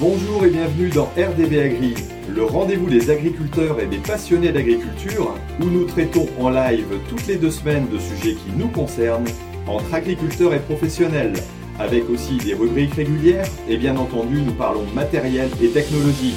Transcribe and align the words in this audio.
Bonjour 0.00 0.46
et 0.46 0.48
bienvenue 0.48 0.88
dans 0.88 1.10
RDB 1.14 1.58
Agri, 1.58 1.94
le 2.34 2.42
rendez-vous 2.44 2.88
des 2.88 3.10
agriculteurs 3.10 3.78
et 3.80 3.86
des 3.86 3.98
passionnés 3.98 4.50
d'agriculture, 4.50 5.34
où 5.60 5.66
nous 5.66 5.84
traitons 5.84 6.26
en 6.38 6.48
live 6.48 6.86
toutes 7.10 7.26
les 7.26 7.36
deux 7.36 7.50
semaines 7.50 7.86
de 7.90 7.98
sujets 7.98 8.32
qui 8.32 8.50
nous 8.56 8.68
concernent 8.68 9.28
entre 9.66 9.92
agriculteurs 9.92 10.54
et 10.54 10.58
professionnels, 10.60 11.34
avec 11.78 12.08
aussi 12.08 12.38
des 12.38 12.54
rubriques 12.54 12.94
régulières 12.94 13.46
et 13.68 13.76
bien 13.76 13.94
entendu 13.98 14.40
nous 14.40 14.54
parlons 14.54 14.86
matériel 14.94 15.50
et 15.62 15.68
technologie. 15.68 16.34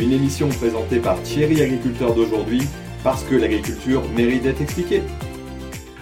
Une 0.00 0.10
émission 0.10 0.48
présentée 0.48 0.98
par 0.98 1.22
Thierry 1.22 1.62
Agriculteur 1.62 2.12
d'aujourd'hui, 2.12 2.62
parce 3.04 3.22
que 3.22 3.36
l'agriculture 3.36 4.02
mérite 4.16 4.42
d'être 4.42 4.62
expliquée. 4.62 5.02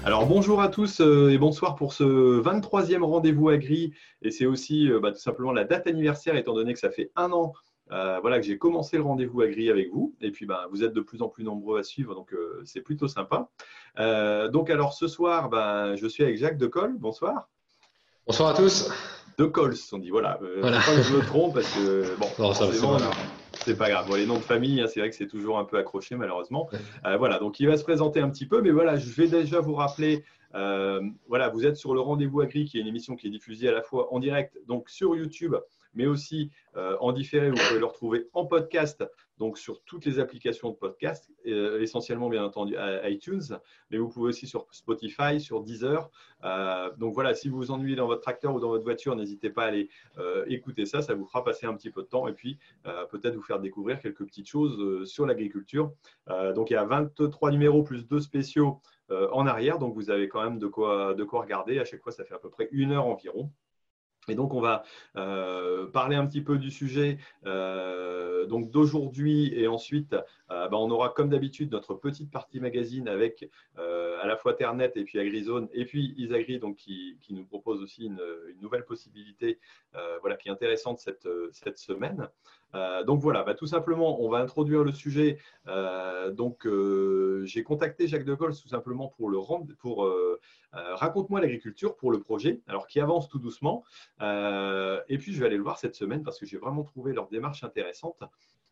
Alors 0.05 0.27
bonjour 0.27 0.63
à 0.63 0.69
tous 0.69 1.01
euh, 1.01 1.31
et 1.31 1.39
bonsoir 1.39 1.75
pour 1.75 1.93
ce 1.93 2.05
23e 2.05 3.03
rendez-vous 3.03 3.49
agri 3.49 3.93
et 4.23 4.31
c'est 4.31 4.47
aussi 4.47 4.91
euh, 4.91 5.01
bah, 5.01 5.11
tout 5.11 5.19
simplement 5.19 5.53
la 5.53 5.65
date 5.65 5.87
anniversaire 5.87 6.37
étant 6.37 6.55
donné 6.55 6.73
que 6.73 6.79
ça 6.79 6.91
fait 6.91 7.11
un 7.17 7.33
an 7.33 7.53
euh, 7.91 8.19
voilà, 8.21 8.39
que 8.39 8.47
j'ai 8.47 8.59
commencé 8.59 8.97
le 8.97 9.03
rendez-vous 9.03 9.41
agri 9.41 9.71
avec 9.71 9.91
vous 9.91 10.15
et 10.21 10.31
puis 10.31 10.47
bah, 10.47 10.67
vous 10.71 10.85
êtes 10.85 10.93
de 10.93 11.01
plus 11.01 11.21
en 11.21 11.29
plus 11.29 11.43
nombreux 11.43 11.81
à 11.81 11.83
suivre 11.83 12.15
donc 12.15 12.35
c'est 12.65 12.81
plutôt 12.81 13.09
sympa. 13.09 13.49
donc 14.51 14.71
alors 14.71 14.93
ce 14.95 15.09
soir 15.09 15.49
bah, 15.49 15.97
je 15.97 16.07
suis 16.07 16.23
avec 16.23 16.39
Jacques 16.39 16.59
Decolle, 16.59 16.97
bonsoir. 16.97 17.49
Bonsoir 18.27 18.51
à 18.51 18.55
tous. 18.55 18.91
De 19.39 19.45
Cols, 19.47 19.75
on 19.93 19.99
dit 19.99 20.11
voilà. 20.11 20.39
voilà. 20.61 20.79
Pas 20.81 20.97
que 20.97 21.03
je 21.03 21.17
me 21.17 21.21
trompe 21.21 21.55
parce 21.55 21.73
que 21.73 22.17
bon, 22.19 22.27
non, 22.39 22.53
ça, 22.53 22.67
c'est 23.65 23.77
pas 23.77 23.91
grave. 23.91 24.15
les 24.17 24.27
noms 24.27 24.39
de 24.39 24.43
famille, 24.43 24.81
hein, 24.81 24.87
c'est 24.89 25.01
vrai 25.01 25.11
que 25.11 25.17
c'est 25.17 25.27
toujours 25.27 25.59
un 25.59 25.65
peu 25.65 25.79
accroché 25.79 26.17
malheureusement. 26.17 26.69
Euh, 27.07 27.17
voilà, 27.17 27.39
donc 27.39 27.61
il 27.61 27.67
va 27.67 27.77
se 27.77 27.85
présenter 27.85 28.21
un 28.21 28.31
petit 28.31 28.47
peu, 28.47 28.63
mais 28.63 28.71
voilà, 28.71 28.97
je 28.97 29.11
vais 29.11 29.29
déjà 29.29 29.61
vous 29.61 29.75
rappeler. 29.75 30.25
Euh, 30.55 31.03
voilà, 31.29 31.49
vous 31.49 31.67
êtes 31.67 31.77
sur 31.77 31.95
le 31.95 32.01
Rendez-vous 32.01 32.41
Agri, 32.41 32.65
qui 32.65 32.79
est 32.79 32.81
une 32.81 32.87
émission 32.87 33.17
qui 33.17 33.27
est 33.27 33.31
diffusée 33.31 33.69
à 33.69 33.73
la 33.73 33.83
fois 33.83 34.13
en 34.13 34.19
direct, 34.19 34.57
donc 34.67 34.89
sur 34.89 35.15
YouTube, 35.15 35.55
mais 35.95 36.07
aussi 36.07 36.51
euh, 36.77 36.97
en 37.01 37.13
différé. 37.13 37.51
Vous 37.51 37.57
pouvez 37.57 37.81
le 37.81 37.87
retrouver 37.87 38.29
en 38.33 38.47
podcast, 38.47 39.05
donc 39.39 39.59
sur 39.59 39.83
toutes 39.85 40.05
les 40.05 40.19
applications 40.19 40.71
de 40.71 40.75
podcast, 40.75 41.31
euh, 41.47 41.81
essentiellement 41.81 42.29
bien 42.29 42.45
entendu 42.45 42.77
iTunes, 43.05 43.59
mais 43.91 43.99
vous 43.99 44.09
pouvez 44.09 44.29
aussi 44.29 44.47
sur 44.47 44.67
Spotify, 44.71 45.41
sur 45.41 45.63
Deezer. 45.63 46.11
Euh, 46.45 46.91
donc 46.97 47.15
voilà, 47.15 47.35
si 47.35 47.49
vous 47.49 47.57
vous 47.57 47.71
ennuyez 47.71 47.97
dans 47.97 48.07
votre 48.07 48.23
tracteur 48.23 48.55
ou 48.55 48.61
dans 48.61 48.69
votre 48.69 48.85
voiture, 48.85 49.17
n'hésitez 49.17 49.51
pas 49.51 49.65
à 49.65 49.67
aller 49.67 49.89
écouter 50.47 50.87
ça, 50.87 51.03
ça 51.03 51.15
vous 51.15 51.25
fera 51.25 51.45
passer 51.45 51.67
un 51.67 51.75
petit 51.75 51.91
peu 51.91 52.03
de 52.03 52.09
temps 52.09 52.29
et 52.29 52.33
puis 52.33 52.59
peut-être 53.11 53.35
vous 53.35 53.43
faire 53.43 53.61
découvrir 53.61 54.01
quelques 54.01 54.25
petites 54.25 54.49
choses 54.49 55.09
sur 55.09 55.27
l'agriculture. 55.27 55.93
donc 56.55 56.71
il 56.71 56.75
y 56.75 56.77
a 56.77 56.85
23 56.85 57.51
numéros 57.51 57.83
plus 57.83 58.07
deux 58.07 58.21
spéciaux 58.21 58.81
en 59.11 59.47
arrière, 59.47 59.79
donc 59.79 59.95
vous 59.95 60.11
avez 60.11 60.29
quand 60.29 60.43
même 60.43 60.59
de 60.59 60.67
quoi, 60.67 61.15
de 61.15 61.25
quoi 61.25 61.43
regarder. 61.43 61.79
À 61.79 61.85
chaque 61.85 62.03
fois, 62.03 62.13
ça 62.13 62.25
fait 62.25 62.35
à 62.35 62.39
peu 62.39 62.51
près 62.51 62.69
une 62.73 62.93
heure 62.93 63.07
environ. 63.07 63.51
Et 64.29 64.35
donc, 64.35 64.55
on 64.55 64.61
va 64.61 64.85
euh, 65.17 65.87
parler 65.87 66.17
un 66.17 66.27
petit 66.27 66.43
peu 66.43 66.59
du 66.59 66.71
sujet 66.71 67.19
euh, 67.47 68.47
donc 68.47 68.71
d'aujourd'hui 68.71 69.53
et 69.55 69.67
ensuite, 69.69 70.15
euh, 70.51 70.69
bah, 70.69 70.77
on 70.79 70.91
aura 70.91 71.11
comme 71.11 71.29
d'habitude 71.29 71.73
notre 71.73 71.95
petite 71.95 72.31
partie 72.31 72.61
magazine 72.61 73.09
avec 73.09 73.49
à 73.77 74.27
la 74.27 74.37
fois 74.37 74.55
Ternet 74.55 74.91
et 74.97 75.05
puis 75.05 75.21
AgriZone 75.21 75.69
et 75.73 75.85
puis 75.85 76.13
Isagri 76.17 76.59
donc 76.59 76.77
qui, 76.77 77.17
nous 77.31 77.45
propose 77.45 77.81
aussi 77.81 78.07
une, 78.07 78.21
nouvelle 78.61 78.85
possibilité 78.85 79.61
voilà, 80.21 80.37
qui 80.37 80.49
est 80.49 80.51
intéressante 80.51 80.99
cette, 80.99 81.29
cette 81.53 81.79
semaine. 81.79 82.29
Donc 83.07 83.21
voilà, 83.21 83.43
bah, 83.45 83.55
tout 83.55 83.67
simplement, 83.67 84.23
on 84.23 84.29
va 84.29 84.39
introduire 84.39 84.85
le 84.85 84.93
sujet. 84.93 85.39
donc, 86.33 86.67
j'ai 87.45 87.63
contacté 87.63 88.07
Jacques 88.07 88.25
de 88.25 88.35
Gaulle 88.35 88.55
tout 88.55 88.69
simplement 88.69 89.09
pour 89.09 89.31
le 89.31 89.39
rendre, 89.39 89.67
pour 89.79 90.07
euh, 90.75 90.95
raconte-moi 90.95 91.41
l'agriculture 91.41 91.97
pour 91.97 92.11
le 92.11 92.21
projet, 92.21 92.61
alors 92.67 92.87
qui 92.87 93.01
avance 93.01 93.29
tout 93.29 93.39
doucement. 93.39 93.85
Euh, 94.21 95.01
et 95.09 95.19
puis, 95.19 95.33
je 95.33 95.41
vais 95.41 95.47
aller 95.47 95.57
le 95.57 95.63
voir 95.63 95.79
cette 95.79 95.95
semaine 95.95 96.23
parce 96.23 96.39
que 96.39 96.47
j'ai 96.47 96.59
vraiment 96.59 96.85
trouvé 96.85 97.13
leur 97.13 97.29
démarche 97.29 97.65
intéressante. 97.65 98.23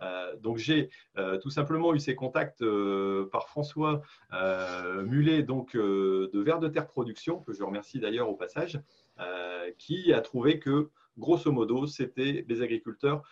Euh, 0.03 0.37
donc, 0.37 0.59
j'ai 0.59 0.91
tout 1.41 1.51
simplement 1.51 1.95
eu 1.95 1.99
ces 1.99 2.15
contacts 2.15 2.65
par 3.33 3.49
François 3.49 4.03
Mulet, 5.05 5.43
donc 5.43 5.75
de 5.77 6.41
Vert 6.41 6.59
de 6.59 6.69
Terre 6.69 6.87
Production, 6.87 7.41
que 7.41 7.53
je 7.53 7.63
remercie 7.63 7.99
d'ailleurs 7.99 8.29
au 8.29 8.35
passage, 8.35 8.81
qui 9.79 10.13
a 10.13 10.21
trouvé 10.21 10.59
que 10.59 10.91
grosso 11.19 11.51
modo, 11.53 11.87
c'était 11.87 12.45
les 12.49 12.63
agriculteurs 12.63 13.23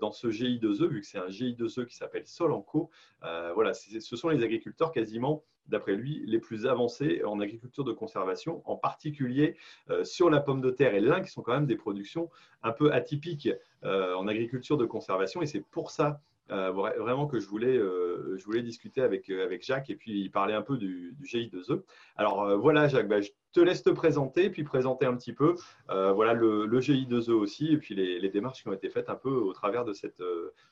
dans 0.00 0.12
ce 0.12 0.28
GI2E, 0.28 0.86
vu 0.88 1.00
que 1.00 1.06
c'est 1.06 1.18
un 1.18 1.28
GI2E 1.28 1.86
qui 1.86 1.96
s'appelle 1.96 2.26
Solanco. 2.26 2.90
voilà, 3.22 3.72
ce 3.74 4.16
sont 4.16 4.28
les 4.28 4.42
agriculteurs 4.44 4.92
quasiment 4.92 5.42
d'après 5.70 5.94
lui, 5.94 6.22
les 6.26 6.38
plus 6.38 6.66
avancés 6.66 7.22
en 7.24 7.40
agriculture 7.40 7.84
de 7.84 7.92
conservation, 7.92 8.62
en 8.66 8.76
particulier 8.76 9.56
euh, 9.88 10.04
sur 10.04 10.28
la 10.28 10.40
pomme 10.40 10.60
de 10.60 10.70
terre 10.70 10.94
et 10.94 11.00
lin, 11.00 11.20
qui 11.22 11.30
sont 11.30 11.42
quand 11.42 11.54
même 11.54 11.66
des 11.66 11.76
productions 11.76 12.28
un 12.62 12.72
peu 12.72 12.92
atypiques 12.92 13.48
euh, 13.84 14.14
en 14.14 14.26
agriculture 14.28 14.76
de 14.76 14.84
conservation. 14.84 15.40
Et 15.40 15.46
c'est 15.46 15.60
pour 15.60 15.90
ça 15.90 16.20
euh, 16.50 16.70
vraiment 16.70 17.26
que 17.26 17.38
je 17.38 17.46
voulais, 17.46 17.76
je 17.76 18.44
voulais 18.44 18.62
discuter 18.62 19.02
avec, 19.02 19.30
avec 19.30 19.64
Jacques 19.64 19.90
et 19.90 19.96
puis 19.96 20.28
parler 20.30 20.54
un 20.54 20.62
peu 20.62 20.76
du, 20.76 21.16
GI2E. 21.22 21.82
Alors 22.16 22.58
voilà, 22.58 22.88
Jacques, 22.88 23.08
bah, 23.08 23.20
je 23.20 23.30
te 23.52 23.60
laisse 23.60 23.82
te 23.82 23.90
présenter, 23.90 24.50
puis 24.50 24.64
présenter 24.64 25.06
un 25.06 25.16
petit 25.16 25.32
peu 25.32 25.54
voilà, 25.88 26.34
le, 26.34 26.66
GI2E 26.80 27.30
aussi, 27.32 27.72
et 27.72 27.76
puis 27.76 27.94
les, 27.94 28.18
les, 28.18 28.28
démarches 28.28 28.62
qui 28.62 28.68
ont 28.68 28.72
été 28.72 28.88
faites 28.88 29.08
un 29.08 29.16
peu 29.16 29.30
au 29.30 29.52
travers 29.52 29.84
de 29.84 29.92
cette, 29.92 30.22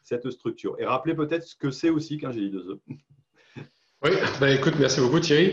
cette 0.02 0.30
structure. 0.30 0.76
Et 0.78 0.84
rappeler 0.84 1.14
peut-être 1.14 1.44
ce 1.44 1.56
que 1.56 1.70
c'est 1.70 1.90
aussi 1.90 2.18
qu'un 2.18 2.30
GI2E. 2.30 2.78
Oui, 4.04 4.12
bah 4.40 4.48
écoute, 4.52 4.74
merci 4.78 5.00
beaucoup 5.00 5.18
Thierry. 5.18 5.50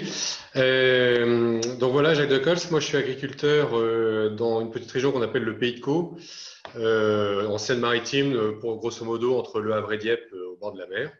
Euh, 0.55 1.59
donc 1.79 1.93
voilà, 1.93 2.13
Jacques 2.13 2.29
de 2.29 2.37
Cols, 2.37 2.59
moi 2.69 2.79
je 2.79 2.85
suis 2.85 2.95
agriculteur 2.95 3.75
euh, 3.75 4.29
dans 4.29 4.61
une 4.61 4.69
petite 4.69 4.91
région 4.91 5.11
qu'on 5.11 5.23
appelle 5.23 5.41
le 5.41 5.57
Pays 5.57 5.73
de 5.73 5.79
Caux, 5.79 6.15
euh, 6.75 7.47
en 7.47 7.57
Seine-Maritime, 7.57 8.59
pour 8.59 8.77
grosso 8.77 9.03
modo 9.03 9.35
entre 9.35 9.61
Le 9.61 9.73
Havre 9.73 9.93
et 9.93 9.97
Dieppe, 9.97 10.31
au 10.31 10.57
bord 10.57 10.73
de 10.73 10.79
la 10.79 10.85
mer. 10.85 11.11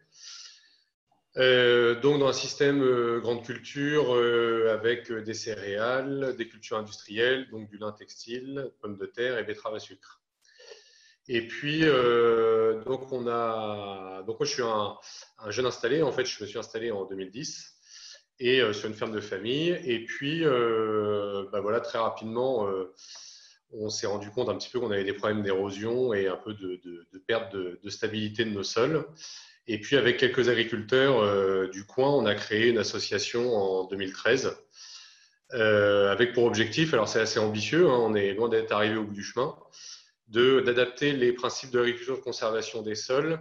donc 2.03 2.19
dans 2.19 2.27
un 2.27 2.33
système 2.33 3.19
grande 3.21 3.43
culture 3.43 4.13
avec 4.69 5.11
des 5.11 5.33
céréales, 5.33 6.35
des 6.37 6.47
cultures 6.47 6.77
industrielles, 6.77 7.49
donc 7.49 7.67
du 7.71 7.79
lin 7.79 7.91
textile, 7.91 8.69
pommes 8.83 8.97
de 8.97 9.07
terre 9.07 9.39
et 9.39 9.43
betteraves 9.43 9.73
à 9.73 9.79
sucre. 9.79 10.21
Et 11.27 11.47
puis, 11.47 11.81
euh, 11.83 12.83
donc, 12.83 13.11
on 13.11 13.27
a. 13.27 14.23
Donc, 14.27 14.39
moi, 14.39 14.45
je 14.45 14.53
suis 14.53 14.61
un, 14.61 14.97
jeune 15.49 15.65
installé. 15.65 16.01
En 16.03 16.11
fait, 16.11 16.25
je 16.25 16.43
me 16.43 16.47
suis 16.47 16.59
installé 16.59 16.91
en 16.91 17.05
2010 17.05 17.73
et 18.39 18.61
euh, 18.61 18.73
sur 18.73 18.87
une 18.87 18.95
ferme 18.95 19.11
de 19.11 19.21
famille. 19.21 19.69
Et 19.85 20.05
puis, 20.05 20.41
euh, 20.43 21.45
bah, 21.51 21.61
voilà, 21.61 21.79
très 21.79 21.97
rapidement, 21.97 22.67
on 23.71 23.89
s'est 23.89 24.07
rendu 24.07 24.29
compte 24.29 24.49
un 24.49 24.55
petit 24.55 24.69
peu 24.69 24.79
qu'on 24.79 24.91
avait 24.91 25.03
des 25.03 25.13
problèmes 25.13 25.41
d'érosion 25.41 26.13
et 26.13 26.27
un 26.27 26.37
peu 26.37 26.53
de, 26.53 26.79
perte 27.27 27.53
de, 27.53 27.79
de, 27.83 27.89
stabilité 27.89 28.45
de 28.45 28.51
nos 28.51 28.63
sols. 28.63 29.05
Et 29.67 29.81
puis, 29.81 29.97
avec 29.97 30.17
quelques 30.17 30.49
agriculteurs 30.49 31.69
du 31.69 31.85
coin, 31.85 32.09
on 32.11 32.27
a 32.27 32.35
créé 32.35 32.67
une 32.67 32.77
association 32.77 33.55
en 33.55 33.85
2013 33.85 34.55
avec 35.51 36.33
pour 36.33 36.43
objectif, 36.43 36.93
alors 36.93 37.07
c'est 37.07 37.21
assez 37.21 37.39
ambitieux, 37.39 37.87
hein, 37.87 37.97
on 37.97 38.13
est 38.13 38.33
loin 38.33 38.49
d'être 38.49 38.73
arrivé 38.73 38.97
au 38.97 39.03
bout 39.03 39.13
du 39.13 39.23
chemin 39.23 39.55
d'adapter 40.27 41.13
les 41.13 41.33
principes 41.33 41.71
de 41.71 41.79
l'agriculture 41.79 42.17
de 42.17 42.21
conservation 42.21 42.81
des 42.81 42.95
sols 42.95 43.39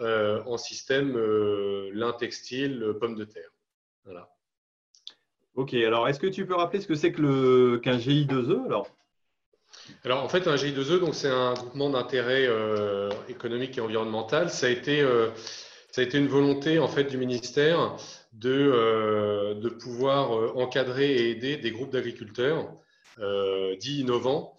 euh, 0.00 0.42
en 0.46 0.56
système 0.56 1.16
euh, 1.16 1.88
lin 1.94 2.12
textile, 2.12 2.82
euh, 2.82 2.98
pomme 2.98 3.14
de 3.14 3.22
terre. 3.22 3.50
Voilà. 4.04 4.28
Ok, 5.54 5.72
alors 5.74 6.08
est-ce 6.08 6.18
que 6.18 6.26
tu 6.26 6.46
peux 6.46 6.56
rappeler 6.56 6.80
ce 6.80 6.88
que 6.88 6.96
c'est 6.96 7.12
que 7.12 7.76
qu'un 7.76 7.98
GI2E 7.98 8.66
alors? 8.66 8.88
Alors 10.02 10.24
en 10.24 10.28
fait 10.28 10.48
un 10.48 10.56
GI2E 10.56 11.12
c'est 11.12 11.30
un 11.30 11.54
groupement 11.54 11.90
d'intérêt 11.90 12.48
économique 13.28 13.78
et 13.78 13.80
environnemental. 13.80 14.50
Ça 14.50 14.66
a 14.66 14.70
été 14.70 15.06
ça 15.92 16.00
a 16.00 16.04
été 16.04 16.18
une 16.18 16.26
volonté 16.26 16.80
en 16.80 16.88
fait 16.88 17.04
du 17.04 17.16
ministère 17.16 17.96
de 18.32 19.54
de 19.54 19.68
pouvoir 19.68 20.56
encadrer 20.56 21.12
et 21.12 21.30
aider 21.30 21.56
des 21.56 21.70
groupes 21.70 21.92
d'agriculteurs 21.92 22.74
dits 23.78 24.00
innovants 24.00 24.56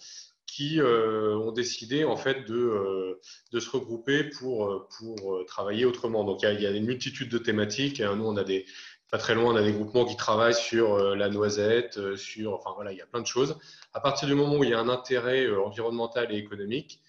qui 0.55 0.79
euh, 0.79 1.35
ont 1.35 1.51
décidé 1.51 2.05
en 2.05 2.15
fait 2.15 2.45
de, 2.45 2.55
euh, 2.55 3.19
se 3.59 3.69
regrouper 3.69 4.23
pour, 4.23 4.67
euh, 4.69 5.43
travailler 5.45 5.83
autrement. 5.83 6.23
Donc 6.23 6.43
il 6.43 6.61
y, 6.61 6.65
a, 6.65 6.71
une 6.71 6.85
multitude 6.85 7.29
de 7.29 7.37
thématiques. 7.37 7.99
Nous, 7.99 8.25
on 8.25 8.37
a 8.37 8.45
des 8.45 8.65
pas 9.11 9.17
très 9.17 9.35
loin, 9.35 9.53
on 9.53 9.55
a 9.57 9.61
des 9.61 9.73
groupements 9.73 10.05
qui 10.05 10.15
travaillent 10.15 10.55
sur 10.55 10.97
la 11.15 11.29
noisette, 11.29 12.15
sur 12.15 12.53
enfin 12.53 12.71
voilà, 12.73 12.91
il 12.93 12.97
y 12.97 13.01
a 13.01 13.05
plein 13.05 13.21
de 13.21 13.27
choses. 13.27 13.57
À 13.93 13.99
partir 13.99 14.27
du 14.27 14.33
moment 14.33 14.55
où 14.55 14.63
il 14.63 14.69
y 14.69 14.73
a 14.73 14.79
un 14.79 14.89
intérêt 14.89 15.47
environnemental 15.49 16.33
et 16.33 16.37
économique, 16.37 17.01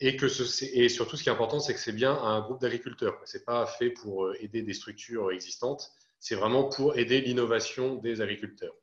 et 0.00 0.16
que 0.16 0.26
et 0.74 0.88
surtout 0.88 1.16
ce 1.16 1.22
qui 1.22 1.28
est 1.28 1.32
important, 1.32 1.60
c'est 1.60 1.74
que 1.74 1.80
c'est 1.80 1.92
bien 1.92 2.12
un 2.12 2.40
groupe 2.40 2.60
d'agriculteurs. 2.60 3.20
C'est 3.24 3.44
pas 3.44 3.66
fait 3.66 3.90
pour 3.90 4.32
aider 4.40 4.62
des 4.62 4.72
structures 4.72 5.32
existantes, 5.32 5.90
c'est 6.20 6.34
vraiment 6.36 6.68
pour 6.68 6.96
aider 6.96 7.20
l'innovation 7.20 7.96
des 7.96 8.20
agriculteurs. 8.20 8.74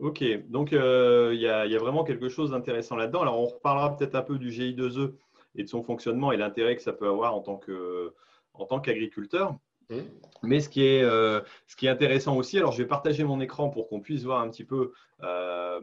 Ok, 0.00 0.24
donc 0.48 0.72
euh, 0.72 1.32
il 1.34 1.40
y, 1.40 1.48
a 1.48 1.78
vraiment 1.78 2.04
quelque 2.04 2.28
chose 2.28 2.52
d'intéressant 2.52 2.94
là-dedans. 2.94 3.22
Alors 3.22 3.40
on 3.40 3.46
reparlera 3.46 3.96
peut-être 3.96 4.14
un 4.14 4.22
peu 4.22 4.38
du 4.38 4.50
GI2E 4.50 5.12
et 5.56 5.64
de 5.64 5.68
son 5.68 5.82
fonctionnement 5.82 6.30
et 6.30 6.36
l'intérêt 6.36 6.76
que 6.76 6.82
ça 6.82 6.92
peut 6.92 7.08
avoir 7.08 7.34
en 7.34 7.40
tant 7.40 8.80
qu'agriculteur. 8.80 9.56
Mmh. 9.90 9.96
Mais 10.42 10.60
ce 10.60 10.68
qui, 10.68 10.84
est, 10.84 11.02
euh, 11.02 11.40
ce 11.66 11.74
qui 11.74 11.86
est 11.86 11.90
intéressant 11.90 12.36
aussi, 12.36 12.58
alors 12.58 12.72
je 12.72 12.78
vais 12.78 12.88
partager 12.88 13.24
mon 13.24 13.40
écran 13.40 13.70
pour 13.70 13.88
qu'on 13.88 14.00
puisse 14.00 14.22
voir 14.22 14.40
un 14.40 14.50
petit 14.50 14.64
peu 14.64 14.92
euh, 15.22 15.80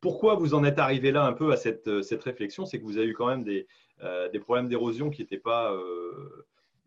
pourquoi 0.00 0.36
vous 0.36 0.54
en 0.54 0.62
êtes 0.62 0.78
arrivé 0.78 1.10
là 1.10 1.24
un 1.24 1.32
peu 1.32 1.50
à 1.50 1.56
cette, 1.56 2.02
cette 2.02 2.22
réflexion 2.22 2.64
C'est 2.64 2.78
que 2.78 2.84
vous 2.84 2.98
avez 2.98 3.06
eu 3.06 3.14
quand 3.14 3.26
même 3.26 3.42
des, 3.42 3.66
des 4.32 4.38
problèmes 4.38 4.68
d'érosion 4.68 5.10
qui 5.10 5.22
n'étaient 5.22 5.38
pas 5.38 5.74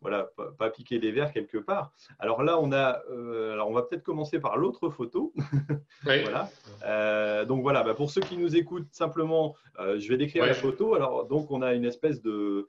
voilà, 0.01 0.29
pas, 0.57 0.69
piquer 0.69 0.99
les 0.99 1.11
verres 1.11 1.31
quelque 1.31 1.57
part. 1.57 1.91
Alors 2.19 2.43
là, 2.43 2.59
on 2.59 2.71
a, 2.71 3.01
euh, 3.09 3.53
alors 3.53 3.69
on 3.69 3.73
va 3.73 3.81
peut-être 3.81 4.03
commencer 4.03 4.39
par 4.39 4.57
l'autre 4.57 4.89
photo. 4.89 5.33
voilà. 6.03 6.49
Euh, 6.85 7.45
donc 7.45 7.61
voilà, 7.61 7.83
bah, 7.83 7.95
pour 7.95 8.11
ceux 8.11 8.21
qui 8.21 8.37
nous 8.37 8.55
écoutent 8.55 8.91
simplement, 8.91 9.55
euh, 9.79 9.99
je 9.99 10.07
vais 10.09 10.17
décrire 10.17 10.45
la 10.45 10.53
photo. 10.53 10.93
Alors 10.93 11.25
donc 11.25 11.49
on 11.51 11.61
a 11.61 11.73
une 11.73 11.85
espèce 11.85 12.21
de 12.21 12.67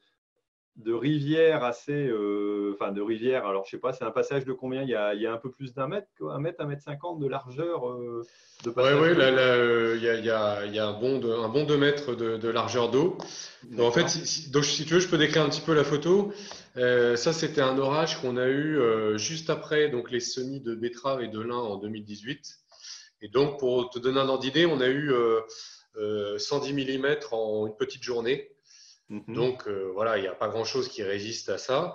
de 0.76 0.92
rivière 0.92 1.64
assez, 1.64 2.06
euh, 2.06 2.74
enfin 2.74 2.92
de 2.92 3.00
rivière, 3.00 3.46
alors 3.46 3.64
je 3.64 3.70
sais 3.70 3.78
pas, 3.78 3.94
c'est 3.94 4.04
un 4.04 4.10
passage 4.10 4.44
de 4.44 4.52
combien? 4.52 4.82
Il 4.82 4.90
y, 4.90 4.94
a, 4.94 5.14
il 5.14 5.22
y 5.22 5.26
a 5.26 5.32
un 5.32 5.38
peu 5.38 5.50
plus 5.50 5.72
d'un 5.72 5.88
mètre, 5.88 6.08
un 6.20 6.38
mètre, 6.38 6.60
un 6.60 6.66
mètre 6.66 6.82
cinquante 6.82 7.18
de 7.18 7.26
largeur 7.26 7.88
euh, 7.88 8.22
de 8.64 8.70
passage 8.70 9.00
Oui, 9.00 9.08
oui, 9.08 9.16
euh, 9.18 9.94
il, 9.96 10.04
y 10.04 10.08
a, 10.08 10.14
il, 10.16 10.24
y 10.24 10.30
a, 10.30 10.66
il 10.66 10.74
y 10.74 10.78
a, 10.78 10.86
un 10.86 11.00
bon 11.00 11.18
de, 11.18 11.30
un 11.30 11.48
bon 11.48 11.64
2 11.64 11.76
mètres 11.78 12.14
de, 12.14 12.36
de 12.36 12.48
largeur 12.48 12.90
d'eau. 12.90 13.16
En 13.78 13.90
fait, 13.90 14.08
si, 14.08 14.50
donc, 14.50 14.64
si 14.64 14.84
tu 14.84 14.94
veux, 14.94 15.00
je 15.00 15.08
peux 15.08 15.18
décrire 15.18 15.42
un 15.42 15.48
petit 15.48 15.62
peu 15.62 15.74
la 15.74 15.84
photo. 15.84 16.32
ça, 16.74 17.32
c'était 17.32 17.62
un 17.62 17.78
orage 17.78 18.20
qu'on 18.20 18.36
a 18.36 18.46
eu 18.46 18.78
juste 19.18 19.48
après 19.48 19.88
donc, 19.88 20.10
les 20.10 20.20
semis 20.20 20.60
de 20.60 20.74
betterave 20.74 21.22
et 21.22 21.28
de 21.28 21.40
lin 21.40 21.56
en 21.56 21.76
2018. 21.76 22.58
Et 23.22 23.28
donc, 23.28 23.58
pour 23.58 23.88
te 23.88 23.98
donner 23.98 24.20
un 24.20 24.28
ordre 24.28 24.42
d'idée, 24.42 24.66
on 24.66 24.80
a 24.80 24.88
eu 24.88 25.10
110 26.38 26.74
mm 26.74 27.06
en 27.32 27.66
une 27.66 27.76
petite 27.76 28.02
journée. 28.02 28.55
Mhm. 29.08 29.34
Donc 29.34 29.68
euh, 29.68 29.90
voilà, 29.94 30.18
il 30.18 30.22
n'y 30.22 30.28
a 30.28 30.34
pas 30.34 30.48
grand-chose 30.48 30.88
qui 30.88 31.02
résiste 31.02 31.48
à 31.48 31.58
ça. 31.58 31.94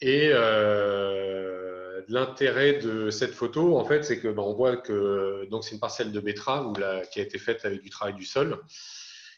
Et 0.00 0.30
euh, 0.32 2.00
l'intérêt 2.08 2.74
de 2.74 3.10
cette 3.10 3.34
photo, 3.34 3.76
en 3.76 3.84
fait, 3.84 4.02
c'est 4.02 4.18
que 4.18 4.28
ben, 4.28 4.42
on 4.42 4.54
voit 4.54 4.76
que 4.78 5.46
donc 5.50 5.64
c'est 5.64 5.74
une 5.74 5.80
parcelle 5.80 6.12
de 6.12 6.20
betterave 6.20 6.72
qui 7.10 7.20
a 7.20 7.22
été 7.22 7.38
faite 7.38 7.64
avec 7.64 7.82
du 7.82 7.90
travail 7.90 8.14
du 8.14 8.24
sol. 8.24 8.58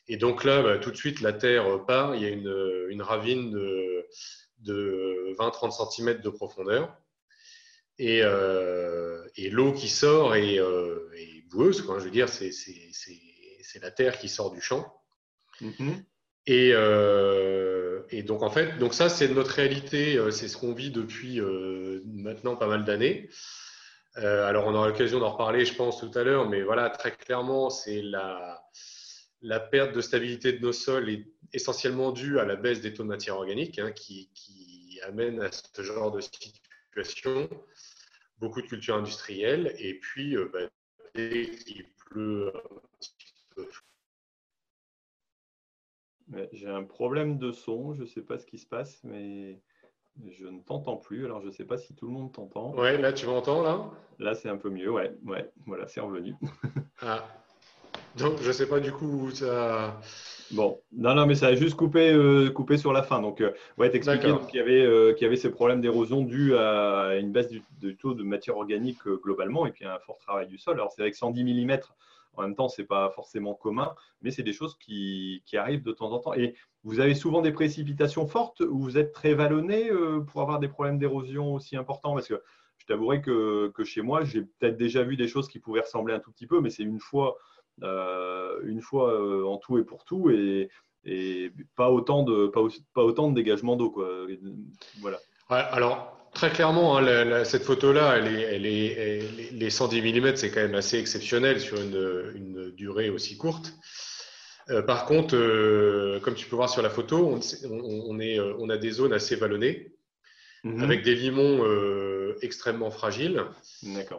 Et 0.08 0.16
donc 0.16 0.44
là, 0.44 0.62
ben, 0.62 0.78
tout 0.78 0.90
de 0.90 0.96
suite, 0.96 1.20
la 1.20 1.32
terre 1.32 1.84
part. 1.86 2.14
Il 2.14 2.22
y 2.22 2.26
a 2.26 2.28
une, 2.28 3.02
ravine 3.02 3.50
de, 3.50 4.06
20-30 5.38 5.90
cm 5.90 6.20
de 6.20 6.30
profondeur. 6.30 6.96
Et, 7.98 8.20
euh, 8.22 9.24
l'eau 9.50 9.72
qui 9.72 9.88
sort 9.88 10.36
est, 10.36 10.60
boueuse. 11.50 11.82
Quoi. 11.82 11.98
Je 11.98 12.04
veux 12.04 12.10
dire, 12.10 12.28
c'est 12.28 13.80
la 13.80 13.90
terre 13.90 14.18
qui 14.18 14.28
sort 14.28 14.52
du 14.52 14.60
champ. 14.60 15.02
Euh, 16.48 18.02
et, 18.10 18.22
donc 18.22 18.42
en 18.42 18.50
fait, 18.50 18.78
donc 18.78 18.94
ça 18.94 19.08
c'est 19.08 19.28
notre 19.28 19.52
réalité, 19.52 20.16
euh, 20.16 20.30
c'est 20.30 20.48
ce 20.48 20.56
qu'on 20.56 20.72
vit 20.74 20.90
depuis 20.90 21.40
euh, 21.40 22.02
maintenant 22.06 22.56
pas 22.56 22.66
mal 22.66 22.84
d'années. 22.84 23.30
alors 24.16 24.66
on 24.66 24.74
aura 24.74 24.88
l'occasion 24.88 25.20
d'en 25.20 25.30
reparler, 25.30 25.64
je 25.64 25.74
pense, 25.74 26.00
tout 26.00 26.10
à 26.18 26.24
l'heure, 26.24 26.48
mais 26.48 26.62
voilà, 26.62 26.90
très 26.90 27.12
clairement, 27.12 27.70
c'est 27.70 28.02
la, 28.02 28.62
la 29.40 29.60
perte 29.60 29.94
de 29.94 30.00
stabilité 30.00 30.52
de 30.52 30.58
nos 30.60 30.72
sols 30.72 31.08
est 31.10 31.26
essentiellement 31.52 32.12
due 32.12 32.38
à 32.38 32.44
la 32.44 32.56
baisse 32.56 32.80
des 32.80 32.92
taux 32.92 33.04
de 33.04 33.08
matière 33.08 33.36
organique 33.36 33.78
hein, 33.78 33.92
qui, 33.92 34.30
qui, 34.34 35.00
amène 35.04 35.40
à 35.40 35.50
ce 35.50 35.82
genre 35.82 36.12
de 36.12 36.20
situation. 36.20 37.48
Beaucoup 38.38 38.62
de 38.62 38.66
cultures 38.66 38.96
industrielles 38.96 39.74
et 39.78 39.98
puis 39.98 40.36
bah, 40.52 40.68
dès 41.14 41.50
qu'il 41.50 41.86
pleut 42.10 42.52
un 42.54 42.78
petit 43.00 43.44
peu 43.56 43.66
j'ai 46.52 46.68
un 46.68 46.84
problème 46.84 47.38
de 47.38 47.52
son, 47.52 47.94
je 47.94 48.02
ne 48.02 48.06
sais 48.06 48.22
pas 48.22 48.38
ce 48.38 48.46
qui 48.46 48.58
se 48.58 48.66
passe, 48.66 49.00
mais 49.04 49.60
je 50.30 50.46
ne 50.46 50.60
t'entends 50.60 50.96
plus. 50.96 51.24
Alors, 51.24 51.40
je 51.40 51.46
ne 51.46 51.52
sais 51.52 51.64
pas 51.64 51.78
si 51.78 51.94
tout 51.94 52.06
le 52.06 52.12
monde 52.12 52.32
t'entend. 52.32 52.74
Ouais, 52.74 52.98
là, 52.98 53.12
tu 53.12 53.26
m'entends, 53.26 53.62
là? 53.62 53.90
Là, 54.18 54.34
c'est 54.34 54.48
un 54.48 54.56
peu 54.56 54.70
mieux, 54.70 54.90
ouais. 54.90 55.12
ouais. 55.24 55.50
Voilà, 55.66 55.86
c'est 55.86 56.00
revenu. 56.00 56.34
ah. 57.02 57.26
Donc, 58.16 58.40
je 58.42 58.48
ne 58.48 58.52
sais 58.52 58.68
pas 58.68 58.80
du 58.80 58.92
coup 58.92 59.06
où 59.06 59.30
ça. 59.30 59.98
Bon, 60.50 60.78
non, 60.92 61.14
non, 61.14 61.26
mais 61.26 61.34
ça 61.34 61.46
a 61.46 61.54
juste 61.54 61.76
coupé, 61.76 62.12
euh, 62.12 62.50
coupé 62.50 62.76
sur 62.76 62.92
la 62.92 63.02
fin. 63.02 63.22
Donc, 63.22 63.40
euh, 63.40 63.52
ouais, 63.78 63.90
t'expliquer 63.90 64.34
qu'il 64.48 64.58
y, 64.58 64.62
avait, 64.62 64.82
euh, 64.82 65.14
y 65.18 65.24
avait 65.24 65.36
ces 65.36 65.50
problèmes 65.50 65.80
d'érosion 65.80 66.20
dus 66.20 66.54
à 66.54 67.16
une 67.18 67.32
baisse 67.32 67.48
du, 67.48 67.96
taux 67.96 68.12
de 68.12 68.22
matière 68.22 68.58
organique 68.58 69.02
globalement 69.22 69.66
et 69.66 69.72
puis 69.72 69.86
un 69.86 69.98
fort 70.00 70.18
travail 70.18 70.46
du 70.46 70.58
sol. 70.58 70.74
Alors, 70.74 70.92
c'est 70.92 71.00
avec 71.00 71.14
110 71.14 71.42
mm 71.42 71.78
en 72.34 72.42
même 72.42 72.54
temps, 72.54 72.68
ce 72.68 72.80
n'est 72.80 72.86
pas 72.86 73.10
forcément 73.10 73.54
commun, 73.54 73.94
mais 74.22 74.30
c'est 74.30 74.42
des 74.42 74.52
choses 74.52 74.76
qui, 74.78 75.42
arrivent 75.54 75.82
de 75.82 75.92
temps 75.92 76.10
en 76.12 76.18
temps. 76.18 76.34
Et 76.34 76.54
vous 76.84 77.00
avez 77.00 77.14
souvent 77.14 77.42
des 77.42 77.52
précipitations 77.52 78.26
fortes 78.26 78.60
où 78.60 78.78
vous 78.78 78.98
êtes 78.98 79.12
très 79.12 79.34
vallonné 79.34 79.90
euh, 79.90 80.20
pour 80.20 80.40
avoir 80.40 80.58
des 80.58 80.68
problèmes 80.68 80.98
d'érosion 80.98 81.54
aussi 81.54 81.76
importants? 81.76 82.14
Parce 82.14 82.28
que 82.28 82.42
je 82.78 82.86
t'avouerai 82.86 83.20
que, 83.20 83.72
chez 83.84 84.02
moi, 84.02 84.24
j'ai 84.24 84.42
peut-être 84.42 84.76
déjà 84.76 85.02
vu 85.02 85.16
des 85.16 85.28
choses 85.28 85.48
qui 85.48 85.58
pouvaient 85.58 85.80
ressembler 85.80 86.14
un 86.14 86.20
tout 86.20 86.32
petit 86.32 86.46
peu, 86.46 86.60
mais 86.60 86.70
c'est 86.70 86.82
une 86.82 87.00
fois, 87.00 87.36
euh, 87.82 88.60
une 88.64 88.80
fois 88.80 89.12
euh, 89.12 89.44
en 89.44 89.58
tout 89.58 89.78
et 89.78 89.84
pour 89.84 90.04
tout. 90.04 90.30
Et, 90.30 90.70
pas 91.74 91.90
autant 91.90 92.22
de, 92.22 92.46
pas 92.46 93.02
autant 93.02 93.28
de 93.28 93.34
dégagement 93.34 93.74
d'eau. 93.74 93.92
Voilà. 95.00 95.18
alors, 95.48 96.21
Très 96.34 96.50
clairement, 96.50 96.96
hein, 96.96 97.44
cette 97.44 97.64
photo-là, 97.64 98.18
les 98.18 99.70
110 99.70 100.02
mm, 100.02 100.36
c'est 100.36 100.50
quand 100.50 100.62
même 100.62 100.74
assez 100.74 100.98
exceptionnel 100.98 101.60
sur 101.60 101.80
une, 101.80 102.32
une 102.34 102.70
durée 102.70 103.10
aussi 103.10 103.36
courte. 103.36 103.74
Euh, 104.70 104.82
par 104.82 105.06
contre, 105.06 105.36
euh, 105.36 106.20
comme 106.20 106.34
tu 106.34 106.46
peux 106.46 106.56
voir 106.56 106.70
sur 106.70 106.82
la 106.82 106.90
photo, 106.90 107.26
on, 107.26 107.40
on, 107.70 108.20
est, 108.20 108.38
euh, 108.38 108.54
on 108.58 108.70
a 108.70 108.76
des 108.76 108.90
zones 108.90 109.12
assez 109.12 109.36
vallonnées, 109.36 109.92
mhm. 110.64 110.82
avec 110.82 111.02
des 111.02 111.14
limons 111.14 111.64
extrêmement 112.40 112.90
fragiles. 112.90 113.44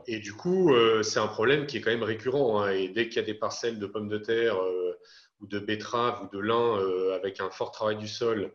Et 0.08 0.20
du 0.20 0.34
coup, 0.34 0.74
c'est 1.02 1.20
un 1.20 1.28
problème 1.28 1.66
qui 1.66 1.78
est 1.78 1.82
quand 1.82 1.92
même 1.92 2.04
récurrent. 2.04 2.62
Hein, 2.62 2.72
et 2.72 2.88
dès 2.90 3.08
qu'il 3.08 3.18
y 3.18 3.20
a 3.20 3.26
des 3.26 3.34
parcelles 3.34 3.80
de 3.80 3.86
pommes 3.86 4.10
de 4.10 4.18
terre 4.18 4.58
ou 5.42 5.48
de 5.48 5.60
betteraves 5.60 6.24
ou 6.24 6.36
de 6.36 6.40
lin 6.40 6.80
avec 7.16 7.42
un 7.42 7.50
fort 7.50 7.72
travail 7.72 7.98
du 7.98 8.08
sol, 8.08 8.52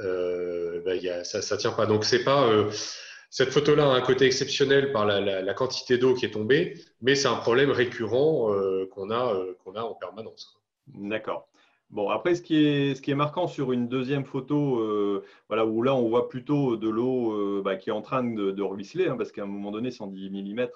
euh, 0.00 0.80
ben, 0.84 1.24
ça 1.24 1.38
ne 1.38 1.60
tient 1.60 1.72
pas. 1.72 1.86
Donc, 1.86 2.04
c'est 2.04 2.24
pas. 2.24 2.46
Euh, 2.46 2.70
cette 3.30 3.50
photo-là 3.50 3.84
a 3.84 3.94
un 3.94 4.00
côté 4.00 4.24
exceptionnel 4.24 4.90
par 4.92 5.04
la, 5.04 5.54
quantité 5.54 5.98
d'eau 5.98 6.14
qui 6.14 6.24
est 6.24 6.30
tombée, 6.30 6.80
mais 7.02 7.14
c'est 7.14 7.28
un 7.28 7.36
problème 7.36 7.70
récurrent 7.70 8.54
euh, 8.54 8.86
qu'on 8.86 9.10
a, 9.10 9.36
qu'on 9.64 9.74
a 9.74 9.82
en 9.82 9.94
permanence. 9.94 10.58
D'accord. 10.94 11.46
Bon, 11.90 12.08
après, 12.08 12.34
ce 12.34 12.42
qui 12.42 12.64
est, 12.64 12.94
ce 12.94 13.02
qui 13.02 13.10
est 13.10 13.14
marquant 13.14 13.46
sur 13.46 13.72
une 13.72 13.88
deuxième 13.88 14.24
photo, 14.24 15.22
voilà, 15.48 15.66
où 15.66 15.82
là, 15.82 15.94
on 15.94 16.08
voit 16.08 16.28
plutôt 16.28 16.76
de 16.76 16.88
l'eau 16.88 17.62
bah, 17.62 17.76
qui 17.76 17.90
est 17.90 17.92
en 17.92 18.02
train 18.02 18.24
de, 18.24 18.62
ruisseler, 18.62 19.08
hein, 19.08 19.16
parce 19.16 19.30
qu'à 19.30 19.42
un 19.42 19.46
moment 19.46 19.72
donné, 19.72 19.90
110 19.90 20.30
mm, 20.30 20.68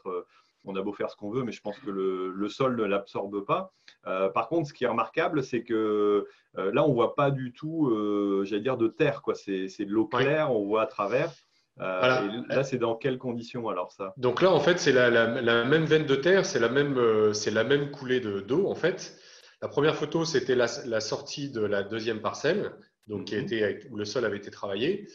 on 0.64 0.76
a 0.76 0.82
beau 0.82 0.92
faire 0.92 1.10
ce 1.10 1.16
qu'on 1.16 1.30
veut, 1.30 1.42
mais 1.42 1.52
je 1.52 1.60
pense 1.60 1.78
que 1.78 1.90
le, 1.90 2.48
sol 2.48 2.76
ne 2.76 2.84
l'absorbe 2.84 3.44
pas. 3.44 3.72
Euh, 4.06 4.28
par 4.28 4.48
contre, 4.48 4.68
ce 4.68 4.72
qui 4.72 4.84
est 4.84 4.88
remarquable, 4.88 5.42
c'est 5.42 5.62
que 5.62 6.26
euh, 6.58 6.72
là, 6.72 6.84
on 6.84 6.88
ne 6.88 6.94
voit 6.94 7.14
pas 7.14 7.30
du 7.30 7.52
tout, 7.52 7.88
euh, 7.88 8.44
j'allais 8.44 8.62
dire, 8.62 8.76
de 8.76 8.88
terre. 8.88 9.22
C'est 9.34 9.84
de 9.84 9.90
l'eau 9.90 10.06
claire, 10.06 10.52
on 10.52 10.64
voit 10.66 10.82
à 10.82 10.86
travers. 10.86 11.32
là, 11.78 12.62
c'est 12.64 12.78
dans 12.78 12.94
quelles 12.94 13.19
conditions 13.19 13.69
alors 13.69 13.92
ça? 13.92 14.14
Donc 14.16 14.42
là, 14.42 14.52
en 14.52 14.60
fait, 14.60 14.78
c'est 14.78 14.92
la, 14.92 15.64
même 15.64 15.84
veine 15.84 16.06
de 16.06 16.16
terre, 16.16 16.46
c'est 16.46 16.60
la, 16.60 16.69
même, 16.69 16.96
la 16.96 17.64
même 17.64 17.90
coulée 17.90 18.20
d'eau, 18.20 18.69
en 18.69 18.74
fait. 18.74 19.16
La 19.60 19.69
première 19.69 19.94
photo, 19.94 20.24
c'était 20.24 20.56
la, 20.56 20.69
sortie 21.00 21.50
de 21.50 21.62
la 21.62 21.82
deuxième 21.82 22.20
parcelle, 22.20 22.72
donc 23.08 23.26
qui 23.26 23.36
mhm. 23.36 23.78
où 23.90 23.96
le 23.96 24.04
sol 24.04 24.24
avait 24.24 24.36
été 24.36 24.50
travaillé. 24.50 25.08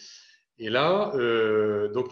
Et 0.60 0.70
là, 0.70 1.12
euh, 1.16 1.88
donc 1.90 2.10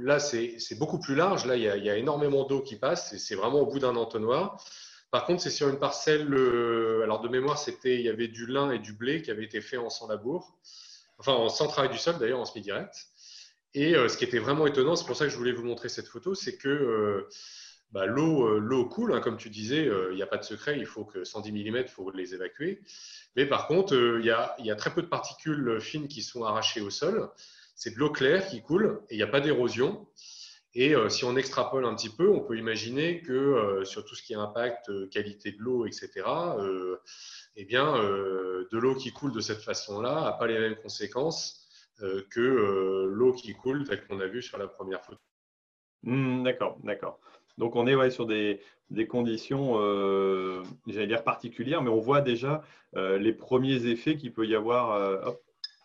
là, 0.00 0.20
c'est 0.20 0.78
beaucoup 0.78 1.00
plus 1.00 1.16
large. 1.16 1.46
Là, 1.46 1.56
il 1.56 1.62
y 1.62 1.90
a, 1.90 1.96
énormément 1.96 2.44
d'eau 2.44 2.60
qui 2.60 2.76
passe. 2.76 3.16
C'est 3.16 3.34
vraiment 3.34 3.60
au 3.60 3.66
bout 3.66 3.80
d'un 3.80 3.96
entonnoir. 3.96 4.62
Par 5.10 5.24
contre, 5.24 5.42
c'est 5.42 5.50
sur 5.50 5.68
une 5.68 5.78
parcelle. 5.78 6.32
Euh, 6.32 7.02
alors 7.02 7.20
de 7.20 7.28
mémoire, 7.28 7.58
c'était 7.58 7.96
il 7.96 8.02
y 8.02 8.08
avait 8.08 8.28
du 8.28 8.46
lin 8.46 8.70
et 8.70 8.78
du 8.78 8.92
blé 8.92 9.22
qui 9.22 9.30
avaient 9.30 9.44
été 9.44 9.60
faits 9.60 9.80
en 9.80 9.90
sans 9.90 10.06
labour, 10.06 10.58
enfin 11.18 11.32
en 11.32 11.48
sans 11.48 11.66
travail 11.66 11.90
du 11.90 11.98
sol 11.98 12.18
d'ailleurs 12.18 12.40
en 12.40 12.44
semi 12.44 12.62
direct. 12.62 12.94
Et 13.74 13.96
euh, 13.96 14.08
ce 14.08 14.16
qui 14.16 14.24
était 14.24 14.38
vraiment 14.38 14.66
étonnant, 14.66 14.94
c'est 14.96 15.06
pour 15.06 15.16
ça 15.16 15.24
que 15.24 15.30
je 15.30 15.36
voulais 15.36 15.52
vous 15.52 15.64
montrer 15.64 15.88
cette 15.88 16.08
photo, 16.08 16.34
c'est 16.34 16.56
que 16.56 17.26
bah, 17.90 18.06
l'eau 18.06 18.88
coule, 18.88 19.14
hein, 19.14 19.20
comme 19.20 19.38
tu 19.38 19.50
disais, 19.50 19.90
il 20.10 20.14
n'y 20.14 20.22
a 20.22 20.26
pas 20.26 20.36
de 20.36 20.44
secret, 20.44 20.78
il 20.78 20.86
faut 20.86 21.04
que 21.04 21.24
110 21.24 21.52
mm, 21.52 21.76
il 21.78 21.88
faut 21.88 22.10
les 22.10 22.34
évacuer. 22.34 22.80
Mais 23.34 23.46
par 23.46 23.66
contre, 23.66 23.94
il 24.20 24.24
y 24.24 24.30
a 24.70 24.76
très 24.76 24.92
peu 24.92 25.02
de 25.02 25.08
particules 25.08 25.80
fines 25.80 26.06
qui 26.06 26.22
sont 26.22 26.44
arrachées 26.44 26.80
au 26.80 26.90
sol 26.90 27.30
c'est 27.78 27.94
de 27.94 27.98
l'eau 28.00 28.10
claire 28.10 28.44
qui 28.46 28.60
coule 28.60 29.00
et 29.08 29.14
il 29.14 29.16
n'y 29.18 29.22
a 29.22 29.28
pas 29.28 29.40
d'érosion. 29.40 30.06
Et 30.74 30.94
euh, 30.94 31.08
si 31.08 31.24
on 31.24 31.36
extrapole 31.36 31.86
un 31.86 31.94
petit 31.94 32.10
peu, 32.10 32.28
on 32.28 32.40
peut 32.40 32.58
imaginer 32.58 33.22
que 33.22 33.32
euh, 33.32 33.84
sur 33.84 34.04
tout 34.04 34.16
ce 34.16 34.22
qui 34.22 34.32
est 34.32 34.36
impact, 34.36 34.90
euh, 34.90 35.08
qualité 35.08 35.52
de 35.52 35.58
l'eau, 35.60 35.86
etc., 35.86 36.10
eh 37.56 37.64
bien, 37.64 37.94
de 37.94 38.78
l'eau 38.78 38.94
qui 38.94 39.12
coule 39.12 39.32
de 39.32 39.40
cette 39.40 39.62
façon-là 39.62 40.22
n'a 40.22 40.32
pas 40.32 40.46
les 40.46 40.58
mêmes 40.58 40.76
conséquences 40.76 41.66
que 42.30 43.08
l'eau 43.10 43.32
qui 43.32 43.52
coule 43.54 43.82
telle 43.82 44.06
qu'on 44.06 44.20
a 44.20 44.28
vu 44.28 44.42
sur 44.42 44.58
la 44.58 44.68
première 44.68 45.02
photo. 45.04 45.18
Hmm, 46.04 46.44
d'accord, 46.44 46.78
d'accord. 46.84 47.18
Donc 47.56 47.74
on 47.74 47.88
est 47.88 48.10
sur 48.10 48.26
des, 48.26 48.60
conditions, 49.08 49.74
j'allais 50.86 51.08
dire 51.08 51.24
particulières, 51.24 51.82
mais 51.82 51.90
on 51.90 51.98
voit 51.98 52.20
déjà 52.20 52.62
les 52.94 53.32
premiers 53.32 53.86
effets 53.86 54.16
qu'il 54.16 54.32
peut 54.32 54.46
y 54.46 54.54
avoir. 54.54 55.34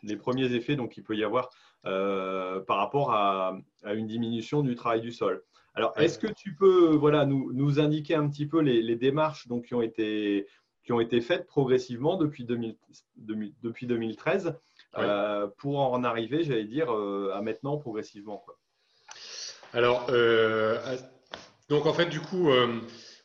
les 0.04 0.16
premiers 0.16 0.54
effets 0.54 0.76
donc 0.76 1.02
peut 1.04 1.16
y 1.16 1.24
avoir 1.24 1.50
euh, 1.50 1.63
par 1.84 2.78
rapport 2.78 3.12
à, 3.12 3.58
une 3.86 4.08
diminution 4.08 4.62
du 4.62 4.76
travail 4.76 5.02
du 5.02 5.12
sol. 5.12 5.44
Alors, 5.76 5.94
est-ce 5.98 6.20
que 6.20 6.28
tu 6.28 6.54
peux 6.54 6.96
voilà, 6.96 7.26
nous, 7.26 7.52
nous, 7.54 7.80
indiquer 7.80 8.16
un 8.16 8.30
petit 8.30 8.46
peu 8.46 8.62
les, 8.62 8.96
démarches 8.96 9.48
donc, 9.48 9.66
qui, 9.66 9.74
ont 9.74 9.82
été, 9.82 10.48
qui 10.84 10.94
ont 10.94 11.00
été 11.00 11.20
faites 11.20 11.48
progressivement 11.48 12.16
depuis, 12.16 12.46
2000, 12.46 12.76
depuis 13.18 13.88
2013 13.88 14.56
euh, 14.98 15.48
pour 15.58 15.80
en 15.80 16.04
arriver, 16.04 16.44
j'allais 16.44 16.66
dire, 16.66 16.94
euh, 16.94 17.32
à 17.34 17.42
maintenant 17.42 17.78
progressivement 17.78 18.38
quoi. 18.38 18.60
Alors, 19.74 20.06
euh, 20.10 20.78
donc 21.68 21.88
en 21.88 21.94
fait, 21.94 22.06
du 22.06 22.20
coup, 22.20 22.52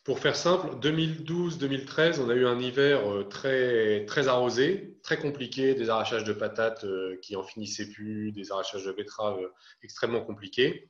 pour 0.08 0.20
faire 0.20 0.36
simple, 0.36 0.68
2012-2013, 0.80 2.18
on 2.18 2.30
a 2.30 2.34
eu 2.34 2.46
un 2.46 2.58
hiver 2.58 3.02
très, 3.28 4.06
très 4.06 4.26
arrosé, 4.26 4.96
très 5.02 5.18
compliqué, 5.18 5.74
des 5.74 5.90
arrachages 5.90 6.24
de 6.24 6.32
patates 6.32 6.86
qui 7.20 7.36
en 7.36 7.42
finissaient 7.42 7.90
plus, 7.90 8.32
des 8.32 8.50
arrachages 8.50 8.86
de 8.86 8.92
betteraves 8.92 9.38
extrêmement 9.82 10.22
compliqués. 10.22 10.88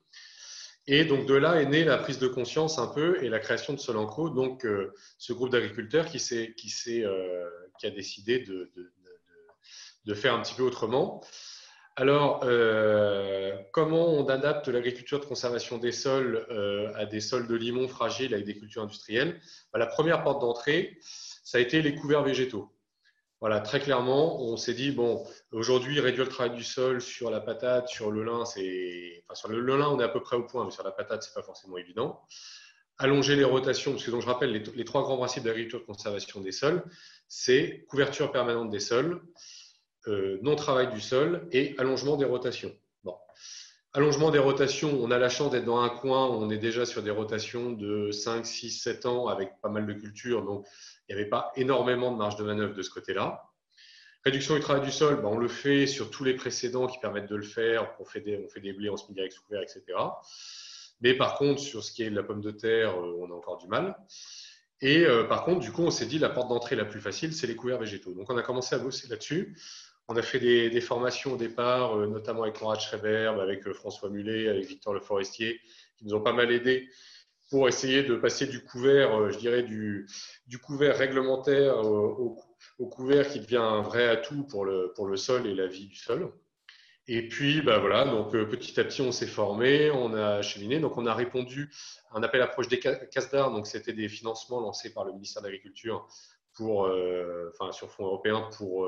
Et 0.87 1.05
donc 1.05 1.27
de 1.27 1.35
là 1.35 1.61
est 1.61 1.67
née 1.67 1.83
la 1.85 1.99
prise 1.99 2.21
de 2.21 2.29
conscience 2.29 2.79
un 2.79 2.87
peu 2.87 3.21
et 3.25 3.29
la 3.29 3.41
création 3.41 3.73
de 3.73 3.81
Solanco, 3.81 4.31
donc 4.31 4.65
euh, 4.65 4.95
ce 5.19 5.33
groupe 5.33 5.51
d'agriculteurs 5.51 6.07
qui, 6.07 6.19
qui, 6.55 7.05
euh, 7.05 7.51
qui, 7.81 7.87
a 7.89 7.91
décidé 7.91 8.39
de, 8.39 8.71
de, 8.77 8.93
de, 10.05 10.15
faire 10.15 10.33
un 10.33 10.43
petit 10.43 10.55
peu 10.55 10.63
autrement. 10.63 11.25
Alors, 12.00 12.43
euh, 12.45 13.57
comment 13.73 14.07
on 14.07 14.28
adapte 14.28 14.69
l'agriculture 14.69 15.19
de 15.19 15.25
conservation 15.25 15.78
des 15.78 15.90
sols 15.90 16.47
à 16.95 17.07
des 17.07 17.21
sols 17.21 17.49
de 17.49 17.57
limon 17.57 17.88
fragiles 17.88 18.33
avec 18.35 18.47
des 18.47 18.57
cultures 18.57 18.83
industrielles? 18.83 19.40
Bah, 19.73 19.81
La 19.81 19.87
première 19.87 20.23
porte 20.23 20.40
d'entrée, 20.40 21.00
ça 21.02 21.59
a 21.59 21.61
été 21.61 21.83
les 21.83 21.97
couverts 21.97 22.23
végétaux. 22.23 22.73
Voilà, 23.40 23.59
très 23.59 23.81
clairement, 23.81 24.40
on 24.40 24.57
s'est 24.57 24.75
dit, 24.75 24.93
bon, 24.93 25.26
aujourd'hui, 25.50 25.99
réduire 25.99 26.26
le 26.26 26.31
travail 26.31 26.57
du 26.57 26.62
sol 26.62 27.00
sur 27.00 27.33
la 27.33 27.40
patate, 27.40 27.88
sur 27.88 28.12
le 28.12 28.23
lin, 28.23 28.45
c'est. 28.45 29.25
Enfin, 29.25 29.35
sur 29.35 29.49
le, 29.49 29.61
lin, 29.76 29.88
on 29.88 29.99
est 29.99 30.05
à 30.05 30.09
peu 30.09 30.21
près 30.21 30.37
au 30.37 30.45
point, 30.45 30.64
mais 30.64 30.71
sur 30.71 30.85
la 30.85 30.93
patate, 30.93 31.25
c'est 31.25 31.35
pas 31.35 31.43
forcément 31.43 31.78
évident. 31.78 32.21
Allonger 32.99 33.35
les 33.35 33.43
rotations, 33.43 33.90
parce 33.90 34.05
que 34.05 34.12
donc, 34.12 34.23
je 34.23 34.26
rappelle, 34.28 34.52
les, 34.52 34.85
trois 34.85 35.02
grands 35.02 35.17
principes 35.17 35.43
d'agriculture 35.43 35.81
de 35.81 35.85
conservation 35.85 36.40
des 36.40 36.52
sols, 36.52 36.85
c'est 37.26 37.85
couverture 37.88 38.31
permanente 38.31 38.71
des 38.71 38.78
sols, 38.78 39.21
euh, 40.09 40.38
non-travail 40.43 40.93
du 40.93 41.00
sol 41.00 41.49
et 41.53 41.75
allongement 41.79 42.17
des 42.17 42.25
rotations. 42.25 42.73
Bon. 43.05 43.15
Allongement 43.93 44.31
des 44.31 44.38
rotations, 44.38 44.99
on 45.00 45.11
a 45.11 45.19
la 45.19 45.29
chance 45.29 45.50
d'être 45.50 45.65
dans 45.65 45.81
un 45.81 45.88
coin 45.88 46.29
où 46.29 46.33
on 46.33 46.50
est 46.50 46.59
déjà 46.59 46.87
sur 46.87 47.03
des 47.03 47.11
rotations 47.11 47.73
de 47.73 48.11
5, 48.11 48.45
6, 48.45 48.71
7 48.71 49.07
ans 49.07 49.29
avec 49.29 49.61
pas 49.62 49.69
mal 49.69 49.87
de 49.87 49.93
cultures, 49.93 50.45
donc 50.45 50.67
il 51.09 51.15
n'y 51.15 51.21
avait 51.21 51.31
pas 51.31 51.53
énormément 51.57 52.12
de 52.12 52.17
marge 52.17 52.37
de 52.37 52.45
manœuvre 52.45 52.75
de 52.75 52.83
ce 52.83 52.91
côté-là. 52.91 53.49
Réduction 54.25 54.55
du 54.55 54.61
travail 54.61 54.83
du 54.83 54.91
sol, 54.91 55.17
ben, 55.17 55.29
on 55.29 55.38
le 55.38 55.49
fait 55.49 55.87
sur 55.87 56.11
tous 56.11 56.25
les 56.25 56.35
précédents 56.35 56.87
qui 56.87 56.99
permettent 56.99 57.31
de 57.31 57.37
le 57.37 57.45
faire. 57.45 57.95
On 58.00 58.05
fait 58.05 58.21
des, 58.21 58.37
on 58.45 58.49
fait 58.49 58.61
des 58.61 58.73
blés 58.73 58.88
en 58.88 58.97
semi-direct 58.97 59.33
sous 59.33 59.43
couvert, 59.43 59.62
etc. 59.62 59.83
Mais 61.00 61.15
par 61.15 61.37
contre, 61.37 61.61
sur 61.61 61.85
ce 61.85 61.93
qui 61.93 62.03
est 62.03 62.11
de 62.11 62.17
la 62.17 62.25
pomme 62.25 62.41
de 62.41 62.50
terre, 62.50 62.91
euh, 62.99 63.17
on 63.21 63.31
a 63.31 63.35
encore 63.35 63.59
du 63.59 63.69
mal. 63.69 63.97
Et 64.81 65.05
euh, 65.05 65.25
par 65.25 65.45
contre, 65.45 65.61
du 65.61 65.73
coup, 65.73 65.83
on 65.83 65.91
s'est 65.91 66.07
dit 66.07 66.19
la 66.19 66.29
porte 66.29 66.49
d'entrée 66.49 66.77
la 66.77 66.85
plus 66.85 67.00
facile, 67.00 67.33
c'est 67.33 67.47
les 67.47 67.57
couverts 67.57 67.79
végétaux. 67.79 68.12
Donc, 68.12 68.31
on 68.31 68.37
a 68.37 68.43
commencé 68.43 68.75
à 68.75 68.79
bosser 68.79 69.09
là-dessus. 69.09 69.57
On 70.09 70.17
a 70.17 70.23
fait 70.23 70.41
des, 70.41 70.81
formations 70.81 71.35
au 71.35 71.37
départ, 71.37 71.97
euh, 71.97 72.07
notamment 72.07 72.43
avec 72.43 72.59
Conrad 72.59 72.81
Schreiber, 72.81 73.35
avec 73.41 73.71
François 73.73 74.09
Mullet, 74.09 74.49
avec 74.49 74.65
Victor 74.65 74.95
Le 74.95 75.00
Forestier, 75.00 75.61
qui 75.97 76.07
nous 76.07 76.15
ont 76.15 76.23
pas 76.23 76.33
mal 76.33 76.50
aidés 76.50 76.88
pour 77.50 77.69
essayer 77.69 78.03
de 78.03 78.17
passer 78.17 78.47
du 78.47 78.62
couvert, 78.65 79.21
euh, 79.21 79.31
je 79.31 79.38
dirais, 79.38 79.62
du, 79.62 80.07
couvert 80.62 80.97
réglementaire 80.97 81.79
au, 81.79 82.37
couvert 82.91 83.29
qui 83.29 83.41
devient 83.41 83.57
un 83.57 83.83
vrai 83.83 84.09
atout 84.09 84.45
pour 84.45 84.65
le, 84.65 84.93
pour 84.95 85.07
le 85.07 85.17
sol 85.17 85.47
et 85.47 85.55
la 85.55 85.67
vie 85.67 85.87
du 85.87 85.97
sol. 85.97 86.33
Et 87.11 87.27
puis, 87.27 87.62
bah 87.62 87.79
voilà, 87.79 88.05
donc 88.05 88.35
euh, 88.35 88.45
petit 88.45 88.79
à 88.79 88.85
petit, 88.85 89.00
on 89.00 89.12
s'est 89.12 89.27
formé, 89.27 89.91
on 89.91 90.12
a 90.15 90.43
cheminé. 90.43 90.79
Donc, 90.79 90.99
on 90.99 91.07
a 91.07 91.15
répondu 91.15 91.71
à 92.11 92.19
un 92.19 92.23
appel 92.23 92.43
à 92.43 92.47
proche 92.47 92.69
des 92.69 92.79
CASDAR. 92.79 93.50
Donc, 93.50 93.67
c'était 93.67 93.95
des 93.95 94.09
financements 94.09 94.61
lancés 94.61 94.93
par 94.93 95.05
le 95.05 95.12
ministère 95.12 95.43
de 95.43 95.49
l'Agriculture 95.49 96.07
pour, 96.53 96.85
euh, 96.85 97.50
enfin, 97.55 97.73
sur 97.73 97.91
fonds 97.91 98.05
européens 98.05 98.50
pour, 98.59 98.87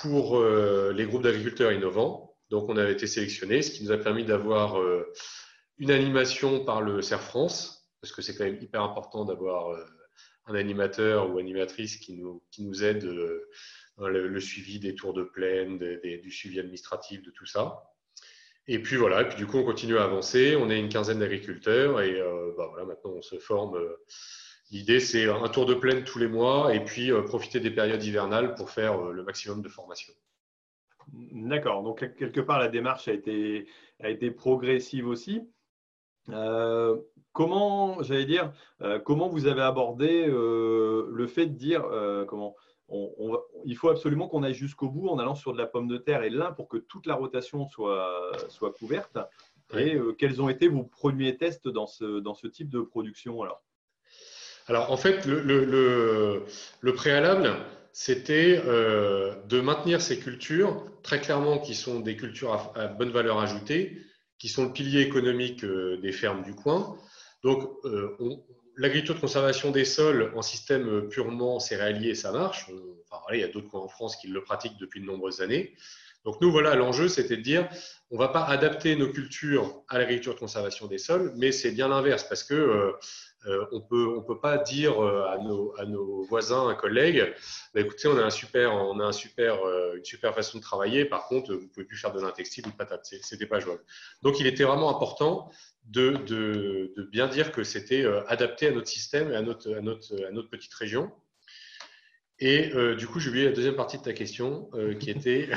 pour 0.00 0.42
les 0.44 1.06
groupes 1.06 1.22
d'agriculteurs 1.22 1.72
innovants. 1.72 2.36
Donc, 2.50 2.68
on 2.68 2.76
avait 2.76 2.92
été 2.92 3.06
sélectionnés, 3.06 3.62
ce 3.62 3.70
qui 3.70 3.84
nous 3.84 3.92
a 3.92 3.98
permis 3.98 4.24
d'avoir 4.24 4.76
une 5.78 5.90
animation 5.90 6.64
par 6.64 6.80
le 6.80 7.02
CERF 7.02 7.24
France, 7.24 7.88
parce 8.00 8.12
que 8.12 8.22
c'est 8.22 8.36
quand 8.36 8.44
même 8.44 8.58
hyper 8.60 8.82
important 8.82 9.24
d'avoir 9.24 9.70
euh, 9.70 9.84
un 10.46 10.54
animateur 10.54 11.30
ou 11.30 11.38
animatrice 11.38 11.96
qui 11.96 12.14
nous, 12.14 12.42
qui 12.50 12.64
nous 12.64 12.84
aide 12.84 13.04
euh, 13.04 13.48
dans 13.96 14.08
le, 14.08 14.40
suivi 14.40 14.78
des 14.78 14.94
tours 14.94 15.12
de 15.12 15.22
plaine, 15.22 15.78
du 15.78 16.30
suivi 16.30 16.60
administratif, 16.60 17.22
de 17.22 17.30
tout 17.30 17.46
ça. 17.46 17.92
Et 18.68 18.80
puis 18.80 18.96
voilà, 18.96 19.22
et 19.22 19.28
puis 19.28 19.36
du 19.36 19.46
coup, 19.46 19.58
on 19.58 19.64
continue 19.64 19.96
à 19.96 20.04
avancer. 20.04 20.56
On 20.56 20.70
est 20.70 20.78
une 20.78 20.88
quinzaine 20.88 21.20
d'agriculteurs 21.20 22.00
et 22.00 22.20
euh, 22.20 22.52
bah 22.56 22.66
voilà, 22.70 22.84
maintenant 22.84 23.12
on 23.12 23.22
se 23.22 23.38
forme. 23.38 23.78
L'idée, 24.70 25.00
c'est 25.00 25.28
un 25.28 25.48
tour 25.48 25.66
de 25.66 25.74
plaine 25.74 26.04
tous 26.04 26.18
les 26.18 26.28
mois 26.28 26.74
et 26.74 26.84
puis 26.84 27.10
profiter 27.26 27.60
des 27.60 27.70
périodes 27.70 28.02
hivernales 28.02 28.54
pour 28.54 28.70
faire 28.70 29.00
le 29.12 29.22
maximum 29.22 29.62
de 29.62 29.68
formation. 29.68 30.12
D'accord. 31.12 31.82
Donc, 31.82 32.00
quelque 32.16 32.40
part, 32.40 32.58
la 32.58 32.68
démarche 32.68 33.06
a 33.08 33.12
été, 33.12 33.68
a 34.00 34.10
été 34.10 34.30
progressive 34.30 35.06
aussi. 35.06 35.42
Euh, 36.30 36.96
comment, 37.32 38.02
j'allais 38.02 38.24
dire, 38.24 38.52
euh, 38.82 38.98
comment 38.98 39.28
vous 39.28 39.46
avez 39.46 39.62
abordé 39.62 40.26
euh, 40.28 41.08
le 41.12 41.26
fait 41.26 41.46
de 41.46 41.54
dire 41.54 41.84
comment 42.28 42.56
on, 42.88 43.38
il 43.64 43.76
faut 43.76 43.88
absolument 43.88 44.28
qu'on 44.28 44.44
aille 44.44 44.54
jusqu'au 44.54 44.88
bout 44.88 45.08
en 45.08 45.18
allant 45.18 45.34
sur 45.34 45.52
de 45.52 45.58
la 45.58 45.66
pomme 45.66 45.88
de 45.88 45.96
terre 45.96 46.22
et 46.22 46.30
de 46.30 46.38
lin 46.38 46.52
pour 46.52 46.68
que 46.68 46.76
toute 46.76 47.06
la 47.06 47.14
rotation 47.14 47.66
soit, 47.66 48.32
soit 48.48 48.72
couverte. 48.72 49.18
Et 49.76 49.98
quels 50.18 50.40
ont 50.40 50.48
été 50.48 50.68
vos 50.68 50.84
premiers 50.84 51.36
tests 51.36 51.66
dans 51.66 51.88
ce, 51.88 52.20
dans 52.20 52.34
ce 52.34 52.46
type 52.46 52.68
de 52.68 52.80
production 52.80 53.42
alors? 53.42 53.65
Alors 54.66 54.90
en 54.90 54.96
fait, 54.96 55.26
le, 55.26 55.40
le, 55.40 56.44
le, 56.80 56.94
préalable, 56.94 57.54
c'était 57.92 58.56
de 58.56 59.60
maintenir 59.60 60.02
ces 60.02 60.18
cultures, 60.18 60.84
très 61.02 61.20
clairement 61.20 61.58
qui 61.58 61.74
sont 61.74 62.00
des 62.00 62.16
cultures 62.16 62.72
à 62.74 62.88
bonne 62.88 63.10
valeur 63.10 63.38
ajoutée, 63.38 63.96
qui 64.38 64.48
sont 64.48 64.64
le 64.64 64.72
pilier 64.72 65.00
économique 65.00 65.64
euh, 65.64 65.98
des 65.98 66.12
fermes 66.12 66.42
du 66.42 66.54
coin. 66.54 66.96
Donc, 67.42 67.68
euh, 67.84 68.16
l'agriculture 68.76 69.14
de 69.14 69.20
conservation 69.20 69.70
des 69.70 69.84
sols 69.84 70.32
en 70.34 70.42
système 70.42 71.08
purement 71.08 71.58
céréalier, 71.58 72.14
ça 72.14 72.32
marche. 72.32 72.70
Enfin, 73.08 73.22
il 73.32 73.40
y 73.40 73.44
a 73.44 73.48
d'autres 73.48 73.68
coins 73.68 73.82
en 73.82 73.88
France 73.88 74.16
qui 74.16 74.28
le 74.28 74.42
pratiquent 74.42 74.78
depuis 74.78 75.00
de 75.00 75.06
nombreuses 75.06 75.40
années. 75.40 75.74
Donc 76.24 76.40
nous, 76.40 76.50
voilà, 76.50 76.74
l'enjeu, 76.74 77.08
c'était 77.08 77.36
de 77.36 77.42
dire, 77.42 77.68
on 78.10 78.16
ne 78.16 78.18
va 78.18 78.28
pas 78.28 78.44
adapter 78.44 78.96
nos 78.96 79.08
cultures 79.10 79.84
à 79.88 79.96
l'agriculture 79.96 80.34
de 80.34 80.40
conservation 80.40 80.88
des 80.88 80.98
sols, 80.98 81.32
mais 81.36 81.52
c'est 81.52 81.70
bien 81.70 81.86
l'inverse, 81.86 82.24
parce 82.24 82.42
que 82.42 82.54
euh, 82.54 82.90
euh, 82.90 82.92
on 83.72 83.80
peut, 83.80 84.06
on 84.16 84.22
peut 84.22 84.40
pas 84.40 84.58
dire 84.58 85.02
euh, 85.02 85.26
à 85.28 85.38
nos, 85.38 85.74
à 85.78 85.84
nos 85.84 86.22
voisins, 86.24 86.68
à 86.68 86.74
collègues, 86.74 87.34
bah, 87.74 87.80
écoutez, 87.80 88.08
on 88.08 88.16
a 88.16 88.22
un 88.22 88.30
super, 88.30 88.72
on 88.72 88.98
a 89.00 89.04
un 89.04 89.12
super, 89.12 89.58
une 89.94 90.04
super 90.04 90.34
façon 90.34 90.58
de 90.58 90.62
travailler. 90.62 91.04
Par 91.04 91.26
contre, 91.26 91.54
vous 91.54 91.68
pouvez 91.68 91.86
plus 91.86 91.96
faire 91.96 92.12
de 92.12 92.20
l'intextile 92.20 92.66
ou 92.66 92.70
de 92.70 92.76
patate. 92.76 93.06
C'était 93.22 93.46
pas 93.46 93.60
jouable. 93.60 93.82
Donc, 94.22 94.40
il 94.40 94.46
était 94.46 94.64
vraiment 94.64 94.94
important 94.94 95.50
de, 95.84 96.92
bien 97.10 97.28
dire 97.28 97.52
que 97.52 97.62
c'était 97.62 98.04
adapté 98.26 98.68
à 98.68 98.72
notre 98.72 98.88
système 98.88 99.30
et 99.30 99.36
à 99.36 99.42
notre 99.42 100.50
petite 100.50 100.74
région. 100.74 101.12
Et 102.38 102.70
euh, 102.74 102.94
du 102.94 103.06
coup, 103.06 103.18
j'ai 103.18 103.30
oublié 103.30 103.46
la 103.46 103.52
deuxième 103.52 103.76
partie 103.76 103.96
de 103.96 104.02
ta 104.02 104.12
question 104.12 104.68
euh, 104.74 104.94
qui 104.94 105.10
était. 105.10 105.48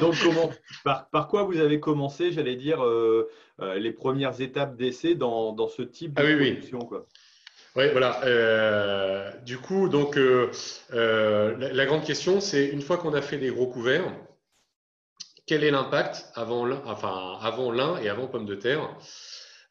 Donc, 0.00 0.14
comment, 0.22 0.50
par, 0.84 1.28
quoi 1.28 1.42
vous 1.42 1.58
avez 1.58 1.80
commencé, 1.80 2.30
j'allais 2.30 2.54
dire, 2.54 2.84
euh, 2.84 3.28
les 3.76 3.90
premières 3.90 4.40
étapes 4.40 4.76
d'essai 4.76 5.16
dans, 5.16 5.52
dans, 5.52 5.68
ce 5.68 5.82
type 5.82 6.14
de 6.14 6.22
ah, 6.22 6.24
oui, 6.24 6.36
production 6.36 6.78
oui. 6.78 6.86
Quoi? 6.86 7.06
Oui, 7.76 7.84
voilà. 7.92 9.32
du 9.44 9.58
coup, 9.58 9.88
donc, 9.88 10.16
la, 10.16 11.86
grande 11.86 12.04
question, 12.04 12.40
c'est 12.40 12.66
une 12.66 12.82
fois 12.82 12.96
qu'on 12.96 13.14
a 13.14 13.22
fait 13.22 13.38
des 13.38 13.50
gros 13.50 13.66
couverts, 13.66 14.12
quel 15.46 15.64
est 15.64 15.70
l'impact 15.72 16.26
avant 16.34 16.64
l'un 16.64 16.80
enfin, 16.84 17.38
avant 17.40 17.98
et 17.98 18.08
avant 18.08 18.28
pomme 18.28 18.46
de 18.46 18.54
terre? 18.54 18.96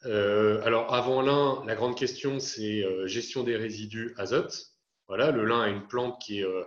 Alors, 0.03 0.93
avant 0.93 1.21
l'un, 1.21 1.65
la 1.65 1.75
grande 1.75 1.97
question, 1.97 2.39
c'est 2.39 2.85
gestion 3.05 3.43
des 3.43 3.55
résidus 3.55 4.13
azote. 4.17 4.68
Voilà, 5.09 5.31
le 5.31 5.43
lin 5.43 5.65
est 5.65 5.71
une 5.71 5.87
plante 5.87 6.21
qui, 6.21 6.43
euh, 6.43 6.63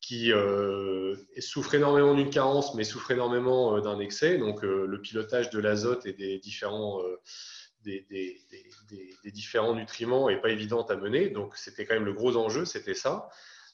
qui 0.00 0.32
euh, 0.32 1.14
souffre 1.38 1.76
énormément 1.76 2.12
d'une 2.12 2.28
carence, 2.28 2.74
mais 2.74 2.82
souffre 2.82 3.12
énormément 3.12 3.76
euh, 3.76 3.80
d'un 3.80 4.00
excès. 4.00 4.36
Donc, 4.36 4.62
le 4.62 5.00
pilotage 5.00 5.50
de 5.50 5.60
l'azote 5.60 6.04
et 6.04 6.12
des 6.12 6.38
différents, 6.38 7.00
des, 7.84 8.04
différents 9.26 9.74
nutriments 9.74 10.28
n'est 10.28 10.40
pas 10.40 10.50
évident 10.50 10.82
à 10.82 10.96
mener. 10.96 11.28
Donc, 11.28 11.56
c'était 11.56 11.86
quand 11.86 11.94
même 11.94 12.04
le 12.04 12.12
gros 12.12 12.36
enjeu, 12.36 12.64
c'était 12.64 12.94
ça. 12.94 13.28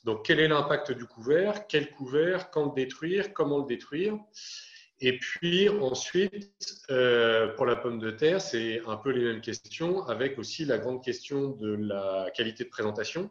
Donc, 0.05 0.27
quel 0.27 0.39
est 0.39 0.49
l'impact 0.49 0.93
du 0.93 1.07
couvert? 1.07 1.67
Quel 1.67 1.91
couvert? 1.91 2.51
Quand 2.51 2.67
le 2.67 2.75
détruire? 2.75 3.33
Comment 3.33 3.61
le 3.61 3.67
détruire? 3.67 4.19
Et 5.01 5.19
puis 5.19 5.71
ensuite, 5.71 6.85
pour 7.57 7.65
la 7.65 7.77
pomme 7.77 7.99
de 7.99 8.11
terre, 8.11 8.43
c'est 8.43 8.83
un 8.87 8.99
peu 8.99 9.11
les 9.13 9.25
mêmes 9.25 9.41
questions, 9.41 10.07
avec 10.07 10.39
aussi 10.39 10.67
la 10.67 10.77
grande 10.77 11.03
question 11.03 11.49
de 11.49 11.75
la 11.75 12.31
qualité 12.35 12.65
de 12.65 12.69
présentation. 12.69 13.31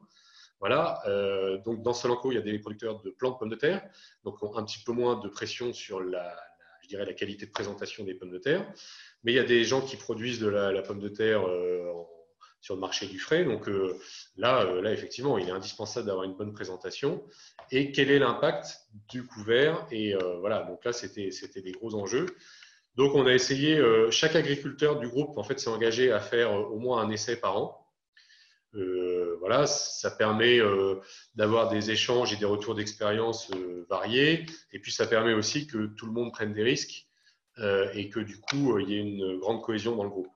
Voilà, 0.63 1.01
euh, 1.07 1.57
donc 1.57 1.83
dans 1.83 1.93
Solanco, 1.93 2.31
il 2.31 2.35
y 2.35 2.37
a 2.37 2.41
des 2.41 2.57
producteurs 2.57 3.01
de 3.01 3.09
plantes 3.09 3.33
de 3.33 3.39
pommes 3.39 3.49
de 3.49 3.55
terre, 3.57 3.83
donc 4.23 4.37
un 4.55 4.63
petit 4.63 4.81
peu 4.81 4.93
moins 4.93 5.19
de 5.19 5.27
pression 5.27 5.73
sur 5.73 5.99
la, 5.99 6.33
je 6.81 6.87
dirais, 6.87 7.03
la 7.03 7.11
qualité 7.11 7.45
de 7.45 7.51
présentation 7.51 8.05
des 8.05 8.13
pommes 8.13 8.31
de 8.31 8.37
terre. 8.37 8.65
mais 9.25 9.33
il 9.33 9.35
y 9.35 9.39
a 9.39 9.43
des 9.43 9.65
gens 9.65 9.81
qui 9.81 9.97
produisent 9.97 10.39
de 10.39 10.47
la, 10.47 10.81
pomme 10.81 11.01
de 11.01 11.09
terre 11.09 11.41
sur 12.61 12.75
le 12.75 12.79
marché 12.79 13.07
du 13.07 13.19
frais. 13.19 13.43
Donc 13.43 13.69
là, 14.37 14.63
là, 14.63 14.93
effectivement, 14.93 15.37
il 15.37 15.49
est 15.49 15.51
indispensable 15.51 16.07
d'avoir 16.07 16.23
une 16.23 16.37
bonne 16.37 16.53
présentation. 16.53 17.21
Et 17.69 17.91
quel 17.91 18.09
est 18.09 18.19
l'impact 18.19 18.87
du 19.09 19.27
couvert? 19.27 19.85
Et 19.91 20.15
voilà, 20.39 20.61
donc 20.61 20.85
là, 20.85 20.93
c'était 20.93 21.29
des 21.29 21.71
gros 21.73 21.93
enjeux. 21.93 22.27
Donc, 22.95 23.15
on 23.15 23.25
a 23.25 23.33
essayé, 23.33 23.83
chaque 24.11 24.37
agriculteur 24.37 24.97
du 24.97 25.09
groupe, 25.09 25.37
en 25.37 25.43
fait, 25.43 25.59
s'est 25.59 25.69
engagé 25.69 26.13
à 26.13 26.21
faire 26.21 26.53
au 26.53 26.79
moins 26.79 27.01
un 27.01 27.09
essai 27.09 27.35
par 27.35 27.57
an. 27.57 27.83
Euh, 29.33 29.37
voilà, 29.39 29.67
ça 29.67 30.11
permet 30.11 30.59
euh, 30.59 30.95
d'avoir 31.35 31.69
des 31.69 31.91
échanges 31.91 32.33
et 32.33 32.37
des 32.37 32.45
retours 32.45 32.75
d'expérience 32.75 33.49
euh, 33.51 33.85
variés. 33.89 34.45
Et 34.71 34.79
puis, 34.79 34.91
ça 34.91 35.07
permet 35.07 35.33
aussi 35.33 35.67
que 35.67 35.87
tout 35.87 36.05
le 36.05 36.11
monde 36.11 36.31
prenne 36.31 36.53
des 36.53 36.63
risques 36.63 37.07
et 37.93 38.09
que 38.09 38.19
du 38.19 38.41
coup, 38.41 38.79
il 38.79 38.89
y 38.89 38.95
ait 38.95 39.01
une 39.01 39.37
grande 39.37 39.61
cohésion 39.61 39.95
dans 39.95 40.03
le 40.03 40.09
groupe. 40.09 40.31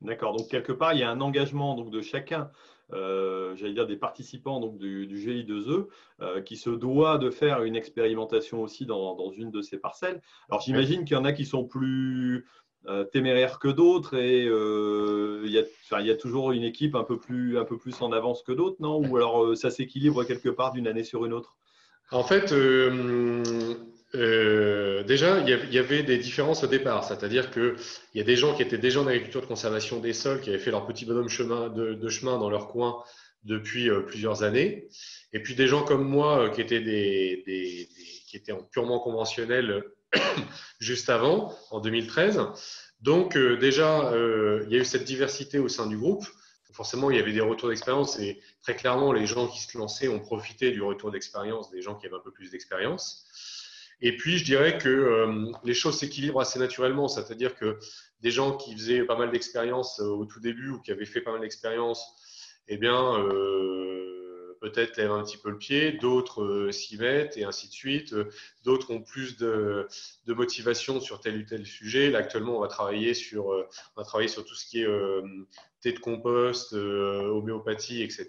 D'accord. 0.00 0.34
Donc, 0.34 0.48
quelque 0.48 0.72
part, 0.72 0.94
il 0.94 1.00
y 1.00 1.02
a 1.02 1.10
un 1.10 1.20
engagement 1.20 1.78
de 1.78 2.00
chacun, 2.00 2.50
j'allais 2.90 3.74
dire 3.74 3.86
des 3.86 3.98
participants 3.98 4.58
donc, 4.58 4.78
du, 4.78 5.06
du 5.06 5.18
GI2E, 5.18 6.42
qui 6.44 6.56
se 6.56 6.70
doit 6.70 7.18
de 7.18 7.28
faire 7.28 7.62
une 7.64 7.76
expérimentation 7.76 8.62
aussi 8.62 8.86
dans, 8.86 9.14
dans 9.16 9.32
une 9.32 9.50
de 9.50 9.60
ces 9.60 9.76
parcelles. 9.76 10.22
Alors, 10.48 10.62
j'imagine 10.62 11.04
qu'il 11.04 11.14
y 11.14 11.20
en 11.20 11.26
a 11.26 11.34
qui 11.34 11.44
sont 11.44 11.66
plus 11.66 12.46
euh, 12.63 12.63
téméraires 13.12 13.58
que 13.58 13.68
d'autres 13.68 14.14
et 14.14 14.46
euh, 14.46 15.42
il 15.44 16.06
y, 16.06 16.10
a 16.10 16.16
toujours 16.16 16.52
une 16.52 16.64
équipe 16.64 16.94
un 16.94 17.04
peu 17.04 17.18
plus, 17.18 17.56
en 18.00 18.12
avance 18.12 18.42
que 18.42 18.52
d'autres, 18.52 18.76
non? 18.80 18.98
Ou 18.98 19.16
alors 19.16 19.44
euh, 19.44 19.54
ça 19.54 19.70
s'équilibre 19.70 20.24
quelque 20.24 20.50
part 20.50 20.72
d'une 20.72 20.86
année 20.86 21.04
sur 21.04 21.24
une 21.24 21.32
autre? 21.32 21.56
En 22.10 22.22
fait, 22.22 22.52
déjà, 24.12 25.38
il 25.40 25.72
y 25.72 25.78
avait 25.78 26.02
des 26.02 26.18
différences 26.18 26.62
au 26.62 26.66
départ. 26.66 27.04
C'est-à-dire 27.04 27.50
qu'il 27.50 27.76
y 28.14 28.20
a 28.20 28.24
des 28.24 28.36
gens 28.36 28.54
qui 28.54 28.62
étaient 28.62 28.78
déjà 28.78 29.00
en 29.00 29.06
agriculture 29.06 29.40
de 29.40 29.46
conservation 29.46 30.00
des 30.00 30.12
sols, 30.12 30.40
qui 30.40 30.50
avaient 30.50 30.58
fait 30.58 30.70
leur 30.70 30.86
petit 30.86 31.06
bonhomme 31.06 31.30
chemin 31.30 31.70
de, 31.70 32.08
chemin 32.08 32.38
dans 32.38 32.50
leur 32.50 32.68
coin 32.68 33.02
depuis 33.44 33.88
plusieurs 34.06 34.42
années. 34.42 34.88
Et 35.32 35.40
puis 35.40 35.54
des 35.54 35.66
gens 35.66 35.82
comme 35.82 36.06
moi 36.06 36.50
qui 36.50 36.60
étaient, 36.60 36.82
qui 38.26 38.36
étaient 38.36 38.52
en 38.52 38.62
purement 38.62 39.00
conventionnel 39.00 39.84
juste 40.80 41.10
avant, 41.10 41.56
en 41.70 41.80
2013. 41.80 42.40
Donc 43.00 43.36
euh, 43.36 43.56
déjà, 43.56 44.10
euh, 44.12 44.64
il 44.66 44.72
y 44.72 44.76
a 44.76 44.80
eu 44.80 44.84
cette 44.84 45.04
diversité 45.04 45.58
au 45.58 45.68
sein 45.68 45.86
du 45.86 45.98
groupe. 45.98 46.26
Forcément, 46.72 47.10
il 47.10 47.16
y 47.16 47.20
avait 47.20 47.32
des 47.32 47.40
retours 47.40 47.68
d'expérience 47.68 48.18
et 48.18 48.40
très 48.62 48.74
clairement, 48.74 49.12
les 49.12 49.26
gens 49.26 49.46
qui 49.46 49.60
se 49.60 49.78
lançaient 49.78 50.08
ont 50.08 50.18
profité 50.18 50.72
du 50.72 50.82
retour 50.82 51.12
d'expérience 51.12 51.70
des 51.70 51.82
gens 51.82 51.94
qui 51.94 52.06
avaient 52.06 52.16
un 52.16 52.24
peu 52.24 52.32
plus 52.32 52.50
d'expérience. 52.50 53.26
Et 54.00 54.16
puis, 54.16 54.38
je 54.38 54.44
dirais 54.44 54.76
que 54.78 54.88
euh, 54.88 55.52
les 55.62 55.74
choses 55.74 55.98
s'équilibrent 55.98 56.40
assez 56.40 56.58
naturellement, 56.58 57.06
c'est-à-dire 57.06 57.54
que 57.54 57.78
des 58.22 58.32
gens 58.32 58.56
qui 58.56 58.74
faisaient 58.74 59.04
pas 59.04 59.16
mal 59.16 59.30
d'expérience 59.30 60.00
au 60.00 60.24
tout 60.24 60.40
début 60.40 60.70
ou 60.70 60.80
qui 60.80 60.90
avaient 60.90 61.04
fait 61.04 61.20
pas 61.20 61.30
mal 61.30 61.42
d'expérience, 61.42 62.04
eh 62.66 62.76
bien, 62.76 63.22
peut-être 64.64 64.96
lèvent 64.96 65.12
un 65.12 65.22
petit 65.22 65.36
peu 65.36 65.50
le 65.50 65.58
pied, 65.58 65.92
d'autres 65.92 66.42
euh, 66.42 66.72
s'y 66.72 66.96
mettent 66.96 67.36
et 67.36 67.44
ainsi 67.44 67.68
de 67.68 67.72
suite. 67.72 68.14
Euh, 68.14 68.30
d'autres 68.62 68.90
ont 68.92 69.02
plus 69.02 69.36
de, 69.36 69.86
motivation 70.26 71.00
sur 71.00 71.20
tel 71.20 71.38
ou 71.38 71.42
tel 71.44 71.66
sujet. 71.66 72.10
Là, 72.10 72.20
actuellement, 72.20 72.56
on 72.56 72.60
va 72.60 72.68
travailler 72.68 73.12
sur, 73.12 73.52
euh, 73.52 73.68
on 73.94 74.00
va 74.00 74.06
travailler 74.06 74.28
sur 74.28 74.44
tout 74.44 74.54
ce 74.54 74.64
qui 74.66 74.80
est 74.80 74.88
thé 75.82 75.92
de 75.92 75.98
compost, 75.98 76.72
homéopathie, 76.72 78.02
etc. 78.02 78.26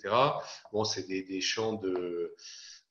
Bon, 0.74 0.84
c'est 0.84 1.08
des, 1.08 1.42
champs 1.42 1.74
de. 1.74 2.36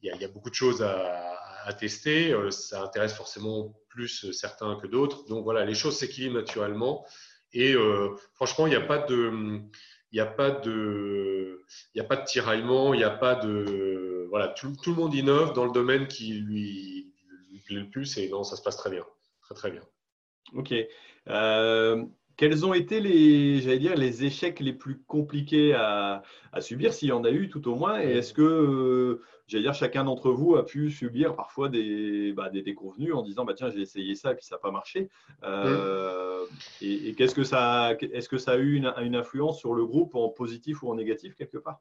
Il 0.00 0.14
y, 0.20 0.24
a, 0.24 0.28
beaucoup 0.28 0.50
de 0.50 0.54
choses 0.54 0.82
à, 0.82 1.72
tester. 1.78 2.34
Ça 2.50 2.82
intéresse 2.82 3.14
forcément 3.14 3.74
plus 3.88 4.30
certains 4.32 4.76
que 4.76 4.86
d'autres. 4.86 5.26
Donc 5.26 5.44
voilà, 5.44 5.64
les 5.64 5.74
choses 5.74 5.98
s'équilibrent 5.98 6.34
naturellement. 6.34 7.06
Et 7.52 7.74
franchement, 8.34 8.66
il 8.66 8.70
n'y 8.70 8.76
a 8.76 8.80
pas 8.80 8.98
de 8.98 9.60
il 10.14 10.18
n'y 10.18 10.20
a 10.20 10.26
pas 10.26 10.52
de, 10.52 11.64
a 11.98 12.04
pas 12.04 12.14
de 12.14 12.24
tiraillement, 12.24 12.94
il 12.94 12.98
n'y 12.98 13.04
a 13.04 13.10
pas 13.10 13.34
de, 13.34 14.28
voilà, 14.30 14.46
tout, 14.46 14.72
le 14.86 14.92
monde 14.92 15.12
innove 15.12 15.54
dans 15.54 15.64
le 15.64 15.72
domaine 15.72 16.06
qui 16.06 16.34
lui, 16.34 17.12
plaît 17.66 17.80
le 17.80 17.90
plus 17.90 18.16
et 18.18 18.28
non, 18.28 18.44
ça 18.44 18.54
se 18.54 18.62
passe 18.62 18.76
très 18.76 18.90
bien, 18.90 19.04
très 19.40 19.56
très 19.56 19.72
bien. 19.72 19.82
Ok. 20.52 20.72
Euh, 21.28 22.04
quels 22.36 22.66
ont 22.66 22.74
été 22.74 23.00
les, 23.00 23.60
j'allais 23.60 23.78
dire, 23.78 23.94
les 23.94 24.24
échecs 24.24 24.60
les 24.60 24.72
plus 24.72 25.00
compliqués 25.06 25.74
à, 25.74 26.22
subir, 26.60 26.92
s'il 26.92 27.08
y 27.08 27.12
en 27.12 27.24
a 27.24 27.30
eu 27.30 27.48
tout 27.48 27.68
au 27.68 27.74
moins 27.74 28.00
Et 28.00 28.12
est-ce 28.12 28.32
que, 28.32 28.42
euh, 28.42 29.22
j'allais 29.46 29.64
dire, 29.64 29.74
chacun 29.74 30.04
d'entre 30.04 30.30
vous 30.30 30.56
a 30.56 30.64
pu 30.64 30.90
subir 30.90 31.34
parfois 31.34 31.68
des, 31.68 32.32
bah, 32.32 32.48
des 32.50 32.62
déconvenus 32.62 33.14
en 33.14 33.22
disant, 33.22 33.44
bah, 33.44 33.54
tiens, 33.54 33.70
j'ai 33.70 33.80
essayé 33.80 34.14
ça 34.14 34.32
et 34.32 34.34
puis 34.34 34.44
ça 34.44 34.56
n'a 34.56 34.60
pas 34.60 34.70
marché 34.70 35.08
euh, 35.44 36.44
Et, 36.80 37.14
qu'est-ce 37.14 37.34
que 37.34 37.44
ça, 37.44 37.92
est-ce 38.00 38.28
que 38.28 38.38
ça 38.38 38.52
a 38.52 38.56
eu 38.56 38.74
une, 38.74 39.14
influence 39.14 39.58
sur 39.58 39.74
le 39.74 39.84
groupe 39.84 40.14
en 40.14 40.28
positif 40.28 40.82
ou 40.82 40.90
en 40.90 40.96
négatif 40.96 41.34
quelque 41.36 41.58
part? 41.58 41.80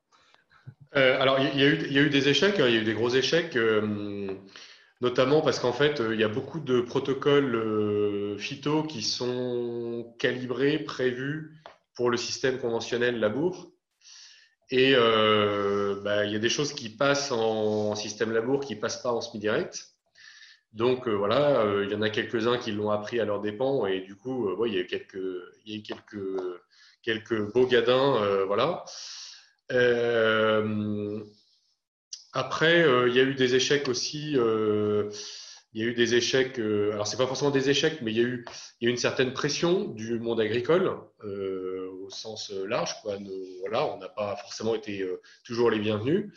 Euh, 0.96 1.20
Alors, 1.20 1.40
il 1.40 1.60
y, 1.60 1.64
a 1.64 1.68
eu, 1.68 1.78
il 1.88 1.94
y, 1.94 1.98
a 1.98 2.02
eu 2.02 2.10
des 2.10 2.30
échecs, 2.30 2.56
il 2.60 2.62
y 2.62 2.78
a 2.78 2.82
eu 2.82 2.84
des 2.84 2.94
gros 2.94 3.10
échecs 3.10 3.58
notamment 5.04 5.42
parce 5.42 5.60
qu'en 5.60 5.74
fait, 5.74 6.00
euh, 6.00 6.16
il 6.16 6.22
y 6.22 6.24
a 6.24 6.30
beaucoup 6.30 6.62
de 6.62 6.80
protocoles 6.80 7.56
euh, 7.56 8.38
phyto 8.38 8.84
qui 8.84 9.04
sont 9.04 10.16
calibrés, 10.18 10.80
prévus 10.80 11.62
pour 11.94 12.10
le 12.10 12.16
système 12.16 12.58
conventionnel 12.58 13.20
labour. 13.20 13.74
Et 14.72 14.94
euh, 14.96 16.02
bah, 16.04 16.24
il 16.26 16.32
y 16.32 16.36
a 16.38 16.40
des 16.40 16.50
choses 16.50 16.74
qui 16.74 16.90
passent 16.90 17.34
en 17.34 17.94
système 17.96 18.32
labour 18.32 18.62
qui 18.62 18.76
ne 18.76 18.80
passent 18.80 19.04
pas 19.04 19.12
en 19.12 19.20
semi-direct. 19.20 19.90
Donc 20.72 21.08
voilà, 21.08 21.66
il 21.84 21.92
y 21.92 21.94
en 21.94 22.02
a 22.02 22.10
quelques-uns 22.10 22.58
qui 22.58 22.72
l'ont 22.72 22.90
appris 22.90 23.20
à 23.20 23.26
leurs 23.26 23.42
dépens 23.42 23.86
et 23.86 24.00
du 24.00 24.16
coup, 24.16 24.66
il 24.66 24.74
y 24.74 24.78
a 24.78 24.80
eu 24.80 24.88
quelques, 24.88 25.22
il 25.66 25.76
y 25.76 25.80
a 25.80 25.84
quelques, 25.84 26.40
quelques 27.04 27.54
beaux 27.54 27.68
gadins. 27.68 28.46
voilà. 28.48 28.84
Après, 32.34 32.82
euh, 32.82 33.08
il 33.10 33.16
y 33.16 33.20
a 33.20 33.24
eu 33.24 33.36
des 33.36 33.54
échecs 33.54 33.88
aussi. 33.88 34.34
Euh, 34.38 35.10
il 35.74 35.84
y 35.84 35.86
a 35.86 35.88
eu 35.90 35.94
des 35.94 36.16
échecs. 36.16 36.60
Euh, 36.60 36.92
alors, 36.94 37.06
c'est 37.06 37.18
pas 37.18 37.28
forcément 37.28 37.52
des 37.52 37.70
échecs, 37.70 38.00
mais 38.02 38.12
il 38.12 38.18
y 38.18 38.22
a 38.22 38.24
eu, 38.24 38.46
une 38.82 38.98
certaine 38.98 39.34
pression 39.34 39.86
du 39.86 40.20
monde 40.20 40.42
agricole 40.42 40.92
au 41.24 42.10
sens 42.10 42.52
large. 42.52 42.96
Voilà, 43.62 43.86
on 43.86 43.98
n'a 44.00 44.10
pas 44.10 44.36
forcément 44.36 44.76
été 44.76 45.08
toujours 45.46 45.70
les 45.70 45.80
bienvenus. 45.80 46.32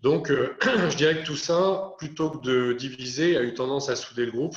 Donc, 0.00 0.28
je 0.62 0.96
dirais 0.96 1.20
que 1.20 1.26
tout 1.26 1.36
ça, 1.36 1.92
plutôt 1.98 2.30
que 2.30 2.44
de 2.44 2.72
diviser, 2.72 3.36
a 3.36 3.42
eu 3.42 3.54
tendance 3.54 3.90
à 3.90 3.96
souder 3.96 4.26
le 4.26 4.32
groupe. 4.32 4.56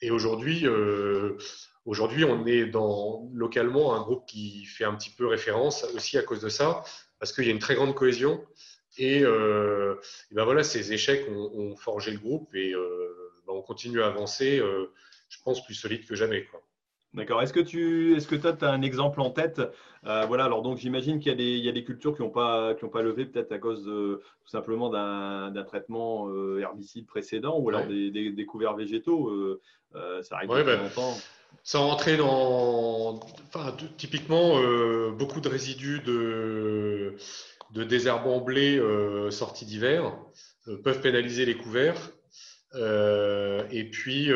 Et 0.00 0.10
aujourd'hui, 0.10 0.66
aujourd'hui, 1.84 2.24
on 2.24 2.46
est 2.46 2.72
localement 3.34 3.94
un 3.94 4.00
groupe 4.00 4.26
qui 4.26 4.64
fait 4.64 4.84
un 4.84 4.94
petit 4.94 5.10
peu 5.10 5.26
référence 5.26 5.84
aussi 5.94 6.16
à 6.16 6.22
cause 6.22 6.40
de 6.40 6.48
ça, 6.48 6.82
parce 7.18 7.32
qu'il 7.32 7.44
y 7.44 7.48
a 7.48 7.52
une 7.52 7.58
très 7.58 7.74
grande 7.74 7.94
cohésion. 7.94 8.44
Et, 8.98 9.22
euh, 9.22 9.94
ben 10.32 10.44
voilà, 10.44 10.62
ces 10.62 10.92
échecs 10.92 11.26
ont, 11.30 11.76
forgé 11.76 12.10
le 12.10 12.18
groupe 12.18 12.54
et 12.54 12.74
euh, 12.74 13.14
ben 13.46 13.54
on 13.54 13.62
continue 13.62 14.02
à 14.02 14.06
avancer, 14.06 14.58
euh, 14.58 14.92
je 15.28 15.38
pense, 15.44 15.64
plus 15.64 15.74
solide 15.74 16.06
que 16.06 16.14
jamais. 16.14 16.46
D'accord. 17.14 17.42
Est-ce 17.42 17.52
que 17.52 17.60
tu 17.60 18.16
est-ce 18.16 18.28
que 18.28 18.36
toi, 18.36 18.52
tu 18.52 18.64
as 18.64 18.70
un 18.70 18.82
exemple 18.82 19.20
en 19.20 19.30
tête? 19.30 19.60
Voilà, 20.02 20.44
alors 20.44 20.62
donc 20.62 20.78
j'imagine 20.78 21.18
qu'il 21.18 21.40
y, 21.40 21.68
a 21.68 21.72
des 21.72 21.84
cultures 21.84 22.14
qui 22.14 22.22
n'ont 22.22 22.30
pas, 22.30 22.74
qui 22.74 22.86
pas 22.86 23.02
levé 23.02 23.26
peut-être 23.26 23.50
à 23.52 23.58
cause 23.58 23.84
de, 23.84 24.22
tout 24.44 24.48
simplement 24.48 24.90
d'un 24.90 25.64
traitement 25.64 26.28
herbicide 26.58 27.06
précédent 27.06 27.58
ou 27.58 27.68
alors 27.68 27.86
des, 27.86 28.10
des, 28.10 28.46
couverts 28.46 28.76
végétaux. 28.76 29.58
ça 29.92 30.36
arrive 30.36 30.50
ouais, 30.50 30.62
ben, 30.62 30.80
longtemps. 30.80 31.16
Sans 31.64 31.88
rentrer 31.88 32.16
dans. 32.16 33.18
Enfin, 33.48 33.76
typiquement, 33.96 34.60
beaucoup 35.10 35.40
de 35.40 35.48
résidus 35.48 36.00
de 36.00 37.16
de 37.72 37.84
désherbants 37.84 38.40
blé 38.40 38.78
euh, 38.78 39.30
sortis 39.30 39.64
d'hiver 39.64 40.12
euh, 40.68 40.80
peuvent 40.82 41.00
pénaliser 41.00 41.46
les 41.46 41.56
couverts. 41.56 42.10
Euh, 42.74 43.66
et 43.70 43.84
puis, 43.90 44.30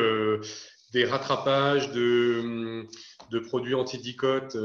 des 0.92 1.05
rattrapages 1.05 1.92
de, 1.92 2.87
de 3.31 3.38
produits 3.38 3.75
antidicotes 3.75 4.57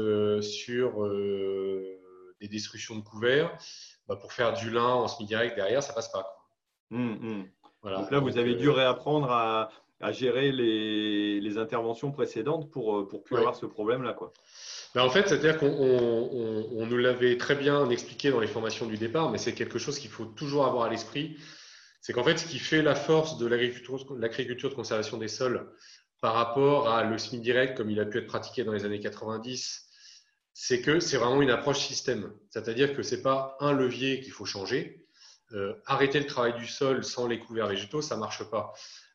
sur 0.42 1.08
des 2.40 2.48
destructions 2.48 2.96
de 2.96 3.02
couverts, 3.02 3.56
bah, 4.08 4.16
pour 4.16 4.32
faire 4.32 4.54
du 4.54 4.70
lin 4.70 4.86
en 4.86 5.08
semi-direct 5.08 5.54
derrière, 5.54 5.82
ça 5.82 5.92
passe 5.92 6.10
pas. 6.10 6.48
Hum, 6.90 7.18
hum. 7.22 7.48
Voilà. 7.82 7.98
Donc 7.98 8.10
là, 8.10 8.18
vous 8.18 8.36
avez 8.38 8.56
dû 8.56 8.68
réapprendre 8.68 9.30
à, 9.30 9.70
à 10.00 10.12
gérer 10.12 10.50
les, 10.50 11.40
les, 11.40 11.58
interventions 11.58 12.10
précédentes 12.10 12.70
pour, 12.70 13.06
pour 13.06 13.22
plus 13.22 13.36
avoir 13.36 13.54
ce 13.54 13.66
problème-là. 13.66 14.14
Quoi. 14.14 14.32
Ben, 14.94 15.02
en 15.02 15.10
fait, 15.10 15.28
c'est-à-dire 15.28 15.58
qu'on 15.58 16.86
nous 16.86 16.96
l'avait 16.96 17.36
très 17.36 17.54
bien 17.54 17.88
expliqué 17.90 18.30
dans 18.30 18.40
les 18.40 18.46
formations 18.46 18.86
du 18.86 18.96
départ, 18.96 19.30
mais 19.30 19.38
c'est 19.38 19.54
quelque 19.54 19.78
chose 19.78 19.98
qu'il 19.98 20.10
faut 20.10 20.24
toujours 20.24 20.66
avoir 20.66 20.84
à 20.84 20.88
l'esprit. 20.88 21.36
C'est 22.00 22.12
qu'en 22.12 22.24
fait, 22.24 22.38
ce 22.38 22.46
qui 22.46 22.58
fait 22.58 22.82
la 22.82 22.94
force 22.94 23.38
de 23.38 23.46
l'agriculture 23.46 24.70
de 24.70 24.74
conservation 24.74 25.18
des 25.18 25.28
sols 25.28 25.70
par 26.20 26.34
rapport 26.34 26.88
à 26.88 27.04
le 27.04 27.18
semi-direct 27.18 27.76
comme 27.76 27.90
il 27.90 28.00
a 28.00 28.06
pu 28.06 28.18
être 28.18 28.26
pratiqué 28.26 28.64
dans 28.64 28.72
les 28.72 28.84
années 28.84 29.00
90, 29.00 29.86
c'est 30.52 30.80
que 30.80 30.98
c'est 30.98 31.18
vraiment 31.18 31.40
une 31.40 31.50
approche 31.50 31.78
système. 31.78 32.32
C'est-à-dire 32.50 32.94
que 32.94 33.02
ce 33.02 33.14
n'est 33.14 33.22
pas 33.22 33.56
un 33.60 33.72
levier 33.72 34.20
qu'il 34.20 34.32
faut 34.32 34.44
changer, 34.44 35.06
arrêter 35.86 36.18
le 36.18 36.26
travail 36.26 36.54
du 36.54 36.66
sol 36.66 37.04
sans 37.04 37.26
les 37.26 37.38
couverts 37.38 37.68
végétaux, 37.68 38.02
ça 38.02 38.16
ne 38.16 38.20
marche 38.20 38.44
pas. 38.44 38.72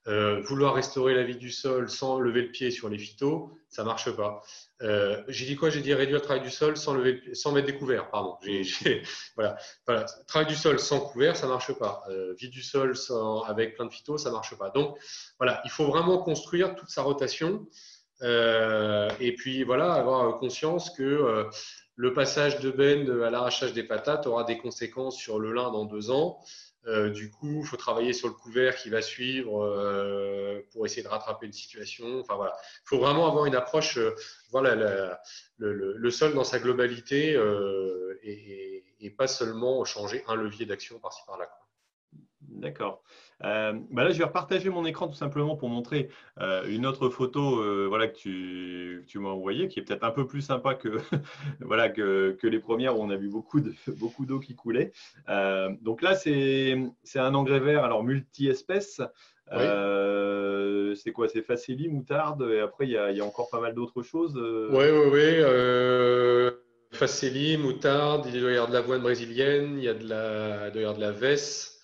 Euh, 0.08 0.40
vouloir 0.42 0.76
restaurer 0.76 1.16
la 1.16 1.24
vie 1.24 1.36
du 1.36 1.50
sol 1.50 1.90
sans 1.90 2.20
lever 2.20 2.44
le 2.44 2.52
pied 2.52 2.70
sur 2.70 2.90
les 2.90 2.98
phytos, 3.00 3.58
ça 3.70 3.84
marche 3.84 4.12
pas. 4.16 4.44
Euh, 4.84 5.24
j'ai 5.28 5.48
dit 5.48 5.56
quoi? 5.56 5.72
J'ai 5.72 5.82
dit 5.82 5.96
réduire 5.96 6.20
le 6.20 6.22
travail 6.22 6.44
du 6.44 6.52
sol 6.52 6.78
sans, 6.78 6.94
lever, 6.94 7.34
sans 7.34 7.52
mettre 7.52 7.66
des 7.66 7.76
couverts. 7.76 8.12
Pardon. 8.12 8.38
voilà. 9.36 9.58
voilà. 9.88 10.06
Travail 10.28 10.48
du 10.48 10.56
sol 10.56 10.78
sans 10.80 11.00
couvert, 11.00 11.36
ça 11.36 11.48
marche 11.48 11.74
pas. 11.74 12.04
Euh, 12.10 12.36
vie 12.38 12.50
du 12.50 12.62
sol 12.62 12.96
sans, 12.96 13.42
avec 13.44 13.76
plein 13.76 13.86
de 13.86 13.92
phytos, 13.92 14.20
ça 14.20 14.30
marche 14.30 14.56
pas. 14.56 14.70
Donc, 14.70 14.96
voilà, 15.40 15.62
il 15.66 15.72
faut 15.72 15.86
vraiment 15.86 16.20
construire 16.20 16.76
toute 16.76 16.90
sa 16.90 17.02
rotation. 17.02 17.66
et 18.22 19.36
puis, 19.36 19.64
voilà, 19.64 19.94
avoir 19.94 20.38
conscience 20.38 20.92
que 20.92 21.48
le 21.96 22.14
passage 22.14 22.60
de 22.60 22.70
benne 22.70 23.10
à 23.24 23.32
l'arrachage 23.32 23.74
des 23.74 23.84
patates 23.84 24.28
aura 24.28 24.44
des 24.44 24.60
conséquences 24.60 25.18
sur 25.18 25.40
le 25.40 25.52
lin 25.52 25.72
dans 25.72 25.86
deux 25.86 26.12
ans. 26.12 26.40
Euh, 26.88 27.10
du 27.10 27.32
coup, 27.32 27.62
il 27.62 27.66
faut 27.66 27.78
travailler 27.78 28.14
sur 28.14 28.28
le 28.28 28.34
couvert 28.34 28.76
qui 28.76 28.90
va 28.90 29.02
suivre 29.02 29.64
euh, 29.64 30.62
pour 30.72 30.86
essayer 30.86 31.02
de 31.02 31.08
rattraper 31.08 31.48
une 31.48 31.54
situation. 31.54 32.20
Enfin 32.20 32.36
voilà, 32.36 32.56
il 32.84 32.88
faut 32.88 33.00
vraiment 33.00 33.28
avoir 33.28 33.46
une 33.46 33.56
approche, 33.56 33.98
euh, 33.98 34.16
voilà, 34.52 34.76
le, 35.58 36.10
sol 36.12 36.34
dans 36.34 36.44
sa 36.44 36.60
globalité 36.60 37.32
et, 38.24 38.84
et, 39.00 39.10
pas 39.10 39.28
seulement 39.28 39.84
changer 39.86 40.24
un 40.28 40.36
levier 40.36 40.66
d'action 40.66 41.00
par-ci 41.00 41.22
par-là. 41.26 41.50
D'accord. 42.42 43.04
Euh, 43.44 43.74
bah 43.92 44.04
là, 44.04 44.12
je 44.12 44.18
vais 44.18 44.24
repartager 44.24 44.70
mon 44.70 44.86
écran 44.86 45.08
tout 45.08 45.16
simplement 45.16 45.56
pour 45.56 45.70
montrer 45.70 46.10
euh, 46.40 46.64
une 46.68 46.86
autre 46.86 47.10
photo 47.10 47.60
euh, 47.60 47.86
voilà, 47.88 48.08
que 48.08 48.16
tu, 48.16 49.04
tu 49.08 49.20
m'as 49.20 49.30
envoyée, 49.30 49.68
qui 49.68 49.80
est 49.80 49.84
peut-être 49.84 50.04
un 50.04 50.12
peu 50.12 50.26
plus 50.26 50.42
sympa 50.42 50.74
que, 50.76 50.90
voilà, 51.60 51.90
que, 51.90 52.38
que, 52.40 52.48
les 52.48 52.60
premières 52.60 52.98
où 52.98 53.04
on 53.04 53.10
a 53.10 53.18
vu 53.18 53.30
beaucoup 53.30 53.60
d'eau 53.62 53.72
beaucoup 53.88 54.26
qui 54.40 54.56
coulait. 54.56 54.92
donc 55.82 56.02
là, 56.02 56.16
c'est 56.16 56.76
un 57.16 57.36
engrais 57.36 57.60
vert 57.60 57.84
alors 57.84 58.04
multi-espèces. 58.04 59.02
c'est 59.52 61.12
quoi? 61.12 61.28
C'est 61.28 61.42
facili, 61.42 61.90
moutarde, 61.90 62.50
et 62.50 62.60
après, 62.62 62.86
il 62.86 62.92
y 62.92 62.98
a, 62.98 63.12
il 63.12 63.18
y 63.18 63.22
a 63.22 63.26
encore 63.26 63.50
pas 63.50 63.60
mal 63.60 63.74
d'autres 63.74 64.02
choses. 64.02 64.36
Oui, 64.38 64.86
oui, 64.92 65.10
oui. 65.12 66.52
Faceli, 66.92 67.58
moutarde, 67.58 68.26
il 68.34 68.40
doit 68.40 68.52
y 68.52 68.54
avoir 68.54 68.70
de 68.70 68.74
l'avoine 68.74 69.02
brésilienne, 69.02 69.78
il 69.78 69.84
y 69.84 69.90
a 69.90 69.94
de 69.94 70.08
la, 70.08 70.68
il 70.68 70.72
doit 70.72 70.82
y 70.82 70.86
avoir 70.86 70.96
de 70.96 71.02
la 71.02 71.12
vesse. 71.12 71.75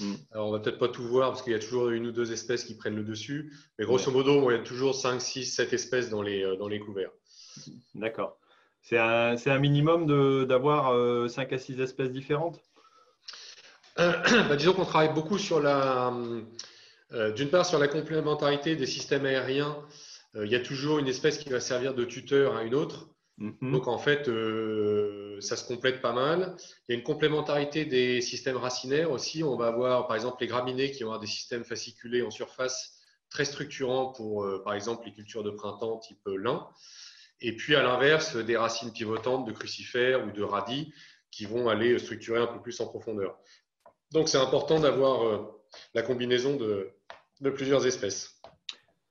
Mm. 0.00 0.14
Alors, 0.32 0.48
on 0.48 0.50
va 0.52 0.58
peut-être 0.58 0.78
pas 0.78 0.88
tout 0.88 1.02
voir 1.02 1.30
parce 1.30 1.42
qu'il 1.42 1.52
y 1.52 1.56
a 1.56 1.58
toujours 1.58 1.90
une 1.90 2.06
ou 2.06 2.12
deux 2.12 2.32
espèces 2.32 2.64
qui 2.64 2.74
prennent 2.74 2.96
le 2.96 3.04
dessus. 3.04 3.52
Mais 3.78 3.84
grosso 3.84 4.10
modo, 4.10 4.50
il 4.50 4.56
y 4.56 4.58
a 4.58 4.62
toujours 4.62 4.94
5, 4.94 5.20
6, 5.20 5.44
7 5.44 5.72
espèces 5.72 6.10
dans 6.10 6.22
les, 6.22 6.42
euh, 6.42 6.56
dans 6.56 6.68
les 6.68 6.80
couverts. 6.80 7.10
D'accord. 7.94 8.38
C'est 8.82 8.98
un, 8.98 9.36
un, 9.44 9.58
minimum 9.58 10.06
d'avoir 10.46 10.92
5 11.28 11.52
euh, 11.52 11.54
à 11.54 11.58
6 11.58 11.80
espèces 11.80 12.10
différentes? 12.10 12.60
Euh, 13.98 14.12
bah, 14.48 14.56
Disons 14.56 14.72
qu'on 14.72 14.84
travaille 14.84 15.12
beaucoup 15.12 15.38
sur 15.38 15.60
la. 15.60 16.12
D'une 17.34 17.50
part, 17.50 17.66
sur 17.66 17.80
la 17.80 17.88
complémentarité 17.88 18.76
des 18.76 18.86
systèmes 18.86 19.26
aériens. 19.26 19.76
il 20.36 20.48
y 20.48 20.54
a 20.54 20.60
toujours 20.60 21.00
une 21.00 21.08
espèce 21.08 21.38
qui 21.38 21.48
va 21.48 21.58
servir 21.58 21.92
de 21.92 22.04
tuteur 22.04 22.54
à 22.54 22.62
une 22.62 22.76
autre. 22.76 23.09
Mhm. 23.40 23.72
Donc 23.72 23.88
en 23.88 23.98
fait, 23.98 24.28
euh, 24.28 25.40
ça 25.40 25.56
se 25.56 25.66
complète 25.66 26.02
pas 26.02 26.12
mal. 26.12 26.56
Il 26.88 26.92
y 26.92 26.94
a 26.94 26.98
une 26.98 27.04
complémentarité 27.04 27.86
des 27.86 28.20
systèmes 28.20 28.58
racinaires 28.58 29.10
aussi. 29.10 29.42
On 29.42 29.56
va 29.56 29.68
avoir 29.68 30.06
par 30.06 30.16
exemple 30.16 30.36
les 30.42 30.46
graminées 30.46 30.90
qui 30.90 31.02
vont 31.02 31.08
avoir 31.08 31.20
des 31.20 31.26
systèmes 31.26 31.64
fasciculés 31.64 32.22
en 32.22 32.30
surface 32.30 32.98
très 33.30 33.46
structurants 33.46 34.12
pour 34.12 34.44
euh, 34.44 34.62
par 34.62 34.74
exemple 34.74 35.06
les 35.06 35.12
cultures 35.12 35.42
de 35.42 35.50
printemps 35.50 35.98
type 35.98 36.20
lin. 36.26 36.68
Et 37.40 37.56
puis 37.56 37.74
à 37.74 37.82
l'inverse, 37.82 38.36
des 38.36 38.58
racines 38.58 38.92
pivotantes 38.92 39.46
de 39.46 39.52
crucifères 39.52 40.26
ou 40.26 40.30
de 40.30 40.42
radis 40.42 40.92
qui 41.30 41.46
vont 41.46 41.68
aller 41.68 41.98
structurer 41.98 42.40
un 42.40 42.46
peu 42.46 42.60
plus 42.60 42.78
en 42.80 42.86
profondeur. 42.88 43.38
Donc 44.12 44.28
c'est 44.28 44.38
important 44.38 44.80
d'avoir 44.80 45.22
euh, 45.24 45.38
la 45.94 46.02
combinaison 46.02 46.56
de 46.56 47.50
plusieurs 47.50 47.86
espèces. 47.86 48.38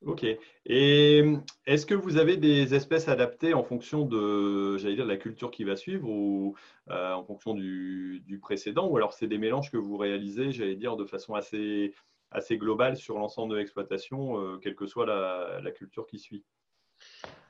Ok. 0.06 0.26
Et 0.72 1.24
est-ce 1.66 1.88
que 1.88 1.96
vous 1.96 2.18
avez 2.18 2.38
des 2.38 2.76
espèces 2.76 3.08
adaptées 3.08 3.56
en 3.56 3.64
fonction 3.64 4.06
de, 4.06 4.78
j'allais 4.78 4.94
dire, 4.94 5.06
de 5.06 5.10
la 5.10 5.18
culture 5.18 5.50
qui 5.50 5.64
va 5.64 5.76
suivre 5.76 6.08
ou 6.08 6.56
euh, 6.92 7.12
en 7.12 7.24
fonction 7.24 7.56
du, 7.56 8.40
précédent? 8.40 8.88
Ou 8.88 8.96
alors 8.96 9.14
c'est 9.14 9.26
des 9.26 9.40
mélanges 9.40 9.72
que 9.72 9.78
vous 9.78 9.98
réalisez, 9.98 10.52
j'allais 10.52 10.76
dire, 10.76 10.96
de 10.96 11.06
façon 11.06 11.34
assez, 11.34 11.96
assez 12.30 12.60
globale 12.60 12.98
sur 12.98 13.18
l'ensemble 13.18 13.54
de 13.54 13.58
l'exploitation, 13.58 14.40
euh, 14.40 14.58
quelle 14.58 14.76
que 14.76 14.86
soit 14.86 15.08
la, 15.08 15.72
culture 15.72 16.06
qui 16.06 16.20
suit? 16.20 16.46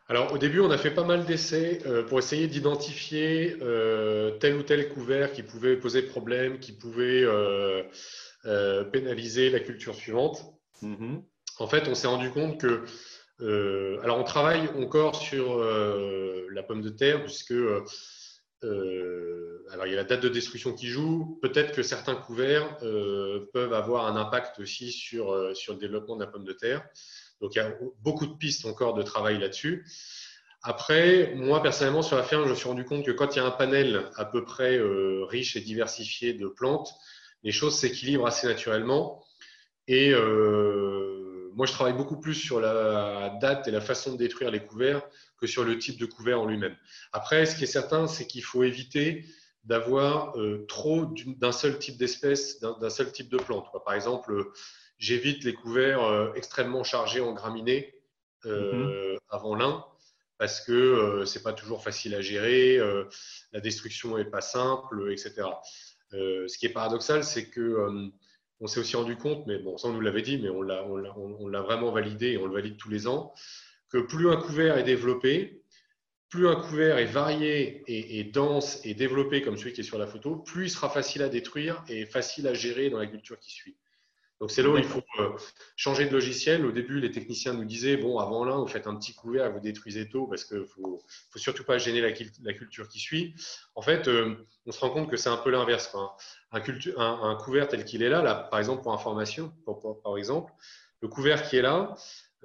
Alors 0.07 0.31
au 0.31 0.37
début, 0.37 0.61
on 0.61 0.71
a 0.71 0.77
fait 0.77 0.93
pas 0.93 1.03
mal 1.03 1.25
d'essais 1.25 1.79
euh, 1.87 2.03
pour 2.03 2.19
essayer 2.19 2.47
d'identifier 2.47 3.57
tel 4.39 4.55
ou 4.55 4.63
tel 4.63 4.87
couvert 4.87 5.33
qui 5.33 5.43
pouvait 5.43 5.75
poser 5.75 6.03
problème, 6.03 6.59
qui 6.59 6.71
pouvait 6.71 7.27
pénaliser 8.93 9.49
la 9.49 9.59
culture 9.59 9.93
suivante. 9.93 10.53
Mm-hmm. 10.81 11.21
En 11.59 11.67
fait, 11.67 11.89
on 11.89 11.95
s'est 11.95 12.07
rendu 12.07 12.31
compte 12.31 12.61
que, 12.61 12.85
euh, 13.41 13.99
alors 14.03 14.19
on 14.19 14.23
travaille 14.23 14.67
encore 14.77 15.15
sur 15.15 15.61
euh, 15.61 16.47
la 16.51 16.63
pomme 16.63 16.81
de 16.81 16.89
terre, 16.89 17.23
puisque 17.23 17.51
euh, 17.51 17.85
alors 19.71 19.87
il 19.87 19.91
y 19.91 19.93
a 19.93 19.97
la 19.97 20.03
date 20.03 20.21
de 20.21 20.29
destruction 20.29 20.73
qui 20.73 20.87
joue. 20.87 21.39
Peut-être 21.41 21.73
que 21.73 21.83
certains 21.83 22.15
couverts 22.15 22.77
peuvent 23.53 23.73
avoir 23.73 24.07
un 24.07 24.17
impact 24.17 24.59
aussi 24.59 24.91
sur, 24.91 25.55
sur 25.55 25.73
le 25.73 25.79
développement 25.79 26.15
de 26.15 26.23
la 26.23 26.29
pomme 26.29 26.45
de 26.45 26.53
terre. 26.53 26.85
Donc 27.39 27.55
il 27.55 27.59
y 27.59 27.61
a 27.61 27.73
beaucoup 28.01 28.27
de 28.27 28.33
pistes 28.33 28.65
encore 28.65 28.93
de 28.93 29.03
travail 29.03 29.39
là-dessus. 29.39 29.85
Après, 30.61 31.33
moi 31.35 31.63
personnellement 31.63 32.01
sur 32.01 32.17
la 32.17 32.23
ferme, 32.23 32.43
je 32.43 32.49
me 32.49 32.55
suis 32.55 32.67
rendu 32.67 32.83
compte 32.83 33.05
que 33.05 33.11
quand 33.11 33.33
il 33.33 33.39
y 33.39 33.41
a 33.41 33.45
un 33.45 33.51
panel 33.51 34.03
à 34.15 34.25
peu 34.25 34.43
près 34.43 34.77
riche 35.29 35.55
et 35.55 35.61
diversifié 35.61 36.33
de 36.33 36.47
plantes, 36.47 36.89
les 37.43 37.53
choses 37.53 37.77
s'équilibrent 37.77 38.27
assez 38.27 38.45
naturellement. 38.45 39.23
Et 39.87 40.13
moi, 41.59 41.65
je 41.65 41.73
travaille 41.73 41.91
beaucoup 41.93 42.17
plus 42.17 42.35
sur 42.35 42.61
la 42.61 43.37
date 43.41 43.67
et 43.67 43.71
la 43.71 43.81
façon 43.81 44.13
de 44.13 44.17
détruire 44.17 44.49
les 44.49 44.65
couverts 44.65 45.05
que 45.41 45.45
sur 45.45 45.65
le 45.65 45.77
type 45.77 45.99
de 45.99 46.05
couvert 46.05 46.39
en 46.39 46.45
lui-même. 46.45 46.73
Après, 47.11 47.45
ce 47.45 47.57
qui 47.57 47.65
est 47.65 47.67
certain, 47.67 48.07
c'est 48.07 48.25
qu'il 48.27 48.45
faut 48.45 48.63
éviter 48.63 49.25
d'avoir 49.65 50.39
euh, 50.39 50.65
trop 50.69 51.13
d'un 51.25 51.51
seul 51.51 51.77
type 51.77 51.97
d'espèce, 51.97 52.61
d'un 52.61 52.89
seul 52.89 53.11
type 53.11 53.27
de 53.27 53.35
plante. 53.35 53.67
Par 53.83 53.93
exemple, 53.93 54.31
euh, 54.31 54.53
j'évite 54.99 55.43
les 55.43 55.53
couverts 55.53 56.01
euh, 56.01 56.31
extrêmement 56.33 56.85
chargés 56.85 57.19
en 57.19 57.33
graminées 57.33 57.93
mm-hmm. 58.45 59.17
avant 59.27 59.55
l'un 59.55 59.83
parce 60.37 60.61
que 60.61 61.25
c'est 61.25 61.43
pas 61.43 61.51
toujours 61.51 61.83
facile 61.83 62.15
à 62.15 62.21
gérer, 62.21 62.79
la 63.51 63.59
destruction 63.59 64.17
est 64.17 64.23
pas 64.23 64.39
simple, 64.39 65.11
etc. 65.11 65.41
ce 66.13 66.57
qui 66.57 66.67
est 66.67 66.71
paradoxal, 66.71 67.25
c'est 67.25 67.49
que 67.49 68.09
on 68.61 68.67
s'est 68.67 68.79
aussi 68.79 68.95
rendu 68.95 69.15
compte, 69.15 69.45
mais 69.47 69.57
bon, 69.57 69.77
ça 69.77 69.87
on 69.87 69.93
nous 69.93 70.01
l'avait 70.01 70.21
dit, 70.21 70.37
mais 70.37 70.49
on 70.49 70.61
l'a 70.61 71.61
vraiment 71.61 71.91
validé 71.91 72.31
et 72.31 72.37
on 72.37 72.45
le 72.45 72.53
valide 72.53 72.77
tous 72.77 72.89
les 72.89 73.07
ans, 73.07 73.33
que 73.89 73.97
plus 73.97 74.29
un 74.29 74.37
couvert 74.37 74.77
est 74.77 74.83
développé, 74.83 75.61
plus 76.29 76.47
un 76.47 76.55
couvert 76.55 76.97
est 76.97 77.05
varié 77.05 77.83
et, 77.87 78.23
dense 78.23 78.79
et 78.85 78.93
développé 78.93 79.41
comme 79.41 79.57
celui 79.57 79.73
qui 79.73 79.81
est 79.81 79.83
sur 79.83 79.97
la 79.97 80.07
photo, 80.07 80.35
plus 80.35 80.65
il 80.65 80.69
sera 80.69 80.89
facile 80.89 81.23
à 81.23 81.29
détruire 81.29 81.83
et 81.87 82.05
facile 82.05 82.47
à 82.47 82.53
gérer 82.53 82.89
dans 82.89 82.99
la 82.99 83.07
culture 83.07 83.39
qui 83.39 83.51
suit. 83.51 83.77
Donc 84.39 84.51
c'est 84.51 84.63
là 84.63 84.69
où 84.69 84.77
il 84.77 84.85
faut 84.85 85.03
euh, 85.19 85.31
changer 85.75 86.05
de 86.05 86.13
logiciel. 86.13 86.65
Au 86.65 86.71
début, 86.71 87.01
les 87.01 87.11
techniciens 87.11 87.53
nous 87.53 87.65
disaient 87.65 87.97
bon, 87.97 88.19
avant 88.19 88.45
là, 88.45 88.55
vous 88.55 88.67
faites 88.67 88.87
un 88.87 88.95
petit 88.95 89.13
couvert, 89.13 89.51
vous 89.51 89.59
détruisez 89.59 90.07
tôt 90.07 90.27
parce 90.27 90.45
qu'il 90.45 90.65
faut, 90.65 91.01
faut 91.29 91.39
surtout 91.39 91.65
pas 91.65 91.77
gêner 91.77 91.99
la, 91.99 92.53
culture 92.53 92.87
qui 92.87 92.99
suit. 92.99 93.35
En 93.75 93.81
fait, 93.81 94.07
euh, 94.07 94.35
on 94.65 94.71
se 94.71 94.79
rend 94.79 94.91
compte 94.91 95.09
que 95.09 95.17
c'est 95.17 95.29
un 95.29 95.37
peu 95.37 95.49
l'inverse. 95.49 95.93
Un, 96.51 96.61
un, 96.97 97.35
couvert 97.35 97.67
tel 97.67 97.83
qu'il 97.83 98.01
est 98.01 98.09
là, 98.09 98.21
là, 98.21 98.35
par 98.35 98.59
exemple 98.59 98.81
pour 98.83 98.93
information, 98.93 99.53
par 100.03 100.17
exemple, 100.17 100.53
le 101.01 101.09
couvert 101.09 101.47
qui 101.47 101.57
est 101.57 101.61
là, 101.61 101.95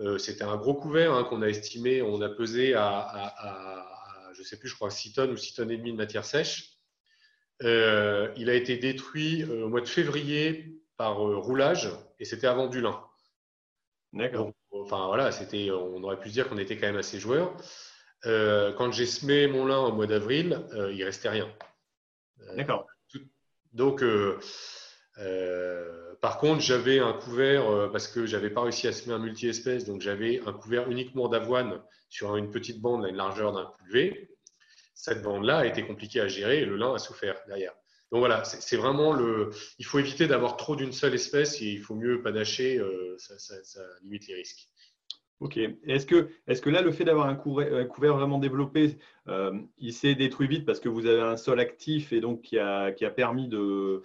euh, 0.00 0.18
c'était 0.18 0.44
un 0.44 0.56
gros 0.56 0.74
couvert 0.74 1.14
hein, 1.14 1.22
qu'on 1.22 1.42
a 1.42 1.48
estimé, 1.48 2.02
on 2.02 2.20
a 2.22 2.28
pesé 2.28 2.74
à, 2.74 4.32
je 4.34 4.40
ne 4.40 4.44
sais 4.44 4.58
plus, 4.58 4.68
je 4.68 4.74
crois 4.74 4.90
6 4.90 5.12
tonnes 5.12 5.30
ou 5.30 5.36
6 5.36 5.54
tonnes 5.54 5.70
et 5.70 5.76
demie 5.76 5.92
de 5.92 5.96
matière 5.96 6.24
sèche. 6.24 6.72
il 7.60 8.50
a 8.50 8.54
été 8.54 8.76
détruit 8.78 9.44
au 9.44 9.68
mois 9.68 9.80
de 9.80 9.88
février 9.88 10.74
par 10.96 11.26
euh, 11.26 11.36
roulage 11.36 11.90
et 12.18 12.24
c'était 12.24 12.46
avant 12.46 12.66
du 12.66 12.80
lin. 12.80 13.02
D'accord. 14.12 14.52
Enfin 14.70 15.06
voilà, 15.06 15.32
c'était, 15.32 15.70
on 15.70 16.02
aurait 16.02 16.18
pu 16.18 16.28
se 16.28 16.34
dire 16.34 16.48
qu'on 16.48 16.58
était 16.58 16.76
quand 16.76 16.86
même 16.86 16.96
assez 16.96 17.18
joueurs. 17.18 17.56
Euh, 18.26 18.72
quand 18.72 18.92
j'ai 18.92 19.06
semé 19.06 19.46
mon 19.46 19.66
lin 19.66 19.78
au 19.78 19.92
mois 19.92 20.06
d'avril, 20.06 20.60
euh, 20.72 20.92
il 20.92 21.04
restait 21.04 21.28
rien. 21.28 21.52
D'accord. 22.56 22.86
Donc, 23.72 24.04
par 26.20 26.38
contre, 26.38 26.60
j'avais 26.60 27.00
un 27.00 27.12
couvert 27.12 27.90
parce 27.90 28.06
que 28.06 28.24
j'avais 28.26 28.50
pas 28.50 28.62
réussi 28.62 28.86
à 28.86 28.92
semer 28.92 29.14
un 29.14 29.18
multi-espèce, 29.18 29.84
donc 29.84 30.00
j'avais 30.00 30.40
un 30.46 30.52
couvert 30.52 30.90
uniquement 30.90 31.28
d'avoine 31.28 31.82
sur 32.08 32.36
une 32.36 32.50
petite 32.50 32.80
bande 32.80 33.04
à 33.04 33.08
une 33.08 33.16
largeur 33.16 33.52
d'un 33.52 33.72
pulvé. 33.78 34.30
Cette 34.94 35.22
bande-là 35.22 35.58
a 35.58 35.66
été 35.66 35.84
compliquée 35.84 36.20
à 36.20 36.28
gérer 36.28 36.60
et 36.60 36.64
le 36.64 36.76
lin 36.76 36.94
a 36.94 36.98
souffert 36.98 37.36
derrière. 37.48 37.74
Donc 38.14 38.20
voilà, 38.20 38.44
c'est 38.44 38.76
vraiment 38.76 39.12
le. 39.12 39.50
Il 39.80 39.84
faut 39.84 39.98
éviter 39.98 40.28
d'avoir 40.28 40.56
trop 40.56 40.76
d'une 40.76 40.92
seule 40.92 41.14
espèce 41.14 41.60
il 41.60 41.80
faut 41.80 41.96
mieux 41.96 42.22
panacher, 42.22 42.78
euh, 42.78 43.16
ça, 43.18 43.80
limite 44.04 44.28
les 44.28 44.36
risques. 44.36 44.68
Ok. 45.40 45.58
Est-ce 45.82 46.06
que, 46.06 46.28
est 46.46 46.60
que 46.62 46.70
là, 46.70 46.80
le 46.80 46.92
fait 46.92 47.02
d'avoir 47.02 47.26
un 47.26 47.34
couvert, 47.34 48.16
vraiment 48.16 48.38
développé, 48.38 48.98
euh, 49.26 49.58
il 49.78 49.92
s'est 49.92 50.14
détruit 50.14 50.46
vite 50.46 50.64
parce 50.64 50.78
que 50.78 50.88
vous 50.88 51.06
avez 51.06 51.22
un 51.22 51.36
sol 51.36 51.58
actif 51.58 52.12
et 52.12 52.20
donc 52.20 52.42
qui 52.42 52.56
a, 52.56 52.92
qui 52.92 53.04
a 53.04 53.10
permis 53.10 53.48
de, 53.48 54.04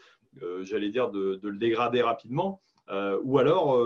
j'allais 0.64 0.90
dire, 0.90 1.12
de, 1.12 1.40
le 1.44 1.58
dégrader 1.60 2.02
rapidement. 2.02 2.64
ou 2.90 3.38
alors, 3.38 3.78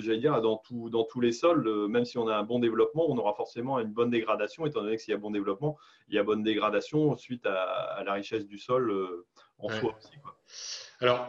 j'allais 0.00 0.18
dire, 0.18 0.40
dans, 0.42 0.60
dans 0.90 1.04
tous 1.04 1.20
les 1.20 1.30
sols, 1.30 1.86
même 1.86 2.04
si 2.04 2.18
on 2.18 2.26
a 2.26 2.36
un 2.36 2.42
bon 2.42 2.58
développement, 2.58 3.08
on 3.08 3.16
aura 3.18 3.34
forcément 3.34 3.78
une 3.78 3.92
bonne 3.92 4.10
dégradation, 4.10 4.66
étant 4.66 4.82
donné 4.82 4.96
que 4.96 5.02
s'il 5.02 5.12
y 5.12 5.14
a 5.14 5.20
bon 5.20 5.30
développement, 5.30 5.78
il 6.08 6.16
y 6.16 6.18
a 6.18 6.24
bonne 6.24 6.42
dégradation 6.42 7.16
suite 7.16 7.46
à, 7.46 8.02
la 8.04 8.14
richesse 8.14 8.48
du 8.48 8.58
sol 8.58 9.24
en 9.64 9.70
soi 9.70 9.96
aussi. 9.98 10.12
Alors, 11.00 11.28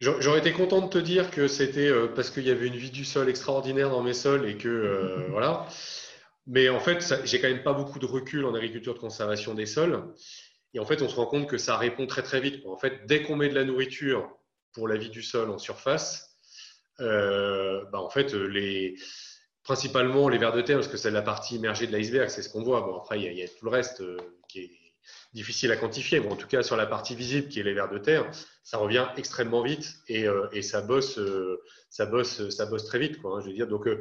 J'aurais 0.00 0.40
été 0.40 0.52
content 0.52 0.82
de 0.82 0.90
te 0.90 0.98
dire 0.98 1.30
que 1.30 1.48
c'était 1.48 1.88
euh, 1.88 2.08
parce 2.08 2.30
qu'il 2.30 2.44
y 2.44 2.50
avait 2.50 2.66
une 2.66 2.76
vie 2.76 2.90
du 2.90 3.04
sol 3.04 3.28
extraordinaire 3.28 3.90
dans 3.90 4.02
mes 4.02 4.12
sols 4.12 4.48
et 4.48 4.56
que 4.56 4.68
euh, 4.68 5.26
voilà. 5.30 5.66
Mais 6.46 6.68
en 6.68 6.80
fait, 6.80 7.14
j'ai 7.24 7.40
quand 7.40 7.48
même 7.48 7.62
pas 7.62 7.72
beaucoup 7.72 7.98
de 7.98 8.06
recul 8.06 8.44
en 8.44 8.54
agriculture 8.54 8.94
de 8.94 8.98
conservation 8.98 9.54
des 9.54 9.66
sols. 9.66 10.04
Et 10.74 10.80
en 10.80 10.84
fait, 10.84 11.00
on 11.00 11.08
se 11.08 11.14
rend 11.14 11.26
compte 11.26 11.48
que 11.48 11.56
ça 11.56 11.78
répond 11.78 12.06
très 12.06 12.22
très 12.22 12.40
vite. 12.40 12.66
En 12.66 12.76
fait, 12.76 13.06
dès 13.06 13.22
qu'on 13.22 13.36
met 13.36 13.48
de 13.48 13.54
la 13.54 13.64
nourriture 13.64 14.28
pour 14.74 14.88
la 14.88 14.96
vie 14.96 15.08
du 15.08 15.22
sol 15.22 15.50
en 15.50 15.58
surface, 15.58 16.36
euh, 17.00 17.84
bah 17.90 18.00
en 18.00 18.10
fait, 18.10 18.34
les, 18.34 18.96
principalement 19.62 20.28
les 20.28 20.36
vers 20.36 20.52
de 20.52 20.60
terre, 20.60 20.76
parce 20.76 20.88
que 20.88 20.98
c'est 20.98 21.10
la 21.10 21.22
partie 21.22 21.56
immergée 21.56 21.86
de 21.86 21.92
l'iceberg, 21.92 22.28
c'est 22.28 22.42
ce 22.42 22.50
qu'on 22.50 22.62
voit. 22.62 22.82
Bon, 22.82 22.96
après, 22.98 23.20
il 23.20 23.32
y, 23.32 23.36
y, 23.36 23.42
a, 23.42 23.48
tout 23.48 23.64
le 23.64 23.70
reste 23.70 24.02
qui 24.48 24.60
est 24.60 24.83
difficile 25.32 25.72
à 25.72 25.76
quantifier, 25.76 26.20
mais 26.20 26.30
en 26.30 26.36
tout 26.36 26.46
cas 26.46 26.62
sur 26.62 26.76
la 26.76 26.86
partie 26.86 27.14
visible 27.14 27.48
qui 27.48 27.60
est 27.60 27.62
les 27.62 27.74
vers 27.74 27.90
de 27.90 27.98
terre, 27.98 28.30
ça 28.62 28.78
revient 28.78 29.06
extrêmement 29.16 29.62
vite 29.62 29.96
et, 30.08 30.26
euh, 30.26 30.46
et 30.52 30.62
ça 30.62 30.80
bosse, 30.80 31.18
euh, 31.18 31.60
ça 31.90 32.06
bosse, 32.06 32.48
ça 32.50 32.66
bosse 32.66 32.86
très 32.86 32.98
vite, 32.98 33.20
quoi. 33.20 33.36
Hein, 33.36 33.40
je 33.40 33.46
veux 33.46 33.52
dire, 33.52 33.66
donc 33.66 33.86
euh, 33.86 34.00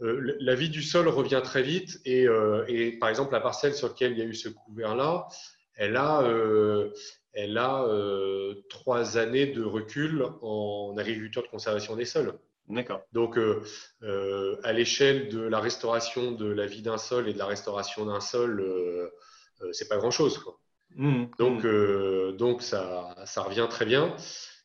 la 0.00 0.54
vie 0.54 0.70
du 0.70 0.82
sol 0.82 1.08
revient 1.08 1.42
très 1.44 1.62
vite 1.62 2.00
et, 2.04 2.26
et, 2.66 2.92
par 2.98 3.08
exemple 3.08 3.32
la 3.32 3.40
parcelle 3.40 3.74
sur 3.74 3.88
laquelle 3.88 4.12
il 4.12 4.18
y 4.18 4.22
a 4.22 4.24
eu 4.24 4.34
ce 4.34 4.48
couvert 4.48 4.96
là, 4.96 5.28
elle 5.74 5.96
a, 5.96 6.24
elle 7.34 7.56
a 7.56 7.86
trois 8.68 9.18
années 9.18 9.46
de 9.46 9.62
recul 9.62 10.24
en 10.40 10.96
agriculture 10.98 11.42
de 11.42 11.48
conservation 11.48 11.94
des 11.94 12.04
sols. 12.04 12.32
D'accord. 12.68 13.02
Donc, 13.12 13.38
à 14.00 14.72
l'échelle 14.72 15.28
de 15.28 15.40
la 15.40 15.60
restauration 15.60 16.32
de 16.32 16.46
la 16.46 16.66
vie 16.66 16.82
d'un 16.82 16.98
sol 16.98 17.28
et 17.28 17.34
de 17.34 17.38
la 17.38 17.46
restauration 17.46 18.06
d'un 18.06 18.20
sol, 18.20 18.60
euh, 18.60 19.08
c'est 19.72 19.88
pas 19.88 19.96
grand 19.96 20.10
chose. 20.10 20.42
Mmh, 20.96 21.24
donc, 21.38 21.64
mmh. 21.64 21.66
Euh, 21.66 22.32
donc 22.32 22.62
ça, 22.62 23.14
ça, 23.24 23.42
revient 23.42 23.66
très 23.70 23.84
bien. 23.84 24.14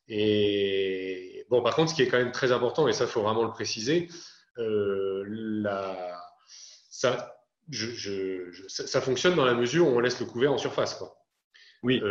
Et 0.08 1.46
bon, 1.50 1.62
par 1.62 1.76
contre, 1.76 1.92
ce 1.92 1.96
qui 1.96 2.02
est 2.02 2.08
quand 2.08 2.18
même 2.18 2.32
très 2.32 2.52
important, 2.52 2.88
et 2.88 2.94
ça, 2.94 3.06
il 3.06 3.10
faut 3.10 3.22
vraiment 3.22 3.44
le 3.44 3.52
préciser, 3.52 4.10
euh, 4.58 5.24
la, 5.28 6.20
ça, 6.90 7.36
je, 7.70 8.52
ça, 8.68 9.02
fonctionne 9.02 9.36
dans 9.36 9.46
la 9.46 9.54
mesure 9.54 9.88
où 9.88 9.92
on 9.92 10.00
laisse 10.00 10.20
le 10.20 10.26
couvert 10.26 10.54
en 10.54 10.58
surface. 10.58 10.96
Quoi. 10.96 11.16
Oui. 11.84 12.02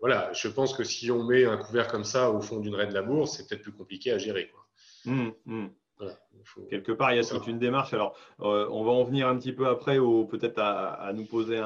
voilà, 0.00 0.32
je 0.32 0.48
pense 0.48 0.74
que 0.74 0.84
si 0.84 1.10
on 1.10 1.24
met 1.24 1.44
un 1.44 1.56
couvert 1.56 1.88
comme 1.88 2.04
ça 2.04 2.30
au 2.30 2.40
fond 2.40 2.60
d'une 2.60 2.74
raie 2.74 2.86
de 2.86 2.94
labour, 2.94 3.28
c'est 3.28 3.48
peut-être 3.48 3.62
plus 3.62 3.72
compliqué 3.72 4.12
à 4.12 4.18
gérer. 4.18 4.48
Quoi. 4.48 4.66
Mmh, 5.06 5.68
Quelque 6.68 6.92
part, 6.92 7.12
il 7.12 7.16
y 7.16 7.20
a 7.20 7.24
toute 7.24 7.46
une 7.46 7.58
démarche. 7.58 7.94
Alors, 7.94 8.16
euh, 8.40 8.68
on 8.70 8.84
va 8.84 8.90
en 8.90 9.04
venir 9.04 9.28
un 9.28 9.36
petit 9.38 9.52
peu 9.52 9.66
après, 9.66 9.96
peut-être 9.96 10.58
à, 10.58 11.12
nous 11.14 11.24
poser 11.24 11.60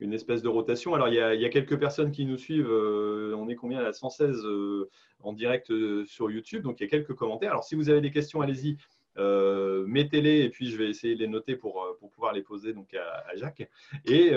une 0.00 0.12
espèce 0.12 0.42
de 0.42 0.48
rotation. 0.48 0.94
Alors, 0.94 1.08
il 1.08 1.14
y, 1.14 1.20
a, 1.20 1.48
quelques 1.48 1.78
personnes 1.78 2.12
qui 2.12 2.24
nous 2.24 2.38
suivent. 2.38 2.70
Euh, 2.70 3.34
on 3.36 3.48
est 3.48 3.56
combien 3.56 3.84
à 3.84 3.92
116 3.92 4.44
euh, 4.44 4.88
en 5.22 5.32
direct 5.32 5.72
sur 6.06 6.30
YouTube. 6.30 6.62
Donc, 6.62 6.80
il 6.80 6.84
y 6.84 6.86
a 6.86 6.90
quelques 6.90 7.14
commentaires. 7.14 7.50
Alors, 7.50 7.64
si 7.64 7.74
vous 7.74 7.90
avez 7.90 8.00
des 8.00 8.10
questions, 8.10 8.40
allez-y. 8.40 8.78
mettez-les 9.16 10.42
et 10.42 10.50
puis 10.50 10.70
je 10.70 10.76
vais 10.76 10.88
essayer 10.88 11.14
de 11.14 11.20
les 11.20 11.28
noter 11.28 11.56
pour, 11.56 11.84
pouvoir 12.12 12.32
les 12.32 12.42
poser 12.42 12.72
donc 12.72 12.94
à, 12.94 13.36
Jacques. 13.36 13.68
Et 14.06 14.30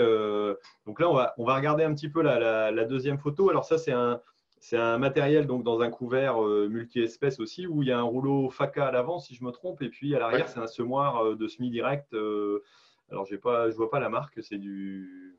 donc 0.86 1.00
là, 1.00 1.08
on 1.08 1.14
va, 1.14 1.34
on 1.38 1.44
va 1.44 1.56
regarder 1.56 1.84
un 1.84 1.94
petit 1.94 2.08
peu 2.08 2.22
la 2.22 2.84
deuxième 2.84 3.18
photo. 3.18 3.48
Alors 3.50 3.64
ça, 3.64 3.78
c'est 3.78 3.92
un, 3.92 4.20
c'est 4.60 4.76
un 4.76 4.98
matériel 4.98 5.46
donc 5.46 5.64
dans 5.64 5.80
un 5.80 5.90
couvert 5.90 6.44
euh, 6.44 6.68
multi-espèces 6.68 7.40
aussi 7.40 7.66
où 7.66 7.82
il 7.82 7.88
y 7.88 7.92
a 7.92 7.98
un 7.98 8.02
rouleau 8.02 8.50
FACA 8.50 8.86
à 8.86 8.92
l'avant 8.92 9.18
si 9.18 9.34
je 9.34 9.42
me 9.42 9.50
trompe 9.52 9.80
et 9.80 9.88
puis 9.88 10.14
à 10.14 10.18
l'arrière 10.18 10.48
c'est 10.48 10.60
un 10.60 10.66
semoir 10.66 11.24
euh, 11.24 11.34
de 11.34 11.48
semi-direct. 11.48 12.12
Euh, 12.12 12.62
alors 13.10 13.26
pas, 13.42 13.70
je 13.70 13.74
vois 13.74 13.90
pas 13.90 13.98
la 13.98 14.10
marque, 14.10 14.38
c'est 14.42 14.58
du. 14.58 15.34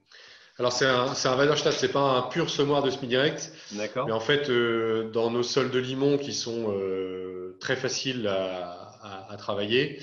Alors 0.58 0.74
c'est 0.74 0.88
un, 0.88 1.06
un 1.06 1.38
Weiderstadt, 1.38 1.74
c'est 1.74 1.92
pas 1.92 2.18
un 2.18 2.22
pur 2.24 2.50
semoir 2.50 2.82
de 2.82 2.90
semi-direct. 2.90 3.54
D'accord. 3.74 4.08
Mais 4.08 4.12
en 4.12 4.20
fait 4.20 4.50
dans 5.12 5.30
nos 5.30 5.44
sols 5.44 5.70
de 5.70 5.80
limon 5.80 6.18
qui 6.18 6.34
sont 6.34 6.76
très 7.60 7.76
faciles 7.76 8.28
à, 8.28 9.36
travailler, 9.38 10.00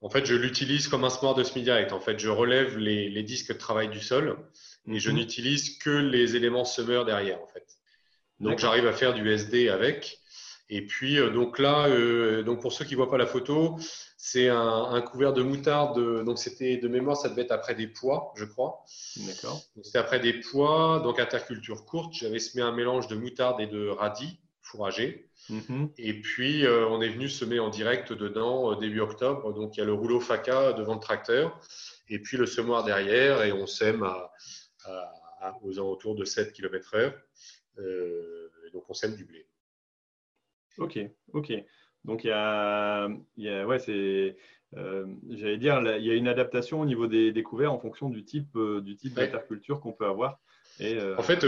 en 0.00 0.08
fait 0.08 0.26
je 0.26 0.34
l'utilise 0.34 0.88
comme 0.88 1.04
un 1.04 1.10
semoir 1.10 1.34
de 1.34 1.44
semi-direct. 1.44 1.92
En 1.92 2.00
fait 2.00 2.18
je 2.18 2.30
relève 2.30 2.78
les, 2.78 3.22
disques 3.22 3.52
de 3.52 3.58
travail 3.58 3.90
du 3.90 4.00
sol 4.00 4.38
et 4.90 4.98
je 4.98 5.10
mhm. 5.10 5.18
n'utilise 5.18 5.78
que 5.78 5.90
les 5.90 6.34
éléments 6.34 6.64
semeurs 6.64 7.04
derrière 7.04 7.40
en 7.40 7.46
fait. 7.46 7.77
Donc 8.40 8.58
j'arrive 8.58 8.86
à 8.86 8.92
faire 8.92 9.14
du 9.14 9.30
SD 9.30 9.68
avec. 9.68 10.20
Et 10.70 10.84
puis 10.84 11.18
euh, 11.18 11.30
donc 11.30 11.58
là, 11.58 11.86
euh, 11.88 12.42
donc 12.42 12.60
pour 12.60 12.72
ceux 12.72 12.84
qui 12.84 12.94
voient 12.94 13.10
pas 13.10 13.16
la 13.16 13.26
photo, 13.26 13.76
c'est 14.16 14.48
un, 14.48 15.00
couvert 15.00 15.32
de 15.32 15.42
moutarde. 15.42 16.24
Donc 16.24 16.38
c'était 16.38 16.76
de 16.76 16.88
mémoire, 16.88 17.16
ça 17.16 17.28
devait 17.28 17.42
être 17.42 17.52
après 17.52 17.74
des 17.74 17.86
pois, 17.86 18.32
je 18.36 18.44
crois. 18.44 18.84
D'accord. 19.16 19.60
C'était 19.82 19.98
après 19.98 20.20
des 20.20 20.34
pois, 20.34 21.00
donc 21.02 21.18
interculture 21.18 21.84
courte. 21.86 22.12
J'avais 22.12 22.38
semé 22.38 22.62
un 22.62 22.72
mélange 22.72 23.08
de 23.08 23.16
moutarde 23.16 23.60
et 23.60 23.66
de 23.66 23.88
radis 23.88 24.38
fourragé. 24.60 25.30
Mm-hmm. 25.48 25.92
Et 25.96 26.20
puis 26.20 26.66
euh, 26.66 26.86
on 26.88 27.00
est 27.00 27.08
venu 27.08 27.30
semer 27.30 27.58
en 27.58 27.70
direct 27.70 28.12
dedans 28.12 28.74
début 28.74 29.00
octobre. 29.00 29.54
Donc 29.54 29.76
il 29.76 29.80
y 29.80 29.82
a 29.82 29.86
le 29.86 29.94
rouleau 29.94 30.20
FACA 30.20 30.74
devant 30.74 30.94
le 30.94 31.00
tracteur 31.00 31.58
et 32.10 32.18
puis 32.18 32.36
le 32.36 32.44
semoir 32.44 32.84
derrière 32.84 33.42
et 33.42 33.52
on 33.52 33.66
sème 33.66 34.02
à, 34.02 34.30
aux 35.62 35.78
alentours 35.78 36.14
de 36.14 36.24
7 36.24 36.52
km/h. 36.52 37.14
Euh, 37.78 38.48
donc 38.72 38.84
on 38.88 38.94
sème 38.94 39.16
du 39.16 39.24
blé. 39.24 39.46
Ok, 40.78 40.98
ok. 41.32 41.52
Donc 42.04 42.24
il 42.24 42.28
y 42.28 42.32
a, 42.32 43.08
il 43.36 43.44
y 43.44 43.48
a 43.48 43.66
ouais, 43.66 43.78
c'est, 43.78 44.36
euh, 44.76 45.06
j'allais 45.30 45.58
dire, 45.58 45.80
il 45.98 46.06
y 46.06 46.10
a 46.10 46.14
une 46.14 46.28
adaptation 46.28 46.80
au 46.80 46.84
niveau 46.86 47.06
des, 47.06 47.32
des 47.32 47.42
couverts 47.42 47.72
en 47.72 47.78
fonction 47.78 48.08
du 48.08 48.24
type, 48.24 48.54
euh, 48.56 48.80
du 48.80 48.96
type 48.96 49.14
d'interculture 49.14 49.80
qu'on 49.80 49.92
peut 49.92 50.06
avoir. 50.06 50.40
Et, 50.80 50.98
En 51.16 51.22
fait, 51.22 51.44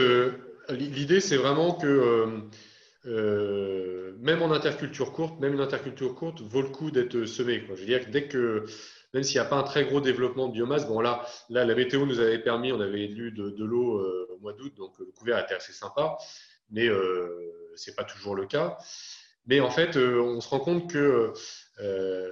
l'idée 0.71 1.21
c'est 1.21 1.37
vraiment 1.37 1.75
que 1.75 2.49
même 3.05 4.43
en 4.43 4.51
interculture 4.51 5.13
courte, 5.13 5.41
même 5.41 5.55
une 5.55 5.61
interculture 5.61 6.15
courte 6.15 6.41
vaut 6.41 6.63
le 6.63 6.69
coup 6.69 6.91
d'être 6.91 7.25
semée. 7.27 7.63
Je 7.69 7.75
veux 7.75 7.87
dire 7.87 8.05
que 8.05 8.11
dès 8.11 8.27
que 8.27 8.67
même 9.15 9.23
s'il 9.23 9.41
n'y 9.41 9.47
a 9.47 9.49
pas 9.49 9.57
un 9.57 9.63
très 9.63 9.85
gros 9.85 10.01
développement 10.01 10.49
de 10.49 10.53
biomasse, 10.53 10.87
bon 10.87 11.01
là, 11.01 11.27
là 11.49 11.65
la 11.65 11.75
météo 11.75 12.07
nous 12.07 12.21
avait 12.21 12.39
permis, 12.39 12.73
on 12.73 12.81
avait 12.81 13.03
élu 13.03 13.33
de, 13.33 13.65
l'eau 13.65 13.99
euh, 13.99 14.29
au 14.35 14.39
mois 14.39 14.53
d'août, 14.53 14.73
donc 14.77 14.99
le 14.99 15.07
couvert 15.07 15.39
était 15.39 15.55
assez 15.55 15.73
sympa, 15.73 16.17
mais 16.71 16.87
euh, 16.87 17.53
ce 17.77 17.91
n'est 17.91 17.97
pas 17.97 18.05
toujours 18.05 18.35
le 18.35 18.47
cas. 18.47 18.79
Mais 19.47 19.61
en 19.61 19.71
fait, 19.71 19.97
euh, 19.97 20.21
on 20.21 20.41
se 20.41 20.49
rend 20.49 20.61
compte 20.61 20.91
que 20.91 21.33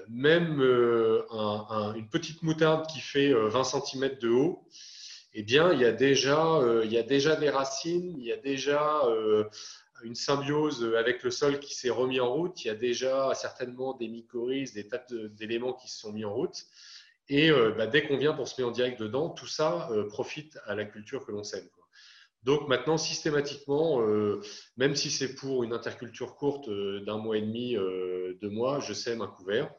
même 0.09 0.61
une 0.61 2.09
petite 2.11 2.43
moutarde 2.43 2.87
qui 2.87 3.01
fait 3.01 3.33
20 3.33 3.65
cm 3.65 4.19
de 4.21 4.29
haut, 4.29 4.69
eh 5.35 5.43
bien, 5.43 5.73
il 5.73 5.81
y 5.81 5.85
a 5.85 5.93
déjà, 5.93 6.61
il 6.85 6.93
y 6.93 6.99
a 6.99 7.03
déjà 7.03 7.35
des 7.37 7.51
racines, 7.51 8.15
il 8.19 8.25
y 8.25 8.33
a 8.33 8.37
déjà 8.37 9.03
une 10.03 10.15
symbiose 10.15 10.95
avec 10.97 11.23
le 11.23 11.31
sol 11.31 11.59
qui 11.61 11.75
s'est 11.75 11.91
remis 11.91 12.21
en 12.21 12.33
route. 12.33 12.65
Il 12.65 12.69
y 12.69 12.71
a 12.71 12.75
déjà 12.75 13.33
certainement 13.35 13.95
des 13.95 14.09
mycorhizes, 14.09 14.73
des 14.73 14.89
tas 14.89 15.05
d'éléments 15.31 15.73
qui 15.73 15.89
se 15.89 15.99
sont 15.99 16.13
mis 16.13 16.25
en 16.25 16.35
route. 16.35 16.67
Et 17.29 17.51
euh, 17.51 17.73
bah, 17.77 17.87
dès 17.87 18.07
qu'on 18.07 18.17
vient 18.17 18.33
pour 18.33 18.49
se 18.49 18.61
mettre 18.61 18.71
en 18.71 18.73
direct 18.73 19.01
dedans, 19.01 19.31
tout 19.31 19.47
ça 19.47 19.89
euh, 19.93 20.07
profite 20.09 20.59
à 20.67 20.75
la 20.75 20.85
culture 20.85 21.27
que 21.27 21.33
l'on 21.33 21.45
sème. 21.45 21.69
Donc 22.45 22.69
maintenant, 22.69 22.97
systématiquement, 22.97 24.01
euh, 24.01 24.41
même 24.77 24.97
si 24.97 25.11
c'est 25.11 25.35
pour 25.35 25.65
une 25.65 25.73
interculture 25.73 26.37
courte 26.37 26.71
d'un 26.71 27.19
mois 27.19 27.37
et 27.37 27.43
demi, 27.43 27.75
deux 28.41 28.49
mois, 28.49 28.79
je 28.81 28.93
sème 28.93 29.21
un 29.21 29.27
couvert. 29.27 29.71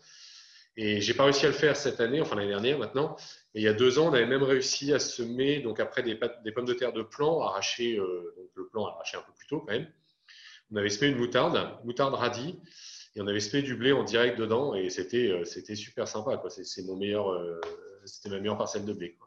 Et 0.76 1.02
j'ai 1.02 1.14
pas 1.14 1.24
réussi 1.24 1.46
à 1.46 1.50
le 1.50 1.56
faire 1.56 1.76
cette 1.76 2.00
année, 2.00 2.22
enfin 2.22 2.36
l'année 2.36 2.50
dernière 2.50 2.78
maintenant. 2.78 3.16
Et 3.56 3.62
il 3.62 3.64
y 3.64 3.68
a 3.68 3.74
deux 3.74 3.98
ans, 3.98 4.10
on 4.10 4.14
avait 4.14 4.28
même 4.28 4.44
réussi 4.44 4.94
à 4.94 5.00
semer, 5.00 5.62
donc 5.62 5.80
après 5.80 6.04
des, 6.04 6.16
pommes 6.16 6.66
de 6.66 6.74
terre 6.74 6.94
de 6.94 7.02
plan, 7.02 7.42
arraché, 7.42 7.96
donc 7.98 8.50
le 8.56 8.68
plan 8.68 8.86
arraché 8.86 9.18
un 9.18 9.22
peu 9.22 9.32
plus 9.36 9.48
tôt 9.48 9.62
quand 9.62 9.72
même, 9.72 9.90
on 10.72 10.76
avait 10.76 10.90
semé 10.90 11.12
une 11.12 11.18
moutarde, 11.18 11.60
moutarde 11.84 12.14
radis, 12.14 12.60
et 13.16 13.22
on 13.22 13.28
avait 13.28 13.40
semé 13.40 13.64
du 13.64 13.76
blé 13.76 13.92
en 13.92 14.04
direct 14.04 14.38
dedans, 14.38 14.76
et 14.76 14.90
c'était 14.90 15.32
euh, 15.32 15.44
c'était 15.44 15.76
super 15.76 16.08
sympa. 16.08 16.42
C'est 16.50 16.86
mon 16.86 16.96
meilleur, 16.96 17.30
euh, 17.32 17.60
c'était 18.06 18.30
ma 18.30 18.40
meilleure 18.40 18.58
parcelle 18.58 18.86
de 18.86 18.94
blé. 18.94 19.18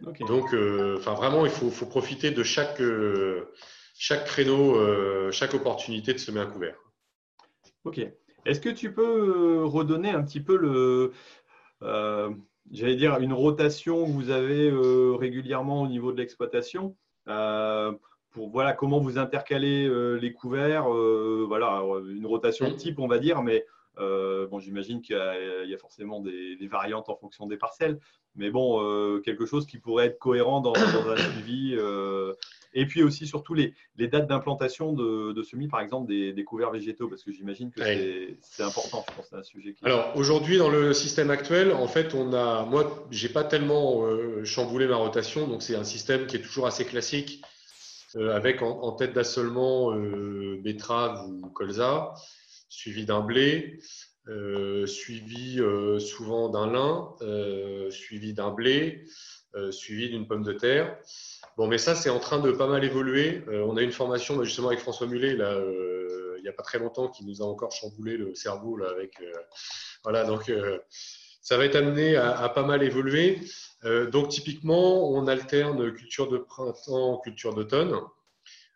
Donc, 0.00 0.54
euh, 0.54 0.96
vraiment, 0.98 1.44
il 1.44 1.50
faut, 1.50 1.70
faut, 1.70 1.86
profiter 1.86 2.30
de 2.30 2.44
chaque 2.44 2.80
chaque 3.94 4.26
créneau, 4.26 5.32
chaque 5.32 5.54
opportunité 5.54 6.12
de 6.12 6.18
semer 6.18 6.40
un 6.40 6.46
couvert. 6.46 6.76
Ok. 7.84 8.00
Est-ce 8.44 8.60
que 8.60 8.68
tu 8.68 8.94
peux 8.94 9.64
redonner 9.64 10.10
un 10.10 10.22
petit 10.22 10.40
peu 10.40 10.56
le, 10.56 11.12
j'allais 12.70 12.94
dire, 12.94 13.18
une 13.18 13.32
rotation 13.32 14.06
que 14.06 14.10
vous 14.12 14.30
avez 14.30 14.70
régulièrement 15.18 15.82
au 15.82 15.88
niveau 15.88 16.12
de 16.12 16.18
l'exploitation? 16.18 16.96
Pour 18.30 18.50
voilà 18.50 18.72
comment 18.72 19.00
vous 19.00 19.18
intercalez 19.18 19.86
euh, 19.86 20.14
les 20.14 20.32
couverts, 20.32 20.92
euh, 20.92 21.44
voilà 21.46 21.82
une 22.08 22.26
rotation 22.26 22.68
de 22.68 22.74
type 22.74 22.98
on 22.98 23.08
va 23.08 23.18
dire, 23.18 23.42
mais 23.42 23.64
bon, 23.96 24.60
j'imagine 24.60 25.02
qu'il 25.02 25.16
y, 25.16 25.74
a 25.74 25.78
forcément 25.78 26.20
des, 26.20 26.68
variantes 26.70 27.08
en 27.08 27.16
fonction 27.16 27.46
des 27.46 27.56
parcelles, 27.56 27.98
mais 28.36 28.50
bon, 28.50 29.20
quelque 29.22 29.44
chose 29.44 29.66
qui 29.66 29.78
pourrait 29.78 30.06
être 30.06 30.18
cohérent 30.18 30.60
dans, 30.60 30.72
dans 30.72 31.10
un 31.10 31.16
suivi 31.32 31.76
et 32.74 32.86
puis 32.86 33.02
aussi, 33.02 33.26
surtout, 33.26 33.54
les, 33.54 33.74
dates 33.96 34.28
d'implantation 34.28 34.92
de, 34.92 35.42
semis, 35.42 35.68
par 35.68 35.80
exemple, 35.80 36.08
des, 36.08 36.44
couverts 36.44 36.70
végétaux, 36.70 37.08
parce 37.08 37.22
que 37.22 37.32
j'imagine 37.32 37.70
que 37.70 37.80
c'est 38.40 38.62
important, 38.62 39.04
je 39.08 39.14
pense, 39.14 39.26
c'est 39.30 39.36
un 39.36 39.42
sujet 39.42 39.74
qui... 39.74 39.84
Alors, 39.84 40.12
aujourd'hui, 40.16 40.58
dans 40.58 40.68
le 40.68 40.92
système 40.92 41.30
actuel, 41.30 41.72
en 41.72 41.88
fait, 41.88 42.14
on 42.14 42.32
a... 42.32 42.64
Moi, 42.64 43.06
je 43.10 43.26
n'ai 43.26 43.32
pas 43.32 43.44
tellement 43.44 44.04
euh, 44.04 44.44
chamboulé 44.44 44.86
ma 44.86 44.96
rotation, 44.96 45.46
donc 45.46 45.62
c'est 45.62 45.76
un 45.76 45.84
système 45.84 46.26
qui 46.26 46.36
est 46.36 46.42
toujours 46.42 46.66
assez 46.66 46.84
classique, 46.84 47.42
euh, 47.42 47.57
avec 48.14 48.62
en, 48.62 48.92
tête 48.92 49.12
d'assolement 49.12 49.94
euh, 49.94 50.60
betterave 50.62 51.28
ou 51.28 51.50
colza, 51.50 52.14
suivi 52.68 53.04
d'un 53.04 53.20
blé, 53.20 53.80
suivi 54.86 55.60
souvent 56.00 56.48
d'un 56.48 56.70
lin, 56.70 57.14
suivi 57.90 58.34
d'un 58.34 58.50
blé, 58.50 59.04
suivi 59.70 60.10
d'une 60.10 60.26
pomme 60.26 60.42
de 60.42 60.52
terre. 60.52 60.98
Bon, 61.58 61.66
mais 61.66 61.78
ça, 61.78 61.96
c'est 61.96 62.08
en 62.08 62.20
train 62.20 62.38
de 62.38 62.52
pas 62.52 62.68
mal 62.68 62.84
évoluer. 62.84 63.42
Euh, 63.48 63.66
on 63.66 63.76
a 63.76 63.82
une 63.82 63.90
formation 63.90 64.36
bah, 64.36 64.44
justement 64.44 64.68
avec 64.68 64.78
François 64.78 65.08
Mullet, 65.08 65.34
là, 65.34 65.50
euh, 65.54 66.36
il 66.38 66.42
n'y 66.44 66.48
a 66.48 66.52
pas 66.52 66.62
très 66.62 66.78
longtemps, 66.78 67.08
qui 67.08 67.24
nous 67.24 67.42
a 67.42 67.44
encore 67.44 67.72
chamboulé 67.72 68.16
le 68.16 68.32
cerveau. 68.36 68.76
Là, 68.76 68.86
euh, 68.86 69.32
voilà, 70.04 70.22
donc 70.22 70.52
ça 71.42 71.56
va 71.56 71.64
être 71.64 71.74
amené 71.74 72.14
à, 72.14 72.48
pas 72.48 72.62
mal 72.62 72.84
évoluer. 72.84 73.40
Donc, 73.84 74.28
typiquement, 74.28 75.10
on 75.10 75.26
alterne 75.26 75.92
culture 75.92 76.28
de 76.28 76.38
printemps, 76.38 77.18
culture 77.18 77.54
d'automne, 77.54 77.94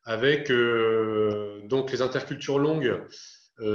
avec 0.04 0.50
donc 1.68 1.90
les 1.90 2.02
intercultures 2.02 2.58
longues. 2.58 3.00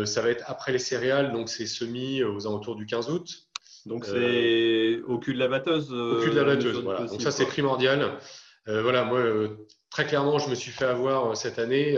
ça 0.06 0.22
va 0.22 0.30
être 0.30 0.46
après 0.48 0.72
les 0.72 0.80
céréales, 0.80 1.32
donc 1.34 1.50
c'est 1.50 1.66
semis 1.66 2.24
aux 2.24 2.48
alentours 2.48 2.76
du 2.76 2.86
15 2.86 3.10
août. 3.10 3.48
Donc 3.86 4.06
c'est 4.06 5.02
au 5.08 5.18
cul 5.18 5.34
de 5.34 5.40
la 5.40 5.48
batteuse. 5.48 5.92
Au 5.92 6.22
cul 6.22 6.30
de 6.30 6.36
la 6.36 6.44
batteuse, 6.44 6.82
voilà. 6.82 7.06
Donc 7.06 7.22
ça 7.22 7.32
c'est 7.32 7.46
primordial. 7.46 8.20
Euh, 8.68 8.82
voilà, 8.82 9.04
moi, 9.04 9.20
euh, 9.20 9.66
très 9.90 10.06
clairement, 10.06 10.40
je 10.40 10.50
me 10.50 10.56
suis 10.56 10.72
fait 10.72 10.86
avoir 10.86 11.32
euh, 11.32 11.36
cette 11.36 11.60
année, 11.60 11.98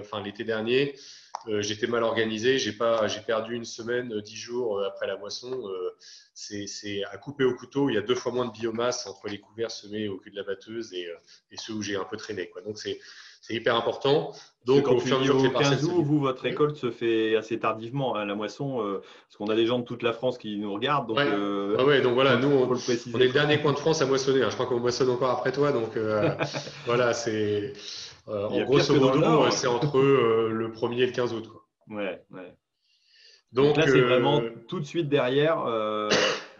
enfin 0.00 0.22
l'été 0.22 0.44
dernier. 0.44 0.94
J'étais 1.60 1.86
mal 1.86 2.02
organisé, 2.02 2.58
j'ai 2.58 2.72
perdu 2.72 3.54
une 3.54 3.64
semaine, 3.64 4.20
dix 4.20 4.36
jours 4.36 4.82
après 4.84 5.06
la 5.06 5.16
moisson. 5.16 5.70
c'est 6.34 7.04
à 7.04 7.16
couper 7.16 7.44
au 7.44 7.54
couteau. 7.54 7.88
Il 7.88 7.94
y 7.94 7.98
a 7.98 8.02
deux 8.02 8.14
fois 8.14 8.32
moins 8.32 8.46
de 8.46 8.52
biomasse 8.52 9.06
entre 9.06 9.28
les 9.28 9.38
couverts 9.38 9.70
semés 9.70 10.08
au 10.08 10.18
cul 10.18 10.30
de 10.30 10.36
la 10.36 10.42
batteuse 10.42 10.92
et, 10.92 11.08
et 11.50 11.56
ceux 11.56 11.72
où 11.72 11.82
j'ai 11.82 11.96
un 11.96 12.04
peu 12.04 12.16
traîné. 12.16 12.48
Quoi. 12.50 12.60
Donc 12.62 12.78
c'est 12.78 12.98
hyper 13.50 13.76
important. 13.76 14.32
Donc, 14.66 14.86
au 14.88 15.00
fur 15.00 15.14
et 15.14 15.16
à 15.16 15.20
mesure 15.20 15.42
que 15.42 15.58
15 15.58 15.84
août, 15.84 16.02
vous, 16.04 16.18
votre 16.20 16.42
récolte 16.42 16.76
se 16.76 16.90
fait 16.90 17.36
assez 17.36 17.58
tardivement 17.58 18.14
à 18.14 18.20
hein, 18.20 18.24
la 18.26 18.34
moisson, 18.34 18.82
euh, 18.82 18.98
parce 18.98 19.36
qu'on 19.38 19.46
a 19.46 19.54
des 19.54 19.66
gens 19.66 19.78
de 19.78 19.84
toute 19.84 20.02
la 20.02 20.12
France 20.12 20.36
qui 20.36 20.58
nous 20.58 20.72
regardent. 20.74 21.08
Donc, 21.08 21.18
euh, 21.18 21.82
ouais. 21.86 22.02
donc 22.02 22.12
voilà, 22.12 22.36
nous, 22.36 22.48
on, 22.48 22.74
est 22.74 23.26
le 23.26 23.32
dernier 23.32 23.62
coin 23.62 23.72
de 23.72 23.78
France 23.78 24.02
à 24.02 24.06
moissonner. 24.06 24.42
Hein. 24.42 24.50
Je 24.50 24.54
crois 24.54 24.66
qu'on 24.66 24.78
moissonne 24.78 25.08
encore 25.08 25.30
après 25.30 25.52
toi. 25.52 25.72
Donc, 25.72 25.96
euh, 25.96 26.28
voilà, 26.86 27.14
c'est. 27.14 27.72
En 28.28 28.64
grosso 28.64 28.94
modo, 28.94 29.42
hein. 29.42 29.50
c'est 29.50 29.66
entre 29.66 30.00
le 30.00 30.68
1er 30.68 30.98
et 30.98 31.06
le 31.06 31.12
15 31.12 31.32
août. 31.32 31.48
Quoi. 31.48 31.96
Ouais, 31.96 32.22
ouais. 32.30 32.54
Donc, 33.52 33.66
donc 33.68 33.76
là, 33.78 33.86
c'est 33.86 34.00
vraiment 34.00 34.42
tout 34.68 34.78
de 34.78 34.84
suite 34.84 35.08
derrière 35.08 35.64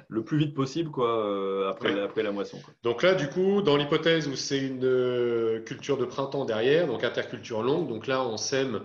le 0.09 0.25
plus 0.25 0.39
vite 0.39 0.55
possible 0.55 0.91
quoi, 0.91 1.25
euh, 1.27 1.69
après, 1.69 2.01
après 2.01 2.23
la 2.23 2.33
moisson. 2.33 2.59
Donc 2.83 3.03
là, 3.03 3.15
du 3.15 3.29
coup, 3.29 3.63
dans 3.63 3.77
l'hypothèse 3.77 4.27
où 4.27 4.37
c'est 4.37 4.59
une 4.59 4.85
euh, 4.85 5.61
culture 5.61 5.99
de 5.99 6.07
printemps 6.07 6.45
derrière, 6.45 6.87
donc 6.87 7.05
interculture 7.05 7.63
longue, 7.63 7.89
donc 7.89 8.07
là, 8.07 8.27
on 8.27 8.37
sème 8.37 8.83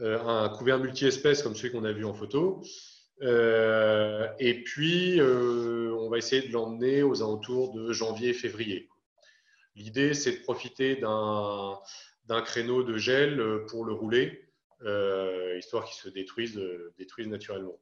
euh, 0.00 0.18
un 0.24 0.48
couvert 0.48 0.78
multi-espèces 0.78 1.42
comme 1.42 1.54
celui 1.54 1.72
qu'on 1.72 1.84
a 1.84 1.92
vu 1.92 2.04
en 2.04 2.14
photo. 2.14 2.62
et 3.20 4.62
puis, 4.64 5.20
on 5.20 6.08
va 6.08 6.18
essayer 6.18 6.48
de 6.48 6.52
l'emmener 6.52 7.02
aux 7.02 7.22
alentours 7.22 7.72
de 7.74 7.92
janvier-février. 7.92 8.88
L'idée, 9.76 10.12
c'est 10.14 10.32
de 10.32 10.42
profiter 10.42 10.96
d'un 10.96 11.78
créneau 12.42 12.82
de 12.82 12.96
gel 12.96 13.64
pour 13.68 13.84
le 13.84 13.92
rouler, 13.92 14.48
histoire 15.58 15.84
qu'il 15.84 15.94
se 15.94 16.08
détruise, 16.08 16.60
détruise 16.98 17.28
naturellement. 17.28 17.78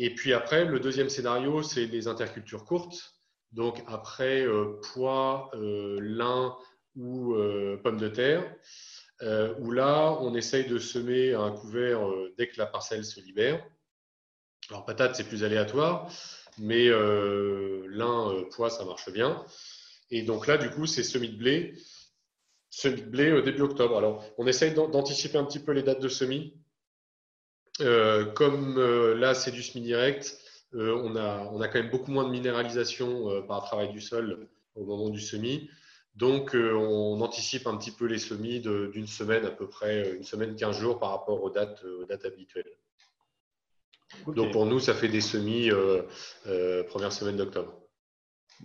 Et 0.00 0.14
puis 0.14 0.32
après, 0.32 0.64
le 0.64 0.78
deuxième 0.78 1.08
scénario, 1.08 1.62
c'est 1.62 1.86
les 1.86 2.06
intercultures 2.06 2.64
courtes. 2.64 3.18
Donc 3.52 3.82
après 3.88 4.42
euh, 4.42 4.80
pois, 4.92 5.50
euh, 5.54 5.98
lin 6.00 6.56
ou 6.96 7.34
euh, 7.34 7.80
pommes 7.82 7.98
de 7.98 8.08
terre, 8.08 8.44
où 9.58 9.72
là, 9.72 10.16
on 10.20 10.36
essaye 10.36 10.68
de 10.68 10.78
semer 10.78 11.34
un 11.34 11.50
couvert 11.50 12.00
dès 12.36 12.48
que 12.48 12.56
la 12.58 12.66
parcelle 12.66 13.04
se 13.04 13.18
libère. 13.20 13.64
Alors 14.70 14.84
patate, 14.84 15.16
c'est 15.16 15.26
plus 15.26 15.42
aléatoire, 15.42 16.08
mais 16.58 16.88
lin, 16.88 18.44
pois, 18.54 18.70
ça 18.70 18.84
marche 18.84 19.10
bien. 19.10 19.44
Et 20.12 20.22
donc 20.22 20.46
là, 20.46 20.56
du 20.56 20.70
coup, 20.70 20.86
c'est 20.86 21.02
semis 21.02 21.30
de 21.30 21.36
blé, 21.36 21.74
semis 22.70 23.02
de 23.02 23.06
blé 23.06 23.42
début 23.42 23.62
octobre. 23.62 23.96
Alors, 23.96 24.24
on 24.38 24.46
essaye 24.46 24.74
d'anticiper 24.74 25.38
un 25.38 25.44
petit 25.44 25.60
peu 25.60 25.72
les 25.72 25.82
dates 25.82 26.00
de 26.00 26.08
semis 26.08 26.54
euh, 27.80 28.24
comme 28.24 28.78
euh, 28.78 29.14
là, 29.14 29.34
c'est 29.34 29.52
du 29.52 29.62
semi-direct, 29.62 30.38
euh, 30.74 31.00
on, 31.02 31.16
a, 31.16 31.48
on 31.52 31.60
a 31.60 31.68
quand 31.68 31.80
même 31.80 31.90
beaucoup 31.90 32.10
moins 32.10 32.24
de 32.24 32.30
minéralisation 32.30 33.42
par 33.46 33.64
travail 33.64 33.90
du 33.90 34.00
sol 34.00 34.48
au 34.74 34.84
moment 34.84 35.10
du 35.10 35.20
semis. 35.20 35.70
Donc, 36.14 36.54
on 36.54 37.20
anticipe 37.20 37.68
un 37.68 37.76
petit 37.76 37.92
peu 37.92 38.06
les 38.06 38.18
semis 38.18 38.60
d'une 38.60 39.06
semaine 39.06 39.44
à 39.44 39.52
peu 39.52 39.68
près, 39.68 40.16
une 40.16 40.24
semaine, 40.24 40.56
15 40.56 40.76
jours 40.76 40.98
par 40.98 41.10
rapport 41.10 41.40
aux 41.44 41.50
dates, 41.50 41.84
aux 41.84 42.04
dates 42.06 42.24
habituelles. 42.24 42.72
Donc, 44.26 44.52
pour 44.52 44.66
nous, 44.66 44.80
ça 44.80 44.94
fait 44.94 45.06
des 45.06 45.20
semis 45.20 45.70
première 46.88 47.12
semaine 47.12 47.36
d'octobre. 47.36 47.80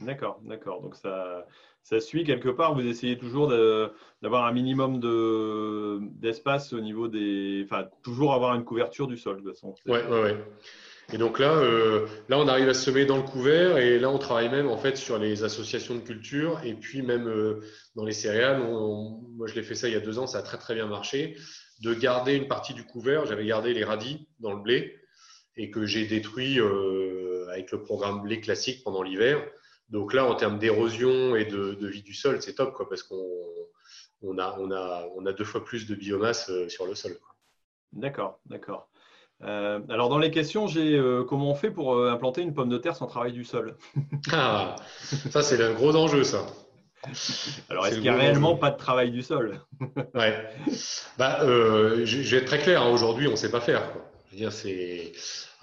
D'accord, 0.01 0.39
d'accord. 0.41 0.81
Donc, 0.81 0.95
ça, 0.95 1.45
ça 1.83 1.99
suit 1.99 2.23
quelque 2.23 2.49
part. 2.49 2.73
Vous 2.75 2.85
essayez 2.85 3.17
toujours 3.17 3.49
d'avoir 4.21 4.45
un 4.45 4.51
minimum 4.53 4.99
d'espace 6.15 6.73
au 6.73 6.79
niveau 6.79 7.07
des. 7.07 7.65
Enfin, 7.65 7.87
toujours 8.03 8.33
avoir 8.33 8.55
une 8.55 8.63
couverture 8.63 9.07
du 9.07 9.17
sol, 9.17 9.37
de 9.37 9.41
toute 9.41 9.53
façon. 9.53 9.75
Oui, 9.85 9.99
oui, 10.09 10.17
oui. 10.23 10.31
Et 11.11 11.17
donc 11.17 11.37
là, 11.37 11.51
euh, 11.51 12.07
là, 12.29 12.39
on 12.39 12.47
arrive 12.47 12.69
à 12.69 12.73
semer 12.73 13.05
dans 13.05 13.17
le 13.17 13.23
couvert 13.23 13.77
et 13.77 13.99
là, 13.99 14.09
on 14.09 14.17
travaille 14.17 14.49
même 14.49 14.69
en 14.69 14.77
fait 14.77 14.95
sur 14.95 15.19
les 15.19 15.43
associations 15.43 15.95
de 15.95 15.99
culture 15.99 16.61
et 16.63 16.73
puis 16.73 17.01
même 17.01 17.27
euh, 17.27 17.59
dans 17.95 18.05
les 18.05 18.13
céréales. 18.13 18.61
moi, 18.61 19.47
je 19.47 19.55
l'ai 19.55 19.63
fait 19.63 19.75
ça 19.75 19.89
il 19.89 19.93
y 19.93 19.97
a 19.97 19.99
deux 19.99 20.17
ans, 20.17 20.27
ça 20.27 20.39
a 20.39 20.41
très 20.41 20.57
très 20.57 20.75
bien 20.75 20.87
marché. 20.87 21.35
De 21.81 21.93
garder 21.93 22.35
une 22.35 22.47
partie 22.47 22.73
du 22.73 22.85
couvert, 22.85 23.25
j'avais 23.25 23.45
gardé 23.45 23.73
les 23.73 23.83
radis 23.83 24.27
dans 24.39 24.53
le 24.53 24.61
blé 24.61 24.95
et 25.57 25.69
que 25.69 25.85
j'ai 25.85 26.05
détruit 26.05 26.59
euh, 26.59 27.47
avec 27.51 27.71
le 27.71 27.81
programme 27.81 28.21
blé 28.21 28.39
classique 28.39 28.83
pendant 28.83 29.03
l'hiver. 29.03 29.43
Donc 29.89 30.13
là, 30.13 30.25
en 30.25 30.35
termes 30.35 30.59
d'érosion 30.59 31.35
et 31.35 31.45
de, 31.45 31.87
vie 31.87 32.03
du 32.03 32.13
sol, 32.13 32.41
c'est 32.41 32.55
top, 32.55 32.73
quoi, 32.73 32.89
parce 32.89 33.03
qu'on 33.03 34.37
a, 34.37 34.57
on 34.59 34.71
a, 34.71 35.05
on 35.15 35.25
a 35.25 35.33
deux 35.33 35.43
fois 35.43 35.63
plus 35.63 35.85
de 35.87 35.95
biomasse 35.95 36.49
euh, 36.49 36.69
sur 36.69 36.85
le 36.85 36.95
sol. 36.95 37.17
D'accord, 37.91 38.39
d'accord. 38.45 38.89
Euh, 39.43 39.81
alors 39.89 40.09
dans 40.09 40.19
les 40.19 40.31
questions, 40.31 40.67
j'ai 40.67 40.95
euh, 40.97 41.23
comment 41.23 41.51
on 41.51 41.55
fait 41.55 41.69
pour 41.69 41.99
implanter 42.05 42.41
une 42.41 42.53
pomme 42.53 42.69
de 42.69 42.77
terre 42.77 42.95
sans 42.95 43.07
travail 43.07 43.33
du 43.33 43.43
sol? 43.43 43.77
Ah, 44.31 44.75
ça 45.29 45.43
c'est 45.43 45.61
un 45.61 45.73
gros 45.73 45.95
enjeu, 45.95 46.23
ça. 46.23 46.45
Alors 47.69 47.85
est-ce 47.85 47.95
qu'il 47.95 48.03
n'y 48.03 48.09
a 48.09 48.15
réellement 48.15 48.55
pas 48.55 48.71
de 48.71 48.77
travail 48.77 49.11
du 49.11 49.21
sol? 49.21 49.59
Ouais. 50.15 50.49
Bah, 51.17 51.39
je 51.41 52.31
vais 52.31 52.37
être 52.37 52.45
très 52.45 52.59
clair. 52.59 52.81
Hein. 52.81 52.89
Aujourd'hui, 52.89 53.27
on 53.27 53.31
ne 53.31 53.35
sait 53.35 53.51
pas 53.51 53.59
faire. 53.59 53.83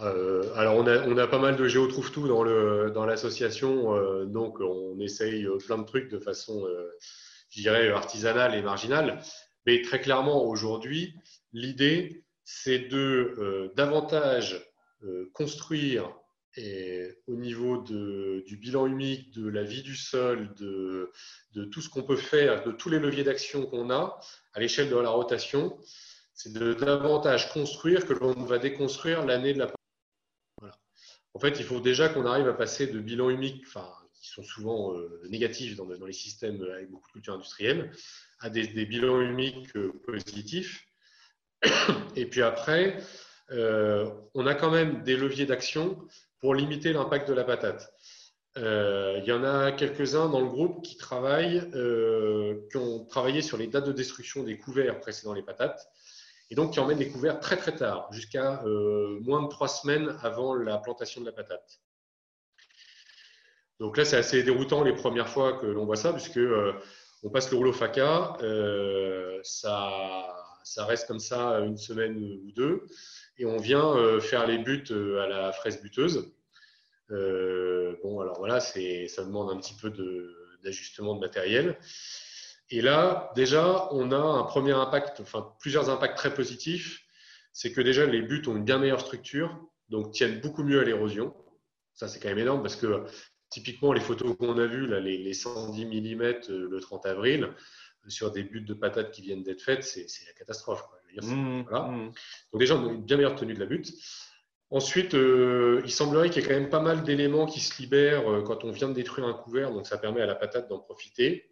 Euh, 0.00 0.54
alors, 0.56 0.76
on 0.76 0.87
a, 0.87 1.06
on 1.06 1.16
a, 1.16 1.26
pas 1.26 1.38
mal 1.38 1.56
de 1.56 1.66
géotrouve-tout 1.66 2.28
dans, 2.28 2.42
le, 2.42 2.90
dans 2.94 3.04
l'association, 3.04 3.94
euh, 3.94 4.24
donc 4.24 4.61
on 4.61 4.98
essaye 5.00 5.44
euh, 5.46 5.59
plein 5.59 5.78
de 5.78 5.85
trucs 5.85 6.11
de 6.11 6.18
façon, 6.18 6.66
je 7.50 7.62
dirais, 7.62 7.90
artisanale 7.90 8.54
et 8.54 8.62
marginale. 8.62 9.20
Mais 9.66 9.83
très 9.83 10.00
clairement, 10.00 10.44
aujourd'hui, 10.44 11.14
l'idée, 11.52 12.24
c'est 12.44 12.78
de 12.78 13.70
davantage 13.76 14.66
construire 15.33 16.12
au 17.26 17.37
niveau 17.37 17.78
de, 17.78 18.42
du 18.46 18.56
bilan 18.56 18.87
humique, 18.87 19.33
de 19.33 19.48
la 19.48 19.62
vie 19.62 19.83
du 19.83 19.94
sol, 19.96 20.52
de, 20.59 21.12
de 21.54 21.64
tout 21.64 21.80
ce 21.80 21.88
qu'on 21.88 22.02
peut 22.02 22.16
faire, 22.16 22.64
de 22.64 22.72
tous 22.72 22.88
les 22.88 22.98
leviers 22.98 23.22
d'action 23.22 23.66
qu'on 23.66 23.90
a 23.90 24.18
à 24.54 24.61
l'échelle 24.61 24.88
de 24.88 24.96
la 24.96 25.11
rotation, 25.11 25.78
c'est 26.42 26.55
de 26.55 26.72
davantage 26.72 27.53
construire 27.53 28.07
que 28.07 28.14
l'on 28.14 28.33
va 28.33 28.59
déconstruire 28.59 29.26
l'année 29.26 29.53
de 29.53 29.59
la 29.59 29.70
en 31.33 31.38
fait, 31.38 31.61
il 31.61 31.64
faut 31.64 31.81
déjà 31.81 32.09
qu'on 32.09 32.26
arrive 32.26 32.48
à 32.48 32.55
passer 32.55 32.88
de 32.88 32.98
bilans 32.98 33.31
humiques, 33.31 33.62
enfin, 33.68 33.88
qui 34.14 34.29
sont 34.29 34.42
souvent 34.42 34.92
euh, 34.94 35.22
négatifs 35.29 35.76
dans, 35.76 35.87
les 35.87 36.12
systèmes 36.12 36.60
avec 36.75 36.90
beaucoup 36.90 37.06
de 37.08 37.12
cultures 37.12 37.35
industrielles, 37.35 37.92
à 38.40 38.50
des, 38.50 38.67
bilans 38.85 39.21
humiques 39.21 39.77
euh, 39.77 39.92
positifs. 40.04 40.87
Et 42.17 42.27
puis 42.27 42.42
après, 42.42 42.98
euh, 43.52 44.10
on 44.35 44.46
a 44.46 44.54
quand 44.54 44.73
même 44.73 45.04
des 45.04 45.17
leviers 45.17 45.46
d'action 45.46 45.96
pour 46.40 46.56
limiter 46.56 46.92
l'impact 46.92 47.29
de 47.29 47.35
la 47.35 47.44
patate. 47.44 47.92
il 48.56 49.25
y 49.25 49.33
en 49.33 49.44
a 49.44 49.71
quelques-uns 49.71 50.29
dans 50.29 50.40
le 50.40 50.48
groupe 50.48 50.83
qui 50.85 50.96
travaillent, 50.96 51.71
qui 52.71 52.77
ont 52.77 53.04
travaillé 53.04 53.40
sur 53.40 53.56
les 53.56 53.69
dates 53.69 53.87
de 53.87 53.92
destruction 53.92 54.42
des 54.42 54.58
couverts 54.58 54.98
précédant 54.98 55.33
les 55.33 55.42
patates 55.42 55.88
et 56.51 56.55
donc 56.57 56.73
qui 56.73 56.81
emmène 56.81 56.98
les 56.98 57.09
couverts 57.09 57.38
très 57.40 57.57
très 57.57 57.75
tard, 57.75 58.13
jusqu'à 58.13 58.63
moins 59.21 59.42
de 59.42 59.48
trois 59.48 59.69
semaines 59.69 60.17
avant 60.23 60.55
la 60.55 60.79
plantation 60.79 61.21
de 61.21 61.27
la 61.27 61.33
patate. 61.33 61.81
Donc 63.79 63.96
là, 63.96 64.05
c'est 64.05 64.17
assez 64.17 64.42
déroutant 64.42 64.83
les 64.83 64.92
premières 64.92 65.29
fois 65.29 65.55
que 65.55 65.67
l'on 65.67 65.87
voit 65.87 65.96
ça, 65.96 66.13
puisque 66.13 66.40
on 67.23 67.31
passe 67.31 67.51
le 67.51 67.57
rouleau 67.57 67.73
FACA, 67.73 68.37
ça, 69.42 70.37
ça 70.65 70.85
reste 70.85 71.07
comme 71.07 71.21
ça 71.21 71.61
une 71.61 71.79
semaine 71.79 72.17
ou 72.17 72.53
deux, 72.53 72.85
et 73.38 73.46
on 73.46 73.57
vient 73.57 74.21
faire 74.21 74.46
les 74.46 74.59
buts 74.59 74.85
à 75.23 75.27
la 75.29 75.53
fraise 75.53 75.81
buteuse. 75.81 76.35
bon, 77.09 78.21
alors 78.21 78.38
voilà, 78.38 78.61
ça 78.61 79.25
demande 79.25 79.51
un 79.51 79.57
petit 79.57 79.75
peu 79.75 79.90
d'ajustement 80.63 81.15
de 81.15 81.21
matériel. 81.21 81.79
Et 82.71 82.81
là, 82.81 83.33
déjà, 83.35 83.88
on 83.92 84.12
a 84.12 84.16
un 84.16 84.44
premier 84.44 84.73
impact, 84.73 85.21
enfin 85.21 85.54
plusieurs 85.58 85.90
impacts 85.90 86.16
très 86.16 86.33
positifs. 86.33 87.00
C'est 87.52 87.73
que 87.73 87.81
déjà, 87.81 88.06
les 88.06 88.23
buts 88.23 88.42
ont 88.46 88.56
une 88.56 88.64
bien 88.64 88.79
meilleure 88.79 89.00
structure, 89.00 89.60
donc 89.88 90.12
tiennent 90.12 90.40
beaucoup 90.40 90.62
mieux 90.62 90.81
à 90.81 90.85
l'érosion. 90.85 91.35
Ça, 91.94 92.06
c'est 92.06 92.21
quand 92.21 92.29
même 92.29 92.38
énorme 92.38 92.62
parce 92.62 92.77
que 92.77 93.04
typiquement, 93.50 93.92
les 93.92 94.00
photos 94.00 94.37
qu'on 94.37 94.56
a 94.58 94.66
vues, 94.66 94.87
là, 94.87 95.00
les, 95.00 95.35
110 95.35 95.85
mm 95.85 96.23
euh, 96.23 96.68
le 96.71 96.81
30 96.81 97.06
avril, 97.06 97.52
sur 98.08 98.31
des 98.31 98.44
buts 98.44 98.62
de 98.62 98.73
patates 98.73 99.10
qui 99.10 99.23
viennent 99.23 99.42
d'être 99.42 99.60
faites, 99.60 99.85
c'est 99.85 100.06
la 100.27 100.33
catastrophe. 100.33 100.83
Mmh, 101.21 101.62
voilà. 101.68 101.87
Mmh. 101.88 102.12
Donc 102.52 102.60
déjà, 102.60 102.77
on 102.77 102.88
a 102.88 102.92
une 102.92 103.02
bien 103.02 103.16
meilleure 103.16 103.35
tenue 103.35 103.54
de 103.54 103.60
la 103.60 103.66
butte. 103.66 103.92
Ensuite, 104.71 105.14
euh, 105.14 105.83
il 105.85 105.90
semblerait 105.90 106.31
qu'il 106.31 106.42
y 106.42 106.44
ait 106.44 106.48
quand 106.48 106.54
même 106.54 106.71
pas 106.71 106.81
mal 106.81 107.02
d'éléments 107.02 107.46
qui 107.46 107.58
se 107.58 107.83
libèrent 107.83 108.31
euh, 108.31 108.42
quand 108.42 108.64
on 108.64 108.71
vient 108.71 108.88
de 108.88 108.94
détruire 108.94 109.27
un 109.27 109.35
couvert, 109.35 109.73
donc 109.73 109.87
ça 109.87 109.98
permet 109.98 110.21
à 110.21 110.27
la 110.27 110.37
patate 110.37 110.68
d'en 110.68 110.79
profiter. 110.79 111.50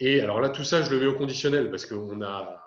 Et 0.00 0.20
alors 0.20 0.40
là, 0.40 0.48
tout 0.48 0.64
ça, 0.64 0.82
je 0.82 0.90
le 0.90 0.98
mets 0.98 1.06
au 1.06 1.14
conditionnel 1.14 1.70
parce 1.70 1.84
que 1.84 1.94
a, 2.24 2.60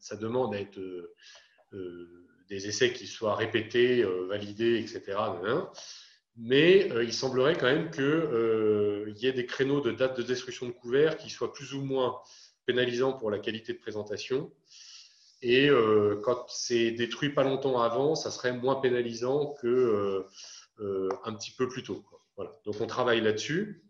ça, 0.00 0.16
demande 0.16 0.54
à 0.54 0.60
être 0.60 0.78
euh, 0.78 2.26
des 2.48 2.68
essais 2.68 2.92
qui 2.92 3.08
soient 3.08 3.34
répétés, 3.34 4.02
euh, 4.02 4.26
validés, 4.26 4.78
etc. 4.78 5.18
Mais 6.36 6.92
euh, 6.92 7.02
il 7.02 7.12
semblerait 7.12 7.56
quand 7.56 7.66
même 7.66 7.90
qu'il 7.90 9.16
y 9.16 9.26
ait 9.26 9.32
des 9.32 9.46
créneaux 9.46 9.80
de 9.80 9.90
date 9.90 10.16
de 10.16 10.22
destruction 10.22 10.66
de 10.66 10.72
couvert 10.72 11.16
qui 11.16 11.28
soient 11.28 11.52
plus 11.52 11.74
ou 11.74 11.82
moins 11.82 12.20
pénalisants 12.66 13.12
pour 13.12 13.32
la 13.32 13.40
qualité 13.40 13.72
de 13.72 13.78
présentation. 13.78 14.52
Et 15.42 15.68
quand 16.24 16.46
c'est 16.48 16.92
détruit 16.92 17.28
pas 17.28 17.44
longtemps 17.44 17.80
avant, 17.80 18.14
ça 18.14 18.30
serait 18.30 18.52
moins 18.52 18.76
pénalisant 18.76 19.54
que 19.60 20.26
un 20.80 21.34
petit 21.34 21.52
peu 21.52 21.68
plus 21.68 21.84
tôt. 21.84 22.04
Voilà. 22.36 22.58
Donc 22.64 22.80
on 22.80 22.86
travaille 22.86 23.20
là-dessus. 23.20 23.85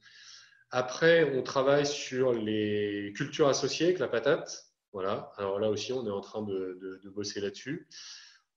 Après, 0.70 1.24
on 1.36 1.42
travaille 1.42 1.86
sur 1.86 2.32
les 2.32 3.12
cultures 3.16 3.48
associées 3.48 3.86
avec 3.86 3.98
la 3.98 4.08
patate. 4.08 4.66
Voilà. 4.92 5.30
Alors 5.36 5.60
là 5.60 5.70
aussi, 5.70 5.92
on 5.92 6.06
est 6.06 6.10
en 6.10 6.20
train 6.20 6.42
de, 6.42 7.00
bosser 7.14 7.40
là-dessus. 7.40 7.88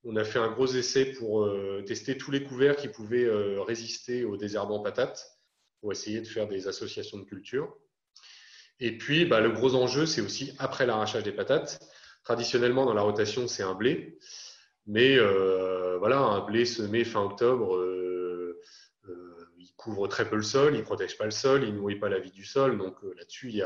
On 0.03 0.15
a 0.15 0.23
fait 0.23 0.39
un 0.39 0.49
gros 0.51 0.67
essai 0.67 1.05
pour 1.05 1.43
euh, 1.43 1.83
tester 1.85 2.17
tous 2.17 2.31
les 2.31 2.43
couverts 2.43 2.77
qui 2.77 2.87
pouvaient 2.87 3.25
euh, 3.25 3.61
résister 3.61 4.23
au 4.23 4.37
désherbant 4.37 4.79
patate 4.79 5.37
pour 5.81 5.91
essayer 5.91 6.21
de 6.21 6.27
faire 6.27 6.47
des 6.47 6.67
associations 6.67 7.17
de 7.17 7.25
cultures. 7.25 7.75
Et 8.79 8.97
puis, 8.97 9.25
bah, 9.25 9.41
le 9.41 9.51
gros 9.51 9.75
enjeu, 9.75 10.05
c'est 10.05 10.21
aussi 10.21 10.53
après 10.57 10.85
l'arrachage 10.85 11.23
des 11.23 11.33
patates. 11.33 11.79
Traditionnellement, 12.23 12.85
dans 12.85 12.93
la 12.93 13.01
rotation, 13.01 13.47
c'est 13.47 13.63
un 13.63 13.75
blé. 13.75 14.17
Mais 14.87 15.17
euh, 15.17 15.97
voilà, 15.99 16.19
un 16.19 16.45
blé 16.45 16.65
semé 16.65 17.03
fin 17.03 17.21
octobre, 17.21 17.75
couvre 19.89 20.07
très 20.07 20.29
peu 20.29 20.35
le 20.35 20.43
sol, 20.43 20.73
il 20.75 20.79
ne 20.79 20.83
protège 20.83 21.17
pas 21.17 21.25
le 21.25 21.31
sol, 21.31 21.63
il 21.63 21.73
ne 21.73 21.77
nourrit 21.77 21.97
pas 21.97 22.09
la 22.09 22.19
vie 22.19 22.31
du 22.31 22.45
sol. 22.45 22.77
Donc 22.77 22.95
euh, 23.03 23.13
là-dessus, 23.17 23.49
il 23.49 23.55
y 23.55 23.63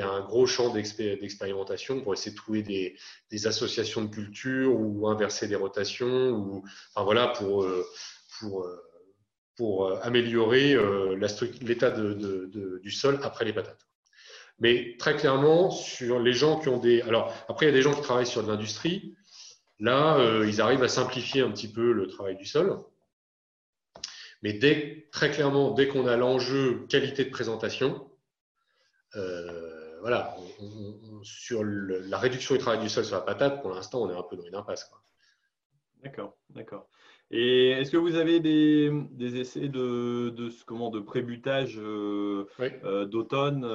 a, 0.00 0.08
un 0.08 0.20
gros 0.24 0.46
champ 0.46 0.70
d'expérimentation 0.72 2.00
pour 2.00 2.14
essayer 2.14 2.32
de 2.32 2.36
trouver 2.36 2.62
des, 2.62 3.46
associations 3.46 4.04
de 4.04 4.10
culture 4.10 4.74
ou 4.74 5.08
inverser 5.08 5.46
des 5.46 5.56
rotations, 5.56 6.30
ou, 6.30 6.64
enfin 6.94 7.04
voilà, 7.04 7.28
pour, 7.28 7.64
euh, 7.64 7.86
euh, 9.62 9.98
améliorer 10.02 10.76
l'état 11.60 11.90
du 11.90 12.90
sol 12.90 13.20
après 13.22 13.44
les 13.44 13.52
patates. 13.52 13.86
Mais 14.58 14.96
très 14.98 15.16
clairement, 15.16 15.70
sur 15.70 16.18
les 16.18 16.32
gens 16.32 16.58
qui 16.58 16.70
ont 16.70 16.78
des. 16.78 17.02
Alors, 17.02 17.32
après, 17.48 17.66
il 17.66 17.68
y 17.68 17.72
a 17.72 17.74
des 17.74 17.82
gens 17.82 17.92
qui 17.92 18.00
travaillent 18.00 18.26
sur 18.26 18.42
de 18.42 18.48
l'industrie. 18.48 19.14
Là, 19.80 20.42
ils 20.46 20.62
arrivent 20.62 20.82
à 20.82 20.88
simplifier 20.88 21.42
un 21.42 21.50
petit 21.50 21.70
peu 21.70 21.92
le 21.92 22.06
travail 22.06 22.36
du 22.36 22.46
sol. 22.46 22.82
Mais 24.42 24.52
dès, 24.52 25.08
très 25.12 25.30
clairement, 25.30 25.72
dès 25.72 25.88
qu'on 25.88 26.06
a 26.06 26.16
l'enjeu 26.16 26.86
qualité 26.88 27.24
de 27.24 27.30
présentation, 27.30 28.10
euh, 29.16 30.00
voilà, 30.00 30.36
sur 31.22 31.64
la 31.64 32.18
réduction 32.18 32.54
du 32.54 32.60
travail 32.60 32.80
du 32.80 32.88
sol 32.88 33.04
sur 33.04 33.16
la 33.16 33.22
patate, 33.22 33.62
pour 33.62 33.70
l'instant, 33.70 34.02
on 34.02 34.10
est 34.10 34.16
un 34.16 34.22
peu 34.22 34.36
dans 34.36 34.44
une 34.44 34.54
impasse. 34.54 34.90
D'accord, 36.02 36.36
d'accord. 36.50 36.88
Et 37.30 37.70
est-ce 37.70 37.90
que 37.90 37.96
vous 37.96 38.14
avez 38.14 38.38
des, 38.38 38.92
essais 39.40 39.68
de, 39.68 40.30
de, 40.30 40.48
comment, 40.64 40.90
de 40.90 41.00
prébutage 41.00 41.76
euh, 41.78 42.46
euh, 42.60 43.04
d'automne 43.04 43.66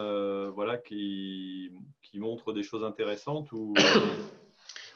voilà, 0.51 0.78
qui, 0.78 1.72
qui 2.01 2.20
montrent 2.20 2.53
des 2.53 2.64
choses 2.64 2.84
intéressantes 2.84 3.51
ou... 3.51 3.74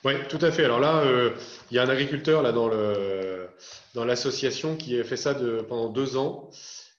Oui, 0.06 0.14
tout 0.30 0.38
à 0.42 0.52
fait. 0.52 0.64
Alors 0.64 0.80
là, 0.80 1.00
euh, 1.00 1.32
il 1.72 1.78
y 1.78 1.80
a 1.80 1.84
un 1.84 1.90
agriculteur 1.90 2.44
là 2.44 2.52
dans 2.52 4.06
l'association 4.06 4.78
qui 4.78 5.00
a 5.00 5.04
fait 5.04 5.18
ça 5.18 5.34
pendant 5.68 5.90
deux 5.90 6.16
ans. 6.16 6.52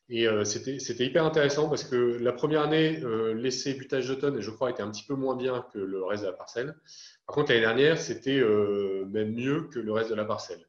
Et 0.08 0.26
euh, 0.26 0.44
c'était 0.44 1.06
hyper 1.06 1.24
intéressant 1.24 1.68
parce 1.68 1.84
que 1.84 1.94
la 1.94 2.32
première 2.32 2.62
année, 2.62 3.00
euh, 3.04 3.32
l'essai 3.32 3.74
butage 3.74 4.08
d'automne, 4.08 4.40
je 4.40 4.50
crois, 4.50 4.70
était 4.70 4.82
un 4.82 4.90
petit 4.90 5.04
peu 5.04 5.14
moins 5.14 5.36
bien 5.36 5.64
que 5.72 5.78
le 5.78 6.02
reste 6.02 6.24
de 6.24 6.28
la 6.28 6.32
parcelle. 6.32 6.74
Par 7.28 7.36
contre, 7.36 7.50
l'année 7.50 7.60
dernière, 7.60 8.00
c'était 8.00 8.40
même 8.40 9.32
mieux 9.34 9.68
que 9.72 9.78
le 9.78 9.92
reste 9.92 10.10
de 10.10 10.16
la 10.16 10.24
parcelle. 10.24 10.66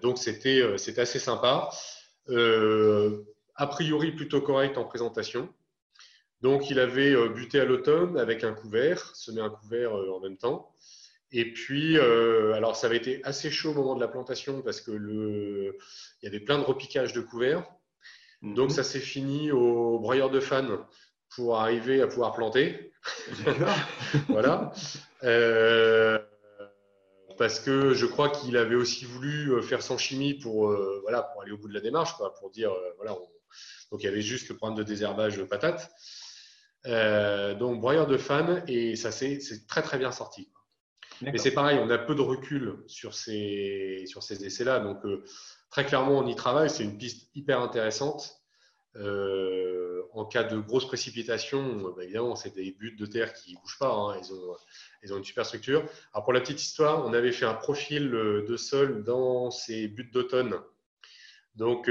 donc, 0.00 0.18
c'était 0.18 0.62
assez 0.96 1.18
sympa. 1.18 1.70
a 2.28 3.66
priori, 3.66 4.12
plutôt 4.12 4.40
correct 4.42 4.78
en 4.78 4.84
présentation. 4.84 5.48
Donc, 6.40 6.70
il 6.70 6.78
avait 6.78 7.16
buté 7.30 7.58
à 7.58 7.64
l'automne 7.64 8.16
avec 8.16 8.44
un 8.44 8.52
couvert, 8.52 9.14
semé 9.16 9.40
un 9.40 9.50
couvert 9.50 9.92
en 9.92 10.20
même 10.20 10.36
temps. 10.36 10.72
Et 11.32 11.50
puis, 11.50 11.96
euh, 11.96 12.52
alors 12.52 12.76
ça 12.76 12.86
avait 12.86 12.98
été 12.98 13.24
assez 13.24 13.50
chaud 13.50 13.70
au 13.70 13.74
moment 13.74 13.94
de 13.94 14.00
la 14.00 14.08
plantation 14.08 14.60
parce 14.60 14.82
que 14.82 14.90
le, 14.90 15.78
il 16.20 16.26
y 16.26 16.28
avait 16.28 16.40
plein 16.40 16.58
de 16.58 16.64
repiquages 16.64 17.14
de 17.14 17.22
couverts. 17.22 17.64
Donc 18.42 18.68
mhm. 18.68 18.74
ça 18.74 18.84
s'est 18.84 19.00
fini 19.00 19.50
au 19.50 19.98
broyeur 19.98 20.30
de 20.30 20.40
fans 20.40 20.86
pour 21.34 21.58
arriver 21.58 22.02
à 22.02 22.06
pouvoir 22.06 22.34
planter. 22.34 22.92
voilà. 24.28 24.72
Euh, 25.22 26.18
parce 27.38 27.60
que 27.60 27.94
je 27.94 28.04
crois 28.04 28.28
qu'il 28.28 28.58
avait 28.58 28.74
aussi 28.74 29.06
voulu 29.06 29.52
euh, 29.52 29.62
faire 29.62 29.80
son 29.80 29.96
chimie 29.96 30.34
pour, 30.34 30.70
voilà, 31.00 31.22
pour 31.22 31.42
aller 31.42 31.52
au 31.52 31.56
bout 31.56 31.68
de 31.68 31.74
la 31.74 31.80
démarche, 31.80 32.14
quoi, 32.18 32.34
pour 32.34 32.50
dire, 32.50 32.72
voilà, 32.96 33.16
donc 33.90 34.02
il 34.02 34.04
y 34.04 34.08
avait 34.08 34.20
juste 34.20 34.50
le 34.50 34.56
problème 34.56 34.76
de 34.76 34.82
désherbage 34.82 35.38
de 35.38 35.44
patates. 35.44 35.90
donc 36.84 37.80
broyeur 37.80 38.06
de 38.06 38.18
fans 38.18 38.62
et 38.66 38.96
ça 38.96 39.10
s'est 39.12 39.38
très 39.66 39.82
très 39.82 39.96
bien 39.96 40.12
sorti. 40.12 40.50
Mais 41.22 41.38
c'est 41.38 41.52
pareil, 41.52 41.78
on 41.80 41.90
a 41.90 41.98
peu 41.98 42.14
de 42.14 42.20
recul 42.20 42.82
sur 42.86 43.14
ces, 43.14 44.04
sur 44.06 44.22
ces 44.22 44.44
essais-là. 44.44 44.80
Donc, 44.80 45.04
euh, 45.04 45.24
très 45.70 45.84
clairement, 45.84 46.18
on 46.18 46.26
y 46.26 46.34
travaille. 46.34 46.70
C'est 46.70 46.84
une 46.84 46.98
piste 46.98 47.30
hyper 47.34 47.60
intéressante. 47.60 48.38
Euh, 48.96 50.02
en 50.12 50.26
cas 50.26 50.44
de 50.44 50.58
grosses 50.58 50.86
précipitations, 50.86 51.86
euh, 51.86 51.94
bah, 51.96 52.04
évidemment, 52.04 52.36
c'est 52.36 52.54
des 52.54 52.72
buts 52.72 52.96
de 52.98 53.06
terre 53.06 53.32
qui 53.32 53.54
ne 53.54 53.60
bougent 53.60 53.78
pas. 53.78 53.94
Hein. 53.94 54.20
Ils, 54.22 54.32
ont, 54.32 54.56
ils, 55.02 55.14
ont, 55.14 55.18
une 55.18 55.24
super 55.24 55.46
structure. 55.46 55.84
Alors, 56.12 56.24
pour 56.24 56.32
la 56.32 56.40
petite 56.40 56.60
histoire, 56.60 57.06
on 57.06 57.12
avait 57.12 57.32
fait 57.32 57.46
un 57.46 57.54
profil 57.54 58.10
de 58.10 58.56
sol 58.56 59.04
dans 59.04 59.50
ces 59.50 59.88
buts 59.88 60.10
d'automne. 60.12 60.56
Donc, 61.54 61.86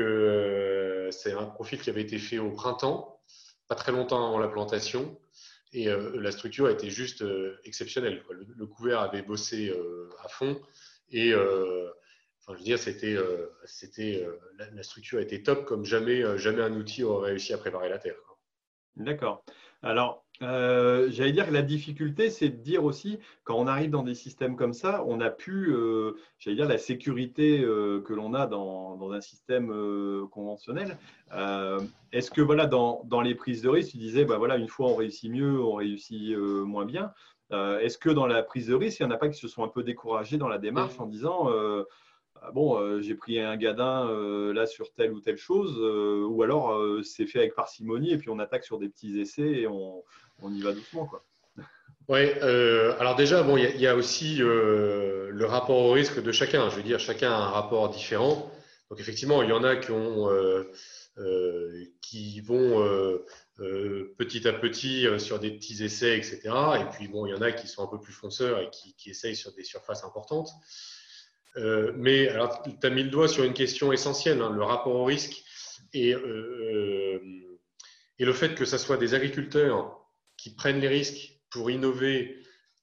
c'est 1.11 1.33
un 1.33 1.45
profil 1.45 1.79
qui 1.81 1.89
avait 1.89 2.01
été 2.01 2.17
fait 2.17 2.39
au 2.39 2.51
printemps, 2.51 3.21
pas 3.67 3.75
très 3.75 3.91
longtemps 3.91 4.27
avant 4.27 4.39
la 4.39 4.47
plantation. 4.47 5.17
Et 5.73 5.87
euh, 5.87 6.19
la 6.19 6.31
structure 6.31 6.69
était 6.69 6.89
juste 6.89 7.21
euh, 7.21 7.59
exceptionnelle. 7.63 8.23
Le, 8.29 8.65
couvert 8.65 8.99
avait 8.99 9.21
bossé 9.21 9.69
euh, 9.69 10.09
à 10.23 10.27
fond 10.27 10.61
et 11.09 11.33
enfin, 11.33 12.53
je 12.53 12.57
veux 12.57 12.63
dire, 12.63 12.79
c'était, 12.79 13.17
c'était, 13.65 14.25
la, 14.57 14.83
structure 14.83 15.19
était 15.19 15.43
top 15.43 15.65
comme 15.65 15.83
jamais, 15.83 16.37
jamais 16.37 16.61
un 16.61 16.73
outil 16.73 17.03
aurait 17.03 17.31
réussi 17.31 17.53
à 17.53 17.57
préparer 17.57 17.89
la 17.89 17.99
terre. 17.99 18.15
D'accord. 18.95 19.43
Alors, 19.81 20.25
euh, 20.41 21.07
j'allais 21.11 21.31
dire 21.31 21.47
que 21.47 21.53
la 21.53 21.61
difficulté, 21.61 22.29
c'est 22.29 22.49
de 22.49 22.57
dire 22.57 22.83
aussi, 22.83 23.19
quand 23.43 23.55
on 23.55 23.67
arrive 23.67 23.91
dans 23.91 24.03
des 24.03 24.15
systèmes 24.15 24.55
comme 24.55 24.73
ça, 24.73 25.03
on 25.05 25.19
a 25.19 25.29
pu, 25.29 25.71
euh, 25.71 26.13
j'allais 26.39 26.55
dire, 26.55 26.67
la 26.67 26.77
sécurité 26.77 27.61
euh, 27.61 28.01
que 28.01 28.13
l'on 28.13 28.33
a 28.33 28.47
dans, 28.47 29.11
un 29.11 29.21
système 29.21 29.73
conventionnel. 30.31 30.97
Est-ce 32.11 32.31
que, 32.31 32.41
voilà, 32.41 32.65
dans, 32.65 33.21
les 33.21 33.35
prises 33.35 33.61
de 33.61 33.69
risque, 33.69 33.91
tu 33.91 33.97
disais, 33.97 34.25
bah, 34.25 34.37
voilà, 34.37 34.57
une 34.57 34.69
fois 34.69 34.87
on 34.87 34.95
réussit 34.95 35.29
mieux, 35.29 35.59
on 35.61 35.73
réussit 35.73 36.37
moins 36.37 36.85
bien. 36.85 37.11
Est-ce 37.51 37.97
que 37.97 38.09
dans 38.09 38.25
la 38.25 38.41
prise 38.41 38.67
de 38.67 38.75
risque, 38.75 39.01
il 39.01 39.05
n'y 39.05 39.11
en 39.11 39.15
a 39.15 39.17
pas 39.17 39.27
qui 39.27 39.37
se 39.37 39.49
sont 39.49 39.63
un 39.63 39.67
peu 39.67 39.83
découragés 39.83 40.37
dans 40.37 40.47
la 40.47 40.59
démarche 40.59 40.97
en 40.99 41.07
disant, 41.07 41.49
ah 42.43 42.51
bon, 42.51 42.79
euh, 42.79 43.01
j'ai 43.01 43.13
pris 43.13 43.39
un 43.39 43.55
gadin 43.55 44.07
euh, 44.09 44.51
là 44.51 44.65
sur 44.65 44.91
telle 44.93 45.13
ou 45.13 45.21
telle 45.21 45.37
chose, 45.37 45.77
euh, 45.79 46.25
ou 46.25 46.41
alors 46.41 46.75
c'est 47.03 47.27
fait 47.27 47.39
avec 47.39 47.53
parcimonie 47.53 48.11
et 48.11 48.17
puis 48.17 48.29
on 48.29 48.39
attaque 48.39 48.63
sur 48.63 48.79
des 48.79 48.89
petits 48.89 49.19
essais 49.19 49.47
et 49.47 49.67
on, 49.67 50.03
y 50.49 50.61
va 50.61 50.73
doucement. 50.73 51.09
Oui, 52.07 52.31
alors 52.99 53.15
déjà, 53.15 53.43
bon, 53.43 53.57
il 53.57 53.79
y, 53.79 53.87
a 53.87 53.95
aussi 53.95 54.37
le 54.37 55.45
rapport 55.45 55.77
au 55.77 55.91
risque 55.91 56.21
de 56.21 56.31
chacun. 56.31 56.69
Je 56.69 56.75
veux 56.75 56.83
dire, 56.83 56.99
chacun 56.99 57.31
a 57.31 57.35
un 57.35 57.49
rapport 57.49 57.89
différent. 57.89 58.51
Donc 58.89 58.99
effectivement, 58.99 59.41
il 59.43 59.49
y 59.49 59.53
en 59.53 59.63
a 59.63 59.77
qui, 59.77 59.91
ont, 59.91 60.29
qui 62.01 62.41
vont 62.41 63.19
petit 64.17 64.47
à 64.47 64.53
petit 64.53 65.07
sur 65.19 65.39
des 65.39 65.51
petits 65.51 65.83
essais, 65.83 66.17
etc. 66.17 66.41
Et 66.81 66.85
puis 66.91 67.07
bon, 67.07 67.25
il 67.27 67.29
y 67.29 67.33
en 67.33 67.41
a 67.41 67.51
qui 67.51 67.67
sont 67.67 67.83
un 67.83 67.87
peu 67.87 67.99
plus 67.99 68.13
fonceurs 68.13 68.59
et 68.59 68.69
qui, 68.71 68.93
qui 68.95 69.11
essayent 69.11 69.35
sur 69.35 69.53
des 69.53 69.63
surfaces 69.63 70.03
importantes. 70.03 70.49
Euh, 71.57 71.91
mais 71.95 72.29
alors, 72.29 72.63
tu 72.63 72.71
as 72.85 72.89
mis 72.89 73.03
le 73.03 73.09
doigt 73.09 73.27
sur 73.27 73.43
une 73.43 73.53
question 73.53 73.91
essentielle, 73.91 74.41
hein, 74.41 74.51
le 74.51 74.63
rapport 74.63 74.95
au 74.95 75.05
risque 75.05 75.43
et, 75.93 76.13
euh, 76.13 77.19
et, 78.19 78.25
le 78.25 78.33
fait 78.33 78.55
que 78.55 78.63
ce 78.63 78.77
soit 78.77 78.97
des 78.97 79.13
agriculteurs 79.13 80.00
qui 80.41 80.49
prennent 80.49 80.79
les 80.79 80.87
risques 80.87 81.39
pour 81.51 81.69
innover 81.69 82.35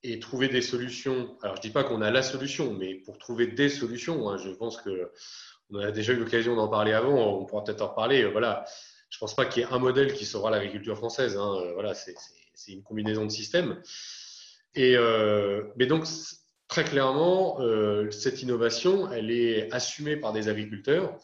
et 0.04 0.20
trouver 0.20 0.48
des 0.48 0.62
solutions. 0.62 1.36
Alors, 1.42 1.56
je 1.56 1.61
ne 1.61 1.62
dis 1.62 1.70
pas 1.70 1.82
qu'on 1.82 2.02
a 2.02 2.11
la 2.12 2.22
solution, 2.22 2.72
mais 2.72 2.94
pour 2.94 3.18
trouver 3.18 3.48
des 3.48 3.68
solutions, 3.68 4.28
hein, 4.28 4.38
je 4.38 4.50
pense 4.50 4.76
qu'on 4.76 5.78
a 5.80 5.90
déjà 5.90 6.12
eu 6.12 6.16
l'occasion 6.16 6.54
d'en 6.54 6.68
parler 6.68 6.92
avant, 6.92 7.40
on 7.40 7.46
pourra 7.46 7.64
peut-être 7.64 7.82
en 7.82 7.88
reparler. 7.88 8.24
Voilà, 8.26 8.64
je 9.11 9.16
ne 9.16 9.20
pense 9.20 9.34
pas 9.34 9.44
qu'il 9.44 9.64
y 9.64 9.66
ait 9.66 9.72
un 9.72 9.80
modèle 9.80 10.14
qui 10.14 10.24
saura 10.24 10.52
l'agriculture 10.52 10.96
française. 10.96 11.36
Hein, 11.36 11.72
voilà, 11.74 11.94
c'est 11.94 12.14
une 12.68 12.84
combinaison 12.84 13.24
de 13.24 13.30
systèmes. 13.30 13.82
Et, 14.76 14.96
euh, 14.96 15.64
mais 15.76 15.86
donc, 15.86 16.06
très 16.68 16.84
clairement, 16.84 17.61
euh, 17.61 18.09
cette 18.12 18.40
innovation, 18.40 19.11
elle 19.11 19.32
est 19.32 19.72
assumée 19.72 20.16
par 20.16 20.32
des 20.32 20.46
agriculteurs 20.46 21.18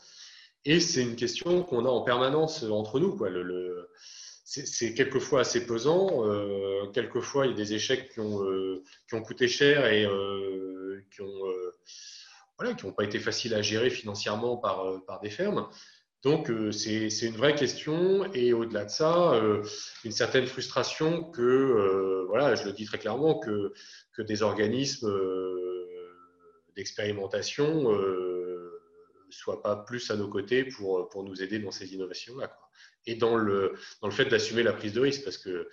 et 0.64 0.80
c'est 0.80 1.03
une 1.03 1.14
question 1.14 1.62
qu'on 1.62 1.85
a 1.85 1.89
en 1.89 2.03
permanence 2.03 2.64
entre 2.64 2.99
nous. 2.99 3.16
C'est 4.45 4.95
quelquefois 4.95 5.41
assez 5.41 5.67
pesant, 5.67 6.27
euh, 6.29 6.87
quelquefois 6.93 7.47
il 7.47 7.51
y 7.51 7.55
a 7.55 7.57
des 7.57 7.75
échecs 7.75 8.13
qui 8.13 8.21
ont, 8.21 8.45
euh, 8.45 8.83
qui 9.09 9.15
ont 9.15 9.23
coûté 9.23 9.49
cher 9.49 9.87
et 9.87 10.07
qui 11.11 11.23
n'ont 11.23 12.93
pas 12.93 13.05
été 13.05 13.19
faciles 13.19 13.55
à 13.55 13.63
gérer 13.63 13.91
financièrement 13.91 14.57
par, 14.57 15.03
par 15.07 15.21
des 15.21 15.31
fermes. 15.31 15.69
Donc, 16.23 16.51
c'est 16.73 17.09
une 17.23 17.37
vraie 17.37 17.55
question 17.55 18.33
et 18.33 18.55
au-delà 18.55 18.87
de 18.87 18.91
ça, 18.91 19.39
une 20.05 20.13
certaine 20.13 20.47
frustration 20.47 21.25
que, 21.25 22.25
voilà, 22.29 22.55
je 22.55 22.65
le 22.65 22.73
dis 22.73 22.87
très 22.87 22.99
clairement, 22.99 23.39
que 23.39 23.75
que 24.15 24.23
des 24.23 24.43
organismes 24.43 25.09
euh, 25.09 26.17
d'expérimentation 26.77 27.91
ne 27.91 27.97
euh, 27.97 28.83
soient 29.31 29.63
pas 29.63 29.77
plus 29.77 30.11
à 30.11 30.17
nos 30.17 30.29
côtés 30.29 30.65
pour, 30.65 31.09
pour 31.09 31.25
nous 31.25 31.43
aider 31.43 31.59
dans 31.59 31.71
ces 31.71 31.95
innovations-là. 31.95 32.57
Et 33.07 33.17
dans 33.17 33.37
le, 33.37 33.75
dans 34.01 34.09
le 34.09 34.15
fait 34.15 34.25
d'assumer 34.27 34.63
la 34.63 34.73
prise 34.73 34.93
de 34.93 35.01
risque, 35.01 35.25
parce 35.25 35.39
que 35.39 35.69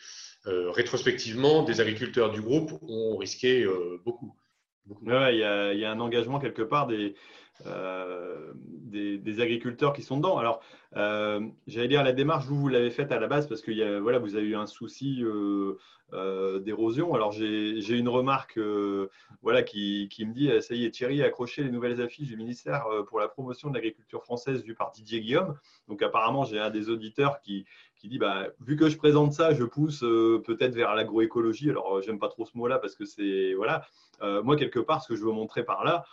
euh, 0.47 0.71
rétrospectivement, 0.71 1.63
des 1.63 1.79
agriculteurs 1.81 2.31
du 2.31 2.41
groupe 2.41 2.71
ont 2.81 3.17
risqué 3.17 3.65
beaucoup. 4.03 4.35
beaucoup. 4.85 5.05
il, 5.05 5.11
y 5.11 5.43
a, 5.43 5.73
y, 5.73 5.85
a, 5.85 5.91
un 5.91 5.99
engagement 5.99 6.39
quelque 6.39 6.61
part 6.61 6.87
des, 6.87 7.15
des, 7.63 9.39
agriculteurs 9.39 9.93
qui 9.93 10.01
sont 10.01 10.17
dedans. 10.17 10.37
Alors, 10.37 10.61
j'allais 11.67 11.87
dire, 11.87 12.03
la 12.03 12.11
démarche, 12.11 12.45
vous, 12.45 12.59
vous 12.59 12.67
l'avez 12.67 12.91
faite 12.91 13.11
à 13.11 13.19
la 13.19 13.27
base 13.27 13.47
parce 13.47 13.61
que 13.61 13.99
voilà, 13.99 14.19
vous 14.19 14.35
avez 14.35 14.47
eu 14.47 14.55
un 14.55 14.67
souci 14.67 15.23
euh, 16.13 16.20
d'érosion. 16.61 17.13
Alors 17.13 17.31
j'ai 17.31 17.97
une 17.97 18.09
remarque 18.09 18.57
euh, 18.57 19.09
voilà, 19.41 19.63
qui, 19.63 20.09
me 20.19 20.33
dit 20.33 20.49
ça 20.61 20.75
y 20.75 20.85
est, 20.85 20.91
Thierry 20.91 21.21
a 21.21 21.25
accroché 21.25 21.63
les 21.63 21.71
nouvelles 21.71 22.01
affiches 22.01 22.27
du 22.27 22.37
ministère 22.37 22.85
euh, 22.87 23.03
pour 23.03 23.19
la 23.19 23.27
promotion 23.27 23.69
de 23.69 23.75
l'agriculture 23.75 24.23
française 24.23 24.63
du 24.63 24.73
parti 24.73 25.01
Didier 25.01 25.21
Guillaume. 25.21 25.57
Donc 25.87 26.01
apparemment, 26.01 26.43
j'ai 26.43 26.59
un 26.59 26.69
des 26.69 26.89
auditeurs 26.89 27.39
qui, 27.41 27.65
qui 27.95 28.07
dit 28.07 28.17
bah, 28.17 28.47
vu 28.59 28.75
que 28.75 28.89
je 28.89 28.97
présente 28.97 29.33
ça, 29.33 29.53
je 29.53 29.63
pousse 29.63 29.99
peut-être 29.99 30.75
vers 30.75 30.95
l'agroécologie. 30.95 31.69
Alors 31.69 32.01
j'aime 32.01 32.19
pas 32.19 32.29
trop 32.29 32.45
ce 32.45 32.57
mot-là 32.57 32.79
parce 32.79 32.95
que 32.95 33.05
c'est 33.05 33.53
voilà. 33.53 33.85
moi 34.43 34.55
quelque 34.55 34.79
part, 34.79 35.03
ce 35.03 35.09
que 35.09 35.15
je 35.15 35.23
veux 35.23 35.31
montrer 35.31 35.63
par 35.63 35.83
là, 35.83 36.05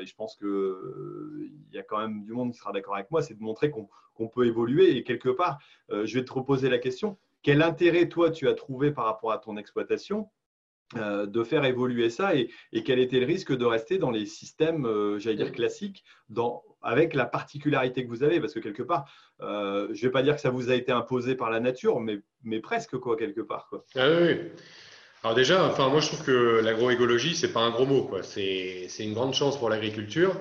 et 0.00 0.06
je 0.06 0.14
pense 0.14 0.36
qu'il 0.36 1.52
y 1.72 1.78
a 1.78 1.82
quand 1.82 1.98
même 1.98 2.22
du 2.22 2.32
monde 2.32 2.52
qui 2.52 2.58
sera 2.58 2.72
d'accord 2.72 2.94
avec 2.94 3.10
moi, 3.10 3.22
c'est 3.22 3.34
de 3.34 3.42
montrer 3.42 3.70
qu'on 3.70 4.28
peut 4.28 4.46
évoluer 4.46 4.96
et 4.96 5.04
quelque 5.04 5.28
part, 5.28 5.58
je 5.90 6.14
vais 6.18 6.24
te 6.24 6.32
reposer 6.32 6.68
la 6.68 6.78
question 6.78 7.18
quel 7.46 7.62
intérêt, 7.62 8.08
toi, 8.08 8.32
tu 8.32 8.48
as 8.48 8.54
trouvé 8.54 8.90
par 8.90 9.04
rapport 9.04 9.30
à 9.30 9.38
ton 9.38 9.56
exploitation 9.56 10.28
euh, 10.96 11.26
de 11.26 11.44
faire 11.44 11.64
évoluer 11.64 12.10
ça 12.10 12.34
et, 12.34 12.50
quel 12.84 12.98
était 12.98 13.20
le 13.20 13.26
risque 13.26 13.56
de 13.56 13.64
rester 13.64 13.98
dans 13.98 14.10
les 14.10 14.26
systèmes, 14.26 14.84
euh, 14.84 15.20
j'allais 15.20 15.36
dire, 15.36 15.52
classiques, 15.52 16.02
dans, 16.28 16.64
avec 16.82 17.14
la 17.14 17.24
particularité 17.24 18.04
que 18.04 18.08
vous 18.08 18.24
avez? 18.24 18.40
Parce 18.40 18.52
que 18.52 18.58
quelque 18.58 18.82
part, 18.82 19.08
euh, 19.42 19.86
je 19.92 20.02
ne 20.04 20.08
vais 20.08 20.10
pas 20.10 20.24
dire 20.24 20.34
que 20.34 20.40
ça 20.40 20.50
vous 20.50 20.70
a 20.70 20.74
été 20.74 20.90
imposé 20.90 21.36
par 21.36 21.50
la 21.50 21.60
nature, 21.60 22.00
mais, 22.00 22.18
mais 22.42 22.58
presque, 22.58 22.96
quoi, 22.96 23.16
quelque 23.16 23.42
part. 23.42 23.68
Quoi. 23.70 23.84
Ah. 23.94 24.08
Alors 25.22 25.36
déjà, 25.36 25.68
enfin, 25.68 25.88
moi 25.88 26.00
je 26.00 26.08
trouve 26.08 26.24
que 26.24 26.60
l'agroécologie, 26.64 27.36
ce 27.36 27.46
n'est 27.46 27.52
pas 27.52 27.60
un 27.60 27.70
gros 27.70 27.86
mot. 27.86 28.10
C'est 28.22 28.88
une 28.98 29.14
grande 29.14 29.34
chance 29.34 29.56
pour 29.56 29.70
l'agriculture. 29.70 30.34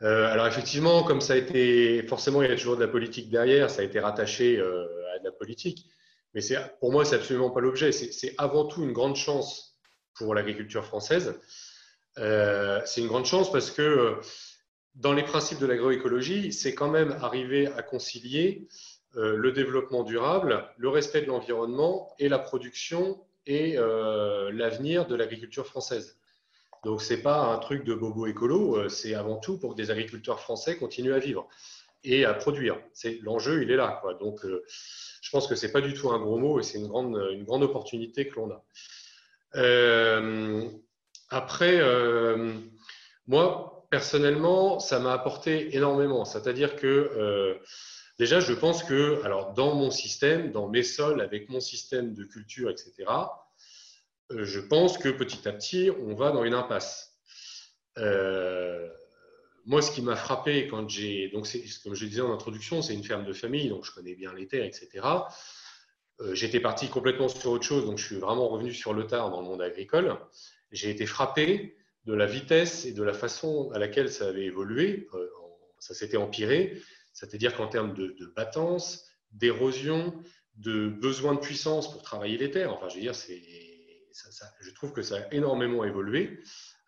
alors 0.00 0.48
effectivement, 0.48 1.04
comme 1.04 1.20
ça 1.20 1.34
a 1.34 1.36
été, 1.36 2.02
forcément, 2.08 2.42
il 2.42 2.50
y 2.50 2.52
a 2.52 2.56
toujours 2.56 2.76
de 2.76 2.82
la 2.82 2.88
politique 2.88 3.30
derrière, 3.30 3.70
ça 3.70 3.82
a 3.82 3.84
été 3.84 4.00
rattaché 4.00 4.58
à 4.58 5.18
de 5.20 5.24
la 5.24 5.32
politique. 5.32 5.86
Mais 6.34 6.42
pour 6.80 6.92
moi, 6.92 7.04
c'est 7.04 7.16
absolument 7.16 7.50
pas 7.50 7.60
l'objet. 7.60 7.92
C'est 7.92 8.34
avant 8.38 8.66
tout 8.66 8.82
une 8.82 8.92
grande 8.92 9.16
chance 9.16 9.78
pour 10.14 10.34
l'agriculture 10.34 10.84
française. 10.84 11.40
Euh, 12.18 12.80
c'est 12.84 13.00
une 13.00 13.06
grande 13.06 13.26
chance 13.26 13.50
parce 13.50 13.70
que 13.70 13.82
euh, 13.82 14.14
dans 14.94 15.12
les 15.12 15.22
principes 15.22 15.60
de 15.60 15.66
l'agroécologie, 15.66 16.52
c'est 16.52 16.74
quand 16.74 16.90
même 16.90 17.12
arriver 17.20 17.68
à 17.68 17.82
concilier 17.82 18.66
euh, 19.16 19.36
le 19.36 19.52
développement 19.52 20.02
durable, 20.02 20.68
le 20.76 20.88
respect 20.88 21.22
de 21.22 21.26
l'environnement 21.26 22.12
et 22.18 22.28
la 22.28 22.38
production 22.38 23.24
et 23.46 23.76
l'avenir 24.52 25.06
de 25.06 25.14
l'agriculture 25.14 25.66
française. 25.66 26.18
Donc, 26.84 27.00
ce 27.00 27.14
n'est 27.14 27.22
pas 27.22 27.38
un 27.38 27.56
truc 27.56 27.82
de 27.82 27.94
bobo 27.94 28.26
écolo, 28.26 28.90
c'est 28.90 29.14
avant 29.14 29.38
tout 29.38 29.58
pour 29.58 29.70
que 29.70 29.76
des 29.76 29.90
agriculteurs 29.90 30.38
français 30.38 30.76
continuent 30.76 31.14
à 31.14 31.18
vivre 31.18 31.48
et 32.04 32.24
à 32.24 32.34
produire. 32.34 32.78
C'est 32.92 33.18
l'enjeu, 33.22 33.62
il 33.62 33.70
est 33.70 33.76
là. 33.76 34.02
Donc, 34.20 34.44
euh, 34.44 34.64
je 35.20 35.30
pense 35.30 35.46
que 35.46 35.54
c'est 35.54 35.72
pas 35.72 35.80
du 35.80 35.94
tout 35.94 36.10
un 36.10 36.18
gros 36.18 36.38
mot 36.38 36.60
et 36.60 36.62
c'est 36.62 36.78
une 36.78 36.88
grande, 36.88 37.16
une 37.32 37.44
grande 37.44 37.62
opportunité 37.62 38.28
que 38.28 38.36
l'on 38.36 38.50
a. 38.50 38.64
Euh, 39.56 40.68
après, 41.30 41.78
euh, 41.80 42.54
moi, 43.26 43.86
personnellement, 43.90 44.78
ça 44.78 44.98
m'a 44.98 45.12
apporté 45.12 45.74
énormément. 45.76 46.24
C'est-à-dire 46.24 46.76
que 46.76 47.58
déjà, 48.18 48.40
je 48.40 48.52
pense 48.52 48.82
que, 48.82 49.22
alors, 49.24 49.52
dans 49.54 49.74
mon 49.74 49.90
système, 49.90 50.52
dans 50.52 50.68
mes 50.68 50.82
sols, 50.82 51.20
avec 51.20 51.48
mon 51.48 51.60
système 51.60 52.14
de 52.14 52.24
culture, 52.24 52.70
etc., 52.70 52.92
je 54.30 54.60
pense 54.60 54.98
que 54.98 55.08
petit 55.08 55.48
à 55.48 55.52
petit, 55.52 55.90
on 55.90 56.14
va 56.14 56.30
dans 56.30 56.44
une 56.44 56.54
impasse. 56.54 57.18
Moi, 59.68 59.82
ce 59.82 59.90
qui 59.90 60.00
m'a 60.00 60.16
frappé 60.16 60.66
quand 60.66 60.88
j'ai. 60.88 61.28
Donc, 61.28 61.46
comme 61.84 61.94
je 61.94 62.06
disais 62.06 62.22
en 62.22 62.32
introduction, 62.32 62.80
c'est 62.80 62.94
une 62.94 63.04
ferme 63.04 63.26
de 63.26 63.34
famille, 63.34 63.68
donc 63.68 63.84
je 63.84 63.92
connais 63.92 64.14
bien 64.14 64.32
les 64.32 64.48
terres, 64.48 64.64
etc. 64.64 65.06
Euh, 66.20 66.34
j'étais 66.34 66.58
parti 66.58 66.88
complètement 66.88 67.28
sur 67.28 67.50
autre 67.50 67.64
chose, 67.64 67.84
donc 67.84 67.98
je 67.98 68.04
suis 68.06 68.16
vraiment 68.16 68.48
revenu 68.48 68.72
sur 68.72 68.94
le 68.94 69.06
tard 69.06 69.30
dans 69.30 69.42
le 69.42 69.46
monde 69.46 69.60
agricole. 69.60 70.16
J'ai 70.72 70.88
été 70.88 71.04
frappé 71.04 71.76
de 72.06 72.14
la 72.14 72.24
vitesse 72.24 72.86
et 72.86 72.92
de 72.92 73.02
la 73.02 73.12
façon 73.12 73.70
à 73.72 73.78
laquelle 73.78 74.10
ça 74.10 74.28
avait 74.28 74.46
évolué. 74.46 75.06
Euh, 75.12 75.28
ça 75.78 75.92
s'était 75.92 76.16
empiré. 76.16 76.80
C'est-à-dire 77.12 77.54
qu'en 77.54 77.68
termes 77.68 77.92
de, 77.92 78.16
de 78.18 78.26
battance, 78.34 79.04
d'érosion, 79.32 80.14
de 80.54 80.88
besoin 80.88 81.34
de 81.34 81.40
puissance 81.40 81.92
pour 81.92 82.00
travailler 82.00 82.38
les 82.38 82.50
terres, 82.50 82.72
enfin, 82.72 82.88
je 82.88 82.94
veux 82.94 83.02
dire, 83.02 83.14
je 83.14 84.70
trouve 84.72 84.92
que 84.92 85.02
ça 85.02 85.16
a 85.16 85.34
énormément 85.34 85.84
évolué 85.84 86.40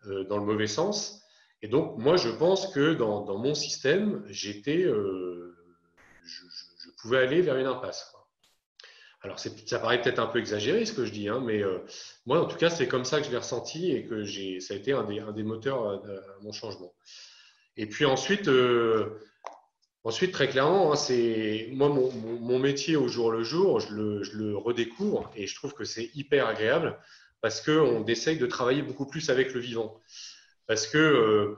euh, 0.07 0.23
dans 0.23 0.37
le 0.37 0.45
mauvais 0.45 0.65
sens. 0.65 1.21
Et 1.61 1.67
donc, 1.67 1.97
moi, 1.97 2.17
je 2.17 2.29
pense 2.29 2.73
que 2.73 2.93
dans, 2.93 3.37
mon 3.37 3.53
système, 3.53 4.23
j'étais, 4.27 4.83
euh, 4.83 5.55
je, 6.23 6.89
pouvais 7.01 7.19
aller 7.19 7.41
vers 7.41 7.57
une 7.57 7.67
impasse. 7.67 8.13
Alors, 9.21 9.37
ça 9.39 9.79
paraît 9.79 10.01
peut-être 10.01 10.17
un 10.17 10.25
peu 10.25 10.39
exagéré 10.39 10.83
ce 10.85 10.93
que 10.93 11.05
je 11.05 11.11
dis, 11.11 11.29
hein, 11.29 11.41
mais 11.45 11.61
euh, 11.61 11.77
moi, 12.25 12.41
en 12.41 12.45
tout 12.45 12.57
cas, 12.57 12.71
c'est 12.71 12.87
comme 12.87 13.05
ça 13.05 13.19
que 13.19 13.27
je 13.27 13.31
l'ai 13.31 13.37
ressenti 13.37 13.91
et 13.91 14.07
que 14.07 14.25
ça 14.59 14.73
a 14.73 14.77
été 14.77 14.93
un 14.93 15.03
des, 15.03 15.43
moteurs 15.43 15.87
à, 15.87 16.01
mon 16.41 16.51
changement. 16.51 16.91
Et 17.77 17.85
puis 17.85 18.05
ensuite, 18.05 18.47
euh, 18.47 19.19
ensuite 20.03 20.31
très 20.31 20.49
clairement, 20.49 20.91
hein, 20.91 20.95
c'est 20.95 21.69
moi, 21.71 21.89
mon, 21.89 22.57
métier 22.57 22.95
au 22.95 23.07
jour 23.07 23.31
le 23.31 23.43
jour, 23.43 23.79
je 23.79 23.93
le, 23.93 24.23
je 24.23 24.37
le 24.37 24.57
redécouvre 24.57 25.31
et 25.35 25.45
je 25.45 25.55
trouve 25.55 25.73
que 25.73 25.83
c'est 25.83 26.09
hyper 26.15 26.47
agréable 26.47 26.97
parce 27.41 27.61
qu'on 27.61 28.05
essaye 28.05 28.37
de 28.37 28.45
travailler 28.45 28.81
beaucoup 28.81 29.05
plus 29.05 29.29
avec 29.29 29.53
le 29.53 29.59
vivant. 29.59 30.01
Parce 30.71 30.87
que 30.87 30.97
euh, 30.97 31.57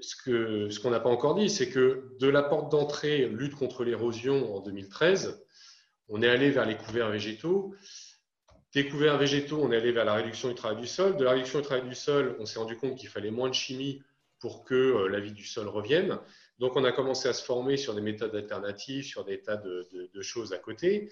ce 0.00 0.78
qu'on 0.78 0.90
n'a 0.90 1.00
pas 1.00 1.08
encore 1.08 1.34
dit, 1.34 1.50
c'est 1.50 1.70
que 1.70 2.16
de 2.20 2.28
la 2.28 2.44
porte 2.44 2.70
d'entrée 2.70 3.26
lutte 3.26 3.56
contre 3.56 3.82
l'érosion 3.82 4.54
en 4.54 4.60
2013, 4.60 5.44
on 6.06 6.22
est 6.22 6.28
allé 6.28 6.52
vers 6.52 6.64
les 6.64 6.76
couverts 6.76 7.10
végétaux. 7.10 7.74
Des 8.74 8.88
couverts 8.88 9.18
végétaux, 9.18 9.58
on 9.60 9.72
est 9.72 9.76
allé 9.76 9.90
vers 9.90 10.04
la 10.04 10.14
réduction 10.14 10.50
du 10.50 10.54
travail 10.54 10.80
du 10.80 10.86
sol. 10.86 11.16
De 11.16 11.24
la 11.24 11.32
réduction 11.32 11.58
du 11.58 11.64
travail 11.64 11.88
du 11.88 11.96
sol, 11.96 12.36
on 12.38 12.46
s'est 12.46 12.60
rendu 12.60 12.76
compte 12.76 12.96
qu'il 12.96 13.08
fallait 13.08 13.32
moins 13.32 13.48
de 13.48 13.54
chimie 13.54 14.04
pour 14.38 14.64
que 14.64 14.76
euh, 14.76 15.08
la 15.08 15.18
vie 15.18 15.32
du 15.32 15.44
sol 15.44 15.66
revienne. 15.66 16.20
Donc, 16.60 16.76
on 16.76 16.84
a 16.84 16.92
commencé 16.92 17.28
à 17.28 17.32
se 17.32 17.44
former 17.44 17.76
sur 17.76 17.92
des 17.92 18.02
méthodes 18.02 18.36
alternatives, 18.36 19.02
sur 19.02 19.24
des 19.24 19.42
tas 19.42 19.56
de, 19.56 20.22
choses 20.22 20.52
à 20.52 20.58
côté. 20.58 21.10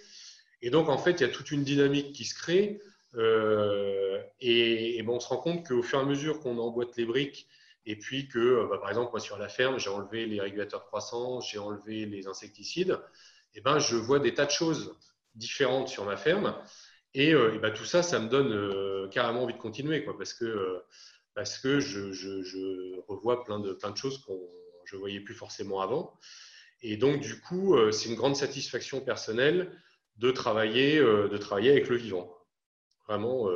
Et 0.63 0.71
donc, 0.71 0.89
en 0.89 0.97
fait, 0.97 1.15
il 1.15 1.21
y 1.23 1.25
a 1.25 1.29
toute 1.29 1.51
une 1.51 1.65
dynamique 1.65 2.13
qui 2.13 2.25
se 2.25 2.37
crée 2.37 2.81
et, 3.19 5.03
ben, 5.03 5.13
on 5.13 5.21
se 5.21 5.29
rend 5.29 5.39
compte 5.39 5.67
qu'au 5.67 5.83
fur 5.83 5.99
et 5.99 6.03
à 6.03 6.05
mesure 6.05 6.41
qu'on 6.41 6.59
emboîte 6.59 6.97
les 6.97 7.07
briques, 7.07 7.49
et 7.87 7.97
puis 7.97 8.29
que, 8.29 8.67
bah, 8.69 8.79
par 8.79 8.89
exemple, 8.91 9.11
moi 9.13 9.21
sur 9.21 9.39
la 9.39 9.49
ferme, 9.49 9.79
j'ai 9.79 9.91
enlevé 9.91 10.27
les 10.27 10.41
régulateurs 10.41 10.81
de 10.81 10.87
croissance, 10.87 11.51
j'ai 11.51 11.59
enlevé 11.59 12.07
les 12.07 12.27
insecticides, 12.27 12.99
et 13.55 13.61
ben, 13.61 13.79
je 13.79 13.97
vois 13.97 14.19
des 14.19 14.35
tas 14.35 14.45
de 14.45 14.51
choses 14.51 14.97
différentes 15.35 15.89
sur 15.89 16.05
ma 16.05 16.17
ferme. 16.17 16.57
Et, 17.15 17.35
ben, 17.35 17.73
tout 17.73 17.85
ça, 17.85 18.03
ça 18.03 18.19
me 18.19 18.29
donne 18.29 19.09
carrément 19.11 19.45
envie 19.45 19.55
de 19.55 19.59
continuer, 19.59 20.05
quoi, 20.05 20.17
parce 20.19 20.35
que, 20.35 20.83
parce 21.35 21.59
que 21.59 21.81
je, 21.81 23.01
revois 23.09 23.45
plein 23.45 23.61
de, 23.61 23.73
plein 23.73 23.91
de 23.91 23.97
choses 23.97 24.23
que 24.27 24.33
je 24.85 24.97
ne 24.97 25.01
voyais 25.01 25.21
plus 25.21 25.35
forcément 25.35 25.81
avant. 25.81 26.19
Et 26.83 26.97
donc, 26.99 27.21
du 27.21 27.41
coup, 27.41 27.77
c'est 27.93 28.11
une 28.11 28.17
grande 28.17 28.37
satisfaction 28.37 29.01
personnelle 29.01 29.73
de 30.19 30.31
travailler, 30.31 30.99
de 30.99 31.37
travailler 31.39 31.71
avec 31.71 31.89
le 31.89 31.97
vivant. 31.97 32.36
Vraiment, 33.09 33.49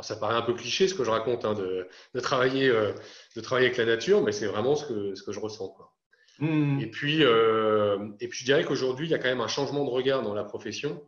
ça 0.00 0.16
paraît 0.16 0.34
un 0.34 0.42
peu 0.42 0.54
cliché 0.54 0.88
ce 0.88 0.94
que 0.94 1.04
je 1.04 1.10
raconte, 1.10 1.44
hein, 1.44 1.54
de, 1.54 1.88
de, 2.14 2.20
travailler, 2.20 2.68
de 2.68 3.40
travailler 3.40 3.68
avec 3.68 3.78
la 3.78 3.86
nature, 3.86 4.22
mais 4.22 4.32
c'est 4.32 4.46
vraiment 4.46 4.76
ce 4.76 4.86
que, 4.86 5.14
ce 5.14 5.22
que 5.22 5.32
je 5.32 5.40
ressens. 5.40 5.68
Quoi. 5.68 5.92
Mmh. 6.38 6.80
Et, 6.80 6.86
puis, 6.86 7.22
et 7.22 8.28
puis, 8.28 8.38
je 8.38 8.44
dirais 8.44 8.64
qu'aujourd'hui, 8.64 9.06
il 9.06 9.10
y 9.10 9.14
a 9.14 9.18
quand 9.18 9.28
même 9.28 9.40
un 9.40 9.48
changement 9.48 9.84
de 9.84 9.90
regard 9.90 10.22
dans 10.22 10.34
la 10.34 10.44
profession. 10.44 11.02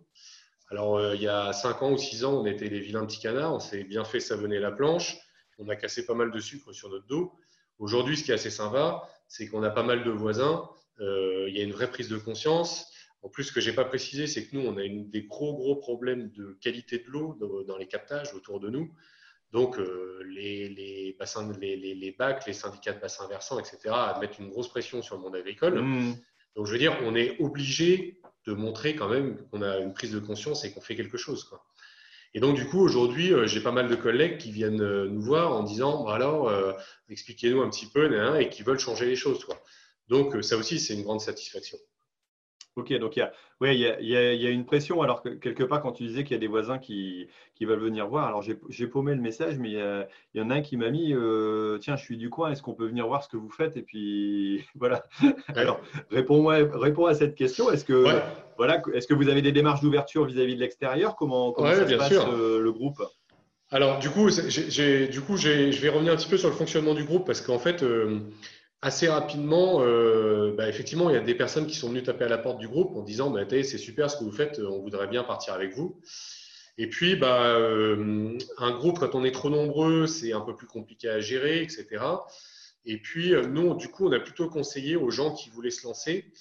Alors, 0.71 1.15
il 1.15 1.23
y 1.23 1.29
a 1.29 1.53
5 1.53 1.83
ans 1.83 1.93
ou 1.93 1.99
6 1.99 2.25
ans, 2.25 2.41
on 2.41 2.47
était 2.47 2.69
des 2.69 2.81
vilains 2.81 3.05
petits 3.07 3.21
canards, 3.21 3.55
on 3.55 3.61
s'est 3.61 3.85
bien 3.85 4.05
fait 4.05 4.21
savonner 4.21 4.59
la 4.59 4.71
planche, 4.71 5.17
on 5.59 5.69
a 5.69 5.77
cassé 5.77 6.07
pas 6.07 6.15
mal 6.15 6.31
de 6.31 6.41
sucre 6.41 6.73
sur 6.73 6.89
notre 6.91 7.07
dos. 7.07 7.33
Aujourd'hui, 7.79 8.17
ce 8.17 8.25
qui 8.25 8.31
est 8.31 8.35
assez 8.35 8.51
sympa, 8.51 9.09
c'est 9.29 9.47
qu'on 9.49 9.63
a 9.63 9.71
pas 9.71 9.83
mal 9.83 10.05
de 10.05 10.11
voisins, 10.11 10.69
il 11.01 11.53
y 11.55 11.61
a 11.61 11.63
une 11.63 11.73
vraie 11.73 11.91
prise 11.91 12.09
de 12.09 12.19
conscience. 12.19 12.87
En 13.23 13.29
plus, 13.29 13.45
ce 13.45 13.53
que 13.53 13.61
je 13.61 13.71
n'ai 13.71 13.77
pas 13.77 13.85
précisé, 13.85 14.27
c'est 14.27 14.47
que 14.47 14.57
nous, 14.57 14.65
on 14.67 14.77
a 14.77 14.85
une, 14.85 15.11
des 15.11 15.23
gros, 15.23 15.55
gros 15.55 15.77
problèmes 15.77 16.31
de 16.31 16.57
qualité 16.61 16.99
de 16.99 17.09
l'eau 17.09 17.37
dans 17.67 17.77
les 17.77 17.87
captages 17.87 18.33
autour 18.35 18.61
de 18.61 18.71
nous. 18.71 18.93
Donc, 19.53 19.79
euh, 19.79 20.23
les, 20.27 21.17
bassins, 21.19 21.51
les, 21.61 22.15
bacs, 22.19 22.47
les 22.47 22.53
syndicats 22.53 22.93
de 22.93 23.01
bassins 23.01 23.27
versants, 23.29 23.59
etc., 23.59 23.95
mettent 24.21 24.39
une 24.39 24.51
grosse 24.51 24.69
pression 24.69 25.01
sur 25.01 25.17
le 25.17 25.23
monde 25.23 25.37
agricole. 25.37 25.81
Mmh. 25.81 26.17
Donc, 26.55 26.67
je 26.67 26.73
veux 26.73 26.79
dire, 26.79 26.97
on 27.03 27.15
est 27.15 27.41
obligé 27.41 28.21
de 28.47 28.53
montrer 28.53 28.95
quand 28.95 29.09
même 29.09 29.37
qu'on 29.49 29.63
a 29.63 29.79
une 29.79 29.95
prise 29.95 30.13
de 30.13 30.19
conscience 30.19 30.65
et 30.65 30.73
qu'on 30.73 30.81
fait 30.81 30.97
quelque 30.97 31.17
chose. 31.17 31.45
Quoi. 31.45 31.65
Et 32.35 32.41
donc, 32.41 32.57
du 32.57 32.67
coup, 32.67 32.81
aujourd'hui, 32.81 33.33
euh, 33.33 33.47
j'ai 33.47 33.61
pas 33.61 33.73
mal 33.73 33.89
de 33.89 33.95
collègues 33.95 34.37
qui 34.37 34.53
viennent 34.53 34.83
euh, 34.83 35.09
nous 35.09 35.23
voir 35.23 35.53
en 35.53 35.63
disant 35.63 36.05
bah 36.05 36.15
alors, 36.15 36.53
expliquez-nous 37.09 37.63
un 37.63 37.71
petit 37.71 37.87
peu, 37.87 38.39
et 38.39 38.51
qui 38.51 38.63
veulent 38.63 38.79
changer 38.79 39.07
les 39.07 39.17
choses. 39.17 39.45
Quoi. 39.45 39.59
Donc, 40.09 40.45
ça 40.45 40.59
aussi, 40.59 40.79
c'est 40.79 40.95
une 40.95 41.05
grande 41.05 41.23
satisfaction. 41.23 41.79
Ok, 42.77 42.93
donc 42.99 43.17
il 43.17 43.21
y, 43.21 43.23
a, 43.23 43.33
ouais, 43.61 43.75
il, 43.75 43.81
y 43.81 43.87
a, 43.87 44.01
il, 44.01 44.41
y 44.41 44.47
a, 44.47 44.51
une 44.51 44.65
pression. 44.65 45.03
Alors, 45.03 45.21
que, 45.21 45.31
quelque 45.31 45.65
part, 45.65 45.83
quand 45.83 45.91
tu 45.91 46.05
disais 46.05 46.23
qu'il 46.23 46.33
y 46.33 46.37
a 46.37 46.41
des 46.41 46.47
voisins 46.47 46.79
qui, 46.79 47.27
qui 47.57 47.65
veulent 47.65 47.81
venir 47.81 48.07
voir, 48.07 48.27
alors 48.27 48.41
j'ai 48.43 48.87
paumé 48.87 49.15
le 49.17 49.21
message, 49.21 49.59
mais 49.59 49.71
il 49.71 50.07
y, 50.35 50.41
en 50.41 50.51
a 50.51 50.55
un 50.55 50.61
qui 50.61 50.77
m'a 50.77 50.91
mis 50.91 51.13
euh, 51.13 51.79
Tiens, 51.79 51.97
je 51.97 52.05
suis 52.05 52.17
du 52.17 52.31
coin, 52.31 52.53
est-ce 52.53 52.63
qu'on 52.63 52.75
peut 52.75 52.87
venir 52.87 53.09
voir 53.09 53.25
ce 53.25 53.29
que 53.29 53.37
vous 53.37 53.51
faites? 53.51 53.77
Et 53.77 53.83
puis, 53.83 54.65
voilà. 54.77 55.03
Alors, 55.57 55.81
réponds-moi 56.11 56.59
réponds 56.73 57.07
à 57.07 57.15
cette 57.15 57.35
question. 57.35 57.71
Est-ce 57.73 57.85
que, 57.85 58.05
voilà, 58.57 58.81
est 58.95 59.09
que 59.09 59.15
vous 59.15 59.29
avez 59.29 59.43
des 59.43 59.53
démarches 59.53 59.81
d'ouverture 59.81 60.25
vis-à-vis 60.25 60.55
de 60.55 60.61
l'extérieur? 60.61 61.17
Comment, 61.17 61.53
comment 61.53 61.73
ça 61.73 61.89
se 61.89 61.95
passe 61.95 62.13
euh, 62.13 62.61
le 62.61 62.73
groupe? 62.73 63.03
Alors, 63.71 63.99
du 63.99 64.09
coup, 64.09 64.31
du 64.31 65.21
coup 65.21 65.37
je 65.37 65.81
vais 65.81 65.89
revenir 65.89 66.13
un 66.13 66.17
petit 66.17 66.29
peu 66.29 66.39
sur 66.39 66.49
le 66.49 66.55
fonctionnement 66.55 66.95
du 66.95 67.05
groupe 67.05 67.27
parce 67.27 67.41
qu'en 67.41 67.59
fait, 67.59 67.83
euh, 67.83 68.21
assez 68.83 69.09
rapidement, 69.09 69.83
euh, 69.83 70.55
bah, 70.57 70.69
effectivement, 70.69 71.11
il 71.11 71.15
y 71.15 71.17
a 71.17 71.21
des 71.21 71.35
personnes 71.35 71.67
qui 71.67 71.75
sont 71.75 71.89
venues 71.89 72.03
taper 72.03 72.25
à 72.25 72.29
la 72.29 72.39
porte 72.39 72.59
du 72.59 72.69
groupe 72.69 72.97
en 72.97 73.03
disant 73.03 73.31
bah, 73.31 73.45
c'est 73.49 73.79
super 73.79 74.11
ce 74.11 74.17
que 74.17 74.25
vous 74.25 74.33
faites, 74.33 74.61
on 74.61 74.81
voudrait 74.81 75.09
bien 75.09 75.25
partir 75.25 75.55
avec 75.55 75.75
vous. 75.75 76.01
Et 76.79 76.89
puis, 76.89 77.17
bah, 77.17 77.57
euh, 77.57 78.39
un 78.59 78.71
groupe, 78.71 79.01
quand 79.01 79.17
on 79.17 79.25
est 79.25 79.33
trop 79.33 79.51
nombreux, 79.51 80.07
c'est 80.07 80.33
un 80.33 80.41
peu 80.41 80.55
plus 80.55 80.69
compliqué 80.69 81.09
à 81.09 81.19
gérer, 81.19 81.61
etc. 81.61 81.87
Et 82.85 82.99
puis, 82.99 83.35
euh, 83.35 83.43
nous, 83.43 83.75
du 83.75 83.89
coup, 83.89 84.07
on 84.07 84.13
a 84.13 84.21
plutôt 84.21 84.49
conseillé 84.49 84.95
aux 84.95 85.11
gens 85.11 85.35
qui 85.35 85.51
voulaient 85.51 85.73
se 85.73 85.85
lancer 85.85 86.33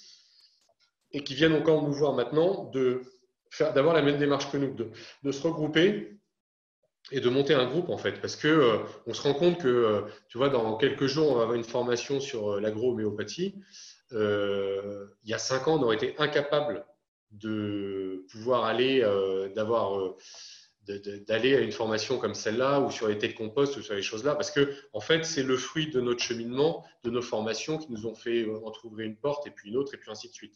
et 1.10 1.24
qui 1.24 1.34
viennent 1.34 1.54
encore 1.54 1.82
nous 1.82 1.92
voir 1.92 2.12
maintenant 2.12 2.70
d'avoir 3.74 3.94
la 3.94 4.02
même 4.02 4.18
démarche 4.18 4.52
que 4.52 4.58
nous, 4.58 4.74
de 4.74 5.32
se 5.32 5.42
regrouper 5.42 6.17
et 7.10 7.20
de 7.20 7.28
monter 7.28 7.54
un 7.54 7.66
groupe 7.66 7.88
en 7.88 7.98
fait, 7.98 8.20
parce 8.20 8.36
que 8.36 8.48
euh, 8.48 8.78
on 9.06 9.14
se 9.14 9.22
rend 9.22 9.34
compte 9.34 9.60
que, 9.60 9.68
euh, 9.68 10.02
tu 10.28 10.38
vois, 10.38 10.48
dans 10.48 10.76
quelques 10.76 11.06
jours, 11.06 11.30
on 11.30 11.34
va 11.36 11.42
avoir 11.42 11.56
une 11.56 11.64
formation 11.64 12.20
sur 12.20 12.52
euh, 12.52 12.60
l'agro-homéopathie. 12.60 13.54
il 14.12 15.08
y 15.24 15.34
a 15.34 15.38
cinq 15.38 15.68
ans, 15.68 15.78
on 15.78 15.82
aurait 15.82 15.96
été 15.96 16.14
incapable 16.18 16.84
de 17.30 18.24
pouvoir 18.30 18.64
aller, 18.64 19.00
d'avoir, 19.54 20.14
d'aller 20.86 21.54
à 21.54 21.60
une 21.60 21.72
formation 21.72 22.16
comme 22.16 22.34
celle-là, 22.34 22.80
ou 22.80 22.90
sur 22.90 23.08
les 23.08 23.16
de 23.16 23.26
compost, 23.34 23.76
ou 23.76 23.82
sur 23.82 23.94
les 23.94 24.02
choses-là, 24.02 24.34
parce 24.34 24.50
que 24.50 24.72
en 24.94 25.00
fait, 25.00 25.26
c'est 25.26 25.42
le 25.42 25.58
fruit 25.58 25.90
de 25.90 26.00
notre 26.00 26.22
cheminement, 26.22 26.86
de 27.04 27.10
nos 27.10 27.20
formations 27.20 27.76
qui 27.76 27.92
nous 27.92 28.06
ont 28.06 28.14
fait 28.14 28.46
entrouvrir 28.64 29.06
une 29.06 29.16
porte, 29.16 29.46
et 29.46 29.50
puis 29.50 29.68
une 29.68 29.76
autre, 29.76 29.92
et 29.94 29.98
puis 29.98 30.10
ainsi 30.10 30.28
de 30.30 30.32
suite. 30.32 30.54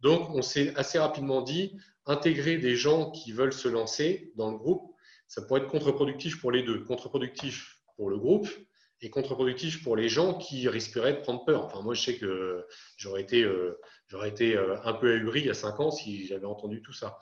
Donc, 0.00 0.28
on 0.34 0.42
s'est 0.42 0.74
assez 0.76 0.98
rapidement 0.98 1.40
dit, 1.40 1.74
intégrer 2.04 2.58
des 2.58 2.76
gens 2.76 3.10
qui 3.10 3.32
veulent 3.32 3.54
se 3.54 3.68
lancer 3.68 4.30
dans 4.36 4.50
le 4.50 4.58
groupe 4.58 4.93
ça 5.28 5.42
pourrait 5.42 5.60
être 5.60 5.68
contre-productif 5.68 6.40
pour 6.40 6.52
les 6.52 6.62
deux. 6.62 6.84
Contre-productif 6.84 7.80
pour 7.96 8.10
le 8.10 8.18
groupe 8.18 8.48
et 9.00 9.10
contre-productif 9.10 9.82
pour 9.82 9.96
les 9.96 10.08
gens 10.08 10.34
qui 10.34 10.68
risqueraient 10.68 11.14
de 11.14 11.20
prendre 11.20 11.44
peur. 11.44 11.64
Enfin, 11.64 11.82
moi, 11.82 11.94
je 11.94 12.02
sais 12.02 12.16
que 12.16 12.66
j'aurais 12.96 13.22
été, 13.22 13.42
euh, 13.42 13.78
j'aurais 14.08 14.28
été 14.28 14.56
euh, 14.56 14.76
un 14.84 14.94
peu 14.94 15.12
ahuri 15.12 15.40
il 15.40 15.46
y 15.46 15.50
a 15.50 15.54
cinq 15.54 15.80
ans 15.80 15.90
si 15.90 16.26
j'avais 16.26 16.46
entendu 16.46 16.82
tout 16.82 16.92
ça. 16.92 17.18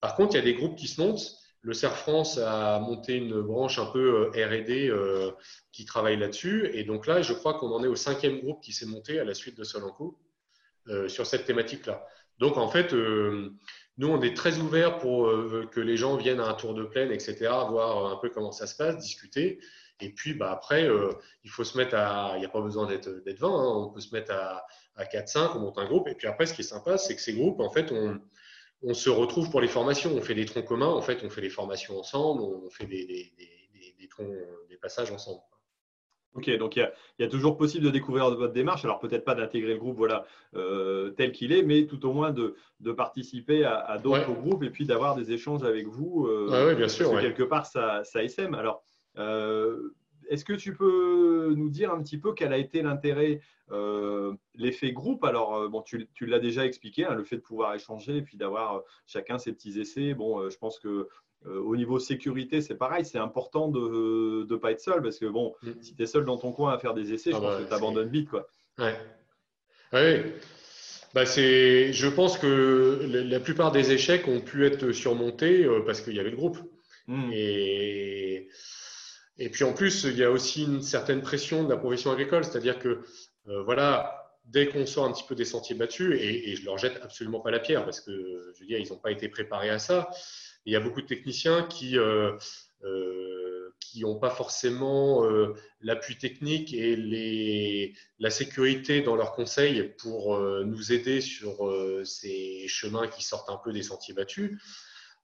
Par 0.00 0.14
contre, 0.14 0.34
il 0.34 0.38
y 0.38 0.40
a 0.40 0.44
des 0.44 0.54
groupes 0.54 0.76
qui 0.76 0.88
se 0.88 1.00
montent. 1.00 1.34
Le 1.62 1.72
CERF 1.72 1.98
France 1.98 2.38
a 2.38 2.78
monté 2.78 3.14
une 3.14 3.40
branche 3.40 3.80
un 3.80 3.86
peu 3.86 4.30
euh, 4.36 4.46
R&D 4.46 4.92
qui 5.72 5.84
travaille 5.84 6.16
là-dessus. 6.16 6.70
Et 6.74 6.84
donc 6.84 7.06
là, 7.06 7.22
je 7.22 7.32
crois 7.32 7.54
qu'on 7.54 7.72
en 7.72 7.82
est 7.82 7.88
au 7.88 7.96
cinquième 7.96 8.38
groupe 8.40 8.62
qui 8.62 8.72
s'est 8.72 8.86
monté 8.86 9.18
à 9.18 9.24
la 9.24 9.34
suite 9.34 9.56
de 9.56 9.64
Solanco 9.64 10.18
sur 11.08 11.26
cette 11.26 11.46
thématique-là. 11.46 12.06
Donc, 12.38 12.56
en 12.58 12.68
fait, 12.68 12.94
nous, 13.98 14.08
on 14.08 14.20
est 14.20 14.36
très 14.36 14.58
ouvert 14.58 14.98
pour 14.98 15.26
euh, 15.26 15.66
que 15.72 15.80
les 15.80 15.96
gens 15.96 16.16
viennent 16.16 16.40
à 16.40 16.48
un 16.48 16.54
tour 16.54 16.74
de 16.74 16.84
plaine, 16.84 17.10
etc., 17.10 17.36
voir 17.70 18.12
un 18.12 18.16
peu 18.16 18.28
comment 18.28 18.52
ça 18.52 18.66
se 18.66 18.76
passe, 18.76 18.98
discuter. 18.98 19.58
Et 20.00 20.10
puis, 20.10 20.34
bah, 20.34 20.50
après, 20.52 20.84
euh, 20.84 21.10
il 21.44 21.50
faut 21.50 21.64
se 21.64 21.78
mettre 21.78 21.94
à. 21.96 22.32
Il 22.36 22.40
n'y 22.40 22.44
a 22.44 22.50
pas 22.50 22.60
besoin 22.60 22.86
d'être 22.86 23.08
20, 23.08 23.48
hein, 23.48 23.86
on 23.86 23.88
peut 23.88 24.00
se 24.00 24.14
mettre 24.14 24.32
à, 24.32 24.66
à 24.96 25.04
4-5, 25.04 25.56
on 25.56 25.60
monte 25.60 25.78
un 25.78 25.86
groupe. 25.86 26.08
Et 26.08 26.14
puis 26.14 26.26
après, 26.26 26.44
ce 26.46 26.52
qui 26.52 26.60
est 26.60 26.64
sympa, 26.64 26.98
c'est 26.98 27.14
que 27.16 27.22
ces 27.22 27.32
groupes, 27.32 27.60
en 27.60 27.70
fait, 27.70 27.90
on, 27.92 28.20
se 28.92 29.08
retrouve 29.08 29.50
pour 29.50 29.62
les 29.62 29.68
formations. 29.68 30.14
On 30.14 30.20
fait 30.20 30.34
des 30.34 30.44
troncs 30.44 30.66
communs, 30.66 30.88
on 30.88 31.00
fait 31.00 31.40
les 31.40 31.50
formations 31.50 31.98
ensemble, 31.98 32.42
on 32.42 32.68
fait 32.70 32.86
des, 32.86 33.06
des, 33.06 33.32
des, 33.38 33.96
des 33.98 34.08
troncs, 34.08 34.30
des 34.68 34.76
passages 34.76 35.10
ensemble. 35.10 35.40
Ok, 36.36 36.54
donc 36.58 36.76
il 36.76 36.90
y, 37.18 37.24
a, 37.24 37.28
toujours 37.28 37.56
possible 37.56 37.86
de 37.86 37.90
découvrir 37.90 38.28
votre 38.30 38.52
démarche. 38.52 38.84
Alors 38.84 38.98
peut-être 38.98 39.24
pas 39.24 39.34
d'intégrer 39.34 39.72
le 39.72 39.78
groupe 39.78 39.96
voilà, 39.96 40.26
euh, 40.54 41.10
tel 41.10 41.32
qu'il 41.32 41.52
est, 41.52 41.62
mais 41.62 41.86
tout 41.86 42.04
au 42.06 42.12
moins 42.12 42.30
de, 42.30 42.54
participer 42.92 43.64
à, 43.64 43.98
d'autres 43.98 44.32
groupes 44.32 44.62
et 44.62 44.70
puis 44.70 44.84
d'avoir 44.84 45.16
des 45.16 45.32
échanges 45.32 45.64
avec 45.64 45.86
vous. 45.86 46.26
Euh, 46.26 46.68
oui, 46.68 46.74
bien 46.74 46.88
sûr. 46.88 47.18
quelque 47.20 47.42
part, 47.42 47.64
ça, 47.64 48.04
ça 48.04 48.22
SM. 48.22 48.54
Alors, 48.54 48.82
euh, 49.16 49.94
est-ce 50.28 50.44
que 50.44 50.52
tu 50.52 50.74
peux 50.74 51.54
nous 51.56 51.70
dire 51.70 51.90
un 51.90 52.02
petit 52.02 52.18
peu 52.18 52.34
quel 52.34 52.52
a 52.52 52.58
été 52.58 52.82
l'intérêt, 52.82 53.40
l'effet 54.54 54.92
groupe? 54.92 55.24
Alors, 55.24 55.70
bon, 55.70 55.80
tu, 55.80 56.06
l'as 56.20 56.38
déjà 56.38 56.66
expliqué, 56.66 57.06
hein, 57.06 57.14
le 57.14 57.24
fait 57.24 57.36
de 57.36 57.42
pouvoir 57.42 57.74
échanger 57.74 58.18
et 58.18 58.22
puis 58.22 58.36
d'avoir 58.36 58.82
chacun 59.06 59.38
ses 59.38 59.52
petits 59.52 59.80
essais. 59.80 60.12
Bon, 60.12 60.50
je 60.50 60.58
pense 60.58 60.78
que 60.78 60.88
euh, 60.88 61.08
au 61.46 61.76
niveau 61.76 61.98
sécurité, 61.98 62.60
c'est 62.60 62.74
pareil, 62.74 63.04
c'est 63.04 63.18
important 63.18 63.68
de 63.68 64.46
ne 64.48 64.56
pas 64.56 64.72
être 64.72 64.80
seul 64.80 65.02
parce 65.02 65.18
que 65.18 65.26
bon, 65.26 65.54
mm. 65.62 65.70
si 65.80 65.94
tu 65.94 66.02
es 66.02 66.06
seul 66.06 66.24
dans 66.24 66.38
ton 66.38 66.52
coin 66.52 66.72
à 66.72 66.78
faire 66.78 66.94
des 66.94 67.12
essais, 67.12 67.30
je 67.30 67.36
ah 67.36 67.40
pense 67.40 67.56
bah, 67.56 67.62
que 67.62 67.68
tu 67.68 67.74
abandonnes 67.74 68.08
vite. 68.08 68.28
Quoi. 68.28 68.48
Ouais. 68.78 68.94
ouais. 69.92 70.34
Bah 71.14 71.24
je 71.24 72.08
pense 72.08 72.36
que 72.36 73.00
la 73.08 73.40
plupart 73.40 73.72
des 73.72 73.92
échecs 73.92 74.28
ont 74.28 74.40
pu 74.40 74.66
être 74.66 74.92
surmontés 74.92 75.64
euh, 75.64 75.82
parce 75.86 76.02
qu'il 76.02 76.14
y 76.14 76.20
avait 76.20 76.30
le 76.30 76.36
groupe. 76.36 76.58
Mm. 77.06 77.30
Et, 77.32 78.48
et 79.38 79.48
puis 79.48 79.64
en 79.64 79.72
plus, 79.72 80.04
il 80.04 80.16
y 80.16 80.24
a 80.24 80.30
aussi 80.30 80.64
une 80.64 80.82
certaine 80.82 81.22
pression 81.22 81.64
de 81.64 81.70
la 81.70 81.76
profession 81.76 82.10
agricole, 82.10 82.44
c'est-à-dire 82.44 82.78
que 82.78 83.00
euh, 83.48 83.62
voilà, 83.62 84.34
dès 84.44 84.68
qu'on 84.68 84.84
sort 84.84 85.06
un 85.06 85.12
petit 85.12 85.24
peu 85.26 85.34
des 85.34 85.44
sentiers 85.44 85.74
battus, 85.74 86.18
et, 86.20 86.50
et 86.50 86.56
je 86.56 86.64
leur 86.64 86.76
jette 86.76 87.00
absolument 87.02 87.40
pas 87.40 87.50
la 87.50 87.60
pierre 87.60 87.84
parce 87.84 88.00
que 88.00 88.52
je 88.54 88.60
veux 88.60 88.66
dire, 88.66 88.78
ils 88.78 88.88
n'ont 88.90 88.98
pas 88.98 89.10
été 89.10 89.28
préparés 89.28 89.70
à 89.70 89.78
ça 89.78 90.10
il 90.66 90.72
y 90.72 90.76
a 90.76 90.80
beaucoup 90.80 91.00
de 91.00 91.06
techniciens 91.06 91.62
qui 91.62 91.94
n'ont 91.94 92.02
euh, 92.02 92.38
euh, 92.84 94.18
pas 94.20 94.30
forcément 94.30 95.24
euh, 95.24 95.54
l'appui 95.80 96.18
technique 96.18 96.74
et 96.74 97.94
la 98.18 98.30
sécurité 98.30 99.00
dans 99.00 99.14
leurs 99.14 99.32
conseils 99.32 99.94
pour 99.98 100.38
nous 100.38 100.92
aider 100.92 101.20
sur 101.20 101.72
ces 102.04 102.66
chemins 102.66 103.06
qui 103.06 103.22
sortent 103.22 103.48
un 103.48 103.60
peu 103.62 103.72
des 103.72 103.84
sentiers 103.84 104.14
battus. 104.14 104.60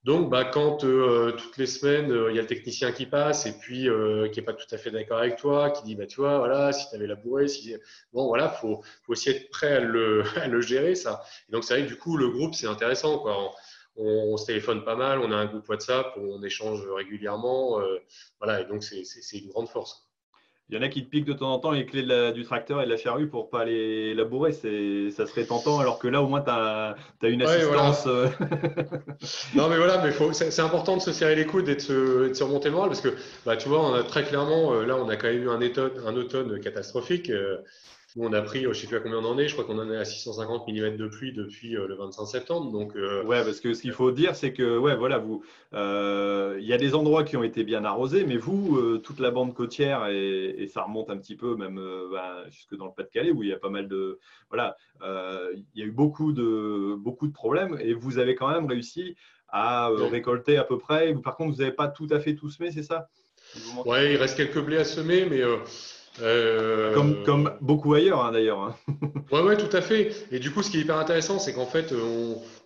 Donc, 0.05 0.29
bah, 0.29 0.43
quand 0.43 0.77
toutes 0.77 1.57
les 1.57 1.65
semaines, 1.65 2.13
il 2.29 2.35
y 2.35 2.39
a 2.39 2.41
le 2.41 2.47
technicien 2.47 2.91
qui 2.91 3.05
passe 3.05 3.45
et 3.45 3.53
puis 3.53 3.87
qui 4.31 4.39
n'est 4.39 4.45
pas 4.45 4.53
tout 4.53 4.67
à 4.71 4.77
fait 4.77 4.91
d'accord 4.91 5.19
avec 5.19 5.37
toi, 5.37 5.71
qui 5.71 5.83
dit, 5.83 5.95
bah, 5.95 6.05
tu 6.05 6.21
vois, 6.21 6.39
voilà, 6.39 6.73
si 6.73 6.89
tu 6.89 6.95
avais 6.95 7.07
labouré, 7.07 7.47
si... 7.47 7.73
bon, 8.11 8.27
voilà, 8.27 8.53
il 8.53 8.59
faut, 8.59 8.81
aussi 9.07 9.29
être 9.29 9.49
prêt 9.49 9.73
à 9.73 9.79
le, 9.79 10.23
gérer. 10.61 10.91
Et 10.91 11.51
donc, 11.51 11.63
c'est 11.63 11.73
vrai 11.73 11.83
que 11.83 11.87
du 11.87 11.97
coup, 11.97 12.17
le 12.17 12.29
groupe, 12.29 12.53
c'est 12.53 12.67
intéressant. 12.67 13.23
Se 13.95 14.45
téléphone 14.45 14.83
pas 14.83 14.95
mal, 14.95 15.19
on 15.19 15.31
a 15.31 15.35
un 15.35 15.45
groupe 15.45 15.67
WhatsApp, 15.69 16.13
on 16.17 16.41
échange 16.43 16.85
régulièrement. 16.87 17.79
voilà, 18.39 18.61
et 18.61 18.65
donc 18.65 18.83
c'est 18.83 19.37
une 19.37 19.49
grande 19.49 19.69
force. 19.69 20.07
Il 20.69 20.77
y 20.77 20.79
en 20.79 20.81
a 20.81 20.87
qui 20.87 21.03
te 21.03 21.09
piquent 21.09 21.25
de 21.25 21.33
temps 21.33 21.53
en 21.53 21.59
temps 21.59 21.71
les 21.71 21.85
clés 21.85 22.31
du 22.33 22.43
tracteur 22.45 22.81
et 22.81 22.85
de 22.85 22.89
la 22.89 22.97
charrue 22.97 23.27
pour 23.27 23.49
pas 23.49 23.65
les 23.65 24.13
labourer. 24.13 24.53
Ça 24.53 25.27
serait 25.27 25.43
tentant, 25.45 25.79
alors 25.79 25.99
que 25.99 26.07
là, 26.07 26.21
au 26.21 26.27
moins, 26.27 26.41
tu 26.41 26.49
as, 26.49 26.95
une 27.21 27.41
assistance. 27.41 28.07
Euh. 28.07 28.27
non, 29.55 29.67
mais 29.67 29.77
voilà, 29.77 30.01
mais 30.01 30.11
c'est 30.33 30.61
important 30.61 30.95
de 30.95 31.01
se 31.01 31.11
serrer 31.11 31.35
les 31.35 31.45
coudes 31.45 31.67
et 31.67 31.75
de 31.75 31.79
se, 31.79 32.43
remonter 32.43 32.69
le 32.69 32.75
moral 32.75 32.89
parce 32.89 33.01
que, 33.01 33.13
bah, 33.45 33.57
tu 33.57 33.67
vois, 33.67 33.81
on 33.81 33.93
a 33.93 34.03
très 34.03 34.23
clairement, 34.23 34.73
euh, 34.73 34.85
là, 34.85 34.95
on 34.95 35.09
a 35.09 35.17
quand 35.17 35.27
même 35.27 35.43
eu 35.43 35.49
un, 35.49 35.59
un 35.59 36.15
automne 36.15 36.59
catastrophique. 36.61 37.29
Euh, 37.29 37.57
on 38.17 38.33
a 38.33 38.41
pris, 38.41 38.61
je 38.61 38.67
ne 38.67 38.73
sais 38.73 38.87
plus 38.87 38.97
à 38.97 38.99
combien 38.99 39.17
on 39.17 39.25
en 39.25 39.39
est, 39.39 39.47
je 39.47 39.53
crois 39.53 39.65
qu'on 39.65 39.79
en 39.79 39.89
est 39.91 39.97
à 39.97 40.05
650 40.05 40.67
mm 40.67 40.97
de 40.97 41.07
pluie 41.07 41.33
depuis 41.33 41.75
euh, 41.75 41.87
le 41.87 41.95
25 41.95 42.25
septembre. 42.25 42.71
Donc, 42.71 42.95
euh, 42.95 43.23
Ouais, 43.23 43.43
parce 43.43 43.59
que 43.59 43.73
ce 43.73 43.81
qu'il 43.81 43.91
faut 43.91 44.11
dire, 44.11 44.35
c'est 44.35 44.53
que, 44.53 44.77
ouais, 44.77 44.95
voilà, 44.95 45.17
vous, 45.17 45.43
euh, 45.73 46.57
il 46.59 46.65
y 46.65 46.73
a 46.73 46.77
des 46.77 46.93
endroits 46.93 47.23
qui 47.23 47.37
ont 47.37 47.43
été 47.43 47.63
bien 47.63 47.83
arrosés, 47.85 48.23
mais 48.25 48.37
vous, 48.37 48.97
toute 48.99 49.19
la 49.19 49.31
bande 49.31 49.53
côtière, 49.53 50.07
et, 50.07 50.67
ça 50.71 50.83
remonte 50.83 51.09
un 51.09 51.17
petit 51.17 51.35
peu 51.35 51.55
même 51.55 51.81
bah, 52.11 52.43
jusque 52.49 52.75
dans 52.75 52.85
le 52.85 52.91
Pas-de-Calais, 52.95 53.31
où 53.31 53.43
il 53.43 53.49
y 53.49 53.53
a 53.53 53.57
pas 53.57 53.69
mal 53.69 53.87
de. 53.87 54.19
Voilà, 54.49 54.77
il 55.01 55.65
y 55.75 55.81
a 55.81 55.85
eu 55.85 55.91
beaucoup 55.91 56.33
de, 56.33 56.95
beaucoup 56.95 57.27
de 57.27 57.33
problèmes, 57.33 57.77
et 57.81 57.93
vous 57.93 58.19
avez 58.19 58.35
quand 58.35 58.49
même 58.49 58.65
réussi 58.65 59.15
à 59.49 59.89
récolter 60.11 60.57
à 60.57 60.63
peu 60.63 60.77
près. 60.77 61.13
Par 61.15 61.35
contre, 61.35 61.51
vous 61.55 61.61
n'avez 61.61 61.73
pas 61.73 61.87
tout 61.87 62.07
à 62.11 62.19
fait 62.19 62.35
tout 62.35 62.49
semé, 62.49 62.71
c'est 62.71 62.83
ça? 62.83 63.09
Ouais, 63.85 64.13
il 64.13 64.17
reste 64.17 64.37
quelques 64.37 64.59
blés 64.59 64.77
à 64.77 64.85
semer, 64.85 65.25
mais 65.29 65.41
euh, 66.21 66.93
comme, 66.93 67.23
comme, 67.23 67.57
beaucoup 67.61 67.93
ailleurs, 67.93 68.23
hein, 68.23 68.31
d'ailleurs. 68.31 68.59
Hein. 68.59 68.75
oui, 69.31 69.41
ouais, 69.41 69.57
tout 69.57 69.75
à 69.75 69.81
fait. 69.81 70.11
Et 70.31 70.39
du 70.39 70.51
coup, 70.51 70.61
ce 70.61 70.69
qui 70.69 70.77
est 70.77 70.81
hyper 70.81 70.97
intéressant, 70.97 71.39
c'est 71.39 71.53
qu'en 71.53 71.65
fait, 71.65 71.93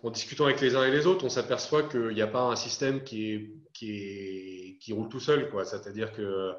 en 0.02 0.10
discutant 0.10 0.44
avec 0.44 0.60
les 0.60 0.76
uns 0.76 0.84
et 0.84 0.90
les 0.90 1.06
autres, 1.06 1.24
on 1.24 1.30
s'aperçoit 1.30 1.84
qu'il 1.84 2.14
n'y 2.14 2.22
a 2.22 2.26
pas 2.26 2.42
un 2.42 2.56
système 2.56 3.02
qui, 3.02 3.32
est, 3.32 3.50
qui, 3.72 3.90
est, 3.90 4.78
qui 4.80 4.92
roule 4.92 5.08
tout 5.08 5.20
seul. 5.20 5.50
C'est-à-dire 5.64 6.12
qu'il 6.12 6.56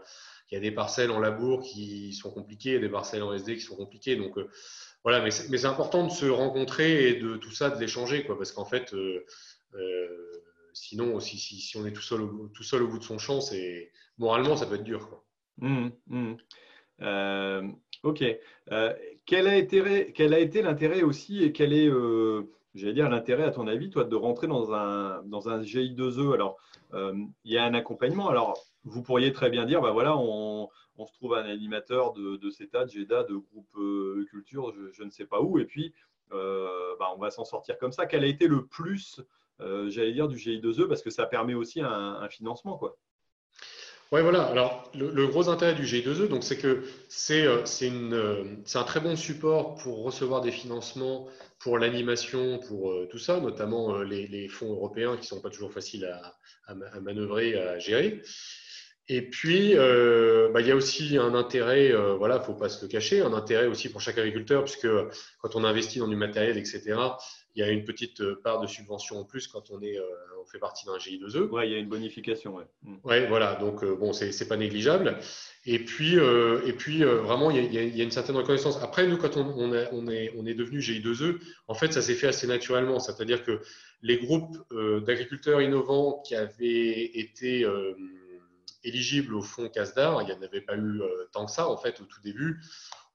y 0.52 0.56
a 0.56 0.60
des 0.60 0.72
parcelles 0.72 1.12
en 1.12 1.20
labour 1.20 1.62
qui 1.62 2.14
sont 2.14 2.32
compliquées 2.32 2.80
des 2.80 2.90
parcelles 2.90 3.24
en 3.24 3.34
SD 3.34 3.56
qui 3.56 3.62
sont 3.62 3.76
compliquées. 3.76 4.16
Donc, 4.16 4.38
euh, 4.38 4.50
voilà, 5.04 5.22
mais 5.22 5.32
c'est 5.32 5.66
important 5.66 6.06
de 6.06 6.12
se 6.12 6.26
rencontrer 6.26 7.10
et 7.10 7.16
de 7.16 7.38
tout 7.38 7.52
ça, 7.52 7.70
de 7.70 7.80
l'échanger. 7.80 8.24
Parce 8.24 8.52
qu'en 8.52 8.66
fait, 8.66 8.94
euh, 8.94 9.24
sinon, 10.74 11.20
si, 11.20 11.38
si, 11.38 11.78
on 11.78 11.86
est 11.86 11.94
tout 11.94 12.02
seul, 12.02 12.22
au, 12.22 12.48
tout 12.48 12.64
seul 12.64 12.82
au 12.82 12.88
bout 12.88 12.98
de 12.98 13.04
son 13.04 13.20
champ, 13.20 13.40
moralement, 14.18 14.58
ça 14.58 14.66
peut 14.66 14.76
être 14.76 14.84
dur. 14.84 15.08
Quoi. 15.08 15.24
Mmh, 15.60 15.90
mmh. 16.08 16.36
Euh, 17.02 17.68
ok. 18.04 18.24
Euh, 18.72 18.94
quel, 19.26 19.48
a 19.48 19.58
été, 19.58 20.62
l'intérêt 20.62 21.04
aussi 21.04 21.44
et 21.44 21.52
quel 21.52 21.74
est, 21.74 21.88
euh, 21.88 22.44
j'allais 22.74 22.94
dire, 22.94 23.10
l'intérêt 23.10 23.44
à 23.44 23.52
ton 23.52 23.68
avis, 23.68 23.90
toi, 23.90 24.04
de 24.04 24.16
rentrer 24.16 24.48
dans 24.48 24.74
un, 24.74 25.22
dans 25.24 25.50
un 25.50 25.62
GI2E 25.62 26.34
Alors, 26.34 26.58
il 26.94 27.52
y 27.52 27.58
a 27.58 27.66
un 27.66 27.74
accompagnement. 27.74 28.30
Alors, 28.30 28.58
vous 28.84 29.04
pourriez 29.04 29.32
très 29.32 29.50
bien 29.50 29.66
dire, 29.66 29.82
bah 29.82 29.92
voilà, 29.92 30.18
on, 30.18 30.70
se 31.06 31.14
trouve 31.14 31.36
un 31.36 31.46
animateur 31.46 32.14
de, 32.14 32.50
CETA, 32.50 32.86
de 32.86 32.90
GEDA, 32.90 33.24
de 33.24 33.36
groupe 33.36 34.28
culture, 34.30 34.74
je, 34.92 35.04
ne 35.04 35.10
sais 35.10 35.26
pas 35.26 35.42
où, 35.42 35.60
et 35.60 35.66
puis 35.66 35.94
bah, 36.32 37.14
on 37.16 37.20
va 37.20 37.32
s'en 37.32 37.46
sortir 37.46 37.78
comme 37.78 37.92
ça. 37.92 38.06
Quel 38.06 38.24
a 38.24 38.28
été 38.28 38.48
le 38.48 38.66
plus, 38.66 39.22
j'allais 39.60 40.14
dire, 40.14 40.28
du 40.28 40.36
GI2E 40.38 40.88
Parce 40.88 41.04
que 41.04 41.10
ça 41.12 41.26
permet 41.26 41.54
aussi 41.54 41.82
un, 41.82 42.18
un 42.20 42.30
financement, 42.30 42.78
quoi. 42.78 42.98
Oui, 44.12 44.22
voilà. 44.22 44.46
Alors, 44.46 44.92
le, 44.96 45.28
gros 45.28 45.50
intérêt 45.50 45.76
du 45.76 45.84
GI2E, 45.84 46.30
donc, 46.30 46.44
c'est 46.44 46.58
que 46.58 46.84
c'est 47.10 47.46
euh, 47.46 47.64
euh, 47.84 48.56
un 48.74 48.84
très 48.84 49.00
bon 49.02 49.16
support 49.16 49.76
pour 49.76 50.04
recevoir 50.04 50.42
des 50.42 50.52
financements 50.52 51.28
pour 51.60 51.78
l'animation, 51.78 52.58
pour 52.58 52.90
euh, 52.92 53.08
tout 53.12 53.20
ça, 53.20 53.40
notamment 53.40 54.00
les, 54.02 54.48
fonds 54.48 54.72
européens 54.72 55.16
qui 55.16 55.22
ne 55.22 55.28
sont 55.28 55.42
pas 55.42 55.52
toujours 55.52 55.72
faciles 55.72 56.06
à, 56.06 56.36
à, 56.66 57.00
manœuvrer, 57.02 57.56
à 57.56 57.78
gérer. 57.78 58.24
Et 59.10 59.30
puis, 59.30 59.76
bah, 59.76 60.62
il 60.62 60.68
y 60.68 60.72
a 60.72 60.76
aussi 60.76 61.18
un 61.18 61.36
intérêt, 61.36 61.92
voilà, 62.18 62.38
il 62.38 62.40
ne 62.40 62.44
faut 62.46 62.56
pas 62.56 62.70
se 62.70 62.84
le 62.84 62.90
cacher, 62.90 63.22
un 63.22 63.34
intérêt 63.34 63.68
aussi 63.68 63.90
pour 63.90 64.02
chaque 64.02 64.18
agriculteur, 64.18 64.64
puisque 64.64 64.88
quand 65.40 65.56
on 65.56 65.64
investit 65.64 66.00
dans 66.00 66.08
du 66.08 66.16
matériel, 66.16 66.58
etc., 66.58 66.96
il 67.56 67.60
y 67.60 67.64
a 67.64 67.70
une 67.70 67.84
petite 67.84 68.24
part 68.44 68.62
de 68.62 68.68
subvention 68.68 69.18
en 69.18 69.26
plus 69.26 69.48
quand 69.48 69.72
on, 69.72 69.82
est, 69.82 69.98
fait 70.52 70.60
partie 70.60 70.86
d'un 70.86 70.98
GI2E. 70.98 71.50
Oui, 71.52 71.62
il 71.66 71.72
y 71.72 71.76
a 71.76 71.78
une 71.78 71.90
bonification. 71.90 72.56
Oui, 72.56 72.64
mm. 72.84 72.98
ouais, 73.04 73.28
voilà. 73.28 73.56
Donc, 73.56 73.84
euh, 73.84 73.96
bon, 73.96 74.14
c'est 74.14 74.48
pas 74.48 74.58
négligeable. 74.58 75.18
Et 75.66 75.80
puis, 75.80 76.16
et 76.16 76.74
puis 76.74 77.04
vraiment, 77.04 77.52
il 77.52 77.58
y, 77.58 77.78
a, 77.78 77.84
il 77.84 77.98
y, 77.98 78.02
a, 78.02 78.04
une 78.04 78.12
certaine 78.12 78.38
reconnaissance. 78.38 78.82
Après, 78.82 79.08
nous, 79.08 79.18
quand 79.18 79.38
on, 79.38 79.46
on, 79.46 79.72
on 79.92 80.08
est, 80.08 80.34
on 80.38 80.46
est 80.46 80.54
devenu 80.54 80.80
GI2E, 80.80 81.38
en 81.68 81.74
fait, 81.74 81.94
ça 81.94 82.02
s'est 82.02 82.16
fait 82.16 82.28
assez 82.28 82.48
naturellement. 82.48 83.00
C'est-à-dire 83.00 83.44
que 83.44 83.62
les 84.02 84.18
groupes 84.18 84.58
d'agriculteurs 85.06 85.62
innovants 85.62 86.22
qui 86.26 86.36
avaient 86.36 87.12
été 87.14 87.68
éligibles 88.84 89.36
au 89.36 89.42
fonds 89.42 89.70
CASDAR, 89.70 90.22
il 90.22 90.26
n'y 90.26 90.34
en 90.34 90.42
avait 90.42 90.62
pas 90.62 90.78
eu 90.78 91.02
tant 91.34 91.46
que 91.46 91.52
ça, 91.52 91.70
en 91.70 91.78
fait, 91.78 92.00
au 92.02 92.06
tout 92.06 92.22
début 92.24 92.60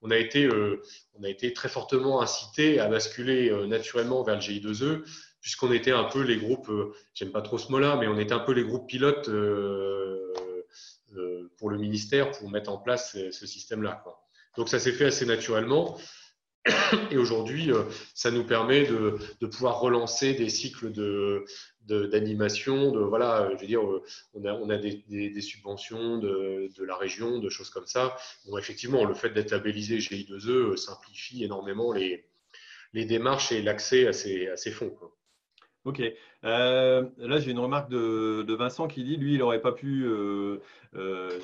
on 0.04 0.10
a 0.10 0.18
été, 0.18 0.44
euh, 0.44 0.82
on 1.18 1.24
a 1.24 1.28
été 1.28 1.52
très 1.52 1.68
fortement 1.68 2.20
incité 2.20 2.78
à 2.78 2.88
basculer 2.88 3.50
euh, 3.50 3.66
naturellement 3.66 4.22
vers 4.22 4.34
le 4.34 4.40
GI2E, 4.40 5.02
puisqu'on 5.44 5.72
était 5.72 5.90
un 5.92 6.04
peu 6.04 6.22
les 6.22 6.38
groupes, 6.38 6.70
euh, 6.70 6.94
j'aime 7.12 7.30
pas 7.30 7.42
trop 7.42 7.58
ce 7.58 7.70
mot-là, 7.70 7.98
mais 8.00 8.08
on 8.08 8.18
était 8.18 8.32
un 8.32 8.38
peu 8.38 8.52
les 8.52 8.64
groupes 8.64 8.88
pilotes 8.88 9.28
pour 11.58 11.68
le 11.68 11.76
ministère 11.76 12.30
pour 12.30 12.50
mettre 12.50 12.70
en 12.70 12.78
place 12.78 13.12
ce 13.30 13.46
système-là. 13.46 14.02
Donc 14.56 14.70
ça 14.70 14.78
s'est 14.78 14.92
fait 14.92 15.04
assez 15.04 15.26
naturellement. 15.26 15.98
Et 17.10 17.18
aujourd'hui, 17.18 17.70
ça 18.14 18.30
nous 18.30 18.44
permet 18.44 18.86
de, 18.86 19.18
pouvoir 19.46 19.80
relancer 19.80 20.32
des 20.32 20.48
cycles 20.48 20.92
de, 20.92 21.44
d'animation, 21.86 22.90
de, 22.90 23.00
voilà, 23.00 23.50
je 23.54 23.60
veux 23.60 23.66
dire, 23.66 23.82
on 24.32 24.44
a, 24.46 24.54
on 24.54 24.70
a 24.70 24.78
des, 24.78 25.40
subventions 25.42 26.16
de, 26.16 26.70
la 26.82 26.96
région, 26.96 27.38
de 27.38 27.50
choses 27.50 27.68
comme 27.68 27.86
ça. 27.86 28.16
Effectivement, 28.58 29.04
le 29.04 29.12
fait 29.12 29.28
d'être 29.28 29.50
labellisé 29.50 29.98
GI2E 29.98 30.48
euh, 30.48 30.76
simplifie 30.76 31.44
énormément 31.44 31.92
les, 31.92 32.24
les 32.94 33.04
démarches 33.04 33.52
et 33.52 33.60
l'accès 33.60 34.06
à 34.06 34.14
ces, 34.14 34.48
à 34.48 34.56
ces 34.56 34.70
fonds. 34.70 34.96
Ok. 35.84 36.02
Euh, 36.44 37.04
là, 37.18 37.38
j'ai 37.38 37.50
une 37.50 37.58
remarque 37.58 37.90
de, 37.90 38.54
Vincent 38.54 38.88
qui 38.88 39.04
dit, 39.04 39.16
lui, 39.16 39.34
il 39.34 39.38
n'aurait 39.38 39.60
pas 39.60 39.72
pu, 39.72 40.04
euh, 40.06 40.60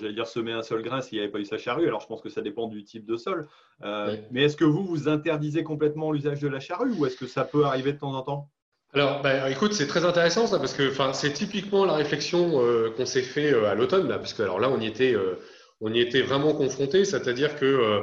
j'allais 0.01 0.15
dire, 0.15 0.27
semer 0.27 0.53
un 0.53 0.63
seul 0.63 0.83
grain 0.83 1.01
s'il 1.01 1.19
n'y 1.19 1.23
avait 1.23 1.33
pas 1.33 1.41
eu 1.41 1.45
sa 1.45 1.59
charrue. 1.59 1.87
Alors, 1.87 2.01
je 2.01 2.07
pense 2.07 2.23
que 2.23 2.31
ça 2.31 2.41
dépend 2.41 2.67
du 2.67 2.85
type 2.85 3.05
de 3.05 3.17
sol. 3.17 3.49
Mais 3.83 4.43
est-ce 4.45 4.57
que 4.57 4.65
vous, 4.65 4.85
vous 4.85 5.09
interdisez 5.09 5.63
complètement 5.63 6.13
l'usage 6.13 6.41
de 6.41 6.49
la 6.49 6.61
charrue 6.61 6.93
ou 6.93 7.07
est-ce 7.07 7.17
que 7.17 7.27
ça 7.27 7.45
peut 7.45 7.65
arriver 7.65 7.93
de 7.93 7.99
temps 7.99 8.15
en 8.15 8.23
temps? 8.23 8.51
Alors, 8.93 9.23
bah, 9.23 9.49
écoute, 9.49 9.73
c'est 9.73 9.87
très 9.87 10.05
intéressant 10.05 10.49
ça 10.49 10.59
parce 10.59 10.75
que 10.75 10.93
c'est 11.13 11.33
typiquement 11.33 11.85
la 11.85 11.95
réflexion 11.95 12.61
euh, 12.61 12.91
qu'on 12.91 13.07
s'est 13.07 13.23
fait 13.23 13.53
euh, 13.53 13.71
à 13.71 13.75
l'automne 13.77 14.09
là, 14.09 14.19
parce 14.19 14.35
que 14.35 14.43
alors 14.43 14.59
là, 14.59 14.69
on 14.69 14.81
y 14.81 14.87
était, 14.87 15.15
euh, 15.15 15.37
on 15.81 15.95
y 15.95 16.01
était 16.01 16.23
vraiment 16.23 16.53
confronté, 16.55 17.05
c'est-à-dire 17.05 17.55
que 17.55 18.03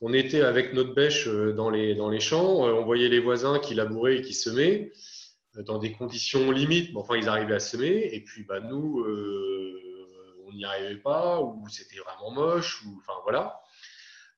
on 0.00 0.14
était 0.14 0.40
avec 0.40 0.72
notre 0.72 0.94
bêche 0.94 1.28
dans 1.28 1.68
les 1.68 1.94
dans 1.94 2.08
les 2.08 2.18
champs, 2.18 2.62
on 2.62 2.82
voyait 2.84 3.08
les 3.08 3.20
voisins 3.20 3.58
qui 3.58 3.74
labouraient 3.74 4.16
et 4.16 4.22
qui 4.22 4.34
semaient 4.34 4.90
dans 5.54 5.78
des 5.78 5.92
conditions 5.92 6.50
limites, 6.50 6.92
mais 6.92 7.00
enfin 7.00 7.16
ils 7.16 7.28
arrivaient 7.28 7.54
à 7.54 7.60
semer, 7.60 8.10
et 8.12 8.20
puis 8.22 8.44
bah 8.44 8.60
nous, 8.60 9.04
on 10.46 10.52
n'y 10.52 10.64
arrivait 10.64 10.96
pas 10.96 11.40
ou 11.40 11.68
c'était 11.68 11.98
vraiment 11.98 12.30
moche 12.30 12.82
ou 12.84 12.98
enfin 13.00 13.18
voilà. 13.22 13.60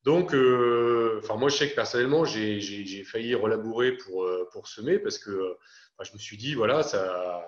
Donc, 0.04 0.34
enfin 0.34 1.36
moi 1.36 1.48
je 1.48 1.56
sais 1.56 1.70
que 1.70 1.74
personnellement 1.74 2.24
j'ai 2.24 3.04
failli 3.04 3.34
relabourer 3.34 3.92
pour 3.92 4.28
pour 4.52 4.66
semer 4.66 4.98
parce 4.98 5.18
que 5.18 5.56
je 6.02 6.12
me 6.12 6.18
suis 6.18 6.36
dit, 6.36 6.54
voilà, 6.54 6.82
ça. 6.82 7.44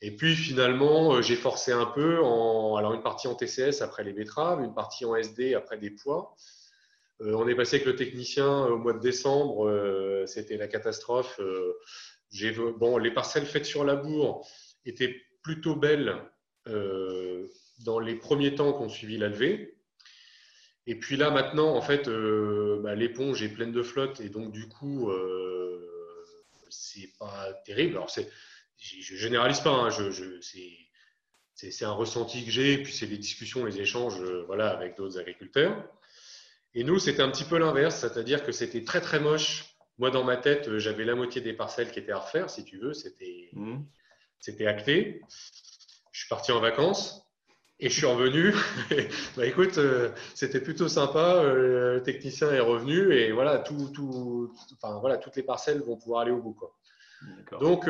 Et 0.00 0.14
puis 0.16 0.34
finalement, 0.34 1.14
euh, 1.14 1.22
j'ai 1.22 1.36
forcé 1.36 1.72
un 1.72 1.86
peu 1.86 2.22
en. 2.22 2.76
Alors, 2.76 2.94
une 2.94 3.02
partie 3.02 3.28
en 3.28 3.34
TCS 3.34 3.82
après 3.82 4.04
les 4.04 4.12
betteraves, 4.12 4.62
une 4.62 4.74
partie 4.74 5.04
en 5.04 5.14
SD 5.14 5.54
après 5.54 5.78
des 5.78 5.90
pois. 5.90 6.34
Euh, 7.20 7.34
on 7.34 7.46
est 7.46 7.54
passé 7.54 7.76
avec 7.76 7.86
le 7.86 7.96
technicien 7.96 8.66
au 8.66 8.76
mois 8.76 8.92
de 8.92 8.98
décembre, 8.98 9.68
euh, 9.68 10.26
c'était 10.26 10.56
la 10.56 10.66
catastrophe. 10.66 11.40
Bon, 12.78 12.98
les 12.98 13.10
parcelles 13.10 13.46
faites 13.46 13.66
sur 13.66 13.84
labour 13.84 14.48
étaient 14.84 15.22
plutôt 15.42 15.76
belles 15.76 16.16
dans 16.66 17.98
les 17.98 18.14
premiers 18.14 18.54
temps 18.54 18.72
qu'on 18.72 18.88
suivi 18.88 19.18
la 19.18 19.28
levée. 19.28 19.76
Et 20.86 20.98
puis 20.98 21.16
là, 21.16 21.30
maintenant, 21.30 21.74
en 21.74 21.82
fait, 21.82 22.08
bah, 22.82 22.94
l'éponge 22.94 23.42
est 23.42 23.48
pleine 23.48 23.72
de 23.72 23.82
flotte 23.82 24.20
et 24.20 24.28
donc 24.28 24.52
du 24.52 24.68
coup, 24.68 25.10
c'est 26.70 27.10
pas 27.18 27.52
terrible. 27.64 27.96
Alors, 27.96 28.10
je 28.78 29.16
généralise 29.16 29.60
pas, 29.60 29.70
hein, 29.70 29.90
c'est, 31.56 31.84
un 31.84 31.92
ressenti 31.92 32.44
que 32.44 32.50
j'ai, 32.50 32.78
puis 32.78 32.92
c'est 32.92 33.06
des 33.06 33.16
discussions, 33.16 33.64
les 33.64 33.80
échanges 33.80 34.20
euh, 34.20 34.44
voilà, 34.46 34.70
avec 34.70 34.96
d'autres 34.96 35.18
agriculteurs. 35.18 35.88
Et 36.74 36.84
nous, 36.84 36.98
c'était 36.98 37.22
un 37.22 37.30
petit 37.30 37.44
peu 37.44 37.58
l'inverse, 37.58 38.00
c'est-à-dire 38.00 38.44
que 38.44 38.52
c'était 38.52 38.84
très 38.84 39.00
très 39.00 39.20
moche. 39.20 39.73
Moi, 39.98 40.10
dans 40.10 40.24
ma 40.24 40.36
tête, 40.36 40.68
euh, 40.68 40.78
j'avais 40.78 41.04
la 41.04 41.14
moitié 41.14 41.40
des 41.40 41.52
parcelles 41.52 41.90
qui 41.90 42.00
étaient 42.00 42.12
à 42.12 42.18
refaire, 42.18 42.50
si 42.50 42.64
tu 42.64 42.78
veux, 42.78 42.94
c'était, 42.94 43.50
mmh. 43.52 43.82
acté. 44.66 45.20
Je 46.10 46.20
suis 46.20 46.28
parti 46.28 46.52
en 46.52 46.60
vacances. 46.60 47.20
Et 47.80 47.88
je 47.88 47.94
suis 47.94 48.06
revenu. 48.06 48.54
bah, 49.36 49.46
écoute, 49.46 49.78
euh, 49.78 50.10
c'était 50.34 50.60
plutôt 50.60 50.88
sympa. 50.88 51.42
le 51.42 52.02
technicien 52.04 52.52
est 52.52 52.60
revenu 52.60 53.12
et 53.12 53.32
voilà, 53.32 53.58
tout, 53.58 53.90
tout, 53.92 54.52
enfin, 54.80 54.98
voilà, 55.00 55.18
toutes 55.18 55.36
les 55.36 55.42
parcelles 55.42 55.82
vont 55.82 55.96
pouvoir 55.96 56.22
aller 56.22 56.30
au 56.30 56.40
bout. 56.40 56.54
Quoi. 56.54 56.72
Donc, 57.60 57.88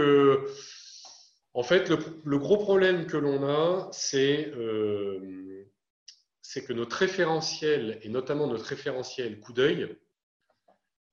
en 1.52 1.62
fait, 1.62 1.90
le, 1.90 2.38
gros 2.38 2.56
problème 2.56 3.06
que 3.06 3.18
l'on 3.18 3.46
a, 3.46 3.88
c'est 3.92 4.50
que 6.66 6.72
notre 6.72 6.96
référentiel, 6.96 7.98
et 8.02 8.08
notamment 8.08 8.46
notre 8.46 8.64
référentiel 8.64 9.38
coup 9.38 9.52
d'œil, 9.52 9.96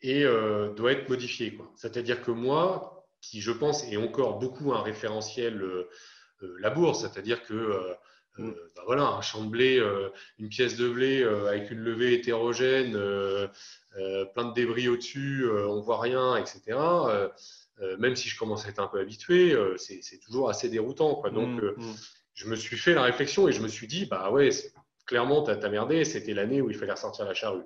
doit 0.04 0.92
être 0.92 1.10
modifié. 1.10 1.58
C'est-à-dire 1.76 2.22
que 2.22 2.32
moi, 2.32 3.06
qui 3.22 3.42
je 3.42 3.52
pense 3.52 3.84
est 3.86 3.98
encore 3.98 4.40
beaucoup 4.40 4.74
un 4.74 4.82
référentiel 4.82 5.64
labour, 6.60 6.96
c'est-à-dire 6.96 7.44
que 7.44 7.96
euh, 8.40 8.54
bah 8.76 8.84
voilà, 8.86 9.08
un 9.08 9.22
champ 9.22 9.44
de 9.44 9.50
blé, 9.50 9.78
euh, 9.78 10.10
une 10.40 10.50
pièce 10.50 10.78
de 10.78 10.88
blé 10.88 11.22
euh, 11.22 11.50
avec 11.50 11.70
une 11.72 11.80
levée 11.80 12.14
hétérogène, 12.14 12.94
plein 14.34 14.46
de 14.46 14.54
débris 14.54 14.88
au-dessus, 14.88 15.46
on 15.50 15.82
voit 15.82 16.00
rien, 16.00 16.38
etc. 16.38 16.78
même 18.00 18.16
si 18.16 18.30
je 18.30 18.38
commence 18.38 18.66
à 18.66 18.70
être 18.70 18.80
un 18.80 18.88
peu 18.88 19.00
habitué, 19.00 19.56
c'est 19.78 20.20
toujours 20.20 20.50
assez 20.50 20.70
déroutant. 20.70 21.16
Quoi. 21.16 21.30
Donc, 21.30 21.62
mmh, 21.62 21.74
mmh. 21.78 21.96
je 22.34 22.48
me 22.48 22.56
suis 22.56 22.78
fait 22.78 22.94
la 22.94 23.04
réflexion 23.04 23.48
et 23.48 23.52
je 23.52 23.62
me 23.62 23.68
suis 23.68 23.88
dit, 23.88 24.06
bah 24.06 24.32
ouais, 24.32 24.50
clairement, 25.06 25.44
t'as 25.44 25.70
merdé, 25.70 26.06
c'était 26.06 26.34
l'année 26.34 26.62
où 26.62 26.70
il 26.70 26.78
fallait 26.78 26.94
ressortir 26.94 27.26
la 27.26 27.34
charrue. 27.34 27.64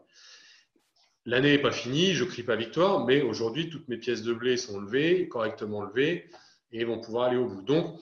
L'année 1.25 1.53
n'est 1.53 1.61
pas 1.61 1.71
finie, 1.71 2.13
je 2.13 2.23
crie 2.23 2.43
pas 2.43 2.55
victoire, 2.55 3.03
mais 3.05 3.21
aujourd'hui, 3.21 3.69
toutes 3.69 3.87
mes 3.87 3.97
pièces 3.97 4.21
de 4.21 4.31
blé 4.31 4.57
sont 4.57 4.79
levées, 4.79 5.27
correctement 5.27 5.81
levées, 5.81 6.29
et 6.71 6.85
vont 6.85 6.99
pouvoir 6.99 7.29
aller 7.29 7.37
au 7.37 7.47
bout. 7.47 7.63
Donc, 7.63 7.99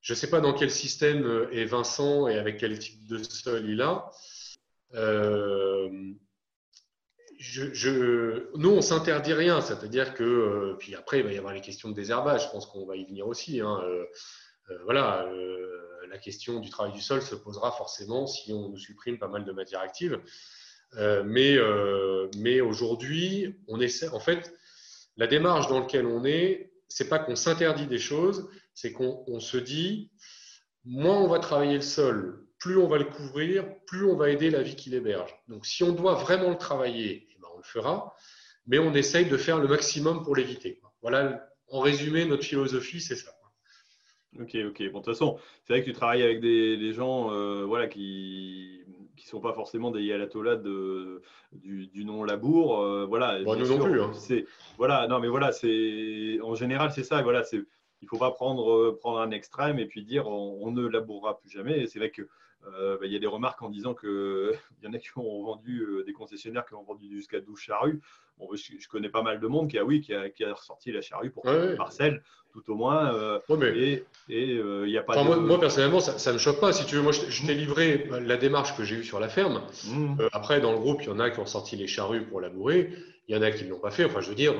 je 0.00 0.12
ne 0.12 0.16
sais 0.16 0.28
pas 0.28 0.40
dans 0.40 0.52
quel 0.52 0.70
système 0.70 1.24
euh, 1.24 1.50
est 1.52 1.66
Vincent 1.66 2.26
et 2.28 2.38
avec 2.38 2.58
quel 2.58 2.78
type 2.78 3.06
de 3.06 3.18
sol 3.22 3.68
il 3.68 3.80
a. 3.82 4.10
Euh, 4.94 5.88
nous, 8.56 8.70
on 8.70 8.82
s'interdit 8.82 9.34
rien, 9.34 9.60
c'est-à-dire 9.60 10.14
que, 10.14 10.24
euh, 10.24 10.76
puis 10.78 10.96
après, 10.96 11.20
il 11.20 11.24
va 11.24 11.32
y 11.32 11.38
avoir 11.38 11.54
les 11.54 11.60
questions 11.60 11.88
de 11.90 11.94
désherbage, 11.94 12.46
je 12.46 12.50
pense 12.50 12.66
qu'on 12.66 12.86
va 12.86 12.96
y 12.96 13.04
venir 13.04 13.28
aussi. 13.28 13.60
Hein. 13.60 13.80
voilà, 14.84 15.30
la 16.08 16.18
question 16.18 16.58
du 16.58 16.68
travail 16.68 16.92
du 16.92 17.00
sol 17.00 17.22
se 17.22 17.36
posera 17.36 17.70
forcément 17.70 18.26
si 18.26 18.52
on 18.52 18.70
nous 18.70 18.78
supprime 18.78 19.18
pas 19.18 19.28
mal 19.28 19.44
de 19.44 19.52
matières 19.52 19.80
actives. 19.80 20.20
Mais 20.96 21.56
mais 22.36 22.60
aujourd'hui, 22.60 23.56
on 23.68 23.80
essaie, 23.80 24.08
en 24.08 24.20
fait, 24.20 24.52
la 25.16 25.26
démarche 25.26 25.68
dans 25.68 25.80
laquelle 25.80 26.06
on 26.06 26.24
est, 26.24 26.72
c'est 26.88 27.08
pas 27.08 27.18
qu'on 27.18 27.36
s'interdit 27.36 27.86
des 27.86 27.98
choses, 27.98 28.48
c'est 28.74 28.92
qu'on 28.92 29.40
se 29.40 29.56
dit, 29.56 30.10
moins 30.84 31.18
on 31.18 31.28
va 31.28 31.38
travailler 31.38 31.74
le 31.74 31.82
sol, 31.82 32.46
plus 32.58 32.76
on 32.76 32.86
va 32.86 32.98
le 32.98 33.04
couvrir, 33.04 33.64
plus 33.86 34.04
on 34.04 34.16
va 34.16 34.30
aider 34.30 34.50
la 34.50 34.62
vie 34.62 34.76
qui 34.76 34.90
l'héberge. 34.90 35.34
Donc 35.48 35.66
si 35.66 35.82
on 35.82 35.92
doit 35.92 36.14
vraiment 36.14 36.50
le 36.50 36.58
travailler, 36.58 37.28
eh 37.30 37.38
ben, 37.40 37.48
on 37.54 37.58
le 37.58 37.64
fera, 37.64 38.14
mais 38.66 38.78
on 38.78 38.94
essaye 38.94 39.26
de 39.26 39.36
faire 39.36 39.58
le 39.58 39.68
maximum 39.68 40.22
pour 40.22 40.36
l'éviter. 40.36 40.80
Voilà, 41.02 41.48
en 41.68 41.80
résumé, 41.80 42.24
notre 42.24 42.44
philosophie, 42.44 43.00
c'est 43.00 43.16
ça. 43.16 43.32
Ok, 44.40 44.56
ok. 44.66 44.78
Bon, 44.92 45.00
de 45.00 45.04
toute 45.04 45.06
façon, 45.06 45.38
c'est 45.64 45.72
vrai 45.72 45.80
que 45.80 45.86
tu 45.86 45.92
travailles 45.92 46.22
avec 46.22 46.40
des, 46.40 46.92
gens 46.92 47.32
euh, 47.32 47.64
voilà, 47.64 47.86
qui 47.88 48.80
ne 49.16 49.22
sont 49.22 49.40
pas 49.40 49.52
forcément 49.52 49.90
des 49.90 50.00
ayatollahs 50.00 50.56
de, 50.56 51.22
du, 51.52 51.86
du 51.86 52.04
non-labour. 52.04 52.80
Euh, 52.80 53.06
voilà, 53.06 53.42
bon, 53.42 53.56
nous 53.56 53.66
non 53.66 53.78
plus. 53.84 54.00
Hein. 54.00 54.12
Voilà, 54.76 55.06
non, 55.08 55.18
mais 55.18 55.28
voilà, 55.28 55.52
c'est 55.52 56.38
en 56.42 56.54
général, 56.54 56.92
c'est 56.92 57.04
ça. 57.04 57.22
Voilà, 57.22 57.42
c'est 57.42 57.62
il 58.00 58.04
ne 58.04 58.08
faut 58.08 58.18
pas 58.18 58.30
prendre, 58.30 58.70
euh, 58.70 58.96
prendre 58.98 59.18
un 59.18 59.30
extrême 59.30 59.78
et 59.78 59.86
puis 59.86 60.04
dire 60.04 60.28
on, 60.28 60.70
ne 60.70 60.86
labourera 60.86 61.38
plus 61.38 61.50
jamais. 61.50 61.86
C'est 61.86 61.98
vrai 61.98 62.10
qu'il 62.10 62.26
euh, 62.66 62.98
bah, 63.00 63.06
y 63.06 63.16
a 63.16 63.18
des 63.18 63.26
remarques 63.26 63.62
en 63.62 63.70
disant 63.70 63.94
qu'il 63.94 64.08
y 64.82 64.86
en 64.86 64.92
a 64.92 64.98
qui 64.98 65.10
ont 65.16 65.44
vendu, 65.44 65.80
euh, 65.80 66.04
des 66.04 66.12
concessionnaires 66.12 66.66
qui 66.66 66.74
ont 66.74 66.82
vendu 66.82 67.08
jusqu'à 67.10 67.40
12 67.40 67.58
charrues. 67.58 68.00
Bon, 68.38 68.48
je, 68.54 68.88
connais 68.88 69.08
pas 69.08 69.22
mal 69.22 69.40
de 69.40 69.46
monde 69.46 69.68
qui 69.68 69.78
a, 69.78 69.84
oui, 69.84 70.00
qui 70.00 70.14
a, 70.14 70.30
qui 70.30 70.44
a 70.44 70.54
ressorti 70.54 70.92
la 70.92 71.00
charrue 71.00 71.30
pour 71.30 71.44
une 71.46 71.76
parcelle, 71.76 72.22
tout 72.52 72.70
au 72.70 72.76
moins. 72.76 73.40
Et 73.70 74.04
il 74.28 74.84
n'y 74.84 74.96
a 74.96 75.02
pas 75.02 75.24
moi, 75.24 75.58
personnellement, 75.58 75.98
ça 75.98 76.30
ne 76.30 76.34
me 76.34 76.38
choque 76.38 76.60
pas. 76.60 76.72
Si 76.72 76.86
tu 76.86 76.94
veux, 76.94 77.02
moi, 77.02 77.10
je, 77.10 77.46
t'ai 77.46 77.54
livré 77.54 78.08
la 78.20 78.36
démarche 78.36 78.76
que 78.76 78.84
j'ai 78.84 78.94
eue 78.94 79.04
sur 79.04 79.18
la 79.18 79.28
ferme. 79.28 79.62
Mmh. 79.88 80.28
après, 80.32 80.60
dans 80.60 80.70
le 80.70 80.78
groupe, 80.78 81.02
il 81.02 81.08
y 81.08 81.10
en 81.10 81.18
a 81.18 81.30
qui 81.30 81.40
ont 81.40 81.46
sorti 81.46 81.74
les 81.74 81.88
charrues 81.88 82.22
pour 82.22 82.40
labourer. 82.40 82.92
Il 83.26 83.34
y 83.34 83.38
en 83.38 83.42
a 83.42 83.50
qui 83.50 83.64
ne 83.64 83.70
l'ont 83.70 83.80
pas 83.80 83.90
fait. 83.90 84.04
Enfin, 84.04 84.20
je 84.20 84.28
veux 84.28 84.36
dire 84.36 84.54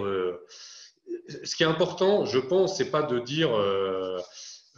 ce 1.44 1.57
qui 1.57 1.62
est 1.62 1.66
important, 1.66 2.24
je 2.24 2.38
pense, 2.38 2.76
c'est 2.76 2.90
pas 2.90 3.03
de 3.03 3.18
dire 3.20 3.51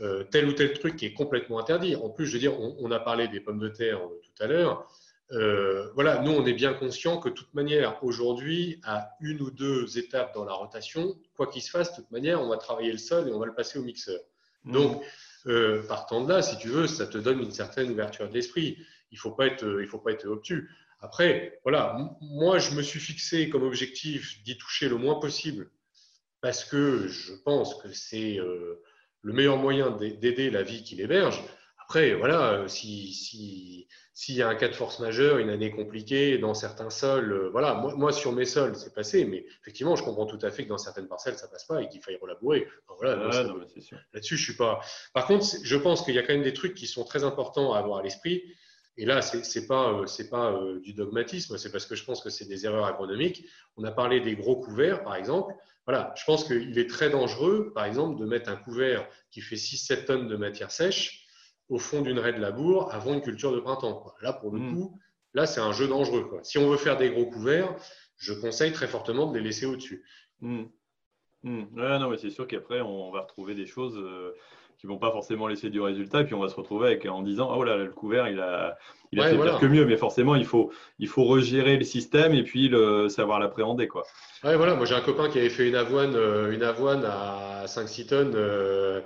euh, 0.01 0.21
euh, 0.21 0.25
tel 0.25 0.49
ou 0.49 0.53
tel 0.53 0.73
truc 0.73 0.97
qui 0.97 1.07
est 1.07 1.13
complètement 1.13 1.59
interdit. 1.59 1.97
En 1.97 2.11
plus, 2.11 2.27
je 2.27 2.33
veux 2.33 2.39
dire, 2.39 2.59
on, 2.59 2.91
a 2.91 3.01
parlé 3.01 3.29
des 3.29 3.41
pommes 3.41 3.59
de 3.59 3.69
terre 3.69 3.99
euh, 3.99 4.21
tout 4.23 4.43
à 4.43 4.47
l'heure. 4.47 4.87
voilà, 5.95 6.21
nous, 6.23 6.33
on 6.33 6.45
est 6.47 6.53
bien 6.53 6.75
conscient 6.75 7.19
que 7.19 7.29
de 7.29 7.35
toute 7.35 7.55
manière, 7.55 8.03
aujourd'hui, 8.03 8.81
à 8.85 9.11
une 9.21 9.41
ou 9.41 9.51
deux 9.51 9.99
étapes 9.99 10.35
dans 10.35 10.45
la 10.45 10.53
rotation, 10.53 11.17
quoi 11.37 11.47
qu'il 11.47 11.63
se 11.63 11.71
fasse, 11.71 11.91
de 11.93 12.03
toute 12.03 12.11
manière, 12.11 12.41
on 12.43 12.49
va 12.49 12.57
travailler 12.57 12.93
le 12.93 12.99
sol 12.99 13.29
et 13.29 13.33
on 13.33 13.39
va 13.39 13.47
le 13.47 13.55
passer 13.55 13.79
au 13.79 13.83
mixeur. 13.83 14.21
Mmh. 14.65 14.73
Donc, 14.73 15.03
partant 15.89 16.23
de 16.23 16.29
là, 16.29 16.43
si 16.43 16.59
tu 16.59 16.69
veux, 16.69 16.87
ça 16.87 17.07
te 17.07 17.19
donne 17.19 17.41
une 17.41 17.53
certaine 17.53 17.91
ouverture 17.91 18.29
d'esprit. 18.29 18.77
Il 19.13 19.17
ne 19.17 19.21
faut 19.21 19.33
pas 19.33 19.47
être, 19.47 19.81
il 19.81 19.87
faut 19.87 19.99
pas 19.99 20.13
être 20.13 20.27
obtus. 20.27 20.71
Après, 21.01 21.61
voilà, 21.63 21.97
moi, 22.21 22.59
je 22.59 22.75
me 22.75 22.83
suis 22.83 23.01
fixé 23.01 23.49
comme 23.49 23.63
objectif 23.63 24.43
d'y 24.43 24.59
toucher 24.59 24.89
le 24.89 24.97
moins 24.97 25.19
possible 25.19 25.71
parce 26.41 26.65
que 26.65 27.07
je 27.09 27.33
pense 27.45 27.75
que 27.83 27.93
c'est 27.93 28.39
euh, 28.39 28.83
le 29.23 29.33
meilleur 29.33 29.57
moyen 29.57 29.91
d'aider 29.91 30.51
la 30.51 30.63
vie 30.63 30.83
qui 30.83 30.97
l'héberge. 30.97 31.43
Après, 31.91 32.15
voilà, 32.15 32.53
euh, 32.53 32.69
s'il 32.69 33.13
si, 33.13 33.89
s'il 34.15 34.37
y 34.37 34.43
a 34.43 34.49
un 34.49 34.55
cas 34.55 34.69
de 34.69 34.75
force 34.75 35.01
majeure, 35.01 35.39
une 35.39 35.51
année 35.51 35.71
compliquée 35.71 36.39
dans 36.39 36.55
certains 36.55 36.89
sols, 36.89 37.33
euh, 37.33 37.49
voilà, 37.51 37.75
moi, 37.75 38.13
sur 38.13 38.33
mes 38.33 38.45
sols, 38.45 38.77
c'est 38.77 38.95
passé, 38.95 39.25
mais 39.25 39.45
effectivement, 39.61 39.97
je 39.97 40.05
comprends 40.05 40.27
tout 40.27 40.39
à 40.43 40.51
fait 40.51 40.63
que 40.65 40.69
dans 40.69 40.79
certaines 40.79 41.09
parcelles, 41.09 41.35
ça 41.35 41.49
passe 41.49 41.65
pas 41.65 41.83
et 41.83 41.89
qu'il 41.89 42.01
faille 42.01 42.19
relabourer. 42.23 42.69
voilà, 42.97 43.17
Là-dessus, 44.13 44.37
je 44.37 44.45
suis 44.45 44.57
pas. 44.57 44.81
Par 45.15 45.27
contre, 45.27 45.45
je 45.63 45.77
pense 45.77 46.03
qu'il 46.03 46.15
y 46.15 46.19
a 46.19 46.23
quand 46.23 46.33
même 46.33 46.45
des 46.45 46.53
trucs 46.53 46.75
qui 46.75 46.87
sont 46.87 47.05
très 47.05 47.25
importants 47.25 47.73
à 47.73 47.79
avoir 47.79 47.99
à 47.99 48.03
l'esprit. 48.03 48.45
Et 48.97 49.05
là, 49.05 49.23
c'est 49.23 49.43
n'est 49.61 49.67
pas, 49.67 50.03
c'est 50.07 50.29
pas 50.29 50.61
du 50.83 50.93
dogmatisme, 50.93 51.57
c'est 51.59 51.73
parce 51.73 51.87
que 51.87 51.95
je 51.95 52.05
pense 52.05 52.23
que 52.23 52.31
c'est 52.31 52.47
des 52.47 52.67
erreurs 52.67 52.85
agronomiques. 52.85 53.47
On 53.77 53.85
a 53.85 53.91
parlé 53.91 54.21
des 54.21 54.37
gros 54.37 54.57
couverts, 54.57 55.03
par 55.03 55.17
exemple. 55.17 55.55
Voilà, 55.91 56.15
je 56.17 56.23
pense 56.25 56.45
qu'il 56.45 56.79
est 56.79 56.89
très 56.89 57.11
dangereux, 57.11 57.73
par 57.75 57.85
exemple, 57.85 58.17
de 58.21 58.25
mettre 58.25 58.49
un 58.49 58.55
couvert 58.55 59.09
qui 59.33 59.41
fait 59.41 59.57
6-7 59.57 60.05
tonnes 60.05 60.29
de 60.29 60.37
matière 60.37 60.71
sèche 60.71 61.27
au 61.69 61.81
fond 61.81 62.01
d'une 62.01 62.21
raie 62.21 62.33
de 62.33 62.39
labour 62.39 62.95
avant 62.95 63.13
une 63.13 63.23
culture 63.23 63.53
de 63.53 63.59
printemps. 63.59 64.05
Là, 64.21 64.33
pour 64.33 64.53
le 64.53 64.61
hmm. 64.61 64.73
coup, 64.73 65.01
là, 65.35 65.47
c'est 65.47 65.61
un 65.61 65.73
jeu 65.73 65.89
dangereux. 65.89 66.31
Si 66.45 66.59
on 66.59 66.71
veut 66.71 66.77
faire 66.77 66.97
des 66.97 67.11
gros 67.11 67.27
couverts, 67.27 67.75
je 68.19 68.33
conseille 68.33 68.71
très 68.71 68.87
fortement 68.87 69.33
de 69.33 69.37
les 69.37 69.43
laisser 69.43 69.67
au-dessus. 69.67 70.05
Hmm. 70.39 70.67
non, 71.43 72.09
mais 72.09 72.19
c'est 72.19 72.31
sûr 72.31 72.47
qu'après, 72.47 72.81
on 72.83 73.11
va 73.11 73.23
retrouver 73.23 73.57
des 73.57 73.67
choses. 73.67 73.97
Euh, 73.97 74.33
qui 74.81 74.87
vont 74.87 74.97
pas 74.97 75.11
forcément 75.11 75.47
laisser 75.47 75.69
du 75.69 75.81
résultat. 75.81 76.23
Et 76.23 76.25
puis 76.25 76.35
on 76.35 76.41
va 76.41 76.49
se 76.49 76.55
retrouver 76.55 76.87
avec, 76.87 77.05
en 77.05 77.23
disant 77.23 77.53
oh 77.55 77.65
là, 77.65 77.77
le 77.77 77.91
couvert, 77.91 78.29
il 78.29 78.41
a, 78.41 78.79
il 79.13 79.21
a 79.21 79.29
fait 79.29 79.37
voilà. 79.37 79.59
que 79.59 79.67
mieux. 79.67 79.85
Mais 79.85 79.99
forcément, 79.99 80.35
il 80.35 80.47
faut, 80.47 80.73
il 80.99 81.07
faut 81.07 81.25
regérer 81.25 81.77
le 81.77 81.85
système 81.85 82.33
et 82.33 82.43
puis 82.43 82.69
le, 82.69 83.09
savoir 83.11 83.39
l'appréhender. 83.39 83.89
Quoi. 83.89 84.05
Ouais, 84.43 84.57
voilà. 84.57 84.75
Moi, 84.77 84.87
j'ai 84.87 84.95
un 84.95 85.03
copain 85.03 85.29
qui 85.29 85.39
avait 85.39 85.51
fait 85.51 85.69
une 85.69 85.75
avoine, 85.75 86.15
euh, 86.17 86.53
une 86.53 86.63
avoine 86.63 87.05
à 87.05 87.67
5-6 87.67 88.07
tonnes 88.07 88.33
euh, 88.35 89.03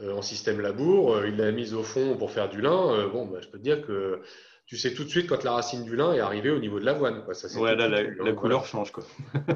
euh, 0.00 0.12
en 0.16 0.22
système 0.22 0.60
labour. 0.60 1.24
Il 1.26 1.36
l'a 1.36 1.50
mise 1.50 1.74
au 1.74 1.82
fond 1.82 2.16
pour 2.16 2.30
faire 2.30 2.48
du 2.48 2.60
lin. 2.60 3.08
bon, 3.12 3.26
bah, 3.26 3.38
je 3.40 3.48
peux 3.48 3.58
te 3.58 3.64
dire 3.64 3.84
que 3.84 4.20
tu 4.66 4.76
sais 4.76 4.94
tout 4.94 5.02
de 5.02 5.08
suite 5.08 5.28
quand 5.28 5.42
la 5.42 5.52
racine 5.52 5.84
du 5.84 5.96
lin 5.96 6.12
est 6.12 6.20
arrivée 6.20 6.50
au 6.50 6.60
niveau 6.60 6.78
de 6.78 6.84
l'avoine. 6.84 7.24
Ça, 7.32 7.48
ouais, 7.58 7.74
là, 7.74 7.88
la, 7.88 8.32
couleur 8.32 8.64
change. 8.64 8.92
Quoi. 8.92 9.02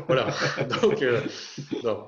voilà. 0.08 0.26
Donc, 0.82 1.04
non, 1.84 2.06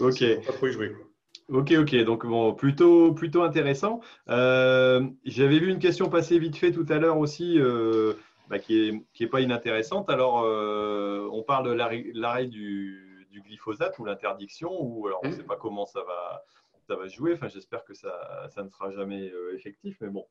ok. 0.00 0.44
Pas 0.46 0.52
trop 0.52 0.66
y 0.66 0.72
jouer. 0.72 0.90
Quoi. 0.90 1.06
Ok, 1.50 1.72
ok, 1.78 1.94
donc 2.04 2.24
bon, 2.24 2.54
plutôt, 2.54 3.12
plutôt 3.12 3.42
intéressant. 3.42 4.00
Euh, 4.30 5.06
j'avais 5.26 5.58
vu 5.58 5.70
une 5.70 5.78
question 5.78 6.08
passer 6.08 6.38
vite 6.38 6.56
fait 6.56 6.72
tout 6.72 6.86
à 6.88 6.98
l'heure 6.98 7.18
aussi, 7.18 7.58
euh, 7.58 8.14
bah, 8.48 8.58
qui 8.58 8.92
n'est 8.92 9.04
qui 9.12 9.24
est 9.24 9.28
pas 9.28 9.42
inintéressante. 9.42 10.08
Alors, 10.08 10.42
euh, 10.42 11.28
on 11.32 11.42
parle 11.42 11.68
de 11.68 11.72
l'arrêt 12.14 12.46
du, 12.46 13.26
du, 13.30 13.42
glyphosate 13.42 13.98
ou 13.98 14.06
l'interdiction, 14.06 14.70
ou 14.80 15.06
alors 15.06 15.20
on 15.22 15.28
ne 15.28 15.32
mmh. 15.32 15.36
sait 15.36 15.42
pas 15.42 15.56
comment 15.56 15.84
ça 15.84 16.00
va, 16.02 16.44
ça 16.88 16.96
va 16.96 17.08
jouer. 17.08 17.34
Enfin, 17.34 17.48
j'espère 17.48 17.84
que 17.84 17.92
ça, 17.92 18.48
ça, 18.48 18.62
ne 18.62 18.70
sera 18.70 18.90
jamais 18.92 19.30
effectif, 19.54 19.98
mais 20.00 20.08
bon, 20.08 20.24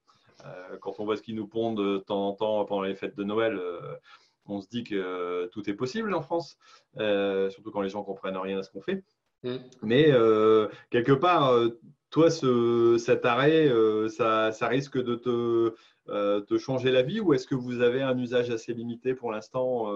quand 0.82 0.99
on 0.99 1.05
voit 1.05 1.16
ce 1.16 1.22
qui 1.22 1.34
nous 1.34 1.45
pond 1.45 1.74
de 1.74 1.99
temps 1.99 2.28
en 2.28 2.34
temps 2.34 2.66
pendant 2.66 2.82
les 2.82 2.95
fêtes 2.95 3.16
de 3.16 3.24
Noël, 3.24 3.61
on 4.47 4.61
se 4.61 4.68
dit 4.68 4.84
que 4.84 5.47
tout 5.51 5.70
est 5.70 5.76
possible 5.76 6.11
en 6.16 6.24
France, 6.24 6.57
surtout 6.95 7.70
quand 7.72 7.82
les 7.82 7.89
gens 7.89 8.03
comprennent 8.03 8.38
rien 8.38 8.57
à 8.57 8.64
ce 8.64 8.72
qu'on 8.72 8.82
fait. 8.82 9.03
Mm. 9.43 9.57
Mais 9.81 10.11
euh, 10.11 10.67
quelque 10.89 11.11
part, 11.11 11.51
euh, 11.51 11.79
toi, 12.09 12.31
ce, 12.31 12.97
cet 12.97 13.25
arrêt, 13.25 13.67
euh, 13.67 14.07
ça, 14.09 14.51
ça, 14.51 14.67
risque 14.67 15.01
de 15.01 15.15
te, 15.15 15.73
te, 16.41 16.57
changer 16.57 16.91
la 16.91 17.01
vie 17.01 17.19
ou 17.19 17.33
est-ce 17.33 17.47
que 17.47 17.55
vous 17.55 17.81
avez 17.81 18.01
un 18.01 18.17
usage 18.17 18.49
assez 18.49 18.73
limité 18.73 19.13
pour 19.13 19.31
l'instant 19.31 19.91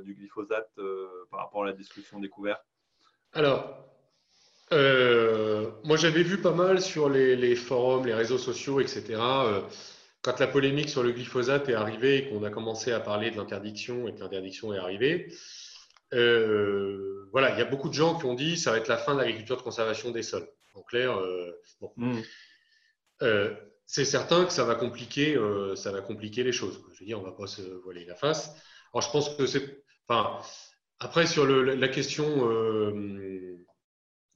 du 0.00 0.14
glyphosate 0.14 0.70
par 1.30 1.40
rapport 1.40 1.64
à 1.64 1.66
la 1.66 1.72
destruction 1.72 2.18
des 2.18 2.28
couverts? 2.28 2.64
Alors, 3.32 3.76
moi 4.70 5.96
j'avais 5.96 6.22
vu 6.22 6.38
pas 6.38 6.52
mal 6.52 6.80
sur 6.80 7.08
les, 7.08 7.36
les, 7.36 7.56
forums, 7.56 8.06
les 8.06 8.14
réseaux 8.14 8.38
sociaux, 8.38 8.80
etc. 8.80 9.20
quand 10.22 10.38
la 10.38 10.46
polémique 10.46 10.88
sur 10.88 11.02
le 11.02 11.12
glyphosate 11.12 11.68
est 11.68 11.74
arrivée 11.74 12.18
et 12.18 12.28
qu'on 12.28 12.42
a 12.44 12.50
commencé 12.50 12.92
à 12.92 13.00
parler 13.00 13.30
de 13.30 13.36
l'interdiction 13.36 14.08
et 14.08 14.14
que 14.14 14.20
l'interdiction 14.20 14.72
est 14.72 14.78
arrivée, 14.78 15.28
voilà, 16.12 17.50
il 17.50 17.58
y 17.58 17.62
a 17.62 17.66
beaucoup 17.66 17.88
de 17.88 17.94
gens 17.94 18.18
qui 18.18 18.26
ont 18.26 18.34
dit 18.34 18.56
ça 18.56 18.72
va 18.72 18.78
être 18.78 18.88
la 18.88 18.98
fin 18.98 19.14
de 19.14 19.20
l'agriculture 19.20 19.56
de 19.56 19.62
conservation 19.62 20.10
des 20.10 20.22
sols. 20.22 20.48
En 20.74 20.82
clair, 20.82 21.18
bon. 21.80 21.92
Hmm. 21.96 22.20
c'est 23.86 24.04
certain 24.04 24.44
que 24.44 24.52
ça 24.52 24.64
va 24.64 24.74
compliquer, 24.76 25.38
ça 25.76 25.90
va 25.92 26.00
compliquer 26.00 26.44
les 26.44 26.52
choses. 26.52 26.80
Je 26.94 27.00
veux 27.00 27.06
dire, 27.06 27.20
on 27.20 27.24
va 27.24 27.32
pas 27.32 27.46
se 27.46 27.62
voiler 27.62 28.04
la 28.04 28.14
face. 28.14 28.54
Alors, 28.92 29.02
je 29.02 29.10
pense 29.10 29.34
que 29.34 29.46
c'est, 29.46 29.82
enfin, 30.08 30.40
après 30.98 31.26
sur 31.26 31.46
le, 31.46 31.62
la 31.62 31.88
question 31.88 32.26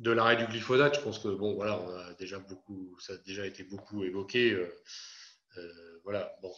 de 0.01 0.11
l'arrêt 0.11 0.37
du 0.37 0.47
glyphosate, 0.47 0.97
je 0.97 1.01
pense 1.01 1.18
que 1.18 1.29
bon, 1.29 1.55
voilà, 1.55 1.81
on 1.81 1.89
a 1.89 2.14
déjà 2.14 2.39
beaucoup, 2.39 2.97
ça 2.99 3.14
a 3.14 3.16
déjà 3.18 3.47
été 3.47 3.64
beaucoup 3.64 4.05
évoqué. 4.05 4.51
Euh, 4.51 4.75
euh, 5.57 6.01
voilà, 6.03 6.37
bon. 6.43 6.53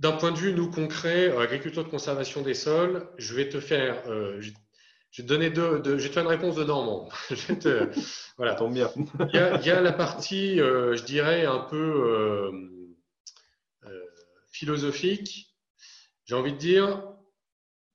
D'un 0.00 0.12
point 0.12 0.32
de 0.32 0.36
vue 0.36 0.52
nous 0.52 0.70
concret, 0.70 1.30
euh, 1.30 1.40
agriculture 1.40 1.84
de 1.84 1.88
conservation 1.88 2.42
des 2.42 2.54
sols, 2.54 3.08
je 3.18 3.34
vais 3.34 3.48
te 3.48 3.60
faire, 3.60 4.02
je, 4.06 4.50
vais 4.50 4.54
te 5.16 5.22
donner 5.22 5.50
deux, 5.50 5.82
je 5.84 5.90
vais 5.90 6.08
te 6.08 6.14
faire 6.14 6.22
une 6.22 6.28
réponse 6.28 6.56
de 6.56 6.64
Normand. 6.64 7.08
je 7.30 7.52
te, 7.54 7.88
voilà, 8.36 8.54
tombe 8.54 8.74
bien. 8.74 8.90
il, 8.96 9.34
y 9.34 9.38
a, 9.38 9.60
il, 9.60 9.66
y 9.66 9.70
a, 9.70 9.80
la 9.80 9.92
partie, 9.92 10.58
je 10.58 11.04
dirais 11.04 11.46
un 11.46 11.60
peu 11.60 12.50
philosophique. 14.52 15.54
J'ai 16.24 16.34
envie 16.34 16.52
de 16.52 16.58
dire, 16.58 17.02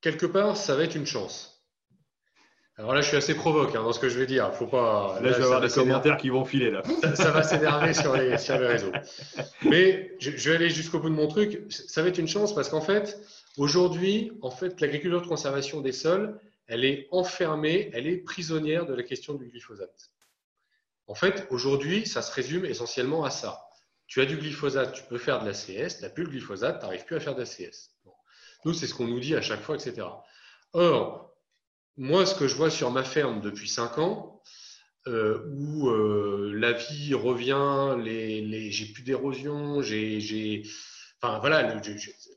quelque 0.01 0.25
part, 0.25 0.57
ça 0.57 0.75
va 0.75 0.83
être 0.83 0.95
une 0.95 1.05
chance. 1.05 1.52
Alors 2.77 2.95
là, 2.95 3.01
je 3.01 3.07
suis 3.07 3.17
assez 3.17 3.35
provoque 3.35 3.75
hein, 3.75 3.83
dans 3.83 3.93
ce 3.93 3.99
que 3.99 4.09
je 4.09 4.17
vais 4.17 4.25
dire. 4.25 4.51
Faut 4.55 4.65
pas. 4.65 5.19
Là, 5.21 5.31
je 5.31 5.37
vais 5.37 5.43
avoir 5.43 5.61
des 5.61 5.69
commentaires 5.69 6.17
qui 6.17 6.29
vont 6.29 6.43
filer 6.43 6.71
là. 6.71 6.81
Ça, 7.15 7.29
va 7.29 7.43
s'énerver 7.43 7.93
sur 7.93 8.15
les, 8.15 8.37
sur 8.39 8.57
les 8.57 8.65
réseaux. 8.65 8.91
Mais 9.63 10.15
je, 10.19 10.49
vais 10.49 10.55
aller 10.55 10.69
jusqu'au 10.71 10.99
bout 10.99 11.09
de 11.09 11.15
mon 11.15 11.27
truc. 11.27 11.65
Ça 11.69 12.01
va 12.01 12.07
être 12.07 12.17
une 12.17 12.27
chance 12.27 12.55
parce 12.55 12.69
qu'en 12.69 12.81
fait, 12.81 13.19
aujourd'hui, 13.57 14.31
en 14.41 14.49
fait, 14.49 14.81
l'agriculture 14.81 15.21
de 15.21 15.27
conservation 15.27 15.81
des 15.81 15.91
sols, 15.91 16.39
elle 16.65 16.83
est 16.83 17.07
enfermée, 17.11 17.91
elle 17.93 18.07
est 18.07 18.17
prisonnière 18.17 18.87
de 18.87 18.95
la 18.95 19.03
question 19.03 19.35
du 19.35 19.45
glyphosate. 19.49 20.09
En 21.05 21.13
fait, 21.13 21.45
aujourd'hui, 21.51 22.07
ça 22.07 22.23
se 22.23 22.33
résume 22.33 22.65
essentiellement 22.65 23.23
à 23.23 23.29
ça. 23.29 23.67
Tu 24.07 24.19
as 24.19 24.25
du 24.25 24.37
glyphosate, 24.37 24.93
tu 24.93 25.03
peux 25.03 25.19
faire 25.19 25.41
de 25.41 25.45
la 25.45 25.53
CS. 25.53 25.97
Tu 25.97 26.03
n'as 26.03 26.09
plus 26.09 26.23
le 26.23 26.29
glyphosate, 26.31 26.79
tu 26.79 26.85
n'arrives 26.85 27.05
plus 27.05 27.17
à 27.17 27.19
faire 27.19 27.35
de 27.35 27.41
la 27.41 27.45
CS. 27.45 27.91
Nous, 28.65 28.73
c'est 28.73 28.87
ce 28.87 28.95
qu'on 28.95 29.07
nous 29.07 29.19
dit 29.19 29.35
à 29.35 29.41
chaque 29.41 29.61
fois, 29.61 29.75
etc. 29.75 30.07
Or, 30.71 31.32
moi, 31.97 32.25
ce 32.25 32.35
que 32.35 32.47
je 32.47 32.55
vois 32.55 32.69
sur 32.69 32.91
ma 32.91 33.03
ferme 33.03 33.41
depuis 33.41 33.69
cinq 33.69 33.97
ans, 33.97 34.41
euh, 35.07 35.43
où 35.51 35.89
euh, 35.89 36.53
la 36.55 36.71
vie 36.71 37.13
revient, 37.13 37.97
les, 38.01 38.71
j'ai 38.71 38.85
plus 38.93 39.03
d'érosion, 39.03 39.81
j'ai, 39.81 40.63
enfin 41.21 41.39
voilà, 41.39 41.79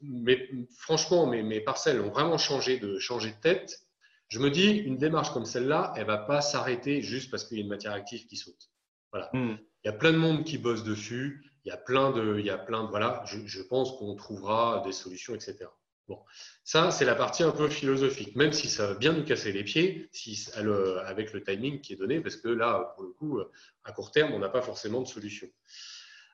mais, 0.03 0.49
franchement, 0.79 1.27
mes, 1.27 1.43
mes, 1.43 1.61
parcelles 1.61 2.01
ont 2.01 2.11
vraiment 2.11 2.39
changé 2.39 2.79
de, 2.79 2.99
changé 2.99 3.31
de 3.31 3.41
tête. 3.41 3.81
Je 4.29 4.41
me 4.41 4.51
dis, 4.51 4.71
une 4.71 4.99
démarche 4.99 5.33
comme 5.33 5.45
celle-là, 5.45 5.95
elle 5.97 6.07
va 6.07 6.19
pas 6.19 6.41
s'arrêter 6.41 7.03
juste 7.03 7.31
parce 7.31 7.45
qu'il 7.45 7.59
y 7.59 7.61
a 7.61 7.63
une 7.63 7.71
matière 7.71 7.93
active 7.93 8.27
qui 8.27 8.37
saute. 8.37 8.71
Voilà. 9.13 9.31
Hmm. 9.33 9.57
Il 9.85 9.87
y 9.87 9.91
a 9.91 9.93
plein 9.93 10.13
de 10.13 10.19
monde 10.19 10.45
qui 10.45 10.59
bosse 10.59 10.83
dessus. 10.83 11.49
Il 11.65 11.69
y 11.69 11.73
a 11.73 11.77
plein 11.77 12.11
de, 12.11 12.39
il 12.41 12.45
y 12.45 12.51
a 12.51 12.59
plein 12.59 12.85
de, 12.85 12.89
voilà. 12.89 13.25
je 13.27 13.63
pense 13.63 13.97
qu'on 13.99 14.15
trouvera 14.17 14.83
des 14.85 14.93
solutions, 14.93 15.35
etc. 15.35 15.67
Bon, 16.09 16.21
ça, 16.63 16.93
c'est 16.93 17.05
la 17.05 17.17
partie 17.17 17.43
un 17.43 17.51
peu 17.51 17.69
philosophique, 17.69 18.37
même 18.37 18.53
si 18.53 18.69
ça 18.69 18.87
va 18.87 18.95
bien 18.95 19.13
nous 19.13 19.25
casser 19.25 19.51
les 19.51 19.65
pieds 19.65 20.09
si, 20.13 20.49
avec 20.55 21.33
le 21.33 21.43
timing 21.43 21.81
qui 21.81 21.95
est 21.95 21.97
donné, 21.97 22.21
parce 22.21 22.37
que 22.37 22.49
là, 22.49 22.93
pour 22.95 23.05
le 23.05 23.11
coup, 23.11 23.41
à 23.83 23.93
court 23.93 24.13
terme, 24.13 24.33
on 24.33 24.39
n'a 24.39 24.49
pas 24.49 24.63
forcément 24.63 25.01
de 25.01 25.09
solution. 25.09 25.49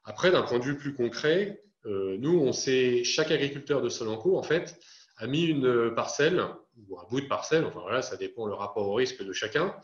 Après, 0.04 0.30
d'un 0.30 0.42
point 0.42 0.58
de 0.58 0.64
vue 0.64 0.76
plus 0.76 0.94
concret, 0.94 1.62
euh, 1.86 2.16
nous, 2.18 2.38
on 2.38 2.52
sait, 2.52 3.02
chaque 3.02 3.30
agriculteur 3.30 3.80
de 3.80 3.88
Solanco, 3.88 4.36
en 4.36 4.42
fait, 4.42 4.78
a 5.16 5.26
mis 5.26 5.44
une 5.44 5.94
parcelle, 5.94 6.44
ou 6.88 6.98
un 6.98 7.04
bout 7.08 7.22
de 7.22 7.26
parcelle, 7.26 7.64
enfin 7.64 7.80
voilà, 7.80 8.02
ça 8.02 8.16
dépend 8.16 8.46
le 8.46 8.54
rapport 8.54 8.86
au 8.86 8.94
risque 8.94 9.22
de 9.24 9.32
chacun, 9.32 9.74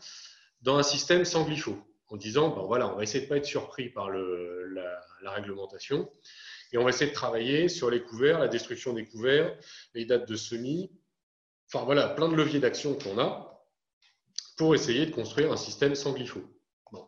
dans 0.61 0.77
un 0.77 0.83
système 0.83 1.25
sans 1.25 1.45
glypho, 1.45 1.77
en 2.09 2.17
disant, 2.17 2.49
ben 2.49 2.61
voilà, 2.63 2.87
on 2.93 2.95
va 2.95 3.03
essayer 3.03 3.21
de 3.21 3.25
ne 3.25 3.29
pas 3.29 3.37
être 3.37 3.45
surpris 3.45 3.89
par 3.89 4.09
la 4.11 5.31
réglementation. 5.31 6.11
Et 6.71 6.77
on 6.77 6.83
va 6.83 6.89
essayer 6.89 7.09
de 7.09 7.15
travailler 7.15 7.67
sur 7.69 7.89
les 7.89 8.01
couverts, 8.01 8.39
la 8.39 8.47
destruction 8.47 8.93
des 8.93 9.05
couverts, 9.05 9.57
les 9.93 10.05
dates 10.05 10.27
de 10.27 10.35
semis. 10.35 10.91
Enfin 11.67 11.85
voilà, 11.85 12.09
plein 12.09 12.29
de 12.29 12.35
leviers 12.35 12.59
d'action 12.59 12.95
qu'on 12.95 13.19
a 13.19 13.63
pour 14.57 14.75
essayer 14.75 15.05
de 15.05 15.11
construire 15.11 15.51
un 15.51 15.57
système 15.57 15.95
sans 15.95 16.13
glypho. 16.13 16.41
Bon. 16.91 17.07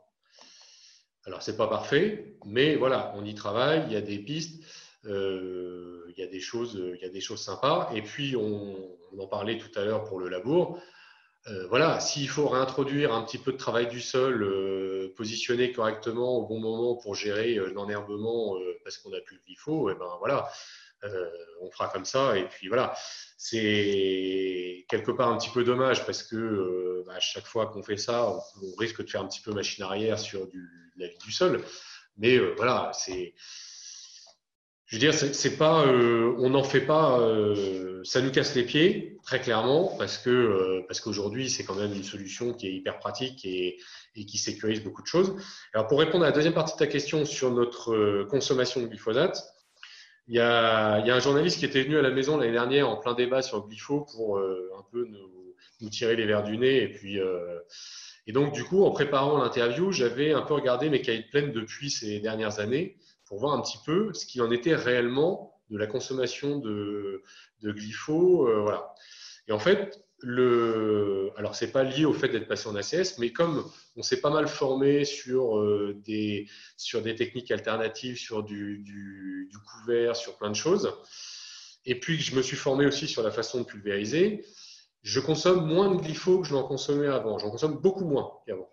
Alors, 1.26 1.44
ce 1.44 1.52
n'est 1.52 1.58
pas 1.58 1.68
parfait, 1.68 2.38
mais 2.46 2.76
voilà, 2.76 3.14
on 3.16 3.26
y 3.26 3.36
travaille, 3.36 3.84
il 3.88 3.94
y 3.94 3.98
a 3.98 4.02
des 4.02 4.20
pistes, 4.20 4.64
euh, 5.06 6.06
il, 6.10 6.20
y 6.20 6.24
a 6.24 6.28
des 6.28 6.40
choses, 6.40 6.82
il 7.02 7.38
sympas. 7.38 7.92
Et 7.94 8.02
puis, 8.02 8.36
on 8.36 8.98
en 9.18 9.28
parlait 9.28 9.58
tout 9.58 9.72
à 9.80 9.84
l'heure 9.84 10.06
pour 10.06 10.20
le 10.20 10.30
labour. 10.30 10.82
Euh, 11.48 11.66
voilà, 11.70 12.00
s'il 12.00 12.30
faut 12.30 12.48
réintroduire 12.48 13.14
un 13.14 13.24
petit 13.24 13.40
peu 13.40 13.52
de 13.52 13.58
travail 13.58 13.88
du 13.88 14.00
sol, 14.00 14.44
euh, 14.44 15.12
positionner 15.18 15.72
correctement 15.72 16.38
au 16.38 16.46
bon 16.46 16.60
moment 16.60 16.96
pour 16.96 17.16
gérer 17.16 17.56
euh, 17.56 17.72
l'enherbement 17.74 18.58
parce 18.84 19.00
qu'on 19.00 19.10
n'a 19.10 19.22
plus 19.22 19.38
le 19.38 19.42
glypho, 19.46 19.90
et 19.90 19.96
ben 19.96 20.18
voilà, 20.20 20.48
on 21.62 21.72
fera 21.72 21.88
comme 21.90 22.06
ça. 22.06 22.38
Et 22.38 22.48
puis 22.48 22.68
voilà, 22.68 22.94
c'est 23.38 24.86
quelque 24.88 25.12
part 25.12 25.30
un 25.30 25.38
petit 25.38 25.50
peu 25.50 25.64
dommage 25.64 26.06
parce 26.06 26.22
que 26.22 27.04
bah, 27.08 27.14
à 27.16 27.20
chaque 27.20 27.46
fois 27.46 27.68
qu'on 27.68 27.82
fait 27.82 27.98
ça, 27.98 28.32
on, 28.62 28.76
risque 28.76 29.04
de 29.04 29.10
faire 29.10 29.22
un 29.22 29.28
petit 29.28 29.42
peu 29.42 29.52
machine 29.52 29.84
arrière 29.84 30.20
sur 30.20 30.48
la 30.98 31.08
vie 31.08 31.18
du 31.18 31.32
sol. 31.32 31.64
Mais 32.18 32.38
voilà, 32.38 32.92
c'est 32.94 33.34
je 34.92 34.98
veux 34.98 35.00
dire, 35.00 35.14
c'est 35.14 35.58
pas, 35.58 35.86
euh, 35.86 36.36
on 36.38 36.50
n'en 36.50 36.66
fait 36.66 36.82
pas, 36.82 37.18
euh, 37.18 38.02
ça 38.04 38.20
nous 38.20 38.30
casse 38.30 38.54
les 38.56 38.64
pieds 38.64 39.18
très 39.24 39.40
clairement 39.40 39.96
parce 39.98 40.18
que 40.18 40.30
euh, 40.30 40.84
parce 40.86 41.00
qu'aujourd'hui 41.00 41.50
c'est 41.50 41.64
quand 41.64 41.76
même 41.76 41.94
une 41.94 42.04
solution 42.04 42.54
qui 42.54 42.68
est 42.68 42.74
hyper 42.74 43.00
pratique 43.00 43.46
et, 43.46 43.78
et, 44.18 44.26
qui 44.26 44.38
sécurise 44.38 44.84
beaucoup 44.84 45.02
de 45.02 45.08
choses. 45.08 45.34
Alors 45.74 45.88
pour 45.88 46.00
répondre 46.00 46.26
à 46.26 46.28
la 46.28 46.34
deuxième 46.34 46.54
partie 46.54 46.74
de 46.74 46.80
ta 46.80 46.88
question 46.88 47.24
sur 47.24 47.52
notre 47.52 48.26
consommation 48.26 48.82
de 48.82 48.88
glyphosate, 48.88 49.42
il 50.28 50.36
y, 50.36 50.40
a, 50.42 51.00
y 51.06 51.10
a, 51.10 51.16
un 51.16 51.20
journaliste 51.22 51.60
qui 51.60 51.66
était 51.66 51.84
venu 51.84 51.98
à 51.98 52.02
la 52.02 52.12
maison 52.12 52.36
l'année 52.36 52.52
dernière 52.52 52.90
en 52.90 52.98
plein 52.98 53.14
débat 53.14 53.42
sur 53.42 53.60
le 53.60 53.70
glypho 53.70 54.06
pour 54.14 54.40
un 54.40 54.84
peu 54.92 55.06
nous, 55.06 55.56
nous, 55.80 55.90
tirer 55.90 56.18
les 56.18 56.26
verres 56.26 56.44
du 56.44 56.58
nez 56.58 56.84
et 56.84 56.90
puis 56.90 57.18
et 58.28 58.34
donc 58.34 58.52
du 58.52 58.66
coup 58.66 58.84
en 58.84 58.92
préparant 58.92 59.42
l'interview 59.42 59.94
j'avais 59.94 60.34
un 60.34 60.42
peu 60.42 60.54
regardé 60.54 60.90
mes 60.90 61.02
cahiers 61.02 61.26
de 61.34 61.48
depuis 61.48 61.90
ces 61.90 62.20
dernières 62.20 62.60
années 62.60 62.98
pour 63.32 63.40
voir 63.40 63.54
un 63.54 63.62
petit 63.62 63.78
peu 63.86 64.12
ce 64.14 64.26
qu'il 64.26 64.42
en 64.42 64.52
était 64.52 64.76
réellement 64.76 65.58
de 65.70 65.78
la 65.78 65.88
consommation 65.88 66.60
de, 66.60 67.24
de. 67.62 67.70
Euh, 67.70 68.60
voilà. 68.60 68.94
Et 69.48 69.54
en 69.54 69.58
fait, 69.58 70.04
le, 70.20 71.32
alors 71.38 71.56
c'est 71.56 71.72
pas 71.72 71.84
lié 71.84 72.04
au 72.04 72.12
fait 72.12 72.28
d'être 72.28 72.50
passé 72.50 72.68
en 72.68 72.76
ACS, 72.76 73.20
mais 73.20 73.32
comme 73.32 73.64
on 73.96 74.02
s'est 74.02 74.20
pas 74.20 74.32
mal 74.32 74.50
formé 74.50 75.06
sur 75.06 75.58
euh, 75.58 75.98
des 76.04 76.50
sur 76.76 77.02
des 77.02 77.16
techniques 77.16 77.52
alternatives, 77.52 78.18
sur 78.18 78.44
du, 78.44 79.50
couvert, 79.66 80.18
sur 80.18 80.38
plein 80.38 80.50
de 80.50 80.56
choses, 80.56 80.94
et 81.86 81.98
puis 81.98 82.18
que 82.18 82.24
je 82.24 82.36
me 82.36 82.42
suis 82.42 82.58
formé 82.58 82.86
aussi 82.86 83.08
sur 83.08 83.24
la 83.24 83.32
façon 83.32 83.60
de 83.62 83.64
pulvériser, 83.64 84.44
je 85.04 85.22
consomme 85.22 85.66
moins 85.66 85.90
de 85.90 86.02
glypho 86.02 86.42
que 86.42 86.48
je 86.50 86.54
n'en 86.54 86.64
consommais 86.64 87.08
avant. 87.08 87.38
J'en 87.38 87.50
consomme 87.50 87.80
beaucoup 87.80 88.04
moins 88.04 88.30
qu'avant. 88.46 88.70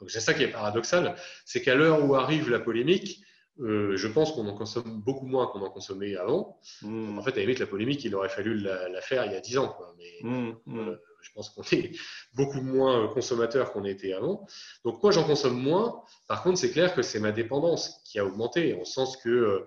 C'est 0.08 0.20
ça 0.20 0.34
qui 0.34 0.42
est 0.42 0.48
paradoxal, 0.48 1.16
c'est 1.46 1.62
qu'à 1.62 1.74
l'heure 1.74 2.04
où 2.04 2.14
arrive 2.14 2.50
la 2.50 2.60
polémique, 2.60 3.24
euh, 3.60 3.96
je 3.96 4.08
pense 4.08 4.32
qu'on 4.32 4.46
en 4.48 4.54
consomme 4.54 5.00
beaucoup 5.00 5.26
moins 5.26 5.46
qu'on 5.46 5.60
en 5.60 5.70
consommait 5.70 6.16
avant. 6.16 6.58
Hmm. 6.82 7.18
En 7.18 7.22
fait, 7.22 7.32
à 7.32 7.36
la 7.36 7.42
limite, 7.42 7.60
la 7.60 7.66
polémique, 7.66 8.04
il 8.04 8.14
aurait 8.14 8.28
fallu 8.28 8.58
la, 8.58 9.00
faire 9.00 9.24
il 9.26 9.32
y 9.32 9.36
a 9.36 9.40
10 9.40 9.58
ans. 9.58 9.76
Mais 9.96 10.28
hmm, 10.28 10.52
hmm. 10.66 10.78
Euh, 10.88 10.96
je 11.22 11.30
pense 11.32 11.50
qu'on 11.50 11.62
est 11.62 11.92
beaucoup 12.34 12.60
moins 12.60 13.08
consommateur 13.08 13.72
qu'on 13.72 13.84
était 13.84 14.12
avant. 14.12 14.46
Donc, 14.84 15.02
moi, 15.02 15.12
j'en 15.12 15.24
consomme 15.24 15.60
moins. 15.60 16.02
Par 16.26 16.42
contre, 16.42 16.58
c'est 16.58 16.70
clair 16.70 16.94
que 16.94 17.02
c'est 17.02 17.20
ma 17.20 17.32
dépendance 17.32 18.00
qui 18.04 18.18
a 18.18 18.26
augmenté, 18.26 18.74
en 18.74 18.84
sens 18.84 19.16
que 19.16 19.28
euh, 19.28 19.66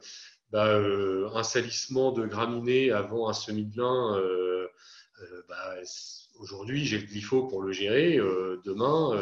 bah, 0.51 0.79
un 1.33 1.43
salissement 1.43 2.11
de 2.11 2.25
graminées 2.25 2.91
avant 2.91 3.29
un 3.29 3.33
semis 3.33 3.65
de 3.65 3.77
lin, 3.77 4.21
bah, 5.49 5.75
aujourd'hui, 6.39 6.85
j'ai 6.85 6.99
le 6.99 7.05
glypho 7.05 7.47
pour 7.47 7.61
le 7.61 7.71
gérer. 7.71 8.17
demain, 8.63 9.19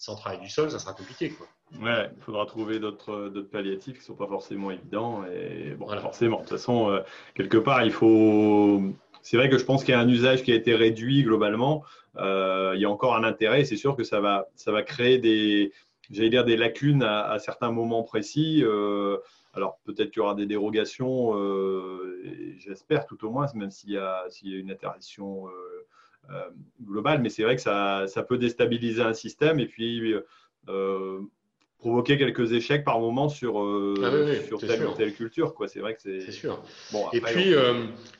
sans 0.00 0.14
travail 0.14 0.40
du 0.40 0.48
sol, 0.48 0.70
ça 0.70 0.78
sera 0.78 0.94
compliqué. 0.94 1.28
Quoi. 1.28 1.46
Ouais, 1.78 2.10
il 2.16 2.22
faudra 2.22 2.46
trouver 2.46 2.80
d'autres 2.80 3.30
palliatifs 3.52 3.92
qui 3.92 4.00
ne 4.00 4.04
sont 4.04 4.14
pas 4.14 4.26
forcément 4.26 4.70
évidents. 4.70 5.24
Et 5.26 5.74
bon, 5.74 5.86
forcément, 6.00 6.38
de 6.38 6.40
toute 6.40 6.50
façon, 6.50 6.90
euh, 6.90 7.00
quelque 7.34 7.58
part, 7.58 7.84
il 7.84 7.92
faut. 7.92 8.80
C'est 9.20 9.36
vrai 9.36 9.50
que 9.50 9.58
je 9.58 9.64
pense 9.64 9.84
qu'il 9.84 9.92
y 9.92 9.94
a 9.94 10.00
un 10.00 10.08
usage 10.08 10.42
qui 10.42 10.52
a 10.52 10.54
été 10.54 10.74
réduit 10.74 11.22
globalement. 11.22 11.84
Euh, 12.16 12.72
il 12.76 12.80
y 12.80 12.86
a 12.86 12.90
encore 12.90 13.14
un 13.14 13.24
intérêt. 13.24 13.66
C'est 13.66 13.76
sûr 13.76 13.94
que 13.94 14.02
ça 14.02 14.20
va, 14.20 14.48
ça 14.54 14.72
va 14.72 14.82
créer 14.82 15.18
des, 15.18 15.70
j'allais 16.10 16.30
dire, 16.30 16.46
des 16.46 16.56
lacunes 16.56 17.02
à, 17.02 17.38
certains 17.38 17.70
moments 17.70 18.02
précis. 18.02 18.62
Euh, 18.64 19.18
alors 19.52 19.80
peut-être 19.84 20.12
qu'il 20.12 20.20
y 20.20 20.24
aura 20.24 20.34
des 20.34 20.46
dérogations, 20.46 21.34
j'espère 22.56 23.04
tout 23.04 23.22
au 23.26 23.30
moins, 23.30 23.46
même 23.54 23.70
s'il 23.70 23.90
y, 23.90 23.94
y 23.94 23.98
a 23.98 24.58
une 24.58 24.70
interdiction 24.70 25.48
globale. 26.82 27.20
Mais 27.22 27.28
c'est 27.28 27.42
vrai 27.42 27.56
que 27.56 27.62
ça, 27.62 28.06
ça, 28.06 28.22
peut 28.22 28.38
déstabiliser 28.38 29.02
un 29.02 29.14
système. 29.14 29.60
Et 29.60 29.66
puis 29.66 30.14
provoquer 31.78 32.18
quelques 32.18 32.52
échecs 32.52 32.84
par 32.84 33.00
moment 33.00 33.30
sur, 33.30 33.56
ah 33.58 34.44
sur 34.46 34.60
telle 34.60 34.86
ou 34.86 34.92
telle 34.92 35.14
culture. 35.14 35.54
C'est 35.66 35.80
vrai 35.80 35.94
que 35.94 36.02
c'est. 36.02 36.30
Sûr. 36.30 36.62
Bon, 36.92 37.06
et, 37.12 37.20
puis, 37.20 37.54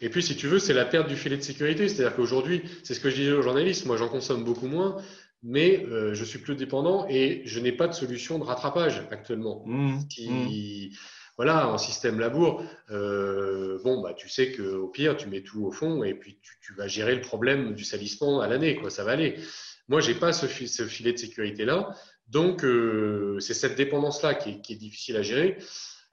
et 0.00 0.08
puis, 0.08 0.22
si 0.22 0.36
tu 0.36 0.46
veux, 0.46 0.58
c'est 0.58 0.72
la 0.72 0.84
perte 0.84 1.08
du 1.08 1.16
filet 1.16 1.36
de 1.36 1.42
sécurité. 1.42 1.88
C'est-à-dire 1.88 2.16
qu'aujourd'hui, 2.16 2.62
c'est 2.82 2.94
ce 2.94 3.00
que 3.00 3.10
je 3.10 3.16
disais 3.16 3.32
aux 3.32 3.42
journalistes, 3.42 3.86
moi 3.86 3.96
j'en 3.96 4.08
consomme 4.08 4.44
beaucoup 4.44 4.66
moins, 4.66 4.96
mais 5.42 5.84
je 6.12 6.24
suis 6.24 6.38
plus 6.38 6.56
dépendant 6.56 7.06
et 7.08 7.42
je 7.44 7.60
n'ai 7.60 7.72
pas 7.72 7.86
de 7.86 7.94
solution 7.94 8.38
de 8.38 8.44
rattrapage 8.44 9.02
actuellement. 9.10 9.62
Mmh, 9.66 9.98
qui, 10.08 10.30
mmh 10.30 10.96
voilà, 11.40 11.68
en 11.68 11.78
système 11.78 12.20
labour, 12.20 12.62
euh, 12.90 13.78
bon, 13.82 14.02
bah, 14.02 14.12
tu 14.12 14.28
sais 14.28 14.52
qu'au 14.52 14.88
pire, 14.88 15.16
tu 15.16 15.26
mets 15.26 15.40
tout 15.40 15.64
au 15.64 15.72
fond 15.72 16.04
et 16.04 16.12
puis 16.12 16.38
tu, 16.60 16.74
vas 16.74 16.86
gérer 16.86 17.14
le 17.14 17.22
problème 17.22 17.72
du 17.72 17.82
salissement 17.82 18.42
à 18.42 18.46
l'année, 18.46 18.76
quoi, 18.76 18.90
ça 18.90 19.04
va 19.04 19.12
aller. 19.12 19.40
Moi, 19.88 20.02
j'ai 20.02 20.14
pas 20.14 20.34
ce, 20.34 20.46
filet 20.46 21.14
de 21.14 21.16
sécurité-là, 21.16 21.96
donc 22.28 22.62
euh, 22.62 23.40
c'est 23.40 23.54
cette 23.54 23.74
dépendance-là 23.74 24.34
qui, 24.34 24.50
est 24.50 24.76
difficile 24.76 25.16
à 25.16 25.22
gérer. 25.22 25.56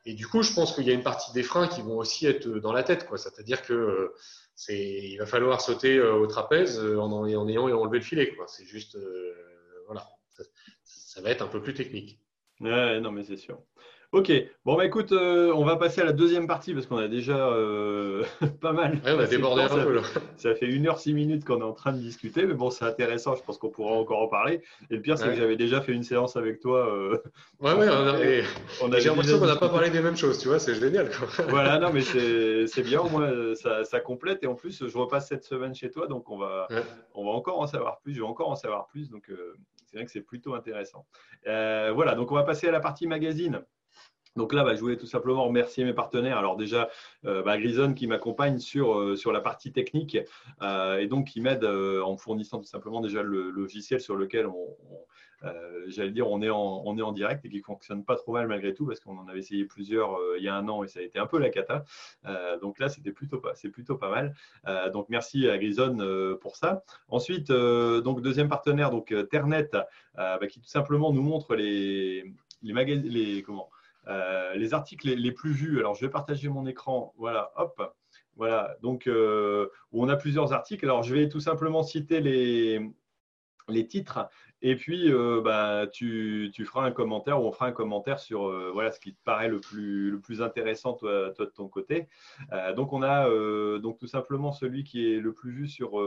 Et 0.05 0.13
du 0.13 0.25
coup, 0.25 0.43
je 0.43 0.53
pense 0.53 0.73
qu'il 0.73 0.85
y 0.85 0.91
a 0.91 0.93
une 0.93 1.03
partie 1.03 1.33
des 1.33 1.43
freins 1.43 1.67
qui 1.67 1.81
vont 1.81 1.97
aussi 1.97 2.25
être 2.25 2.47
dans 2.47 2.71
la 2.71 2.83
tête, 2.83 3.05
quoi. 3.05 3.17
C'est-à-dire 3.17 3.63
que 3.63 4.13
c'est, 4.55 4.79
il 4.79 5.17
va 5.17 5.25
falloir 5.25 5.59
sauter 5.59 5.97
euh, 5.97 6.13
au 6.13 6.27
trapèze 6.27 6.79
en, 6.79 7.11
en 7.11 7.27
ayant 7.27 7.67
enlevé 7.67 7.97
le 7.97 8.05
filet, 8.05 8.33
quoi. 8.33 8.45
C'est 8.47 8.65
juste, 8.65 8.97
voilà, 9.87 10.07
ça, 10.29 10.43
ça, 10.85 11.21
va 11.21 11.31
être 11.31 11.41
un 11.41 11.47
peu 11.47 11.61
plus 11.61 11.73
technique. 11.73 12.21
Ouais, 12.61 13.01
non, 13.01 13.11
mais 13.11 13.25
c'est 13.25 13.35
sûr. 13.35 13.61
Ok, 14.13 14.31
bon 14.63 14.77
bah 14.77 14.85
écoute, 14.85 15.11
euh, 15.11 15.51
on 15.53 15.65
va 15.65 15.75
passer 15.75 15.99
à 15.99 16.05
la 16.05 16.13
deuxième 16.13 16.47
partie 16.47 16.73
parce 16.73 16.85
qu'on 16.85 16.95
a 16.95 17.09
déjà 17.09 17.49
euh, 17.49 18.23
pas 18.61 18.71
mal. 18.71 18.93
Ouais, 19.03 19.11
on 19.11 19.19
a 19.19 19.25
débordé 19.25 19.63
un 19.63 19.67
peu 19.67 19.95
là. 19.95 20.01
Ça 20.37 20.55
fait 20.55 20.67
une 20.67 20.87
heure 20.87 20.97
six 20.97 21.13
minutes 21.13 21.43
qu'on 21.43 21.59
est 21.59 21.65
en 21.65 21.73
train 21.73 21.91
de 21.91 21.97
discuter, 21.97 22.45
mais 22.45 22.53
bon, 22.53 22.69
c'est 22.69 22.85
intéressant, 22.85 23.35
je 23.35 23.43
pense 23.43 23.57
qu'on 23.57 23.69
pourra 23.69 23.91
encore 23.91 24.21
en 24.21 24.29
parler. 24.29 24.61
Et 24.89 24.95
le 24.95 25.01
pire, 25.01 25.17
c'est 25.17 25.27
que 25.27 25.35
j'avais 25.35 25.57
déjà 25.57 25.81
fait 25.81 25.91
une 25.91 26.03
séance 26.03 26.37
avec 26.37 26.61
toi. 26.61 26.87
Euh, 26.87 27.17
ouais, 27.59 27.73
ouais, 27.73 27.89
on 28.81 28.93
a, 28.93 28.99
j'ai 28.99 29.09
l'impression 29.09 29.39
qu'on 29.39 29.45
n'a 29.45 29.57
pas 29.57 29.67
parlé 29.67 29.89
des 29.89 29.99
mêmes 29.99 30.15
choses, 30.15 30.39
tu 30.39 30.47
vois, 30.47 30.59
c'est 30.59 30.75
génial. 30.75 31.09
voilà, 31.49 31.77
non, 31.77 31.91
mais 31.91 31.99
c'est 32.01 32.83
bien, 32.83 33.01
au 33.01 33.09
moins 33.09 33.55
ça, 33.55 33.83
ça, 33.83 33.99
complète. 33.99 34.41
Et 34.41 34.47
en 34.47 34.55
plus, 34.55 34.87
je 34.87 34.97
repasse 34.97 35.27
cette 35.27 35.43
semaine 35.43 35.75
chez 35.75 35.91
toi, 35.91 36.07
donc 36.07 36.29
on 36.31 36.37
va, 36.37 36.69
on 37.13 37.25
va 37.25 37.31
encore 37.31 37.59
en 37.59 37.67
savoir 37.67 37.99
plus, 37.99 38.13
je 38.13 38.21
vais 38.21 38.25
encore 38.25 38.47
en 38.47 38.55
savoir 38.55 38.87
plus, 38.87 39.09
donc 39.09 39.29
c'est 39.85 39.97
vrai 39.97 40.05
que 40.05 40.11
c'est 40.11 40.21
plutôt 40.21 40.53
intéressant. 40.53 41.05
voilà, 41.43 42.15
donc 42.15 42.31
on 42.31 42.35
va 42.35 42.43
passer 42.43 42.69
à 42.69 42.71
la 42.71 42.79
partie 42.79 43.05
magazine. 43.05 43.65
Donc 44.37 44.53
là, 44.53 44.63
bah, 44.63 44.75
je 44.75 44.79
voulais 44.79 44.97
tout 44.97 45.07
simplement 45.07 45.43
remercier 45.43 45.83
mes 45.83 45.93
partenaires. 45.93 46.37
Alors 46.37 46.55
déjà, 46.55 46.89
euh, 47.25 47.41
bah, 47.41 47.57
Grison 47.57 47.93
qui 47.93 48.07
m'accompagne 48.07 48.59
sur, 48.59 48.97
euh, 48.97 49.15
la 49.33 49.41
partie 49.41 49.73
technique 49.73 50.17
euh, 50.61 50.99
et 50.99 51.07
donc 51.07 51.27
qui 51.27 51.41
m'aide 51.41 51.65
en 51.65 52.15
fournissant 52.15 52.59
tout 52.59 52.65
simplement 52.65 53.01
déjà 53.01 53.23
le 53.23 53.49
logiciel 53.49 53.99
sur 53.99 54.15
lequel 54.15 54.47
on, 54.47 54.77
j'allais 55.87 56.11
dire, 56.11 56.29
on 56.29 56.41
est, 56.41 56.49
en, 56.49 57.11
direct 57.11 57.43
et 57.45 57.49
qui 57.49 57.59
fonctionne 57.59 58.05
pas 58.05 58.15
trop 58.15 58.33
mal 58.33 58.47
malgré 58.47 58.73
tout 58.73 58.85
parce 58.85 58.99
qu'on 58.99 59.17
en 59.17 59.27
avait 59.27 59.39
essayé 59.39 59.65
plusieurs 59.65 60.17
il 60.37 60.43
y 60.43 60.47
a 60.47 60.55
un 60.55 60.67
an 60.69 60.83
et 60.83 60.87
ça 60.87 60.99
a 60.99 61.03
été 61.03 61.19
un 61.19 61.27
peu 61.27 61.39
la 61.39 61.49
cata. 61.49 61.83
donc 62.61 62.79
là, 62.79 62.89
c'était 62.89 63.11
plutôt 63.11 63.39
pas, 63.39 63.53
c'est 63.55 63.69
plutôt 63.69 63.97
pas 63.97 64.09
mal. 64.09 64.91
donc 64.91 65.07
merci 65.09 65.49
à 65.49 65.57
Grison 65.57 66.37
pour 66.39 66.55
ça. 66.55 66.83
Ensuite, 67.09 67.51
donc 67.51 68.21
deuxième 68.21 68.49
partenaire, 68.49 68.91
donc 68.91 69.13
Ternet, 69.29 69.69
bah, 70.15 70.39
qui 70.49 70.61
tout 70.61 70.69
simplement 70.69 71.11
nous 71.11 71.23
montre 71.23 71.55
les, 71.55 72.33
les 72.63 72.95
les 72.95 73.43
comment 73.43 73.69
euh, 74.07 74.53
les 74.55 74.73
articles 74.73 75.09
les, 75.09 75.31
plus 75.31 75.51
vus, 75.51 75.79
alors 75.79 75.95
je 75.95 76.05
vais 76.05 76.11
partager 76.11 76.47
mon 76.47 76.65
écran, 76.65 77.13
voilà, 77.17 77.51
hop, 77.57 77.93
voilà, 78.35 78.75
donc 78.81 79.07
euh, 79.07 79.67
on 79.91 80.07
a 80.07 80.15
plusieurs 80.15 80.53
articles. 80.53 80.85
Alors 80.85 81.03
je 81.03 81.13
vais 81.13 81.27
tout 81.27 81.39
simplement 81.39 81.83
citer 81.83 82.21
les, 82.21 82.79
les 83.67 83.87
titres 83.87 84.29
et 84.61 84.75
puis 84.75 85.11
euh, 85.11 85.41
bah, 85.43 85.87
tu, 85.91 86.51
tu, 86.53 86.63
feras 86.65 86.85
un 86.85 86.91
commentaire 86.91 87.41
ou 87.41 87.47
on 87.47 87.51
fera 87.51 87.67
un 87.67 87.71
commentaire 87.73 88.19
sur 88.19 88.49
voilà, 88.71 88.91
ce 88.91 88.99
qui 88.99 89.13
te 89.13 89.19
paraît 89.25 89.49
le 89.49 89.59
plus, 89.59 90.11
le 90.11 90.19
plus 90.21 90.41
intéressant 90.41 90.93
toi, 90.93 91.33
de 91.37 91.45
ton 91.45 91.67
côté. 91.67 92.07
donc 92.75 92.93
on 92.93 93.01
a 93.01 93.29
donc 93.79 93.99
tout 93.99 94.07
simplement 94.07 94.51
celui 94.53 94.83
qui 94.83 95.13
est 95.13 95.19
le 95.19 95.33
plus 95.33 95.51
vu 95.51 95.67
sur, 95.67 96.01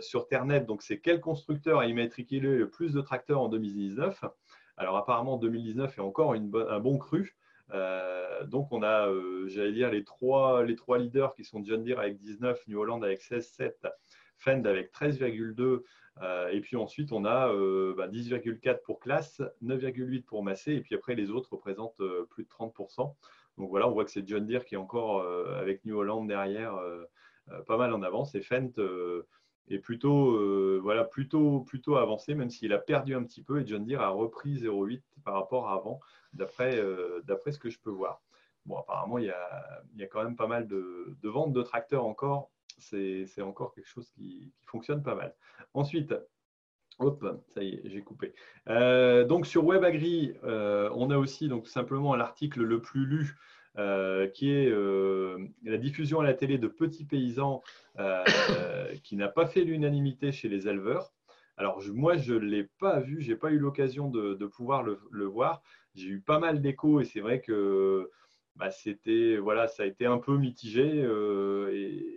sur 0.00 0.28
donc 0.66 0.82
c'est 0.82 1.00
quel 1.00 1.20
constructeur 1.20 1.80
a 1.80 1.86
immatriculé 1.86 2.56
le 2.56 2.70
plus 2.70 2.92
de 2.92 3.00
tracteurs 3.00 3.40
en 3.40 3.48
2019 3.48 4.24
alors 4.76 4.96
apparemment 4.96 5.36
2019 5.36 5.98
est 5.98 6.00
encore 6.00 6.34
un 6.34 6.80
bon 6.80 6.98
cru. 6.98 7.36
Euh, 7.72 8.44
donc 8.44 8.68
on 8.72 8.82
a, 8.82 9.08
euh, 9.08 9.48
j'allais 9.48 9.72
dire, 9.72 9.90
les 9.90 10.04
trois, 10.04 10.64
leaders 10.64 11.34
qui 11.34 11.44
sont 11.44 11.64
John 11.64 11.82
Deere 11.82 11.98
avec 11.98 12.18
19, 12.18 12.60
New 12.68 12.78
Holland 12.78 13.02
avec 13.02 13.20
16,7, 13.20 13.90
Fend 14.36 14.64
avec 14.64 14.92
13,2. 14.92 15.82
Euh, 16.22 16.48
et 16.48 16.60
puis 16.60 16.76
ensuite, 16.76 17.12
on 17.12 17.24
a 17.24 17.48
10,4 17.52 18.64
bah, 18.64 18.74
pour 18.84 19.00
classe, 19.00 19.40
9,8 19.62 20.24
pour 20.24 20.44
Massé, 20.44 20.74
et 20.74 20.80
puis 20.80 20.94
après, 20.94 21.14
les 21.14 21.30
autres 21.30 21.52
représentent 21.52 22.02
plus 22.30 22.44
de 22.44 22.48
30%. 22.48 23.14
Donc 23.56 23.70
voilà, 23.70 23.88
on 23.88 23.92
voit 23.92 24.04
que 24.04 24.10
c'est 24.10 24.26
John 24.26 24.46
Deere 24.46 24.64
qui 24.64 24.74
est 24.74 24.78
encore 24.78 25.26
avec 25.56 25.84
New 25.84 25.96
Holland 25.96 26.26
derrière, 26.26 26.78
pas 27.66 27.76
mal 27.76 27.92
en 27.92 28.02
avance, 28.02 28.34
et 28.34 28.42
Fendt 28.42 28.80
est 29.68 29.78
plutôt, 29.78 30.36
euh, 30.36 30.78
voilà, 30.82 31.04
plutôt, 31.04 31.60
plutôt 31.60 31.96
avancé, 31.96 32.34
même 32.34 32.50
s'il 32.50 32.72
a 32.72 32.78
perdu 32.78 33.14
un 33.14 33.24
petit 33.24 33.42
peu 33.42 33.60
et 33.60 33.66
John 33.66 33.84
Deere 33.84 34.02
a 34.02 34.08
repris 34.08 34.56
0,8 34.56 35.02
par 35.24 35.34
rapport 35.34 35.68
à 35.68 35.74
avant, 35.74 36.00
d'après 36.32 36.78
euh, 36.78 37.22
d'après 37.24 37.52
ce 37.52 37.58
que 37.58 37.70
je 37.70 37.78
peux 37.78 37.90
voir. 37.90 38.22
Bon, 38.66 38.78
apparemment, 38.78 39.18
il 39.18 39.26
y 39.26 39.30
a, 39.30 39.82
il 39.94 40.00
y 40.00 40.04
a 40.04 40.06
quand 40.06 40.22
même 40.22 40.36
pas 40.36 40.46
mal 40.46 40.66
de, 40.66 41.16
de 41.22 41.28
ventes 41.28 41.52
de 41.52 41.62
tracteurs 41.62 42.04
encore. 42.04 42.50
C'est 42.78 43.40
encore 43.40 43.72
quelque 43.74 43.88
chose 43.88 44.10
qui, 44.10 44.52
qui, 44.58 44.66
fonctionne 44.66 45.02
pas 45.02 45.14
mal. 45.14 45.34
Ensuite, 45.74 46.14
hop, 46.98 47.24
ça 47.54 47.62
y 47.62 47.74
est, 47.74 47.82
j'ai 47.84 48.02
coupé. 48.02 48.34
Euh, 48.68 49.24
donc, 49.24 49.46
sur 49.46 49.64
WebAgri, 49.64 50.34
on 50.42 51.10
a 51.10 51.16
aussi 51.16 51.48
donc, 51.48 51.68
simplement 51.68 52.16
l'article 52.16 52.62
le 52.62 52.80
plus 52.80 53.06
lu 53.06 53.36
euh, 53.76 54.28
qui 54.28 54.52
est 54.52 54.68
euh, 54.68 55.36
la 55.64 55.78
diffusion 55.78 56.20
à 56.20 56.24
la 56.24 56.34
télé 56.34 56.58
de 56.58 56.68
Petits 56.68 57.04
Paysans, 57.04 57.60
euh, 57.98 58.22
qui 59.02 59.16
n'a 59.16 59.28
pas 59.28 59.46
fait 59.46 59.64
l'unanimité 59.64 60.30
chez 60.30 60.48
les 60.48 60.68
éleveurs. 60.68 61.12
Alors 61.56 61.82
moi, 61.92 62.16
je 62.16 62.34
ne 62.34 62.38
l'ai 62.38 62.68
pas 62.78 63.00
vu, 63.00 63.20
je 63.20 63.30
n'ai 63.30 63.36
pas 63.36 63.50
eu 63.50 63.58
l'occasion 63.58 64.10
de, 64.10 64.46
pouvoir 64.46 64.84
le, 64.84 65.24
voir. 65.24 65.60
J'ai 65.96 66.08
eu 66.08 66.20
pas 66.20 66.38
mal 66.38 66.60
d'échos 66.60 67.00
et 67.00 67.04
c'est 67.04 67.20
vrai 67.20 67.40
que 67.40 68.10
bah, 68.54 68.70
c'était 68.70 69.38
voilà, 69.38 69.66
ça 69.66 69.82
a 69.82 69.86
été 69.86 70.06
un 70.06 70.18
peu 70.18 70.36
mitigé 70.36 71.04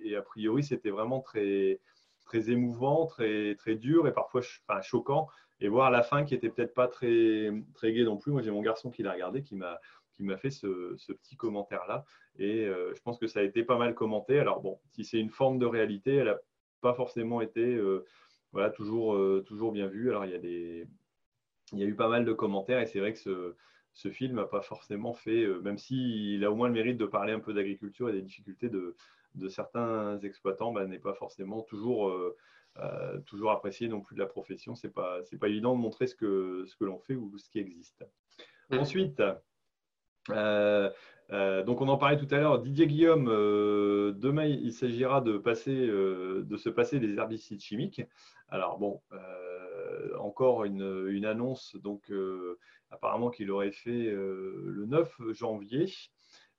et, 0.05 0.16
a 0.16 0.22
priori 0.22 0.64
c'était 0.64 0.91
vraiment 0.91 1.22
très 1.22 1.80
très 2.26 2.51
émouvant, 2.51 3.05
très 3.08 3.55
très 3.55 3.76
dur 3.76 4.08
et 4.08 4.14
parfois 4.14 4.41
enfin, 4.68 4.82
choquant. 4.82 5.28
Et 5.60 5.70
voir 5.70 5.89
la 5.89 6.03
fin 6.03 6.24
qui 6.24 6.36
était 6.36 6.49
peut-être 6.49 6.74
pas 6.74 6.88
très 6.88 7.51
très 7.74 7.91
gai 7.91 8.03
non 8.03 8.18
plus. 8.18 8.32
Moi, 8.32 8.41
j'ai 8.41 8.51
mon 8.51 8.62
garçon 8.62 8.91
qui 8.91 9.01
l'a 9.01 9.14
regardé, 9.14 9.41
qui 9.41 9.55
m'a 9.55 9.80
qui 10.18 10.24
m'a 10.24 10.36
fait 10.36 10.49
ce, 10.49 10.95
petit 11.14 11.38
commentaire-là. 11.38 12.03
Et 12.39 12.66
euh, 12.66 12.93
je 12.95 13.01
pense 13.01 13.20
que 13.20 13.28
ça 13.28 13.39
a 13.39 13.43
été 13.43 13.64
pas 13.64 13.78
mal 13.78 13.93
commenté. 13.93 14.39
Alors 14.39 14.62
bon, 14.62 14.80
si 14.91 15.05
c'est 15.05 15.20
une 15.20 15.30
forme 15.30 15.60
de 15.60 15.66
réalité, 15.66 16.16
elle 16.16 16.26
n'a 16.26 16.39
pas 16.82 16.93
forcément 16.95 17.39
été 17.39 17.76
euh, 17.76 18.03
voilà, 18.51 18.72
toujours, 18.72 19.16
euh, 19.16 19.43
toujours 19.47 19.72
bien 19.72 19.88
vue. 19.88 20.10
Alors 20.10 20.26
il 20.26 20.32
y, 20.32 20.36
a 20.36 20.39
des, 20.39 20.88
il 21.72 21.80
y 21.80 21.84
a 21.84 21.86
eu 21.86 21.95
pas 21.95 22.10
mal 22.10 22.26
de 22.26 22.34
commentaires 22.34 22.80
et 22.80 22.88
c'est 22.88 22.99
vrai 22.99 23.14
que 23.14 23.20
ce, 23.20 23.55
ce 23.93 24.10
film 24.10 24.36
n'a 24.36 24.45
pas 24.45 24.62
forcément 24.62 25.14
fait, 25.14 25.45
même 25.62 25.78
s'il 25.78 26.43
a 26.43 26.51
au 26.51 26.55
moins 26.55 26.68
le 26.68 26.74
mérite 26.74 26.97
de 26.97 27.05
parler 27.05 27.34
un 27.34 27.39
peu 27.39 27.53
d'agriculture 27.53 28.10
et 28.10 28.14
des 28.14 28.22
difficultés 28.22 28.70
de, 28.70 28.95
de 29.36 29.47
certains 29.47 30.20
exploitants, 30.20 30.72
bah, 30.72 30.86
n'est 30.86 30.99
pas 30.99 31.14
forcément 31.14 31.62
toujours, 31.62 32.12
toujours 33.25 33.51
apprécié 33.51 33.88
non 33.88 34.01
plus 34.01 34.15
de 34.15 34.19
la 34.19 34.28
profession. 34.28 34.75
Ce 34.75 34.88
n'est 34.88 34.93
pas, 34.93 35.19
pas 35.39 35.47
évident 35.47 35.75
de 35.75 35.82
montrer 35.82 36.07
ce 36.07 36.15
que, 36.15 36.65
ce 36.67 36.75
que 36.75 36.86
l'on 36.86 36.99
fait 36.99 37.15
ou 37.15 37.38
ce 37.38 37.49
qui 37.49 37.59
existe. 37.59 38.05
Mmh. 38.69 38.78
Ensuite, 38.80 39.21
euh, 40.30 40.89
euh, 41.32 41.63
donc 41.63 41.82
on 41.82 41.88
en 41.88 41.97
parlait 41.97 42.17
tout 42.17 42.34
à 42.34 42.38
l'heure, 42.38 42.59
Didier 42.59 42.88
Guillaume, 42.88 43.28
euh, 43.30 44.13
demain 44.13 44.45
il 44.45 44.71
s'agira 44.71 45.21
de, 45.21 45.38
passer, 45.38 45.75
de 45.75 46.57
se 46.57 46.69
passer 46.69 46.99
des 46.99 47.15
herbicides 47.15 47.61
chimiques. 47.61 48.02
Alors 48.49 48.77
bon, 48.77 49.02
encore 50.19 50.64
une, 50.64 51.26
annonce, 51.26 51.76
donc 51.76 52.11
apparemment 52.91 53.30
qu'il 53.30 53.52
aurait 53.52 53.72
fait 53.72 54.11
le 54.11 54.85
9 54.88 55.34
janvier. 55.34 55.91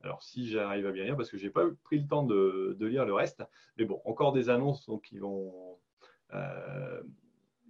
Alors 0.02 0.22
si 0.22 0.48
j'arrive 0.48 0.86
à 0.86 0.92
bien 0.92 1.04
lire, 1.04 1.16
parce 1.16 1.30
que 1.30 1.38
je 1.38 1.44
n'ai 1.44 1.50
pas 1.50 1.64
pris 1.82 1.98
le 1.98 2.06
temps 2.06 2.22
de, 2.22 2.76
lire 2.80 3.04
le 3.04 3.14
reste, 3.14 3.42
mais 3.78 3.84
bon, 3.84 4.00
encore 4.04 4.32
des 4.32 4.50
annonces 4.50 4.86
donc, 4.86 5.02
qui 5.04 5.18
vont 5.18 5.78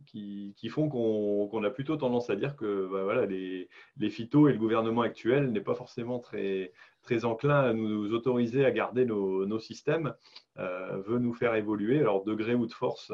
qui, 0.09 0.68
font 0.70 0.89
qu'on 0.89 1.64
a 1.64 1.70
plutôt 1.70 1.97
tendance 1.97 2.30
à 2.30 2.36
dire 2.36 2.56
que 2.56 2.89
bah, 2.90 3.05
voilà, 3.05 3.26
les, 3.26 3.68
les 3.98 4.10
phytos 4.10 4.48
et 4.48 4.52
le 4.52 4.59
gouvernement 4.59 5.02
actuel 5.02 5.52
n'est 5.52 5.60
pas 5.60 5.74
forcément 5.74 6.18
très, 6.18 6.72
très 7.02 7.24
enclin 7.24 7.60
à 7.60 7.72
nous 7.72 8.12
autoriser 8.12 8.64
à 8.64 8.70
garder 8.70 9.05
nos, 9.05 9.59
systèmes, 9.59 10.14
euh, 10.59 10.98
veut 11.06 11.18
nous 11.18 11.35
faire 11.35 11.55
évoluer, 11.55 12.01
alors 12.01 12.24
degré 12.24 12.55
ou 12.55 12.66
de 12.66 12.72
force. 12.72 13.12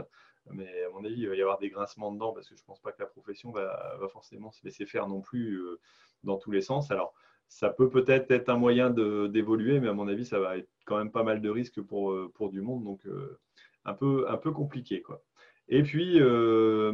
Mais 0.51 0.85
à 0.85 0.91
mon 0.91 1.05
avis, 1.05 1.23
il 1.23 1.29
va 1.29 1.35
y 1.35 1.41
avoir 1.41 1.59
des 1.59 1.71
grincements 1.71 2.13
dedans 2.13 2.33
parce 2.33 2.49
que 2.49 2.55
je 2.55 2.63
ne 2.63 2.67
pense 2.67 2.81
pas 2.81 2.93
que 2.93 3.01
la 3.01 3.09
profession 3.09 3.51
va, 3.51 3.97
va, 3.99 4.09
forcément 4.09 4.51
se 4.51 4.63
laisser 4.65 4.85
faire 4.85 5.09
non 5.09 5.21
plus 5.21 5.57
euh, 5.57 5.81
dans 6.23 6.37
tous 6.37 6.51
les 6.51 6.61
sens. 6.61 6.91
Alors, 6.91 7.15
ça 7.49 7.71
peut 7.71 7.89
peut-être 7.89 8.31
être 8.31 8.49
un 8.49 8.57
moyen 8.57 8.91
d'évoluer, 8.91 9.81
mais 9.81 9.89
à 9.89 9.93
mon 9.93 10.09
avis, 10.09 10.27
ça 10.27 10.39
va 10.39 10.59
être 10.59 10.69
quand 10.87 10.99
même 10.99 11.13
pas 11.13 11.23
mal 11.23 11.41
de 11.41 11.49
risques 11.49 11.81
pour, 11.81 12.13
euh, 12.13 12.31
pour 12.35 12.51
du 12.51 12.61
monde, 12.61 12.85
donc 12.85 13.07
un, 13.85 13.95
peu, 13.95 14.27
un 14.29 14.37
peu 14.37 14.51
compliqué. 14.51 15.03
Quoi. 15.03 15.23
Et 15.69 15.83
puis, 15.83 16.21
euh, 16.21 16.93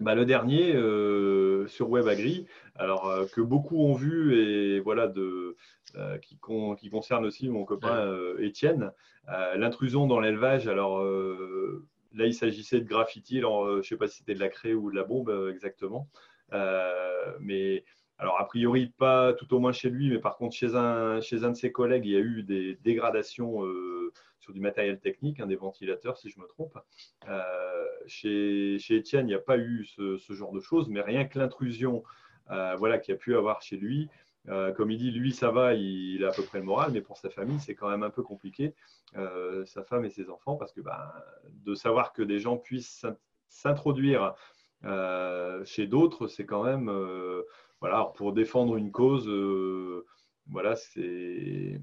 bah, 0.00 0.14
le 0.14 0.24
dernier 0.24 0.74
euh, 0.74 1.66
sur 1.66 1.90
WebAgri, 1.90 2.46
alors 2.74 3.06
euh, 3.08 3.26
que 3.26 3.42
beaucoup 3.42 3.84
ont 3.84 3.92
vu 3.92 4.34
et 4.34 4.80
voilà 4.80 5.06
de 5.06 5.56
euh, 5.96 6.16
qui, 6.18 6.38
qui, 6.78 6.88
concerne 6.88 7.26
aussi 7.26 7.50
mon 7.50 7.64
copain 7.64 8.10
Étienne, 8.38 8.92
l'intrusion 9.56 10.06
dans 10.06 10.18
l'élevage. 10.18 10.68
Alors 10.68 11.04
là, 11.04 12.26
il 12.26 12.34
s'agissait 12.34 12.80
de 12.80 12.88
graffiti. 12.88 13.38
Alors 13.38 13.70
je 13.72 13.76
ne 13.78 13.82
sais 13.82 13.96
pas 13.96 14.08
si 14.08 14.18
c'était 14.18 14.34
de 14.34 14.40
la 14.40 14.48
craie 14.48 14.74
ou 14.74 14.90
de 14.90 14.96
la 14.96 15.04
bombe 15.04 15.30
exactement, 15.50 16.08
mais 17.40 17.84
alors, 18.18 18.38
a 18.38 18.44
priori, 18.44 18.92
pas 18.98 19.32
tout 19.32 19.54
au 19.54 19.60
moins 19.60 19.72
chez 19.72 19.88
lui, 19.88 20.10
mais 20.10 20.18
par 20.18 20.36
contre, 20.36 20.54
chez 20.54 20.74
un, 20.74 21.22
chez 21.22 21.42
un 21.42 21.52
de 21.52 21.56
ses 21.56 21.72
collègues, 21.72 22.04
il 22.04 22.12
y 22.12 22.16
a 22.16 22.20
eu 22.20 22.42
des 22.42 22.76
dégradations 22.82 23.62
sur 24.40 24.52
du 24.52 24.60
matériel 24.60 24.98
technique, 24.98 25.40
des 25.42 25.56
ventilateurs 25.56 26.16
si 26.16 26.30
je 26.30 26.40
me 26.40 26.46
trompe. 26.46 26.76
Euh, 27.28 27.84
chez, 28.06 28.78
chez 28.78 29.02
il 29.12 29.26
n'y 29.26 29.34
a 29.34 29.38
pas 29.38 29.58
eu 29.58 29.84
ce, 29.84 30.18
genre 30.30 30.52
de 30.52 30.60
choses, 30.60 30.88
mais 30.88 31.00
rien 31.00 31.24
que 31.26 31.38
l'intrusion 31.38 32.02
euh, 32.50 32.74
voilà, 32.76 32.98
qu'il 32.98 33.14
a 33.14 33.16
pu 33.16 33.36
avoir 33.36 33.62
chez 33.62 33.76
lui, 33.76 34.08
euh, 34.48 34.72
comme 34.72 34.90
il 34.90 34.98
dit, 34.98 35.10
lui, 35.10 35.32
ça 35.32 35.50
va, 35.50 35.74
il, 35.74 36.24
a 36.24 36.28
à 36.28 36.32
peu 36.32 36.42
près 36.42 36.58
le 36.58 36.64
moral, 36.64 36.90
mais 36.92 37.02
pour 37.02 37.18
sa 37.18 37.30
famille, 37.30 37.60
c'est 37.60 37.74
quand 37.74 37.88
même 37.88 38.02
un 38.02 38.10
peu 38.10 38.22
compliqué, 38.22 38.74
sa 39.14 39.84
femme 39.84 40.04
et 40.04 40.10
ses 40.10 40.30
enfants, 40.30 40.56
parce 40.56 40.72
que 40.72 40.80
ben, 40.80 40.98
de 41.64 41.74
savoir 41.74 42.12
que 42.12 42.22
des 42.22 42.40
gens 42.40 42.56
puissent 42.56 43.06
s'introduire 43.48 44.34
chez 45.64 45.86
d'autres, 45.86 46.26
c'est 46.26 46.46
quand 46.46 46.64
même, 46.64 46.90
voilà, 47.80 48.12
pour 48.16 48.32
défendre 48.32 48.76
une 48.76 48.90
cause, 48.90 49.28
voilà, 50.46 50.74
c'est 50.74 51.80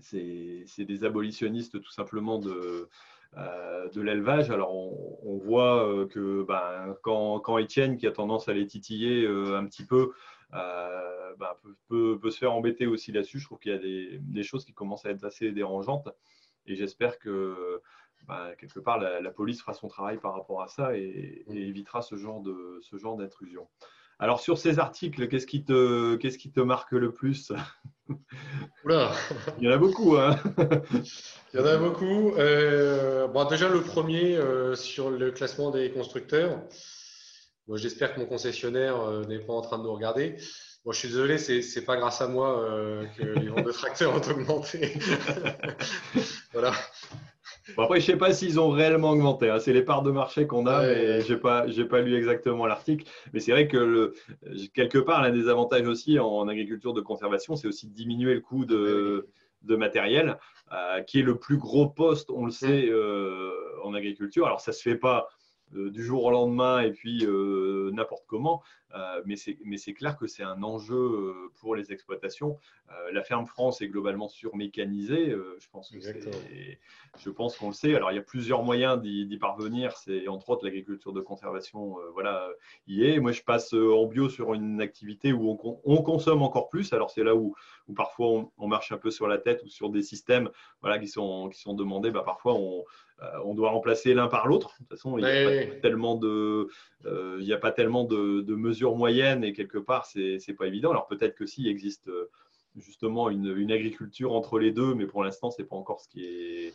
c'est 0.00 0.84
des 0.84 1.04
abolitionnistes 1.04 1.80
tout 1.80 1.92
simplement 1.92 2.38
de, 2.38 2.88
euh, 3.36 3.88
l'élevage. 3.94 4.50
Alors 4.50 4.74
on, 4.74 5.36
voit 5.38 5.86
euh, 5.86 6.06
que 6.06 6.42
ben, 6.42 6.96
quand, 7.02 7.58
Étienne, 7.58 7.96
qui 7.96 8.06
a 8.06 8.12
tendance 8.12 8.48
à 8.48 8.54
les 8.54 8.66
titiller 8.66 9.24
euh, 9.24 9.58
un 9.58 9.66
petit 9.66 9.84
peu, 9.84 10.12
ben, 10.52 11.52
peut, 11.88 12.18
se 12.30 12.38
faire 12.38 12.52
embêter 12.52 12.86
aussi 12.86 13.12
là-dessus, 13.12 13.38
je 13.40 13.44
trouve 13.44 13.58
qu'il 13.58 13.72
y 13.72 13.74
a 13.74 13.78
des, 13.78 14.18
des, 14.20 14.42
choses 14.42 14.64
qui 14.64 14.72
commencent 14.72 15.04
à 15.04 15.10
être 15.10 15.24
assez 15.24 15.52
dérangeantes. 15.52 16.08
Et 16.66 16.76
j'espère 16.76 17.18
que 17.18 17.82
ben, 18.26 18.54
quelque 18.58 18.80
part 18.80 18.98
la, 18.98 19.30
police 19.30 19.60
fera 19.60 19.74
son 19.74 19.88
travail 19.88 20.18
par 20.18 20.34
rapport 20.34 20.62
à 20.62 20.68
ça 20.68 20.96
et, 20.96 21.44
et 21.48 21.68
évitera 21.68 22.00
ce 22.02 22.16
genre 22.16 22.40
d'intrusion. 22.40 23.68
Alors 24.18 24.40
sur 24.40 24.56
ces 24.56 24.78
articles, 24.78 25.28
qu'est-ce 25.28 25.46
qui 25.46 25.64
te, 25.64 26.16
qu'est-ce 26.16 26.38
qui 26.38 26.50
te 26.50 26.60
marque 26.60 26.92
le 26.92 27.12
plus? 27.12 27.52
Oula. 28.84 29.12
Il 29.58 29.64
y 29.64 29.68
en 29.68 29.72
a 29.72 29.76
beaucoup. 29.76 30.16
Hein 30.16 30.38
Il 31.52 31.60
y 31.60 31.62
en 31.62 31.66
a 31.66 31.76
beaucoup. 31.76 32.32
Euh, 32.36 33.26
bon, 33.28 33.44
déjà 33.44 33.68
le 33.68 33.82
premier 33.82 34.36
euh, 34.36 34.74
sur 34.74 35.10
le 35.10 35.30
classement 35.32 35.70
des 35.70 35.90
constructeurs. 35.90 36.62
Bon, 37.66 37.76
J'espère 37.76 38.14
que 38.14 38.20
mon 38.20 38.26
concessionnaire 38.26 39.00
euh, 39.00 39.24
n'est 39.24 39.40
pas 39.40 39.52
en 39.52 39.60
train 39.60 39.78
de 39.78 39.82
nous 39.82 39.92
regarder. 39.92 40.36
Bon, 40.84 40.92
je 40.92 40.98
suis 41.00 41.08
désolé, 41.08 41.36
c'est 41.36 41.60
n'est 41.76 41.84
pas 41.84 41.96
grâce 41.96 42.22
à 42.22 42.28
moi 42.28 42.64
que 43.18 43.24
les 43.24 43.48
ventes 43.48 43.66
de 43.66 43.72
tracteurs 43.72 44.14
ont 44.14 44.30
augmenté. 44.30 44.94
voilà 46.52 46.72
après, 47.76 48.00
je 48.00 48.06
ne 48.06 48.12
sais 48.12 48.18
pas 48.18 48.32
s'ils 48.32 48.60
ont 48.60 48.70
réellement 48.70 49.10
augmenté. 49.10 49.50
Hein. 49.50 49.58
C'est 49.58 49.72
les 49.72 49.82
parts 49.82 50.02
de 50.02 50.10
marché 50.10 50.46
qu'on 50.46 50.66
a, 50.66 50.82
mais 50.82 51.20
je 51.22 51.34
n'ai 51.34 51.40
pas, 51.40 51.66
pas 51.90 52.00
lu 52.00 52.16
exactement 52.16 52.66
l'article. 52.66 53.06
Mais 53.32 53.40
c'est 53.40 53.52
vrai 53.52 53.68
que 53.68 53.76
le, 53.76 54.14
quelque 54.74 54.98
part, 54.98 55.22
l'un 55.22 55.30
des 55.30 55.48
avantages 55.48 55.86
aussi 55.86 56.18
en 56.18 56.48
agriculture 56.48 56.92
de 56.92 57.00
conservation, 57.00 57.56
c'est 57.56 57.68
aussi 57.68 57.88
de 57.88 57.94
diminuer 57.94 58.34
le 58.34 58.40
coût 58.40 58.64
de, 58.64 59.28
de 59.62 59.76
matériel, 59.76 60.38
euh, 60.72 61.02
qui 61.02 61.20
est 61.20 61.22
le 61.22 61.38
plus 61.38 61.58
gros 61.58 61.88
poste, 61.88 62.30
on 62.30 62.46
le 62.46 62.52
sait, 62.52 62.88
euh, 62.88 63.50
en 63.84 63.94
agriculture. 63.94 64.46
Alors, 64.46 64.60
ça 64.60 64.70
ne 64.70 64.76
se 64.76 64.82
fait 64.82 64.96
pas 64.96 65.28
euh, 65.74 65.90
du 65.90 66.04
jour 66.04 66.24
au 66.24 66.30
lendemain 66.30 66.80
et 66.80 66.92
puis 66.92 67.26
n'importe 67.92 68.24
comment. 68.26 68.62
Euh, 68.96 69.22
mais 69.24 69.36
c'est 69.76 69.92
clair 69.94 70.16
que 70.16 70.26
c'est 70.26 70.42
un 70.42 70.62
enjeu 70.62 70.96
euh, 70.96 71.50
pour 71.60 71.74
les 71.74 71.92
exploitations. 71.92 72.58
Euh, 72.90 73.12
la 73.12 73.22
ferme 73.22 73.46
France 73.46 73.82
est 73.82 73.88
globalement 73.88 74.28
surmécanisée. 74.28 75.30
je 75.58 75.68
pense 75.70 75.92
je 77.18 77.30
pense 77.30 77.56
qu'on 77.56 77.68
le 77.68 77.74
sait. 77.74 77.94
Alors 77.94 78.12
il 78.12 78.14
y 78.14 78.18
a 78.18 78.22
plusieurs 78.22 78.62
moyens 78.62 79.00
d'y 79.00 79.38
parvenir. 79.38 79.96
C'est 79.96 80.28
entre 80.28 80.50
autres 80.50 80.64
l'agriculture 80.64 81.12
de 81.12 81.20
conservation. 81.20 81.96
voilà, 82.12 82.48
y 82.86 83.04
est. 83.04 83.20
Moi 83.20 83.32
je 83.32 83.42
passe 83.42 83.72
en 83.74 84.06
bio 84.06 84.28
sur 84.28 84.54
une 84.54 84.80
activité 84.80 85.32
où 85.32 85.58
on, 85.84 86.02
consomme 86.02 86.42
encore 86.42 86.68
plus. 86.68 86.92
Alors 86.92 87.10
c'est 87.10 87.24
là 87.24 87.34
où, 87.34 87.54
où 87.88 87.94
parfois 87.94 88.48
on, 88.56 88.68
marche 88.68 88.92
un 88.92 88.98
peu 88.98 89.10
sur 89.10 89.26
la 89.26 89.38
tête 89.38 89.62
ou 89.64 89.68
sur 89.68 89.90
des 89.90 90.02
systèmes 90.02 90.50
voilà 90.80 90.98
qui 90.98 91.08
sont 91.08 91.48
qui 91.48 91.60
sont 91.60 91.74
demandés. 91.74 92.10
Bah, 92.10 92.22
parfois 92.24 92.54
on 92.54 92.84
on 93.44 93.54
doit 93.54 93.70
remplacer 93.70 94.14
l'un 94.14 94.28
par 94.28 94.46
l'autre. 94.46 94.74
De 94.74 94.76
toute 94.78 94.88
façon, 94.88 95.16
il 95.18 95.24
n'y 95.24 95.30
a, 95.30 95.66
pas 95.66 95.80
tellement 95.80 96.16
de, 96.16 96.68
il 97.40 97.52
a 97.52 97.58
pas 97.58 97.72
tellement 97.72 98.04
de, 98.04 98.42
de 98.42 98.54
mesures 98.54 98.96
moyenne 98.96 99.44
et 99.44 99.52
quelque 99.52 99.78
part, 99.78 100.06
c'est 100.06 100.38
n'est 100.46 100.54
pas 100.54 100.66
évident. 100.66 100.90
Alors 100.90 101.06
peut-être 101.06 101.34
que 101.34 101.46
s'il 101.46 101.68
existe 101.68 102.08
euh, 102.08 102.30
justement 102.76 103.30
une, 103.30 103.72
agriculture 103.72 104.32
entre 104.32 104.58
les 104.58 104.70
deux, 104.70 104.94
mais 104.94 105.06
pour 105.06 105.24
l'instant, 105.24 105.50
c'est 105.50 105.64
pas 105.64 105.76
encore 105.76 106.00
ce 106.00 106.08
qui 106.08 106.24
est. 106.24 106.74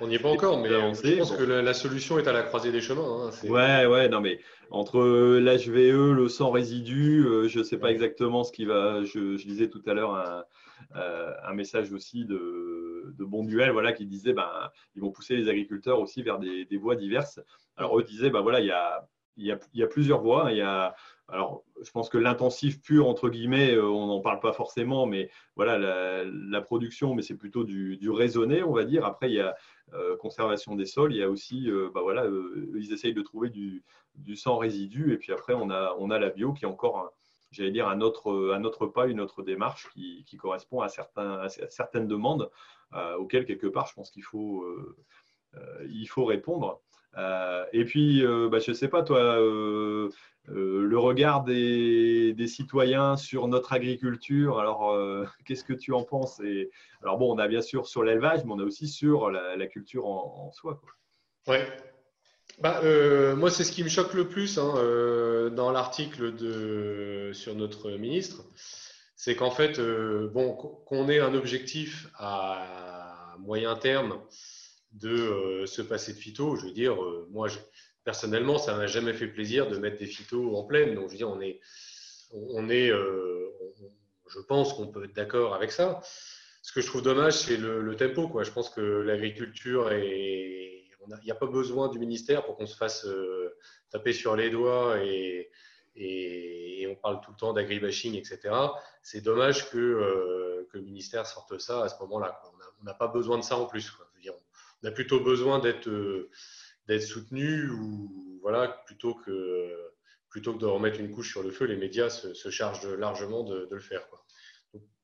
On 0.00 0.06
n'y 0.06 0.14
est 0.14 0.18
pas 0.18 0.30
encore, 0.30 0.58
mais 0.60 0.70
je 0.70 1.18
pense 1.18 1.36
que 1.36 1.42
la, 1.42 1.74
solution 1.74 2.18
est 2.18 2.26
à 2.26 2.32
la 2.32 2.42
croisée 2.42 2.72
des 2.72 2.80
chemins. 2.80 3.28
Hein, 3.28 3.48
ouais, 3.48 3.84
ouais, 3.84 4.08
non, 4.08 4.20
mais 4.20 4.40
entre 4.70 4.98
l'HVE, 5.38 6.12
le 6.12 6.28
sang 6.28 6.50
résidu, 6.50 7.26
euh, 7.26 7.48
je 7.48 7.58
ne 7.58 7.64
sais 7.64 7.76
pas 7.76 7.90
exactement 7.90 8.44
ce 8.44 8.52
qui 8.52 8.64
va. 8.64 9.04
Je, 9.04 9.36
je 9.36 9.44
disais 9.46 9.68
tout 9.68 9.82
à 9.86 9.92
l'heure 9.92 10.14
un, 10.14 10.38
euh, 10.38 10.42
un, 10.94 11.54
message 11.54 11.92
aussi 11.92 12.24
de, 12.24 13.14
de 13.16 13.24
Bon 13.24 13.44
Duel, 13.44 13.70
voilà, 13.70 13.92
qui 13.92 14.06
disait, 14.06 14.32
ben, 14.32 14.70
ils 14.94 15.02
vont 15.02 15.10
pousser 15.10 15.36
les 15.36 15.48
agriculteurs 15.48 16.00
aussi 16.00 16.22
vers 16.22 16.38
des, 16.38 16.76
voies 16.76 16.96
diverses. 16.96 17.40
Alors 17.76 17.98
eux 17.98 18.02
disaient, 18.02 18.30
ben 18.30 18.40
voilà, 18.40 18.60
il 18.60 18.66
y 18.66 18.72
a 18.72 19.06
y, 19.36 19.82
a, 19.82 19.86
plusieurs 19.86 20.20
voies. 20.20 20.52
Il 20.52 20.58
y 20.58 20.62
a 20.62 20.94
alors, 21.28 21.64
je 21.82 21.90
pense 21.90 22.10
que 22.10 22.18
l'intensif 22.18 22.82
pur, 22.82 23.08
entre 23.08 23.30
guillemets, 23.30 23.74
euh, 23.74 23.88
on 23.88 24.06
n'en 24.08 24.20
parle 24.20 24.40
pas 24.40 24.52
forcément, 24.52 25.06
mais 25.06 25.30
voilà, 25.56 25.78
la, 26.26 26.60
production, 26.60 27.14
mais 27.14 27.22
c'est 27.22 27.36
plutôt 27.36 27.64
du, 27.64 27.98
raisonné, 28.10 28.62
on 28.62 28.72
va 28.72 28.84
dire. 28.84 29.06
Après, 29.06 29.30
il 29.30 29.34
y 29.34 29.40
a 29.40 29.54
euh, 29.94 30.16
conservation 30.18 30.76
des 30.76 30.84
sols, 30.84 31.14
il 31.14 31.18
y 31.18 31.22
a 31.22 31.30
aussi, 31.30 31.70
euh, 31.70 31.90
bah 31.94 32.02
voilà, 32.02 32.26
ils 32.74 32.92
essayent 32.92 33.14
de 33.14 33.22
trouver 33.22 33.48
du, 33.48 33.82
du, 34.16 34.36
sans 34.36 34.58
résidu, 34.58 35.14
et 35.14 35.16
puis 35.16 35.32
après, 35.32 35.54
on 35.54 35.70
a, 35.70 35.94
on 35.98 36.10
a 36.10 36.18
la 36.18 36.28
bio 36.28 36.52
qui 36.52 36.66
est 36.66 36.68
encore, 36.68 37.10
j'allais 37.54 37.70
dire, 37.70 37.88
un 37.88 38.00
autre, 38.00 38.86
pas, 38.86 39.06
une 39.06 39.20
autre 39.20 39.42
démarche 39.42 39.88
qui, 39.92 40.36
correspond 40.38 40.80
à, 40.80 40.88
certaines 41.48 42.06
demandes 42.06 42.50
auxquelles, 43.18 43.46
quelque 43.46 43.66
part, 43.66 43.86
je 43.86 43.94
pense 43.94 44.10
qu'il 44.10 44.24
faut, 44.24 44.66
il 45.88 46.06
faut 46.06 46.24
répondre. 46.24 46.80
et 47.72 47.84
puis, 47.84 48.22
bah, 48.50 48.58
je 48.58 48.70
ne 48.70 48.74
sais 48.74 48.88
pas, 48.88 49.02
toi, 49.02 49.38
euh, 50.50 50.86
le 50.86 50.98
regard 50.98 51.42
des, 51.42 52.34
citoyens 52.46 53.16
sur 53.16 53.48
notre 53.48 53.72
agriculture. 53.72 54.58
Alors, 54.58 54.90
euh, 54.92 55.24
qu'est-ce 55.46 55.64
que 55.64 55.72
tu 55.72 55.92
en 55.92 56.04
penses? 56.04 56.40
Et, 56.40 56.70
Alors, 57.02 57.18
bon, 57.18 57.34
on 57.34 57.38
a 57.38 57.48
bien 57.48 57.62
sûr 57.62 57.86
sur 57.86 58.04
l'élevage, 58.04 58.44
mais 58.44 58.52
on 58.52 58.58
a 58.58 58.64
aussi 58.64 58.88
sur 58.88 59.30
la, 59.30 59.66
culture 59.66 60.06
en, 60.06 60.52
soi. 60.52 60.80
Ouais. 61.46 61.66
Bah, 62.60 62.80
euh, 62.84 63.34
moi, 63.34 63.50
c'est 63.50 63.64
ce 63.64 63.72
qui 63.72 63.82
me 63.82 63.88
choque 63.88 64.14
le 64.14 64.28
plus 64.28 64.58
hein, 64.58 64.74
dans 65.52 65.70
l'article 65.70 66.34
sur 67.34 67.54
notre 67.54 67.90
ministre. 67.92 68.44
C'est 69.16 69.34
qu'en 69.36 69.50
fait, 69.50 69.80
bon, 69.80 70.54
qu'on 70.54 71.08
ait 71.08 71.20
un 71.20 71.34
objectif 71.34 72.08
à 72.16 73.36
moyen 73.40 73.74
terme 73.74 74.20
de 74.92 75.64
se 75.66 75.82
passer 75.82 76.12
de 76.12 76.18
phyto, 76.18 76.56
je 76.56 76.66
veux 76.66 76.72
dire, 76.72 76.96
moi, 77.30 77.48
je, 77.48 77.58
personnellement, 78.04 78.58
ça 78.58 78.76
m'a 78.76 78.86
jamais 78.86 79.14
fait 79.14 79.26
plaisir 79.26 79.68
de 79.68 79.78
mettre 79.78 79.98
des 79.98 80.06
phytos 80.06 80.56
en 80.56 80.64
pleine. 80.64 80.94
Donc, 80.94 81.06
je 81.08 81.12
veux 81.12 81.16
dire, 81.16 81.30
on 81.30 81.40
est, 81.40 81.60
on 82.30 82.68
est 82.68 82.90
euh, 82.90 83.50
je 84.28 84.40
pense 84.40 84.74
qu'on 84.74 84.88
peut 84.88 85.04
être 85.04 85.16
d'accord 85.16 85.54
avec 85.54 85.72
ça. 85.72 86.00
Ce 86.62 86.72
que 86.72 86.80
je 86.80 86.86
trouve 86.86 87.02
dommage, 87.02 87.34
c'est 87.34 87.56
le, 87.56 87.94
tempo. 87.96 88.30
Je 88.42 88.50
pense 88.50 88.70
que 88.70 88.80
l'agriculture 88.80 89.90
est. 89.92 90.73
Il 91.06 91.24
n'y 91.24 91.30
a, 91.30 91.34
pas 91.34 91.46
besoin 91.46 91.88
du 91.88 91.98
ministère 91.98 92.44
pour 92.44 92.56
qu'on 92.56 92.66
se 92.66 92.76
fasse 92.76 93.06
euh, 93.06 93.56
taper 93.90 94.12
sur 94.12 94.36
les 94.36 94.50
doigts 94.50 94.98
et, 95.02 95.50
on 96.88 96.96
parle 96.96 97.20
tout 97.20 97.30
le 97.30 97.36
temps 97.36 97.52
d'agribashing, 97.52 98.14
etc. 98.14 98.54
C'est 99.02 99.20
dommage 99.20 99.70
que, 99.70 99.78
euh, 99.78 100.68
que, 100.70 100.78
le 100.78 100.84
ministère 100.84 101.26
sorte 101.26 101.58
ça 101.58 101.82
à 101.82 101.88
ce 101.88 101.98
moment-là. 102.00 102.40
On 102.80 102.84
n'a 102.84 102.94
pas 102.94 103.08
besoin 103.08 103.38
de 103.38 103.42
ça 103.42 103.56
en 103.56 103.66
plus. 103.66 103.92
On 104.82 104.86
a 104.86 104.90
plutôt 104.90 105.20
besoin 105.20 105.60
d'être 105.60 105.88
d'être 106.86 107.02
soutenu 107.02 107.70
ou 107.70 108.38
voilà 108.42 108.68
plutôt 108.86 109.14
que 109.14 109.84
plutôt 110.28 110.52
que 110.52 110.58
de 110.58 110.66
remettre 110.66 110.98
une 110.98 111.12
couche 111.12 111.30
sur 111.30 111.44
le 111.44 111.52
feu, 111.52 111.64
les 111.64 111.76
médias 111.76 112.10
se, 112.10 112.50
chargent 112.50 112.88
largement 112.88 113.44
de, 113.44 113.68
le 113.70 113.80
faire. 113.80 114.04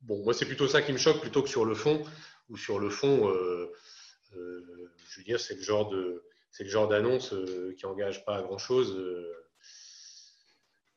Bon, 0.00 0.24
moi 0.24 0.34
c'est 0.34 0.44
plutôt 0.44 0.66
ça 0.66 0.82
qui 0.82 0.92
me 0.92 0.98
choque 0.98 1.20
plutôt 1.20 1.40
que 1.42 1.48
sur 1.48 1.64
le 1.64 1.74
fond 1.74 2.02
ou 2.48 2.56
sur 2.56 2.80
le 2.80 2.90
fond, 2.90 3.28
euh, 3.28 3.32
euh, 3.32 3.72
je 4.32 5.18
veux 5.18 5.24
dire 5.24 5.40
c'est 5.40 5.56
le 5.56 5.62
genre 5.62 5.88
de 5.88 6.22
c'est 6.50 6.64
le 6.64 6.70
genre 6.70 6.88
d'annonce 6.88 7.32
euh, 7.32 7.74
qui 7.78 7.86
engage 7.86 8.24
pas 8.24 8.36
à 8.36 8.42
grand 8.42 8.58
chose. 8.58 8.98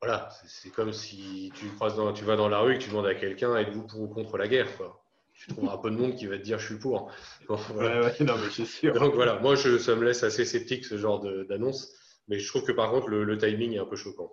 voilà, 0.01 0.29
c'est 0.47 0.71
comme 0.71 0.93
si 0.93 1.51
tu 1.55 1.67
croises 1.69 1.95
dans, 1.95 2.11
tu 2.13 2.25
vas 2.25 2.35
dans 2.35 2.49
la 2.49 2.59
rue 2.59 2.75
et 2.75 2.77
que 2.77 2.83
tu 2.83 2.89
demandes 2.89 3.05
à 3.07 3.15
quelqu'un 3.15 3.55
êtes-vous 3.55 3.87
pour 3.87 4.01
ou 4.01 4.07
contre 4.07 4.37
la 4.37 4.47
guerre 4.47 4.75
quoi 4.77 5.03
tu 5.33 5.47
trouveras 5.47 5.75
un 5.75 5.77
peu 5.77 5.91
de 5.91 5.97
monde 5.97 6.15
qui 6.15 6.27
va 6.27 6.37
te 6.37 6.43
dire 6.43 6.59
je 6.59 6.67
suis 6.67 6.79
pour. 6.79 7.11
voilà. 7.47 8.01
ouais, 8.01 8.13
non, 8.21 8.35
mais 8.37 8.49
c'est 8.51 8.65
sûr. 8.65 8.93
Donc 8.93 9.13
voilà, 9.13 9.39
moi 9.39 9.55
je, 9.55 9.77
ça 9.77 9.95
me 9.95 10.05
laisse 10.05 10.23
assez 10.23 10.45
sceptique 10.45 10.85
ce 10.85 10.97
genre 10.97 11.19
d'annonce. 11.45 11.93
Mais 12.27 12.39
je 12.39 12.47
trouve 12.47 12.63
que 12.63 12.71
par 12.71 12.89
contre, 12.91 13.09
le, 13.09 13.37
timing 13.37 13.73
est 13.73 13.79
un 13.79 13.85
peu 13.85 13.97
choquant. 13.97 14.31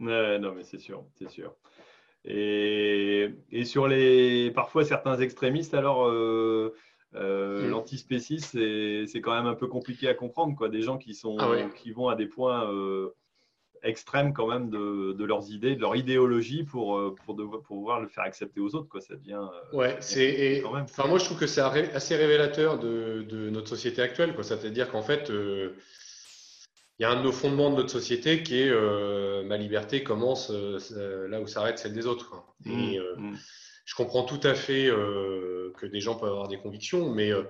Ouais, 0.00 0.38
non, 0.38 0.52
mais 0.52 0.64
c'est 0.64 0.78
sûr, 0.78 1.04
c'est 1.18 1.30
sûr. 1.30 1.54
Et, 2.24 3.30
et, 3.50 3.64
sur 3.64 3.88
les 3.88 4.50
parfois 4.50 4.84
certains 4.84 5.18
extrémistes, 5.18 5.74
alors 5.74 6.06
euh, 6.06 6.74
euh, 7.14 7.66
mm. 7.66 7.70
l'antispécisme, 7.70 8.58
c'est 9.06 9.20
quand 9.20 9.34
même 9.34 9.46
un 9.46 9.54
peu 9.54 9.66
compliqué 9.66 10.08
à 10.08 10.14
comprendre. 10.14 10.56
Quoi. 10.56 10.68
Des 10.68 10.82
gens 10.82 10.98
qui, 10.98 11.14
sont, 11.14 11.36
ah 11.38 11.56
qui 11.76 11.92
vont 11.92 12.08
à 12.08 12.16
des 12.16 12.26
points 12.26 12.70
euh, 12.72 13.14
extrêmes 13.82 14.32
quand 14.32 14.46
même 14.46 14.70
de, 14.70 15.12
de, 15.12 15.24
leurs 15.24 15.50
idées, 15.50 15.76
de 15.76 15.80
leur 15.80 15.96
idéologie 15.96 16.64
pour, 16.64 16.96
euh, 16.96 17.14
pour, 17.24 17.34
de, 17.34 17.44
pour, 17.44 17.62
pouvoir 17.62 18.00
le 18.00 18.08
faire 18.08 18.24
accepter 18.24 18.60
aux 18.60 18.74
autres. 18.74 18.88
Quoi. 18.88 19.00
Ça 19.00 19.14
devient. 19.16 19.42
ouais, 19.72 19.96
c'est. 20.00 20.62
Enfin, 20.64 21.06
moi, 21.06 21.18
je 21.18 21.24
trouve 21.24 21.38
que 21.38 21.46
c'est 21.46 21.60
assez 21.60 22.16
révélateur 22.16 22.78
de, 22.78 23.26
de, 23.28 23.50
notre 23.50 23.68
société 23.68 24.00
actuelle. 24.00 24.34
C'est-à-dire 24.40 24.90
qu'en 24.90 25.02
fait, 25.02 25.28
il 25.28 27.02
y 27.02 27.04
a 27.04 27.10
un 27.10 27.16
de 27.16 27.22
nos 27.22 27.32
fondements 27.32 27.70
de 27.70 27.76
notre 27.76 27.90
société 27.90 28.42
qui 28.42 28.62
est 28.62 29.42
ma 29.44 29.58
liberté 29.58 30.02
commence 30.02 30.50
là 30.50 31.40
où 31.40 31.46
s'arrête 31.46 31.78
celle 31.78 31.92
des 31.92 32.06
autres. 32.06 32.42
Et, 32.64 32.98
mm. 33.18 33.32
Mm 33.32 33.36
je 33.84 33.94
comprends 33.94 34.24
tout 34.24 34.40
à 34.42 34.54
fait 34.54 34.86
euh, 34.86 35.72
que 35.78 35.86
des 35.86 36.00
gens 36.00 36.14
peuvent 36.14 36.30
avoir 36.30 36.48
des 36.48 36.58
convictions, 36.58 37.10
mais 37.10 37.32
euh, 37.32 37.42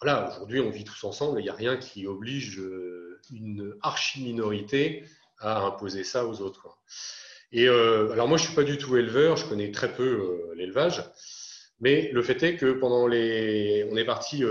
voilà, 0.00 0.28
aujourd'hui, 0.30 0.60
on 0.60 0.70
vit 0.70 0.84
tous 0.84 1.04
ensemble 1.04 1.40
il 1.40 1.44
n'y 1.44 1.48
a 1.48 1.54
rien 1.54 1.76
qui 1.76 2.06
oblige 2.06 2.58
euh, 2.60 3.20
une 3.32 3.74
archi-minorité 3.82 5.04
à 5.38 5.62
imposer 5.62 6.04
ça 6.04 6.26
aux 6.26 6.40
autres. 6.40 6.78
Et 7.52 7.68
alors, 7.68 8.26
moi, 8.26 8.38
je 8.38 8.42
ne 8.42 8.46
suis 8.48 8.56
pas 8.56 8.64
du 8.64 8.76
tout 8.76 8.96
éleveur, 8.96 9.36
je 9.36 9.48
connais 9.48 9.70
très 9.70 9.92
peu 9.92 10.52
l'élevage, 10.56 11.04
mais 11.80 12.10
le 12.10 12.20
fait 12.20 12.42
est 12.42 12.56
que 12.56 12.72
pendant 12.72 13.06
les. 13.06 13.86
On 13.90 13.96
est 13.96 14.04
parti 14.04 14.42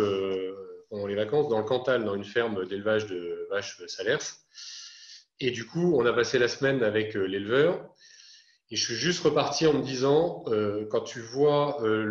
pendant 0.90 1.06
les 1.06 1.16
vacances 1.16 1.50
dans 1.50 1.60
le 1.60 1.66
Cantal, 1.66 2.06
dans 2.06 2.16
une 2.16 2.24
ferme 2.24 2.66
d'élevage 2.66 3.06
de 3.08 3.48
vaches 3.50 3.82
salers. 3.88 4.38
Et 5.42 5.52
du 5.52 5.66
coup, 5.66 6.00
on 6.00 6.06
a 6.06 6.14
passé 6.14 6.40
la 6.40 6.48
semaine 6.48 6.84
avec 6.84 7.16
l'éleveur 7.16 7.96
et 8.72 8.76
je 8.76 8.84
suis 8.84 8.96
juste 8.96 9.24
reparti 9.24 9.68
en 9.68 9.74
me 9.74 9.84
disant, 9.84 10.44
euh, 10.48 10.86
quand 10.90 11.02
tu 11.02 11.20
vois 11.20 11.84
euh, 11.84 12.04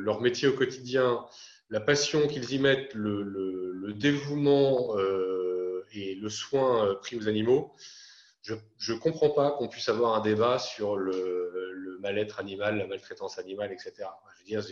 leur 0.00 0.20
métier 0.20 0.48
au 0.48 0.52
quotidien, 0.52 1.24
la 1.70 1.80
passion 1.80 2.26
qu'ils 2.26 2.52
y 2.52 2.58
mettent, 2.58 2.94
le, 2.94 3.92
dévouement 3.94 4.98
euh, 4.98 5.86
et 5.92 6.16
le 6.16 6.28
soin 6.28 6.96
pris 6.96 7.16
aux 7.16 7.28
animaux, 7.28 7.72
je 8.42 8.54
ne 8.92 8.98
comprends 8.98 9.30
pas 9.30 9.52
qu'on 9.52 9.68
puisse 9.68 9.88
avoir 9.88 10.14
un 10.14 10.20
débat 10.20 10.58
sur 10.58 10.96
le, 10.96 11.98
mal-être 12.00 12.40
animal, 12.40 12.78
la 12.78 12.86
maltraitance 12.86 13.38
animale, 13.38 13.72
etc. 13.72 13.92
Je 14.34 14.38
veux 14.40 14.44
dire, 14.44 14.62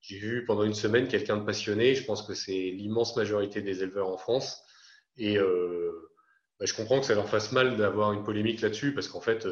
j'ai 0.00 0.18
vu 0.18 0.44
pendant 0.44 0.64
une 0.64 0.74
semaine 0.74 1.08
quelqu'un 1.08 1.36
de 1.36 1.44
passionné, 1.44 1.94
je 1.94 2.04
pense 2.04 2.22
que 2.22 2.34
c'est 2.34 2.52
l'immense 2.52 3.16
majorité 3.16 3.62
des 3.62 3.82
éleveurs 3.82 4.08
en 4.08 4.18
France, 4.18 4.62
et 5.16 5.38
bah, 5.38 6.66
je 6.66 6.74
comprends 6.74 7.00
que 7.00 7.06
ça 7.06 7.14
leur 7.14 7.28
fasse 7.28 7.52
mal 7.52 7.76
d'avoir 7.76 8.12
une 8.12 8.24
polémique 8.24 8.60
là-dessus, 8.60 8.92
parce 8.92 9.08
qu'en 9.08 9.20
fait, 9.20 9.46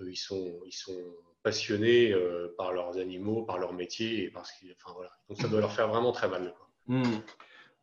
ils, 0.00 0.16
sont, 0.16 0.60
ils 0.66 0.72
sont 0.72 1.00
passionnés 1.42 2.12
euh, 2.12 2.54
par 2.56 2.72
leurs 2.72 2.98
animaux, 2.98 3.42
par 3.42 3.58
leur 3.58 3.72
métier. 3.72 4.24
Et 4.24 4.30
parce 4.30 4.52
enfin, 4.76 4.94
voilà. 4.94 5.10
Donc 5.28 5.38
ça 5.40 5.48
doit 5.48 5.60
leur 5.60 5.72
faire 5.72 5.88
vraiment 5.88 6.12
très 6.12 6.28
mal. 6.28 6.54
Hmm. 6.86 7.02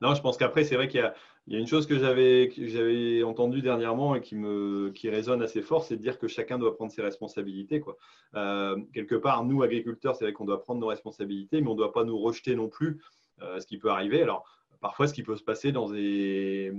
Non, 0.02 0.16
je 0.16 0.22
pense 0.22 0.38
qu'après, 0.38 0.64
c'est 0.64 0.76
vrai 0.76 0.88
qu'il 0.88 1.02
y 1.02 1.04
a, 1.04 1.14
une 1.48 1.68
chose 1.68 1.88
que 1.88 1.98
j'avais, 1.98 3.24
entendue 3.24 3.62
dernièrement 3.62 4.16
et 4.16 4.22
qui, 4.22 4.36
me, 4.36 4.94
résonne 5.04 5.42
assez 5.42 5.62
fort, 5.62 5.84
c'est 5.84 5.98
de 5.98 6.02
dire 6.02 6.18
que 6.18 6.28
chacun 6.28 6.58
doit 6.58 6.76
prendre 6.76 6.92
ses 6.92 7.02
responsabilités. 7.02 7.82
Quoi. 7.82 7.98
Euh, 8.36 8.78
quelque 8.94 9.16
part, 9.16 9.44
nous, 9.44 9.62
agriculteurs, 9.62 10.16
c'est 10.16 10.26
vrai 10.26 10.34
qu'on 10.34 10.46
doit 10.46 10.62
prendre 10.62 10.80
nos 10.80 10.88
responsabilités, 10.88 11.60
mais 11.60 11.68
on 11.68 11.74
ne 11.74 11.78
doit 11.78 11.92
pas 11.92 12.06
nous 12.06 12.18
rejeter 12.18 12.56
non 12.56 12.70
plus 12.70 13.02
euh, 13.42 13.60
ce 13.60 13.68
qui 13.68 13.78
peut 13.78 13.90
arriver. 13.90 14.22
Alors, 14.22 14.46
parfois, 14.80 15.08
ce 15.08 15.14
qui 15.14 15.24
peut 15.24 15.36
se 15.36 15.44
passer 15.44 15.74
dans 15.74 15.90
des, 15.90 16.72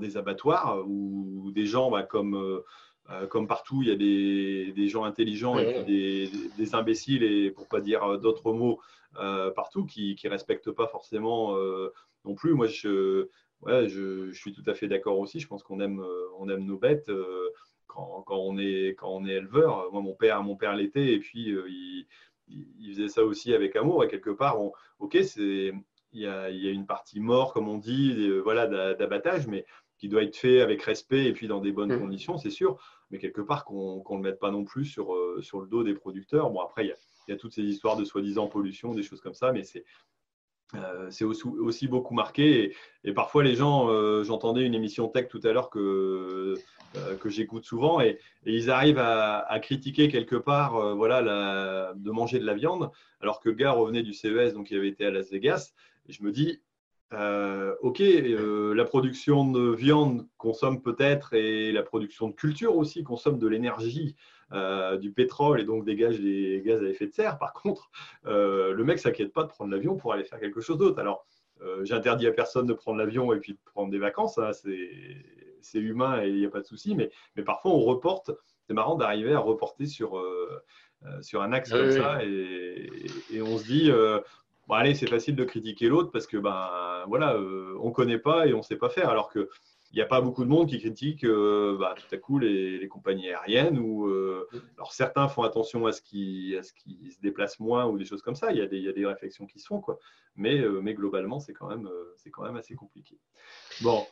des 0.00 0.16
abattoirs 0.18 0.82
où 0.86 1.50
des 1.52 1.64
gens, 1.64 1.90
bah, 1.90 2.02
comme 2.02 2.62
euh, 3.10 3.26
comme 3.26 3.46
partout, 3.46 3.82
il 3.82 3.88
y 3.88 3.92
a 3.92 3.96
des, 4.72 4.88
gens 4.88 5.04
intelligents 5.04 5.58
et 5.58 5.84
des, 5.84 6.74
imbéciles, 6.74 7.22
et 7.22 7.50
pour 7.50 7.68
pas 7.68 7.80
dire 7.80 8.18
d'autres 8.18 8.52
mots, 8.52 8.80
euh, 9.18 9.50
partout, 9.50 9.84
qui 9.84 10.18
ne 10.24 10.30
respectent 10.30 10.70
pas 10.70 10.86
forcément 10.86 11.56
euh, 11.56 11.92
non 12.24 12.34
plus. 12.34 12.54
Moi, 12.54 12.66
je, 12.66 13.28
je, 13.66 14.32
suis 14.32 14.52
tout 14.52 14.64
à 14.66 14.74
fait 14.74 14.88
d'accord 14.88 15.18
aussi. 15.18 15.38
Je 15.38 15.46
pense 15.46 15.62
qu'on 15.62 15.80
aime, 15.80 16.02
on 16.38 16.48
aime 16.48 16.64
nos 16.64 16.78
bêtes 16.78 17.10
quand, 17.86 18.24
on 18.28 18.58
est, 18.58 18.94
quand 18.98 19.10
on 19.10 19.26
est 19.26 19.34
éleveur. 19.34 19.92
Moi, 19.92 20.00
mon 20.00 20.14
père, 20.14 20.42
mon 20.42 20.56
père 20.56 20.74
l'était, 20.74 21.12
et 21.12 21.18
puis 21.18 21.54
il, 22.48 22.94
faisait 22.94 23.08
ça 23.08 23.24
aussi 23.24 23.52
avec 23.52 23.76
amour. 23.76 24.02
Et 24.04 24.08
quelque 24.08 24.30
part, 24.30 24.58
ok, 24.98 25.18
c'est 25.22 25.74
il 26.16 26.20
y, 26.20 26.26
a, 26.28 26.48
il 26.48 26.64
y, 26.64 26.68
a, 26.68 26.70
une 26.70 26.86
partie 26.86 27.18
mort, 27.18 27.52
comme 27.52 27.68
on 27.68 27.76
dit, 27.76 28.30
voilà, 28.44 28.94
d'abattage, 28.94 29.48
mais 29.48 29.66
qui 29.98 30.08
doit 30.08 30.22
être 30.22 30.36
fait 30.36 30.60
avec 30.60 30.82
respect 30.82 31.24
et 31.24 31.32
puis 31.32 31.48
dans 31.48 31.60
des 31.60 31.72
bonnes 31.72 31.94
mmh. 31.94 32.00
conditions, 32.00 32.38
c'est 32.38 32.50
sûr, 32.50 32.78
mais 33.10 33.18
quelque 33.18 33.40
part 33.40 33.64
qu'on 33.64 34.02
ne 34.08 34.16
le 34.16 34.22
mette 34.22 34.40
pas 34.40 34.50
non 34.50 34.64
plus 34.64 34.84
sur, 34.84 35.14
euh, 35.14 35.40
sur 35.40 35.60
le 35.60 35.68
dos 35.68 35.84
des 35.84 35.94
producteurs. 35.94 36.50
Bon, 36.50 36.60
après, 36.60 36.86
il 36.86 36.94
y, 37.28 37.32
a, 37.32 37.36
toutes 37.36 37.52
ces 37.52 37.62
histoires 37.62 37.96
de 37.96 38.04
soi-disant 38.04 38.48
pollution, 38.48 38.94
des 38.94 39.02
choses 39.02 39.20
comme 39.20 39.34
ça, 39.34 39.52
mais 39.52 39.62
c'est 39.62 39.84
euh, 40.74 41.08
c'est 41.10 41.24
aussi, 41.24 41.46
aussi, 41.46 41.86
beaucoup 41.86 42.14
marqué. 42.14 42.74
Et, 43.04 43.12
parfois, 43.12 43.44
les 43.44 43.54
gens, 43.54 43.88
euh, 43.88 44.24
j'entendais 44.24 44.62
une 44.62 44.74
émission 44.74 45.06
tech 45.06 45.28
tout 45.28 45.40
à 45.44 45.52
l'heure 45.52 45.70
que, 45.70 46.54
que 47.20 47.28
j'écoute 47.28 47.64
souvent, 47.64 48.00
et, 48.00 48.18
ils 48.44 48.70
arrivent 48.70 48.98
à, 48.98 49.58
critiquer 49.62 50.08
quelque 50.08 50.36
part 50.36 50.96
voilà, 50.96 51.20
la, 51.20 51.92
de 51.94 52.10
manger 52.10 52.40
de 52.40 52.46
la 52.46 52.54
viande, 52.54 52.90
alors 53.20 53.38
que 53.38 53.50
le 53.50 53.54
gars 53.54 53.70
revenait 53.70 54.02
du 54.02 54.12
CES, 54.12 54.54
donc 54.54 54.72
il 54.72 54.78
avait 54.78 54.88
été 54.88 55.06
à 55.06 55.12
Las 55.12 55.30
Vegas. 55.30 55.72
Et 56.08 56.12
je 56.12 56.24
me 56.24 56.32
dis, 56.32 56.60
euh, 57.14 57.74
ok, 57.80 58.00
euh, 58.00 58.74
la 58.74 58.84
production 58.84 59.50
de 59.50 59.74
viande 59.74 60.26
consomme 60.36 60.82
peut-être 60.82 61.32
et 61.34 61.70
la 61.72 61.82
production 61.82 62.28
de 62.28 62.34
culture 62.34 62.76
aussi 62.76 63.04
consomme 63.04 63.38
de 63.38 63.46
l'énergie, 63.46 64.16
euh, 64.52 64.96
du 64.96 65.12
pétrole 65.12 65.60
et 65.60 65.64
donc 65.64 65.84
dégage 65.84 66.20
des 66.20 66.62
gaz 66.64 66.82
à 66.82 66.88
effet 66.88 67.06
de 67.06 67.12
serre. 67.12 67.38
Par 67.38 67.52
contre, 67.52 67.90
le 68.24 68.82
mec 68.82 68.98
s'inquiète 68.98 69.32
pas 69.32 69.44
de 69.44 69.48
prendre 69.48 69.70
l'avion 69.70 69.96
pour 69.96 70.12
aller 70.12 70.24
faire 70.24 70.40
quelque 70.40 70.60
chose 70.60 70.78
d'autre. 70.78 70.98
Alors, 70.98 71.26
j'interdis 71.82 72.26
à 72.26 72.32
personne 72.32 72.66
de 72.66 72.74
prendre 72.74 72.98
l'avion 72.98 73.32
et 73.32 73.38
puis 73.38 73.52
de 73.54 73.58
prendre 73.64 73.90
des 73.90 73.98
vacances, 73.98 74.38
hein, 74.38 74.50
c'est 74.52 75.78
humain 75.78 76.22
et 76.22 76.28
il 76.28 76.36
n'y 76.36 76.46
a 76.46 76.50
pas 76.50 76.60
de 76.60 76.66
souci, 76.66 76.94
mais, 76.94 77.10
mais, 77.36 77.42
parfois 77.42 77.70
on 77.70 77.80
reporte. 77.80 78.30
C'est 78.66 78.74
marrant 78.74 78.96
d'arriver 78.96 79.34
à 79.34 79.38
reporter 79.38 79.86
sur, 79.86 80.22
sur 81.20 81.42
un 81.42 81.52
axe 81.52 81.70
comme 81.70 81.90
ça 81.90 82.24
et, 82.24 82.88
et, 83.30 83.42
on 83.42 83.58
se 83.58 83.64
dit 83.64 83.90
bon, 84.68 84.74
allez, 84.74 84.94
c'est 84.94 85.08
facile 85.08 85.36
de 85.36 85.44
critiquer 85.44 85.88
l'autre 85.88 86.10
parce 86.10 86.26
que 86.26 86.36
ben 86.36 87.04
voilà, 87.08 87.34
euh, 87.34 87.76
on 87.80 87.90
connaît 87.90 88.18
pas 88.18 88.46
et 88.46 88.54
on 88.54 88.62
sait 88.62 88.76
pas 88.76 88.88
faire. 88.88 89.08
Alors 89.08 89.30
que 89.30 89.48
il 89.92 89.98
n'y 89.98 90.02
a 90.02 90.06
pas 90.06 90.20
beaucoup 90.20 90.42
de 90.42 90.48
monde 90.48 90.68
qui 90.68 90.80
critique 90.80 91.24
euh, 91.24 91.76
bah, 91.78 91.94
tout 91.96 92.12
à 92.12 92.18
coup 92.18 92.40
les, 92.40 92.88
compagnies 92.88 93.30
aériennes 93.30 93.78
ou 93.78 94.08
euh, 94.08 94.48
alors 94.76 94.92
certains 94.92 95.28
font 95.28 95.44
attention 95.44 95.86
à 95.86 95.92
ce 95.92 96.02
qui 96.02 96.56
se 96.60 97.20
déplacent 97.22 97.60
moins 97.60 97.86
ou 97.86 97.96
des 97.96 98.04
choses 98.04 98.20
comme 98.20 98.34
ça. 98.34 98.50
Il 98.50 98.58
y 98.58 98.60
a 98.60 98.66
des, 98.66 99.06
réflexions 99.06 99.46
qui 99.46 99.60
se 99.60 99.66
font 99.66 99.80
quoi. 99.80 100.00
Mais, 100.34 100.64
globalement 100.94 101.38
c'est 101.38 101.52
quand 101.52 101.68
même 101.68 102.56
assez 102.56 102.74
compliqué. 102.74 103.18
Bon. 103.82 104.04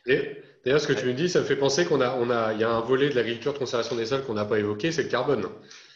D'ailleurs, 0.63 0.79
ce 0.79 0.87
que 0.87 0.93
tu 0.93 1.05
me 1.05 1.13
dis, 1.13 1.27
ça 1.27 1.41
me 1.41 1.45
fait 1.45 1.57
penser 1.57 1.85
qu'on 1.85 1.99
a, 1.99 2.53
y 2.53 2.63
a 2.63 2.69
un 2.69 2.81
volet 2.81 3.09
de 3.09 3.15
l'agriculture 3.15 3.51
de 3.51 3.57
conservation 3.57 3.97
des 3.97 4.05
sols 4.05 4.23
qu'on 4.23 4.35
n'a 4.35 4.45
pas 4.45 4.59
évoqué, 4.59 4.93
c'est 4.93 5.03
le 5.03 5.09
carbone. 5.09 5.45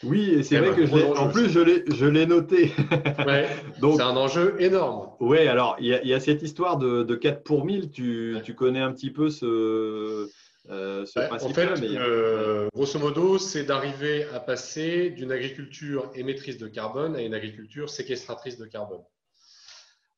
Oui, 0.04 0.30
et 0.30 0.42
c'est 0.42 0.58
vrai 0.58 0.76
que 0.76 1.16
en 1.16 1.28
plus 1.28 1.48
je 1.48 1.60
l'ai, 1.60 1.84
je 1.88 2.06
noté. 2.06 2.72
Ouais, 3.26 3.48
c'est 3.80 4.02
un 4.02 4.16
enjeu 4.16 4.54
énorme. 4.60 5.10
Oui, 5.20 5.46
alors 5.48 5.76
il 5.80 5.86
y, 5.86 6.14
a, 6.14 6.20
cette 6.20 6.42
histoire 6.42 6.78
de, 6.78 7.02
de 7.02 7.14
4 7.14 7.42
pour 7.42 7.64
1000. 7.64 7.90
Tu, 7.90 8.36
tu, 8.44 8.54
connais 8.54 8.80
un 8.80 8.92
petit 8.92 9.10
peu 9.10 9.28
ce, 9.28 10.28
euh, 10.70 11.04
ce 11.04 11.18
principe 11.26 11.50
En 11.50 11.54
fait, 11.54 11.82
euh, 11.82 12.68
grosso 12.74 12.98
modo, 12.98 13.38
c'est 13.38 13.64
d'arriver 13.64 14.24
à 14.34 14.40
passer 14.40 15.10
d'une 15.10 15.32
agriculture 15.32 16.10
émettrice 16.14 16.58
de 16.58 16.68
carbone 16.68 17.16
à 17.16 17.22
une 17.22 17.34
agriculture 17.34 17.90
séquestratrice 17.90 18.58
de 18.58 18.66
carbone. 18.66 19.02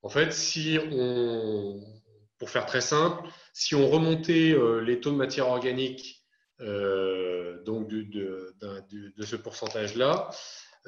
En 0.02 0.08
fait, 0.08 0.32
si 0.32 0.78
on, 0.92 1.80
pour 2.38 2.50
faire 2.50 2.66
très 2.66 2.80
simple, 2.80 3.28
si 3.52 3.74
on 3.74 3.88
remontait 3.88 4.52
euh, 4.52 4.80
les 4.80 5.00
taux 5.00 5.10
de 5.10 5.16
matière 5.16 5.48
organique 5.48 6.16
euh, 6.16 6.19
donc 6.60 7.88
de, 7.88 8.54
ce 9.22 9.36
pourcentage-là, 9.36 10.30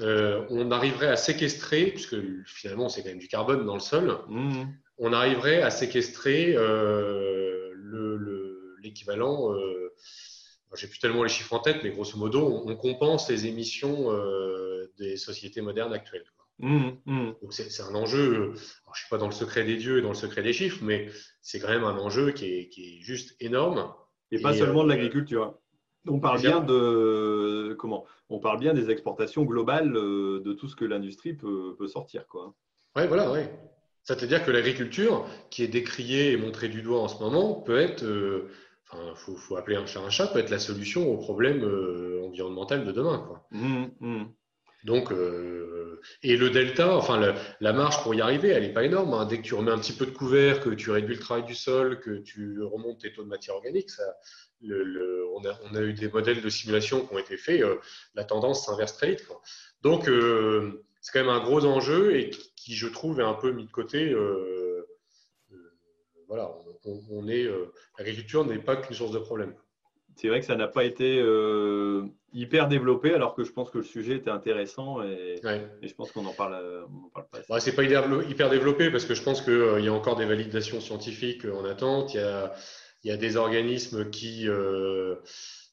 euh, 0.00 0.46
on 0.48 0.70
arriverait 0.70 1.08
à 1.08 1.16
séquestrer, 1.16 1.86
puisque 1.86 2.16
finalement 2.46 2.88
c'est 2.88 3.02
quand 3.02 3.10
même 3.10 3.18
du 3.18 3.28
carbone 3.28 3.66
dans 3.66 3.74
le 3.74 3.80
sol, 3.80 4.18
mmh. 4.28 4.64
on 4.98 5.12
arriverait 5.12 5.62
à 5.62 5.70
séquestrer 5.70 6.56
l'équivalent, 8.82 9.54
j'ai 10.74 10.86
plus 10.86 10.98
tellement 10.98 11.22
les 11.22 11.28
chiffres 11.28 11.52
en 11.52 11.58
tête, 11.58 11.82
mais 11.82 11.90
grosso 11.90 12.16
modo, 12.16 12.62
on, 12.66 12.76
compense 12.76 13.28
les 13.28 13.46
émissions 13.46 14.10
des 14.98 15.16
sociétés 15.16 15.60
modernes 15.60 15.92
actuelles. 15.92 16.24
Mmh, 16.58 16.90
mmh. 17.06 17.32
Donc 17.42 17.52
c'est 17.52 17.82
un 17.82 17.94
enjeu, 17.94 18.34
je 18.34 18.40
ne 18.50 18.94
suis 18.94 19.08
pas 19.10 19.18
dans 19.18 19.26
le 19.26 19.32
secret 19.32 19.64
des 19.64 19.76
dieux 19.76 19.98
et 19.98 20.02
dans 20.02 20.10
le 20.10 20.14
secret 20.14 20.42
des 20.42 20.52
chiffres, 20.52 20.78
mais 20.82 21.08
c'est 21.40 21.58
quand 21.58 21.68
même 21.68 21.84
un 21.84 21.98
enjeu 21.98 22.30
qui 22.30 22.46
est, 22.46 23.00
juste 23.00 23.34
énorme. 23.40 23.92
Et, 24.30 24.40
pas 24.40 24.54
seulement 24.54 24.84
de 24.84 24.90
euh, 24.90 24.94
l'agriculture. 24.94 25.58
On 26.08 26.18
parle 26.18 26.40
bien 26.40 26.60
de 26.60 27.74
comment 27.78 28.04
On 28.28 28.38
parle 28.38 28.58
bien 28.58 28.74
des 28.74 28.90
exportations 28.90 29.44
globales 29.44 29.96
euh, 29.96 30.40
de 30.44 30.52
tout 30.52 30.68
ce 30.68 30.76
que 30.76 30.84
l'industrie 30.84 31.34
peut, 31.34 31.76
sortir, 31.86 32.26
quoi. 32.26 32.54
Ouais, 32.96 33.06
voilà, 33.06 33.30
ouais. 33.30 33.50
Ça 34.02 34.14
veut 34.14 34.26
dire 34.26 34.44
que 34.44 34.50
l'agriculture, 34.50 35.24
qui 35.50 35.62
est 35.62 35.68
décriée 35.68 36.32
et 36.32 36.36
montrée 36.36 36.68
du 36.68 36.82
doigt 36.82 37.00
en 37.00 37.08
ce 37.08 37.22
moment, 37.22 37.54
peut 37.54 37.78
être, 37.78 38.02
euh, 38.02 38.48
il 38.94 39.36
faut, 39.36 39.56
appeler 39.56 39.76
un 39.76 39.86
chat 39.86 40.00
un 40.00 40.10
chat, 40.10 40.26
peut 40.26 40.40
être 40.40 40.50
la 40.50 40.58
solution 40.58 41.08
au 41.08 41.16
problème 41.16 41.62
environnemental 42.24 42.84
de 42.84 42.90
demain. 42.92 43.18
Quoi. 43.18 43.46
Mmh, 43.52 43.86
mmh. 44.00 44.24
Donc, 44.84 45.12
euh, 45.12 46.00
et 46.22 46.36
le 46.36 46.50
delta, 46.50 46.96
enfin 46.96 47.34
la, 47.60 47.72
marge 47.72 48.02
pour 48.02 48.14
y 48.14 48.20
arriver, 48.20 48.48
elle 48.48 48.64
n'est 48.64 48.72
pas 48.72 48.84
énorme. 48.84 49.14
Hein. 49.14 49.26
Dès 49.26 49.38
que 49.38 49.42
tu 49.42 49.54
remets 49.54 49.70
un 49.70 49.78
petit 49.78 49.92
peu 49.92 50.06
de 50.06 50.10
couvert, 50.10 50.60
que 50.60 50.70
tu 50.70 50.90
réduis 50.90 51.14
le 51.14 51.20
travail 51.20 51.44
du 51.44 51.54
sol, 51.54 52.00
que 52.00 52.18
tu 52.18 52.60
remontes 52.62 52.98
tes 52.98 53.12
taux 53.12 53.22
de 53.22 53.28
matière 53.28 53.54
organique, 53.54 53.90
ça, 53.90 54.02
on, 54.64 55.74
a, 55.74 55.82
eu 55.82 55.92
des 55.92 56.08
modèles 56.08 56.42
de 56.42 56.48
simulation 56.48 57.04
qui 57.04 57.14
ont 57.14 57.18
été 57.18 57.36
faits, 57.36 57.62
euh, 57.62 57.76
la 58.14 58.24
tendance 58.24 58.66
s'inverse 58.66 58.96
très 58.96 59.10
vite. 59.10 59.26
Donc, 59.82 60.08
euh, 60.08 60.84
c'est 61.00 61.12
quand 61.12 61.24
même 61.24 61.34
un 61.34 61.44
gros 61.44 61.64
enjeu 61.64 62.16
et 62.16 62.30
qui, 62.56 62.74
je 62.74 62.86
trouve, 62.86 63.20
est 63.20 63.24
un 63.24 63.34
peu 63.34 63.52
mis 63.52 63.66
de 63.66 63.72
côté. 63.72 64.14
voilà, 66.28 66.50
on 67.08 67.28
est, 67.28 67.46
l'agriculture 67.98 68.44
n'est 68.44 68.58
pas 68.58 68.76
qu'une 68.76 68.94
source 68.96 69.12
de 69.12 69.18
problème 69.18 69.54
c'est 70.16 70.28
vrai 70.28 70.40
que 70.40 70.46
ça 70.46 70.56
n'a 70.56 70.68
pas 70.68 70.84
été 70.84 71.18
euh, 71.20 72.04
hyper 72.32 72.68
développé, 72.68 73.14
alors 73.14 73.34
que 73.34 73.44
je 73.44 73.52
pense 73.52 73.70
que 73.70 73.78
le 73.78 73.84
sujet 73.84 74.16
était 74.16 74.30
intéressant 74.30 75.02
et, 75.02 75.40
je 75.42 75.94
pense 75.94 76.12
qu'on 76.12 76.26
en 76.26 76.32
parle, 76.32 76.56
on 76.88 77.08
parle 77.08 77.26
pas. 77.28 77.56
Assez. 77.56 77.70
c'est 77.70 77.76
pas 77.76 77.84
hyper 77.84 78.50
développé 78.50 78.90
parce 78.90 79.04
que 79.04 79.14
je 79.14 79.22
pense 79.22 79.40
qu'il 79.42 79.52
euh, 79.52 79.80
y 79.80 79.88
a 79.88 79.92
encore 79.92 80.16
des 80.16 80.26
validations 80.26 80.80
scientifiques 80.80 81.44
en 81.44 81.64
attente. 81.64 82.14
Il 82.14 82.18
y 82.18 82.20
a, 82.20 82.52
il 83.04 83.10
y 83.10 83.10
a 83.10 83.16
des 83.16 83.36
organismes 83.36 84.10
qui, 84.10 84.48
euh, 84.48 85.16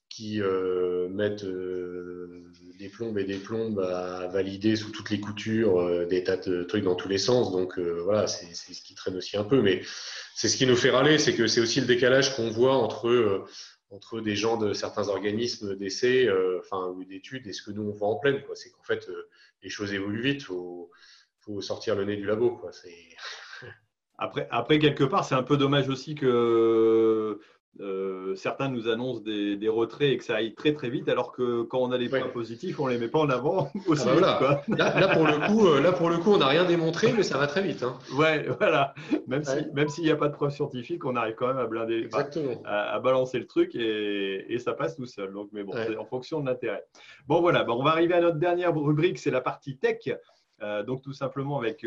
qui 0.09 0.41
mettent 1.11 1.45
des 2.79 2.89
plombes 2.89 3.17
et 3.17 3.23
des 3.23 3.37
plombes 3.37 3.79
à 3.79 4.27
valider 4.27 4.75
sous 4.75 4.91
toutes 4.91 5.11
les 5.11 5.19
coutures, 5.19 6.07
des 6.07 6.23
tas 6.23 6.37
de 6.37 6.63
trucs 6.63 6.83
dans 6.83 6.95
tous 6.95 7.07
les 7.07 7.17
sens. 7.17 7.51
Donc 7.51 7.77
voilà, 7.77 8.27
c'est 8.27 8.53
ce 8.53 8.81
qui 8.81 8.95
traîne 8.95 9.15
aussi 9.15 9.37
un 9.37 9.43
peu. 9.43 9.61
Mais 9.61 9.81
c'est 10.35 10.47
ce 10.47 10.57
qui 10.57 10.65
nous 10.65 10.75
fait 10.75 10.89
râler, 10.89 11.19
c'est 11.19 11.35
que 11.35 11.47
c'est 11.47 11.61
aussi 11.61 11.79
le 11.79 11.87
décalage 11.87 12.35
qu'on 12.35 12.49
voit 12.49 12.75
entre 12.75 13.45
entre 13.91 14.21
des 14.21 14.35
gens 14.35 14.57
de 14.57 14.73
certains 14.73 15.07
organismes 15.09 15.75
d'essai, 15.75 16.27
euh, 16.27 16.59
enfin, 16.59 16.87
ou 16.89 17.03
d'études, 17.03 17.47
et 17.47 17.53
ce 17.53 17.63
que 17.63 17.71
nous 17.71 17.83
on 17.83 17.91
voit 17.91 18.09
en 18.09 18.15
pleine. 18.15 18.41
C'est 18.53 18.69
qu'en 18.71 18.83
fait, 18.83 19.09
euh, 19.09 19.29
les 19.63 19.69
choses 19.69 19.93
évoluent 19.93 20.21
vite, 20.21 20.43
faut, 20.43 20.91
faut, 21.39 21.61
sortir 21.61 21.95
le 21.95 22.05
nez 22.05 22.15
du 22.15 22.25
labo. 22.25 22.55
Quoi. 22.57 22.71
Après, 24.19 24.47
après, 24.51 24.79
quelque 24.79 25.03
part, 25.03 25.23
c'est 25.23 25.35
un 25.35 25.43
peu 25.43 25.57
dommage 25.57 25.89
aussi 25.89 26.15
que 26.15 27.39
euh, 27.81 28.35
certains 28.35 28.67
nous 28.67 28.89
annoncent 28.89 29.21
des, 29.21 29.69
retraits 29.69 30.11
et 30.11 30.17
que 30.17 30.23
ça 30.25 30.35
aille 30.35 30.53
très 30.53 30.73
très 30.73 30.89
vite, 30.89 31.07
alors 31.07 31.31
que 31.31 31.61
quand 31.61 31.79
on 31.79 31.91
a 31.91 31.97
des 31.97 32.09
points 32.09 32.27
positifs, 32.27 32.79
on 32.79 32.87
ne 32.87 32.91
les 32.91 32.97
met 32.97 33.07
pas 33.07 33.19
en 33.19 33.29
avant 33.29 33.69
aussi. 33.87 34.05
Ah 34.05 34.37
bah 34.39 34.63
là, 34.75 35.07
pour 35.07 35.25
le 35.25 35.47
coup, 35.47 35.67
euh, 35.67 35.81
là, 35.81 35.93
pour 35.93 36.09
le 36.09 36.17
coup, 36.17 36.33
on 36.33 36.37
n'a 36.39 36.47
rien 36.47 36.65
démontré, 36.65 37.13
mais 37.13 37.23
ça 37.23 37.37
va 37.37 37.47
très 37.47 37.61
vite. 37.61 37.83
Hein. 37.83 37.97
Ouais, 38.17 38.47
voilà. 38.59 38.93
Même 39.27 39.87
s'il 39.87 40.03
n'y 40.03 40.11
a 40.11 40.17
pas 40.17 40.27
de 40.27 40.33
preuves 40.33 40.51
scientifiques, 40.51 41.05
on 41.05 41.15
arrive 41.15 41.35
quand 41.35 41.47
même 41.47 41.59
à 41.59 41.67
blinder, 41.67 42.09
à, 42.65 42.99
balancer 42.99 43.39
le 43.39 43.47
truc 43.47 43.75
et, 43.75 44.57
ça 44.59 44.73
passe 44.73 44.97
tout 44.97 45.05
seul. 45.05 45.31
Donc, 45.31 45.49
mais 45.53 45.63
bon, 45.63 45.71
c'est 45.73 45.95
en 45.95 46.05
fonction 46.05 46.41
de 46.41 46.47
l'intérêt. 46.47 46.83
Bon, 47.27 47.39
voilà. 47.39 47.65
on 47.69 47.83
va 47.83 47.91
arriver 47.91 48.15
à 48.15 48.21
notre 48.21 48.37
dernière 48.37 48.75
rubrique, 48.75 49.19
c'est 49.19 49.31
la 49.31 49.41
partie 49.41 49.77
tech. 49.77 50.09
Euh, 50.61 50.83
donc, 50.83 51.01
tout 51.01 51.13
simplement 51.13 51.57
avec 51.57 51.85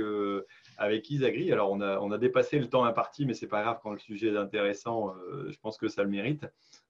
avec 0.82 1.08
Isagri. 1.10 1.52
Alors, 1.52 1.70
on 1.70 1.80
a, 1.80 2.18
dépassé 2.18 2.58
le 2.58 2.68
temps 2.68 2.84
imparti, 2.84 3.24
mais 3.24 3.34
c'est 3.34 3.46
pas 3.46 3.62
grave 3.62 3.78
quand 3.82 3.92
le 3.92 3.98
sujet 3.98 4.28
est 4.28 4.36
intéressant. 4.36 5.14
Euh, 5.14 5.48
je 5.48 5.58
pense 5.60 5.78
que 5.78 5.86
ça 5.86 6.02
le 6.02 6.08
mérite. 6.08 6.44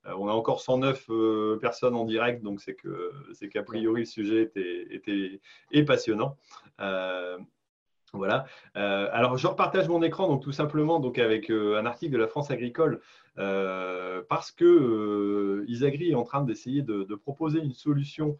Euh, 0.07 0.15
on 0.19 0.29
a 0.29 0.33
encore 0.33 0.63
109 0.63 1.07
euh, 1.11 1.59
personnes 1.59 1.95
en 1.95 2.05
direct, 2.07 2.43
donc 2.43 2.61
c'est 2.61 2.75
qu'a 2.75 3.63
priori 3.63 4.01
le 4.01 4.07
sujet 4.07 4.43
était 4.43 5.41
est 5.71 5.85
passionnant. 5.85 6.37
Voilà. 8.15 8.45
alors, 8.75 9.39
je 9.39 9.47
repartage 9.47 9.89
mon 9.89 10.03
écran, 10.03 10.29
donc 10.29 10.43
tout 10.43 10.53
simplement 10.53 11.01
donc 11.01 11.19
avec 11.19 11.49
un 11.49 11.87
article 11.87 12.13
de 12.13 12.19
la 12.19 12.29
France 12.29 12.51
agricole, 12.51 13.01
parce 13.37 14.53
que 14.53 15.65
Isagri 15.69 16.11
est 16.11 16.15
en 16.15 16.25
train 16.25 16.43
d'essayer 16.43 16.83
de, 16.83 17.05
de, 17.05 17.15
proposer 17.15 17.61
une 17.61 17.73
solution. 17.73 18.37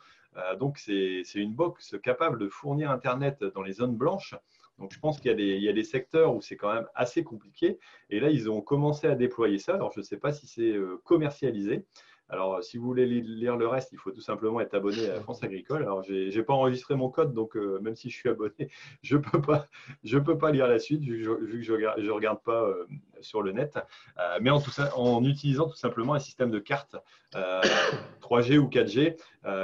donc, 0.59 0.79
c'est 0.79 1.25
une 1.35 1.55
box 1.55 1.97
capable 2.03 2.39
de 2.39 2.49
fournir 2.49 2.91
Internet 2.91 3.45
dans 3.55 3.63
les 3.63 3.73
zones 3.73 3.97
blanches. 3.97 4.35
Donc, 4.83 4.93
je 4.93 4.99
pense 4.99 5.21
qu'il 5.21 5.41
y, 5.41 5.69
a 5.69 5.73
des 5.73 5.85
secteurs 5.85 6.35
où 6.35 6.41
c'est 6.41 6.57
quand 6.57 6.75
même 6.75 6.89
assez 6.97 7.23
compliqué. 7.23 7.79
Et 8.11 8.19
là, 8.19 8.31
ils 8.31 8.51
ont 8.51 8.61
commencé 8.61 9.07
à 9.07 9.15
déployer 9.15 9.59
ça. 9.59 9.75
Alors, 9.75 9.93
je 9.93 10.01
ne 10.01 10.05
sais 10.05 10.17
pas 10.17 10.33
si 10.33 10.49
c'est 10.49 10.73
euh, 10.73 11.01
commercialisé. 11.05 11.87
Alors, 12.33 12.65
si 12.65 12.79
vous 12.79 12.87
voulez 12.87 13.05
lire 13.05 13.57
le 13.59 13.69
reste, 13.69 13.93
il 13.93 13.99
faut 13.99 14.11
tout 14.11 14.23
simplement 14.23 14.59
être 14.61 14.73
abonné 14.73 15.11
à 15.11 15.21
France 15.21 15.43
Agricole. 15.43 15.83
Alors, 15.83 16.03
je 16.03 16.35
n'ai 16.35 16.43
pas 16.43 16.55
enregistré 16.55 16.95
mon 16.95 17.11
code, 17.11 17.35
donc 17.35 17.59
euh, 17.59 17.79
même 17.81 17.95
si 17.95 18.09
je 18.09 18.17
suis 18.17 18.29
abonné, 18.31 18.71
je 19.03 19.17
ne 19.17 19.21
peux, 19.21 20.39
pas, 20.39 20.51
lire 20.51 20.67
la 20.67 20.79
suite 20.79 21.03
vu 21.03 21.19
que 21.19 21.63
je 21.63 21.73
ne 21.75 22.11
regarde, 22.11 22.43
pas 22.43 22.63
euh, 22.63 22.87
sur 23.21 23.43
le 23.43 23.53
net. 23.53 23.79
Euh, 24.19 24.39
mais 24.41 24.49
en, 24.49 25.25
utilisant 25.25 25.69
tout 25.69 25.77
simplement 25.77 26.15
un 26.15 26.19
système 26.19 26.51
de 26.51 26.59
carte 26.59 26.97
3G 27.35 28.57
ou 28.59 28.69
4G, 28.69 29.17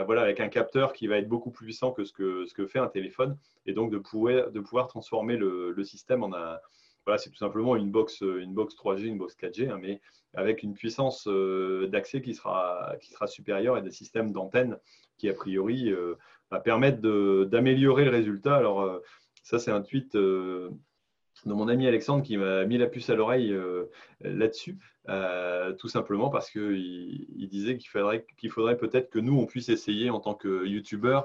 voilà, 0.04 0.20
avec 0.20 0.38
un 0.40 0.48
capteur 0.48 0.92
qui 0.92 1.06
va 1.06 1.16
être 1.16 1.28
beaucoup 1.28 1.50
plus 1.50 1.64
puissant 1.64 1.92
que 1.92 2.04
ce 2.04 2.12
que, 2.12 2.44
ce 2.44 2.52
que 2.52 2.66
fait 2.66 2.78
un 2.78 2.88
téléphone, 2.88 3.38
et 3.64 3.72
donc 3.72 3.90
de 3.90 3.98
pouvoir, 3.98 4.88
transformer 4.88 5.38
le 5.38 5.84
système 5.84 6.22
en 6.22 6.34
un 6.34 6.58
voilà, 7.08 7.16
c'est 7.16 7.30
tout 7.30 7.38
simplement 7.38 7.74
une 7.74 7.90
box, 7.90 8.20
une 8.20 8.52
box 8.52 8.74
3G, 8.74 9.06
une 9.06 9.16
box 9.16 9.34
4G, 9.40 9.70
hein, 9.70 9.78
mais 9.80 10.02
avec 10.34 10.62
une 10.62 10.74
puissance 10.74 11.26
euh, 11.26 11.86
d'accès 11.86 12.20
qui 12.20 12.34
sera, 12.34 12.96
qui 13.00 13.12
sera 13.12 13.26
supérieure 13.26 13.78
et 13.78 13.82
des 13.82 13.90
systèmes 13.90 14.30
d'antenne 14.30 14.76
qui, 15.16 15.30
a 15.30 15.32
priori, 15.32 15.90
euh, 15.90 16.16
va 16.50 16.60
permettre 16.60 17.00
d'améliorer 17.44 18.04
le 18.04 18.10
résultat. 18.10 18.56
Alors, 18.56 18.82
euh, 18.82 18.98
ça, 19.42 19.58
c'est 19.58 19.70
un 19.70 19.80
tweet 19.80 20.18
de 21.46 21.52
mon 21.52 21.68
ami 21.68 21.86
Alexandre 21.86 22.22
qui 22.22 22.36
m'a 22.36 22.64
mis 22.64 22.78
la 22.78 22.86
puce 22.86 23.10
à 23.10 23.14
l'oreille 23.14 23.56
là-dessus, 24.20 24.76
tout 25.78 25.88
simplement 25.88 26.30
parce 26.30 26.50
qu'il 26.50 27.26
il 27.36 27.48
disait 27.48 27.76
qu'il 27.76 27.88
faudrait, 27.88 28.26
qu'il 28.36 28.50
faudrait 28.50 28.76
peut-être 28.76 29.10
que 29.10 29.18
nous, 29.18 29.38
on 29.38 29.46
puisse 29.46 29.68
essayer 29.68 30.10
en 30.10 30.20
tant 30.20 30.34
que 30.34 30.66
YouTuber 30.66 31.20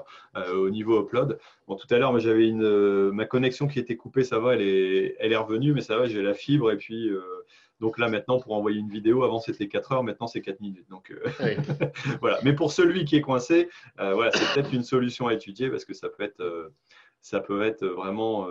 au 0.54 0.70
niveau 0.70 1.00
upload. 1.02 1.38
Bon, 1.66 1.76
tout 1.76 1.86
à 1.90 1.98
l'heure, 1.98 2.18
j'avais 2.18 2.48
une, 2.48 3.10
ma 3.10 3.24
connexion 3.26 3.66
qui 3.66 3.78
était 3.78 3.96
coupée, 3.96 4.24
ça 4.24 4.38
va, 4.38 4.54
elle 4.54 4.62
est, 4.62 5.16
elle 5.18 5.32
est 5.32 5.36
revenue, 5.36 5.72
mais 5.72 5.80
ça 5.80 5.98
va, 5.98 6.06
j'ai 6.06 6.22
la 6.22 6.34
fibre 6.34 6.70
et 6.70 6.76
puis 6.76 7.10
donc 7.80 7.98
là, 7.98 8.08
maintenant, 8.08 8.38
pour 8.38 8.52
envoyer 8.54 8.78
une 8.78 8.88
vidéo, 8.88 9.24
avant 9.24 9.40
c'était 9.40 9.68
4 9.68 9.92
heures, 9.92 10.02
maintenant 10.02 10.26
c'est 10.26 10.40
4 10.40 10.60
minutes. 10.60 10.88
Donc 10.88 11.10
euh, 11.10 11.58
voilà. 12.20 12.38
Mais 12.44 12.52
pour 12.52 12.72
celui 12.72 13.04
qui 13.04 13.16
est 13.16 13.20
coincé, 13.20 13.68
euh, 14.00 14.14
voilà, 14.14 14.30
c'est 14.32 14.54
peut-être 14.54 14.72
une 14.72 14.84
solution 14.84 15.26
à 15.26 15.34
étudier 15.34 15.68
parce 15.70 15.84
que 15.84 15.94
ça 15.94 16.08
peut 16.08 16.22
être, 16.22 16.40
euh, 16.40 16.72
ça 17.20 17.40
peut 17.40 17.62
être 17.62 17.84
vraiment 17.84 18.46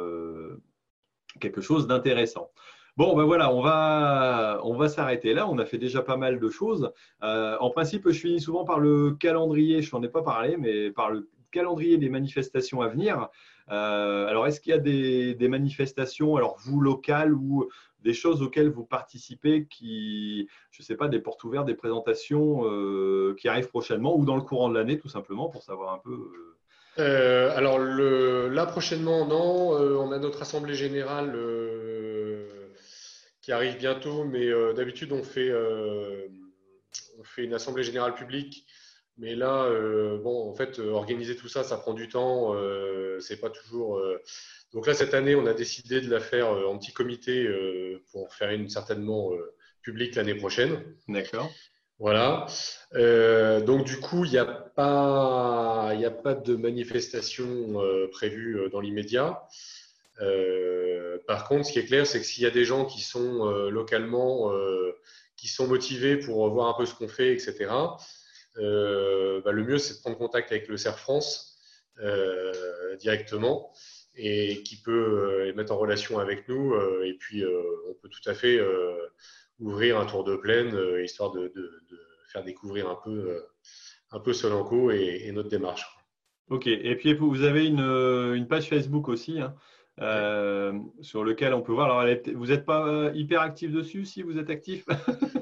quelque 1.39 1.61
chose 1.61 1.87
d'intéressant. 1.87 2.49
Bon, 2.95 3.15
ben 3.15 3.23
voilà, 3.23 3.51
on 3.51 3.61
va, 3.61 4.89
s'arrêter 4.89 5.33
là. 5.33 5.47
On 5.49 5.57
a 5.57 5.65
fait 5.65 5.79
déjà 5.79 6.03
pas 6.03 6.17
mal 6.17 6.39
de 6.39 6.49
choses. 6.49 6.91
en 7.21 7.69
principe, 7.71 8.09
je 8.09 8.19
finis 8.19 8.39
souvent 8.39 8.65
par 8.65 8.79
le 8.79 9.11
calendrier, 9.11 9.81
je 9.81 9.95
n'en 9.95 10.03
ai 10.03 10.09
pas 10.09 10.21
parlé, 10.21 10.57
mais 10.57 10.91
par 10.91 11.09
le 11.09 11.27
calendrier 11.51 11.97
des 11.97 12.09
manifestations 12.09 12.81
à 12.81 12.87
venir. 12.89 13.29
alors, 13.67 14.45
est-ce 14.45 14.61
qu'il 14.61 14.71
y 14.71 14.75
a 14.75 14.79
des, 14.79 15.33
des, 15.33 15.47
manifestations, 15.47 16.35
alors 16.35 16.57
vous 16.59 16.81
locales 16.81 17.33
ou 17.33 17.67
des 18.03 18.13
choses 18.13 18.41
auxquelles 18.41 18.69
vous 18.69 18.85
participez 18.85 19.65
qui, 19.67 20.47
je 20.71 20.81
ne 20.81 20.85
sais 20.85 20.95
pas, 20.95 21.07
des 21.07 21.19
portes 21.19 21.43
ouvertes, 21.43 21.65
des 21.65 21.73
présentations 21.73 22.65
euh, 22.65 23.35
qui 23.39 23.47
arrivent 23.47 23.69
prochainement 23.69 24.15
ou 24.15 24.25
dans 24.25 24.35
le 24.35 24.41
courant 24.41 24.69
de 24.69 24.75
l'année, 24.75 24.99
tout 24.99 25.09
simplement, 25.09 25.49
pour 25.49 25.63
savoir 25.63 25.93
un 25.93 25.99
peu. 25.99 26.52
Euh. 26.99 27.49
Euh, 27.49 27.57
alors 27.57 27.79
là, 27.79 28.65
prochainement, 28.65 29.25
non. 29.25 29.71
on 29.71 30.11
a 30.11 30.19
notre 30.19 30.41
assemblée 30.41 30.75
générale 30.75 31.35
qui 33.41 33.51
arrive 33.51 33.77
bientôt, 33.77 34.23
mais 34.23 34.49
d'habitude, 34.73 35.11
on 35.11 35.23
fait, 35.23 35.51
on 37.19 37.23
fait 37.23 37.43
une 37.43 37.53
assemblée 37.53 37.83
générale 37.83 38.13
publique. 38.13 38.65
Mais 39.17 39.35
là, 39.35 39.69
bon, 40.23 40.49
en 40.49 40.53
fait, 40.53 40.79
organiser 40.79 41.35
tout 41.35 41.47
ça, 41.47 41.63
ça 41.63 41.77
prend 41.77 41.93
du 41.93 42.07
temps. 42.07 42.55
c'est 43.19 43.39
pas 43.39 43.49
toujours 43.49 43.99
donc 44.73 44.87
là, 44.87 44.93
cette 44.93 45.13
année, 45.13 45.35
on 45.35 45.45
a 45.45 45.53
décidé 45.53 46.01
de 46.01 46.09
la 46.09 46.19
faire 46.19 46.51
euh, 46.51 46.65
en 46.65 46.77
petit 46.79 46.91
comité 46.91 47.45
euh, 47.45 48.01
pour 48.11 48.33
faire 48.33 48.49
une 48.49 48.69
certainement 48.69 49.31
euh, 49.33 49.53
publique 49.81 50.15
l'année 50.15 50.33
prochaine. 50.35 50.81
D'accord. 51.07 51.51
Voilà. 52.03 52.47
donc 53.61 53.85
du 53.85 53.97
coup, 54.01 54.25
il 54.25 54.31
n'y 54.31 54.37
a, 54.37 54.43
pas, 54.43 55.87
a 55.91 56.11
pas 56.11 56.33
de 56.33 56.55
manifestation 56.57 57.81
prévue 58.11 58.69
dans 58.73 58.81
l'immédiat. 58.81 59.41
par 61.25 61.47
contre, 61.47 61.65
ce 61.65 61.71
qui 61.71 61.79
est 61.79 61.85
clair, 61.85 62.05
c'est 62.05 62.19
que 62.19 62.25
s'il 62.25 62.43
y 62.43 62.45
a 62.45 62.51
des 62.51 62.65
gens 62.65 62.83
qui 62.83 63.01
sont 63.01 63.45
localement, 63.69 64.51
qui 65.37 65.47
sont 65.47 65.65
motivés 65.65 66.17
pour 66.17 66.49
voir 66.49 66.67
un 66.67 66.77
peu 66.77 66.85
ce 66.85 66.93
qu'on 66.93 67.07
fait, 67.07 67.31
etc., 67.31 67.53
bah, 68.57 69.51
le 69.51 69.63
mieux, 69.63 69.77
c'est 69.77 69.95
de 69.95 69.99
prendre 70.01 70.17
contact 70.17 70.51
avec 70.51 70.67
le 70.67 70.75
CERF 70.75 70.99
France 70.99 71.57
directement 72.99 73.71
et 74.15 74.61
qui 74.63 74.75
peut 74.77 75.49
euh, 75.49 75.53
mettre 75.53 75.71
en 75.73 75.77
relation 75.77 76.19
avec 76.19 76.47
nous. 76.47 76.73
Euh, 76.73 77.05
et 77.05 77.13
puis, 77.13 77.43
euh, 77.43 77.61
on 77.89 77.93
peut 77.93 78.09
tout 78.09 78.27
à 78.29 78.33
fait 78.33 78.59
ouvrir 79.59 79.99
un 79.99 80.05
tour 80.05 80.23
de 80.23 80.35
plaine, 80.35 80.75
histoire 81.03 81.31
de, 81.31 81.51
faire 82.31 82.43
découvrir 82.43 82.89
un 82.89 82.97
peu, 83.03 83.43
un 84.11 84.19
peu 84.19 84.33
Solanco 84.33 84.91
et, 84.91 85.31
notre 85.33 85.49
démarche. 85.49 85.85
Ok, 86.49 86.67
et 86.67 86.95
puis 86.95 87.13
vous 87.13 87.43
avez 87.43 87.65
une, 87.65 88.47
page 88.47 88.69
Facebook 88.69 89.07
aussi. 89.07 89.39
Hein. 89.39 89.53
sur 91.01 91.23
lequel 91.23 91.53
on 91.53 91.61
peut 91.61 91.71
voir. 91.71 91.97
Alors, 91.97 92.15
vous 92.35 92.47
n'êtes 92.47 92.65
pas 92.65 93.11
hyper 93.13 93.41
actif 93.41 93.71
dessus 93.71 94.05
si 94.05 94.21
vous 94.21 94.37
êtes 94.37 94.49
actif? 94.49 94.85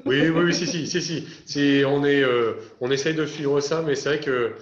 Oui, 0.04 0.28
oui, 0.30 0.52
si, 0.52 0.66
si, 0.66 0.86
si, 1.00 1.24
si. 1.46 1.84
on, 1.86 2.04
est, 2.04 2.24
on 2.80 2.90
essaye 2.90 3.14
de 3.14 3.24
suivre 3.24 3.60
ça, 3.60 3.82
mais 3.82 3.94
c'est 3.94 4.08
vrai 4.08 4.20
que 4.20 4.54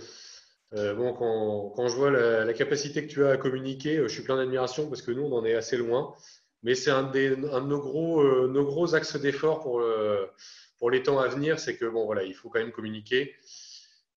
bon, 0.73 1.13
quand, 1.13 1.89
je 1.89 1.97
vois 1.97 2.11
la, 2.11 2.53
capacité 2.53 3.07
que 3.07 3.13
tu 3.13 3.25
as 3.25 3.31
à 3.31 3.37
communiquer, 3.37 3.97
je 4.03 4.09
suis 4.09 4.23
plein 4.23 4.37
d'admiration 4.37 4.89
parce 4.89 5.03
que 5.03 5.11
nous, 5.11 5.23
on 5.23 5.33
en 5.33 5.45
est 5.45 5.55
assez 5.55 5.77
loin. 5.77 6.15
Mais 6.63 6.75
c'est 6.75 6.91
un, 6.91 7.05
de 7.05 7.35
nos 7.37 7.79
gros, 7.79 8.23
gros 8.65 8.95
axes 8.95 9.17
d'effort 9.17 9.61
pour, 9.61 9.83
pour 10.79 10.91
les 10.91 11.03
temps 11.03 11.19
à 11.19 11.29
venir, 11.29 11.61
c'est 11.61 11.77
que 11.77 11.85
bon, 11.85 12.05
voilà, 12.07 12.25
il 12.25 12.35
faut 12.35 12.49
quand 12.49 12.59
même 12.59 12.73
communiquer. 12.73 13.37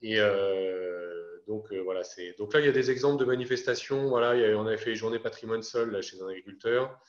Et 0.03 0.19
euh, 0.19 1.41
donc 1.47 1.71
euh, 1.71 1.81
voilà, 1.81 2.01
donc 2.37 2.53
là 2.53 2.59
il 2.59 2.65
y 2.65 2.69
a 2.69 2.73
des 2.73 2.91
exemples 2.91 3.19
de 3.19 3.25
manifestations. 3.25 4.09
Voilà, 4.09 4.35
il 4.35 4.55
on 4.55 4.67
avait 4.67 4.77
fait 4.77 4.95
journée 4.95 5.17
patrimoine 5.17 5.63
sol 5.63 5.91
là, 5.91 6.01
chez 6.01 6.21
un 6.21 6.27
agriculteur. 6.27 6.99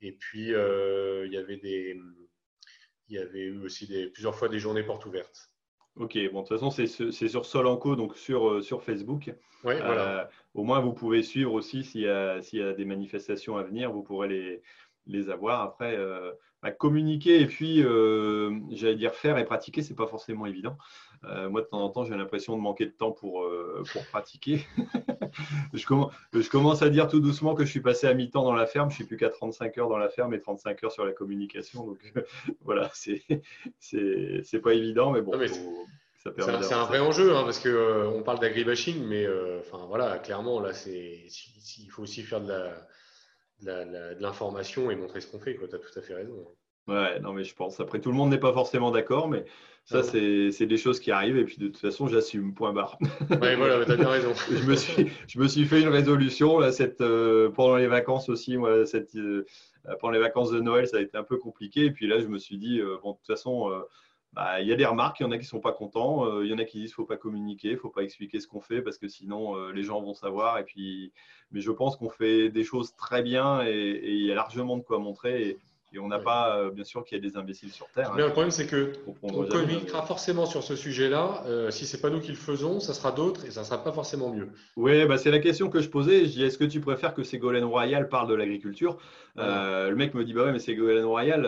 Et 0.00 0.12
puis 0.12 0.54
euh, 0.54 1.26
il 1.26 1.32
y 1.32 3.18
avait 3.18 3.40
eu 3.40 3.64
aussi 3.64 3.86
plusieurs 4.12 4.36
fois 4.36 4.48
des 4.48 4.60
journées 4.60 4.84
portes 4.84 5.04
ouvertes. 5.04 5.47
Ok, 5.98 6.16
bon, 6.32 6.42
de 6.42 6.46
toute 6.46 6.58
façon, 6.58 6.70
c'est 6.70 7.28
sur 7.28 7.44
Solanco, 7.44 7.96
donc 7.96 8.16
sur, 8.16 8.62
sur 8.62 8.82
Facebook. 8.82 9.32
Ouais, 9.64 9.76
voilà. 9.80 10.30
au 10.54 10.62
moins, 10.62 10.80
vous 10.80 10.92
pouvez 10.92 11.22
suivre 11.22 11.52
aussi 11.52 11.82
s'il 11.82 12.02
y, 12.02 12.04
y, 12.04 12.62
a 12.62 12.72
des 12.72 12.84
manifestations 12.84 13.56
à 13.56 13.64
venir, 13.64 13.90
vous 13.90 14.02
pourrez 14.02 14.28
les, 14.28 14.62
les 15.06 15.30
avoir. 15.30 15.62
Après, 15.62 15.96
bah, 16.62 16.72
communiquer 16.72 17.40
et 17.40 17.46
puis, 17.46 17.82
euh, 17.84 18.58
j'allais 18.70 18.96
dire 18.96 19.14
faire 19.14 19.38
et 19.38 19.44
pratiquer, 19.44 19.82
c'est 19.82 19.94
pas 19.94 20.08
forcément 20.08 20.44
évident. 20.44 20.76
Euh, 21.24 21.48
moi, 21.48 21.60
de 21.60 21.66
temps 21.66 21.80
en 21.80 21.88
temps, 21.88 22.04
j'ai 22.04 22.16
l'impression 22.16 22.56
de 22.56 22.60
manquer 22.60 22.86
de 22.86 22.90
temps 22.90 23.12
pour, 23.12 23.44
euh, 23.44 23.84
pour 23.92 24.04
pratiquer. 24.06 24.66
je, 25.72 25.86
commence, 25.86 26.12
je, 26.32 26.48
commence, 26.48 26.82
à 26.82 26.90
dire 26.90 27.06
tout 27.06 27.20
doucement 27.20 27.54
que 27.54 27.64
je 27.64 27.70
suis 27.70 27.80
passé 27.80 28.08
à 28.08 28.14
mi-temps 28.14 28.42
dans 28.42 28.54
la 28.54 28.66
ferme. 28.66 28.90
Je 28.90 28.96
suis 28.96 29.04
plus 29.04 29.16
qu'à 29.16 29.28
35 29.28 29.78
heures 29.78 29.88
dans 29.88 29.98
la 29.98 30.08
ferme 30.08 30.34
et 30.34 30.40
35 30.40 30.82
heures 30.82 30.92
sur 30.92 31.04
la 31.04 31.12
communication. 31.12 31.86
Donc 31.86 32.12
voilà, 32.64 32.90
c'est 32.92 33.22
pas 34.60 34.74
évident, 34.74 35.12
mais 35.12 35.22
bon. 35.22 35.32
c'est 36.16 36.74
un 36.74 36.84
vrai 36.86 36.98
enjeu 36.98 37.36
hein, 37.36 37.44
parce 37.44 37.60
que 37.60 38.08
on 38.08 38.24
parle 38.24 38.40
d'agribashing, 38.40 39.06
mais 39.06 39.28
enfin 39.60 39.86
voilà, 39.86 40.18
clairement 40.18 40.60
là, 40.60 40.72
c'est 40.72 41.24
il 41.78 41.88
faut 41.88 42.02
aussi 42.02 42.22
faire 42.22 42.40
de 42.40 42.48
la 42.48 42.88
de 43.60 44.20
l'information 44.20 44.90
et 44.90 44.96
montrer 44.96 45.20
ce 45.20 45.26
qu'on 45.26 45.40
fait. 45.40 45.56
Tu 45.56 45.64
as 45.64 45.78
tout 45.78 45.98
à 45.98 46.02
fait 46.02 46.14
raison. 46.14 46.46
Ouais, 46.88 47.20
non, 47.20 47.34
mais 47.34 47.44
je 47.44 47.54
pense. 47.54 47.80
Après, 47.80 48.00
tout 48.00 48.10
le 48.10 48.16
monde 48.16 48.30
n'est 48.30 48.38
pas 48.38 48.52
forcément 48.52 48.90
d'accord, 48.90 49.28
mais 49.28 49.44
ça, 49.84 50.02
c'est 50.02 50.66
des 50.66 50.76
choses 50.78 51.00
qui 51.00 51.10
arrivent. 51.10 51.36
Et 51.36 51.44
puis, 51.44 51.58
de 51.58 51.66
toute 51.66 51.76
façon, 51.76 52.08
j'assume, 52.08 52.54
point 52.54 52.72
barre. 52.72 52.98
Ouais, 53.42 53.56
voilà, 53.56 53.84
tu 53.84 53.92
as 53.92 53.96
bien 53.96 54.08
raison. 54.08 54.32
je, 54.50 54.64
me 54.64 54.74
suis, 54.74 55.10
je 55.26 55.38
me 55.38 55.48
suis 55.48 55.66
fait 55.66 55.82
une 55.82 55.88
résolution 55.88 56.58
là, 56.58 56.72
cette, 56.72 57.02
euh, 57.02 57.50
pendant 57.50 57.76
les 57.76 57.88
vacances 57.88 58.30
aussi. 58.30 58.56
Moi, 58.56 58.86
cette, 58.86 59.14
euh, 59.16 59.44
pendant 60.00 60.12
les 60.12 60.18
vacances 60.18 60.50
de 60.50 60.60
Noël, 60.60 60.86
ça 60.88 60.96
a 60.96 61.00
été 61.00 61.18
un 61.18 61.22
peu 61.22 61.36
compliqué. 61.36 61.84
Et 61.86 61.90
puis 61.90 62.06
là, 62.06 62.20
je 62.20 62.26
me 62.26 62.38
suis 62.38 62.56
dit, 62.56 62.80
euh, 62.80 62.96
bon, 63.02 63.12
de 63.12 63.16
toute 63.16 63.26
façon, 63.26 63.70
bah, 64.32 64.60
il 64.60 64.68
y 64.68 64.72
a 64.72 64.76
des 64.76 64.84
remarques, 64.84 65.20
il 65.20 65.24
y 65.24 65.26
en 65.26 65.32
a 65.32 65.38
qui 65.38 65.44
ne 65.44 65.48
sont 65.48 65.60
pas 65.60 65.72
contents, 65.72 66.40
il 66.42 66.48
y 66.48 66.54
en 66.54 66.58
a 66.58 66.64
qui 66.64 66.78
disent 66.78 66.94
qu'il 66.94 67.02
ne 67.02 67.06
faut 67.06 67.08
pas 67.08 67.16
communiquer, 67.16 67.68
il 67.68 67.74
ne 67.74 67.78
faut 67.78 67.90
pas 67.90 68.02
expliquer 68.02 68.40
ce 68.40 68.46
qu'on 68.46 68.60
fait 68.60 68.82
parce 68.82 68.98
que 68.98 69.08
sinon 69.08 69.70
les 69.70 69.82
gens 69.82 70.00
vont 70.00 70.14
savoir. 70.14 70.58
Et 70.58 70.64
puis, 70.64 71.12
mais 71.50 71.60
je 71.60 71.70
pense 71.70 71.96
qu'on 71.96 72.10
fait 72.10 72.50
des 72.50 72.64
choses 72.64 72.94
très 72.94 73.22
bien 73.22 73.62
et, 73.66 74.00
il 74.04 74.26
y 74.26 74.30
a 74.30 74.34
largement 74.34 74.76
de 74.76 74.82
quoi 74.82 74.98
montrer. 74.98 75.58
Et 75.92 75.98
on 75.98 76.08
n'a 76.08 76.18
pas, 76.18 76.58
euh, 76.58 76.70
bien 76.70 76.84
sûr, 76.84 77.04
qu'il 77.04 77.16
y 77.16 77.20
a 77.20 77.28
des 77.28 77.36
imbéciles 77.36 77.72
sur 77.72 77.88
Terre. 77.88 78.12
Mais 78.14 78.22
le 78.22 78.30
problème, 78.30 78.50
c'est 78.50 78.66
que 78.66 78.92
on 79.22 79.44
communiquera 79.44 80.02
forcément 80.02 80.44
sur 80.44 80.62
ce 80.62 80.76
sujet-là. 80.76 81.44
Euh, 81.46 81.70
si 81.70 81.86
c'est 81.86 82.00
pas 82.00 82.10
nous 82.10 82.20
qui 82.20 82.30
le 82.30 82.36
faisons, 82.36 82.78
ça 82.78 82.92
sera 82.92 83.10
d'autres 83.10 83.46
et 83.46 83.50
ça 83.50 83.64
sera 83.64 83.82
pas 83.82 83.92
forcément 83.92 84.30
mieux. 84.30 84.50
Oui, 84.76 85.06
bah, 85.06 85.16
c'est 85.16 85.30
la 85.30 85.38
question 85.38 85.70
que 85.70 85.80
je 85.80 85.88
posais. 85.88 86.26
Je 86.26 86.32
dis, 86.32 86.44
est-ce 86.44 86.58
que 86.58 86.64
tu 86.64 86.80
préfères 86.80 87.14
que 87.14 87.22
Ségolène 87.22 87.64
Royal 87.64 88.08
parle 88.08 88.28
de 88.28 88.34
l'agriculture? 88.34 88.98
Euh, 89.38 89.88
Le 89.88 89.96
mec 89.96 90.14
me 90.14 90.24
dit, 90.24 90.34
bah 90.34 90.44
ouais, 90.44 90.52
mais 90.52 90.58
Ségolène 90.58 91.04
Royal, 91.04 91.46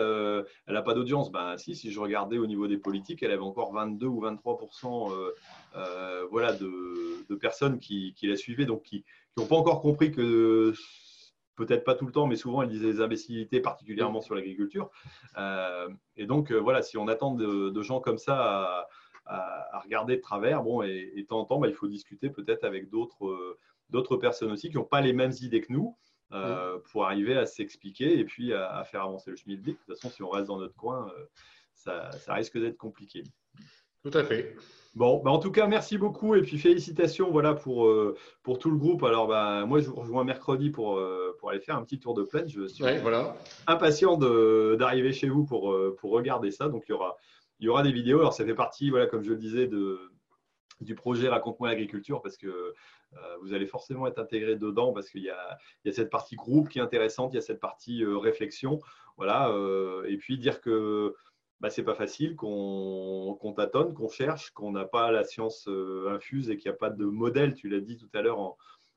elle 0.67 0.73
n'a 0.73 0.81
pas 0.81 0.95
d'audience. 0.95 1.31
Bah 1.31 1.57
si, 1.57 1.75
si 1.75 1.91
je 1.91 1.99
regardais 1.99 2.37
au 2.37 2.47
niveau 2.47 2.67
des 2.67 2.77
politiques, 2.77 3.21
elle 3.21 3.31
avait 3.31 3.41
encore 3.41 3.73
22 3.73 4.07
ou 4.07 4.21
23% 4.21 5.11
voilà, 6.31 6.53
de, 6.53 6.71
de, 7.29 7.35
personnes 7.35 7.79
qui, 7.79 8.13
qui 8.15 8.27
la 8.27 8.35
suivaient, 8.35 8.65
donc 8.65 8.83
qui 8.83 9.03
n'ont 9.37 9.45
pas 9.45 9.55
encore 9.55 9.81
compris 9.81 10.11
que 10.11 10.73
peut-être 11.65 11.83
pas 11.83 11.95
tout 11.95 12.05
le 12.05 12.11
temps, 12.11 12.27
mais 12.27 12.35
souvent, 12.35 12.63
elle 12.63 12.69
disait 12.69 12.93
des 12.93 13.01
imbécilités, 13.01 13.59
particulièrement 13.59 14.21
sur 14.21 14.35
l'agriculture. 14.35 14.89
Euh, 15.37 15.89
et 16.15 16.25
donc, 16.25 16.51
euh, 16.51 16.57
voilà, 16.57 16.81
si 16.81 16.97
on 16.97 17.07
attend 17.07 17.35
de, 17.35 17.81
gens 17.81 17.99
comme 17.99 18.17
ça 18.17 18.87
à, 19.25 19.79
regarder 19.83 20.17
de 20.17 20.21
travers, 20.21 20.63
bon, 20.63 20.81
et, 20.81 21.13
de 21.15 21.27
temps 21.27 21.39
en 21.39 21.45
temps, 21.45 21.59
bah, 21.59 21.67
il 21.67 21.73
faut 21.73 21.87
discuter 21.87 22.29
peut-être 22.29 22.63
avec 22.63 22.89
d'autres 22.89 23.27
euh, 23.27 23.57
d'autres 23.89 24.17
personnes 24.17 24.51
aussi 24.51 24.69
qui 24.69 24.77
n'ont 24.77 24.85
pas 24.85 25.01
les 25.01 25.13
mêmes 25.13 25.33
idées 25.41 25.61
que 25.61 25.71
nous. 25.73 25.97
pour 26.91 27.05
arriver 27.05 27.37
à 27.37 27.45
s'expliquer 27.45 28.17
et 28.19 28.25
puis 28.25 28.53
à, 28.53 28.83
faire 28.85 29.03
avancer 29.03 29.31
le 29.31 29.37
schmilblick. 29.37 29.75
De 29.75 29.93
toute 29.93 30.01
façon, 30.01 30.09
si 30.09 30.23
on 30.23 30.29
reste 30.29 30.47
dans 30.47 30.59
notre 30.59 30.75
coin, 30.75 31.11
ça, 31.73 32.09
ça 32.11 32.33
risque 32.33 32.57
d'être 32.57 32.77
compliqué. 32.77 33.23
Tout 34.03 34.17
à 34.17 34.23
fait. 34.23 34.55
Bon, 34.93 35.21
bah 35.23 35.31
en 35.31 35.39
tout 35.39 35.51
cas, 35.51 35.67
merci 35.67 35.97
beaucoup 35.97 36.35
et 36.35 36.41
puis 36.41 36.57
félicitations 36.57 37.31
voilà, 37.31 37.53
pour, 37.53 37.87
euh, 37.87 38.17
pour 38.43 38.59
tout 38.59 38.69
le 38.69 38.75
groupe. 38.75 39.03
Alors, 39.03 39.25
bah, 39.25 39.65
moi, 39.65 39.79
je 39.79 39.87
vous 39.87 39.95
rejoins 39.95 40.25
mercredi 40.25 40.69
pour, 40.69 40.97
euh, 40.97 41.35
pour 41.39 41.49
aller 41.49 41.61
faire 41.61 41.77
un 41.77 41.83
petit 41.83 41.99
tour 41.99 42.13
de 42.13 42.23
plaine. 42.23 42.49
Je 42.49 42.67
suis 42.67 42.83
voilà. 43.01 43.37
impatient 43.67 44.17
d'arriver 44.17 45.13
chez 45.13 45.29
vous 45.29 45.45
pour, 45.45 45.71
euh, 45.71 45.95
pour 45.97 46.11
regarder 46.11 46.51
ça. 46.51 46.67
Donc, 46.67 46.83
il 46.89 46.91
y 46.91 46.93
aura, 46.93 47.15
il 47.59 47.67
y 47.67 47.69
aura 47.69 47.83
des 47.83 47.93
vidéos. 47.93 48.19
Alors, 48.19 48.33
ça 48.33 48.43
fait 48.43 48.53
partie, 48.53 48.89
voilà, 48.89 49.05
comme 49.05 49.23
je 49.23 49.29
le 49.29 49.37
disais, 49.37 49.67
de, 49.67 49.97
du 50.81 50.93
projet 50.93 51.29
Raconte-moi 51.29 51.69
l'agriculture 51.69 52.21
parce 52.21 52.35
que 52.37 52.73
vous 53.41 53.53
allez 53.53 53.65
forcément 53.67 54.07
être 54.07 54.19
intégré 54.19 54.55
dedans 54.55 54.93
parce 54.93 55.09
qu'il 55.09 55.21
y 55.21 55.31
y 55.85 55.89
a 55.89 55.93
cette 55.93 56.09
partie 56.09 56.37
groupe 56.37 56.69
qui 56.69 56.79
est 56.79 56.81
intéressante, 56.81 57.33
il 57.33 57.35
y 57.35 57.39
a 57.39 57.41
cette 57.41 57.59
partie 57.59 58.05
réflexion. 58.05 58.79
Voilà, 59.17 59.53
et 60.07 60.17
puis 60.17 60.37
dire 60.37 60.61
que 60.61 61.13
bah, 61.61 61.69
c'est 61.69 61.83
pas 61.83 61.93
facile, 61.93 62.35
qu'on 62.35 63.53
tâtonne, 63.55 63.93
qu'on 63.93 64.09
cherche, 64.09 64.49
qu'on 64.49 64.71
n'a 64.71 64.85
pas 64.85 65.11
la 65.11 65.23
science 65.23 65.67
euh, 65.67 66.09
infuse 66.09 66.49
et 66.49 66.57
qu'il 66.57 66.71
n'y 66.71 66.75
a 66.75 66.77
pas 66.77 66.89
de 66.89 67.05
modèle, 67.05 67.53
tu 67.53 67.69
l'as 67.69 67.79
dit 67.79 67.97
tout 67.97 68.09
à 68.15 68.21
l'heure, 68.21 68.39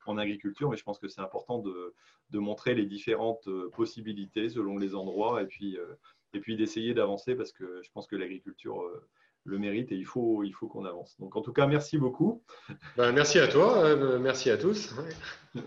en, 0.07 0.19
agriculture, 0.19 0.71
mais 0.71 0.77
je 0.77 0.83
pense 0.83 0.99
que 0.99 1.09
c'est 1.09 1.21
important 1.21 1.59
de, 1.59 1.95
montrer 2.33 2.75
les 2.75 2.85
différentes 2.85 3.47
euh, 3.47 3.71
possibilités 3.71 4.49
selon 4.49 4.77
les 4.77 4.95
endroits 4.95 5.41
euh, 5.41 5.97
et 6.33 6.41
puis 6.41 6.57
d'essayer 6.57 6.95
d'avancer 6.95 7.37
parce 7.37 7.53
que 7.53 7.81
je 7.83 7.91
pense 7.93 8.07
que 8.09 8.17
l'agriculture 8.17 8.83
le 9.45 9.59
mérite 9.59 9.93
et 9.93 9.97
il 9.97 10.07
faut, 10.07 10.43
il 10.43 10.53
faut 10.53 10.67
qu'on 10.67 10.85
avance. 10.85 11.17
Donc 11.21 11.37
en 11.37 11.43
tout 11.43 11.53
cas, 11.53 11.67
merci 11.67 11.99
beaucoup. 11.99 12.43
Ben, 12.97 13.13
merci 13.13 13.39
à 13.39 13.49
toi, 13.49 13.79
euh, 13.79 14.19
merci 14.19 14.51
à 14.51 14.57
tous. 14.57 14.95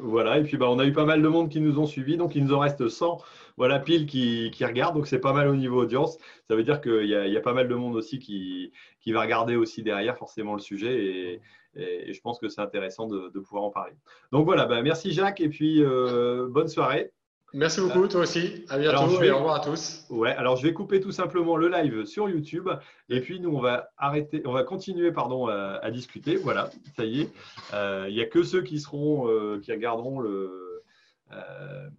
Voilà, 0.01 0.37
et 0.37 0.43
puis 0.43 0.57
bah, 0.57 0.69
on 0.69 0.79
a 0.79 0.85
eu 0.85 0.91
pas 0.91 1.05
mal 1.05 1.21
de 1.21 1.27
monde 1.29 1.49
qui 1.49 1.61
nous 1.61 1.79
ont 1.79 1.85
suivis, 1.85 2.17
donc 2.17 2.35
il 2.35 2.43
nous 2.43 2.53
en 2.53 2.59
reste 2.59 2.89
100 2.89 3.19
voilà, 3.55 3.79
pile 3.79 4.05
qui, 4.05 4.51
qui 4.51 4.65
regardent, 4.65 4.95
donc 4.95 5.07
c'est 5.07 5.19
pas 5.19 5.31
mal 5.31 5.47
au 5.47 5.55
niveau 5.55 5.81
audience. 5.81 6.17
Ça 6.49 6.57
veut 6.57 6.63
dire 6.63 6.81
qu'il 6.81 7.05
y, 7.05 7.11
y, 7.11 7.37
a 7.37 7.41
pas 7.41 7.53
mal 7.53 7.69
de 7.69 7.75
monde 7.75 7.95
aussi 7.95 8.19
qui, 8.19 8.73
qui, 8.99 9.13
va 9.13 9.21
regarder 9.21 9.55
aussi 9.55 9.83
derrière 9.83 10.17
forcément 10.17 10.55
le 10.55 10.59
sujet 10.59 11.05
et, 11.05 11.41
et, 11.77 12.13
je 12.13 12.19
pense 12.19 12.37
que 12.37 12.49
c'est 12.49 12.59
intéressant 12.59 13.07
de, 13.07 13.29
de, 13.33 13.39
pouvoir 13.39 13.63
en 13.63 13.69
parler. 13.69 13.93
Donc 14.33 14.45
voilà, 14.45 14.65
bah, 14.65 14.81
merci 14.81 15.13
Jacques 15.13 15.39
et 15.39 15.47
puis 15.47 15.81
euh, 15.81 16.47
bonne 16.49 16.67
soirée. 16.67 17.11
Merci 17.53 17.79
beaucoup, 17.79 18.07
toi 18.07 18.21
aussi. 18.21 18.65
À 18.69 18.77
bientôt 18.77 19.23
et 19.23 19.31
au 19.31 19.37
revoir 19.37 19.55
à 19.55 19.59
tous. 19.61 20.05
Ouais, 20.09 20.31
alors 20.31 20.57
je 20.57 20.63
vais 20.63 20.73
couper 20.73 20.99
tout 20.99 21.13
simplement 21.13 21.55
le 21.55 21.69
live 21.69 22.05
sur 22.05 22.29
YouTube 22.29 22.69
et 23.09 23.21
puis 23.21 23.39
nous 23.39 23.55
on 23.55 23.61
va 23.61 23.89
arrêter, 23.97 24.41
on 24.45 24.51
va 24.51 24.63
continuer 24.63 25.11
pardon 25.13 25.47
à, 25.47 25.89
discuter. 25.89 26.35
Voilà, 26.35 26.69
ça 26.97 27.05
y 27.05 27.21
est. 27.21 27.29
Euh, 27.73 28.05
il 28.09 28.15
n'y 28.15 28.21
a 28.21 28.25
que 28.25 28.43
ceux 28.43 28.63
qui 28.63 28.79
seront, 28.79 29.29
euh, 29.29 29.61
qui 29.61 29.71
regarderont 29.71 30.19
le, 30.19 30.83
euh, 31.31 31.89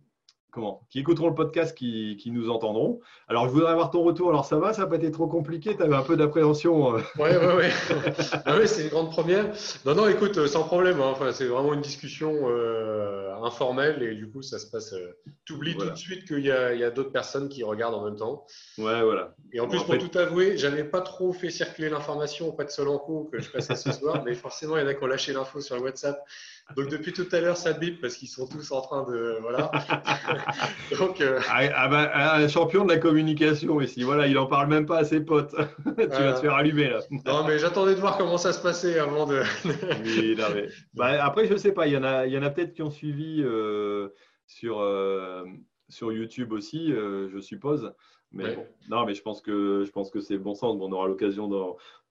comment 0.59 0.81
Qui 0.91 0.99
écouteront 0.99 1.29
le 1.29 1.35
podcast 1.35 1.77
qui, 1.77 2.17
qui, 2.21 2.31
nous 2.31 2.51
entendront. 2.51 3.01
Alors, 3.29 3.47
je 3.47 3.53
voudrais 3.53 3.71
avoir 3.71 3.91
ton 3.91 4.03
retour. 4.03 4.31
Alors, 4.31 4.45
ça 4.45 4.59
va 4.59 4.73
Ça 4.73 4.83
n'a 4.83 4.89
pas 4.89 4.97
été 4.97 5.11
trop 5.11 5.29
compliqué 5.29 5.77
Tu 5.77 5.83
avais 5.83 5.95
un 5.95 6.03
peu 6.03 6.17
d'appréhension 6.17 6.95
Oui, 6.95 7.03
oui, 7.19 7.31
oui. 7.57 7.65
ah 8.45 8.57
oui 8.59 8.67
c'est 8.67 8.85
une 8.85 8.89
grande 8.89 9.11
première. 9.11 9.47
Non, 9.87 9.95
non, 9.95 10.09
écoute, 10.09 10.47
sans 10.47 10.65
problème. 10.65 11.01
Hein. 11.01 11.11
Enfin, 11.13 11.33
c'est 11.33 11.47
vraiment 11.47 11.75
une 11.75 11.81
discussion 11.81 12.33
euh, 12.49 13.35
informelle 13.43 14.03
et 14.03 14.15
du 14.15 14.29
coup, 14.29 14.43
ça 14.43 14.59
se 14.59 14.67
passe. 14.67 14.93
Euh, 14.93 15.17
tu 15.45 15.53
oublies 15.53 15.77
tout 15.77 15.89
de 15.89 15.97
suite 15.97 16.27
qu'il 16.27 16.45
y 16.45 16.51
a, 16.51 16.69
a 16.87 16.91
d'autres 16.91 17.13
personnes 17.13 17.49
qui 17.49 17.63
regardent 17.63 17.95
en 17.95 18.05
même 18.05 18.17
temps. 18.17 18.45
Ouais, 18.79 19.03
voilà. 19.03 19.35
Et 19.53 19.61
en 19.61 19.69
plus, 19.69 19.83
pour 19.83 19.97
tout 19.99 20.19
avouer, 20.19 20.57
j'avais 20.57 20.85
pas 20.85 21.01
trop 21.01 21.33
fait 21.33 21.51
circuler 21.51 21.89
l'information 21.89 22.49
auprès 22.49 22.65
de 22.65 22.71
Solanco 22.71 23.29
que 23.33 23.41
je 23.41 23.51
passais 23.51 23.77
ce 23.77 23.93
soir, 23.93 24.23
mais 24.27 24.35
forcément, 24.35 24.77
il 24.77 24.83
y 24.83 24.85
en 24.85 24.89
a 24.89 24.95
qui 24.95 25.05
ont 25.05 25.07
lâché 25.07 25.33
l'info 25.33 25.61
sur 25.61 25.77
le 25.77 25.83
WhatsApp. 25.83 26.21
Donc, 26.77 26.89
depuis 26.91 27.13
tout 27.13 27.27
à 27.33 27.41
l'heure, 27.41 27.57
ça 27.57 27.73
bip 27.73 28.01
parce 28.01 28.15
qu'ils 28.15 28.29
sont 28.29 28.47
tous 28.47 28.73
en 28.73 28.83
train 28.83 29.05
de. 29.11 29.39
Voilà. 29.41 29.71
Donc, 30.99 31.21
euh, 31.21 31.41
ah, 31.49 31.61
ah 31.75 31.89
bah, 31.89 32.35
un 32.35 32.49
champion 32.49 32.85
de 32.85 32.93
la 32.93 32.99
communication 32.99 33.81
ici. 33.81 34.03
Voilà, 34.03 34.27
il 34.27 34.37
en 34.37 34.47
parle 34.47 34.69
même 34.69 34.85
pas 34.85 34.99
à 34.99 35.05
ses 35.05 35.21
potes. 35.21 35.55
tu 35.85 36.07
vas 36.07 36.33
te 36.35 36.41
faire 36.41 36.55
allumer 36.55 36.91
là. 36.91 37.01
non, 37.25 37.45
mais 37.47 37.59
j'attendais 37.59 37.95
de 37.95 38.01
voir 38.01 38.19
comment 38.19 38.37
ça 38.37 38.53
se 38.53 38.61
passait 38.61 38.99
avant 38.99 39.27
de. 39.27 39.43
oui, 40.05 40.37
bah, 40.95 41.25
après, 41.25 41.47
je 41.47 41.57
sais 41.57 41.73
pas. 41.73 41.87
Il 41.87 41.95
y 41.95 41.97
en 41.97 42.05
a, 42.05 42.27
il 42.27 42.33
y 42.33 42.39
en 42.39 42.43
a 42.43 42.51
peut-être 42.51 42.75
qui 42.75 42.83
ont 42.83 42.91
suivi 42.91 43.43
euh, 43.43 44.11
sur 44.47 44.81
euh, 44.81 45.45
sur 45.89 46.13
YouTube 46.13 46.53
aussi, 46.53 46.93
je 46.93 47.41
suppose. 47.41 47.93
Mais 48.31 48.55
bon, 48.55 48.67
non, 48.91 49.07
mais 49.07 49.15
je 49.15 49.23
pense 49.23 49.41
que 49.41 49.85
je 49.87 49.91
pense 49.91 50.11
que 50.11 50.21
c'est 50.21 50.37
bon 50.37 50.55
sens. 50.55 50.77
on 50.79 50.93
aura 50.93 51.09
l'occasion 51.09 51.49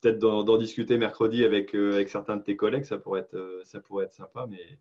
peut-être 0.02 0.20
d'en 0.20 0.58
discuter 0.58 0.98
mercredi 0.98 1.44
avec 1.44 1.74
avec 1.74 2.10
certains 2.10 2.38
de 2.38 2.44
tes 2.44 2.56
collègues. 2.56 2.86
Ça 2.86 2.98
pourrait 2.98 3.22
être 3.22 3.62
ça 3.66 3.80
pourrait 3.80 4.06
être 4.06 4.14
sympa, 4.14 4.48
mais 4.50 4.78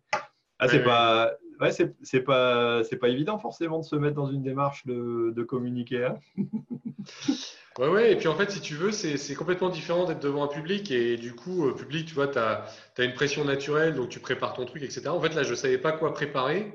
Ah, 0.59 0.67
c'est 0.67 0.83
pas, 0.83 1.33
ouais, 1.59 1.69
c'est 1.71 2.21
pas, 2.21 2.83
c'est 2.83 2.97
pas 2.97 3.09
évident 3.09 3.37
forcément 3.37 3.79
de 3.79 3.85
se 3.85 3.95
mettre 3.95 4.15
dans 4.15 4.31
une 4.31 4.41
démarche 4.41 4.87
de, 4.87 5.31
de 5.35 5.43
communiquer. 5.43 6.05
Hein 6.05 6.15
ouais, 7.77 7.87
ouais. 7.87 8.11
Et 8.13 8.15
puis 8.15 8.27
en 8.27 8.35
fait, 8.35 8.49
si 8.49 8.59
tu 8.59 8.73
veux, 8.73 8.91
c'est 8.91 9.35
complètement 9.35 9.69
différent 9.69 10.05
d'être 10.05 10.21
devant 10.21 10.43
un 10.43 10.47
public. 10.47 10.89
Et 10.89 11.15
du 11.17 11.35
coup, 11.35 11.71
public, 11.73 12.07
tu 12.07 12.15
vois, 12.15 12.27
tu 12.27 12.39
as, 12.39 12.65
as, 12.97 13.03
une 13.03 13.13
pression 13.13 13.45
naturelle, 13.45 13.93
donc 13.93 14.09
tu 14.09 14.19
prépares 14.19 14.53
ton 14.53 14.65
truc, 14.65 14.81
etc. 14.81 15.09
En 15.09 15.21
fait, 15.21 15.35
là, 15.35 15.43
je 15.43 15.53
savais 15.53 15.77
pas 15.77 15.91
quoi 15.91 16.13
préparer. 16.13 16.73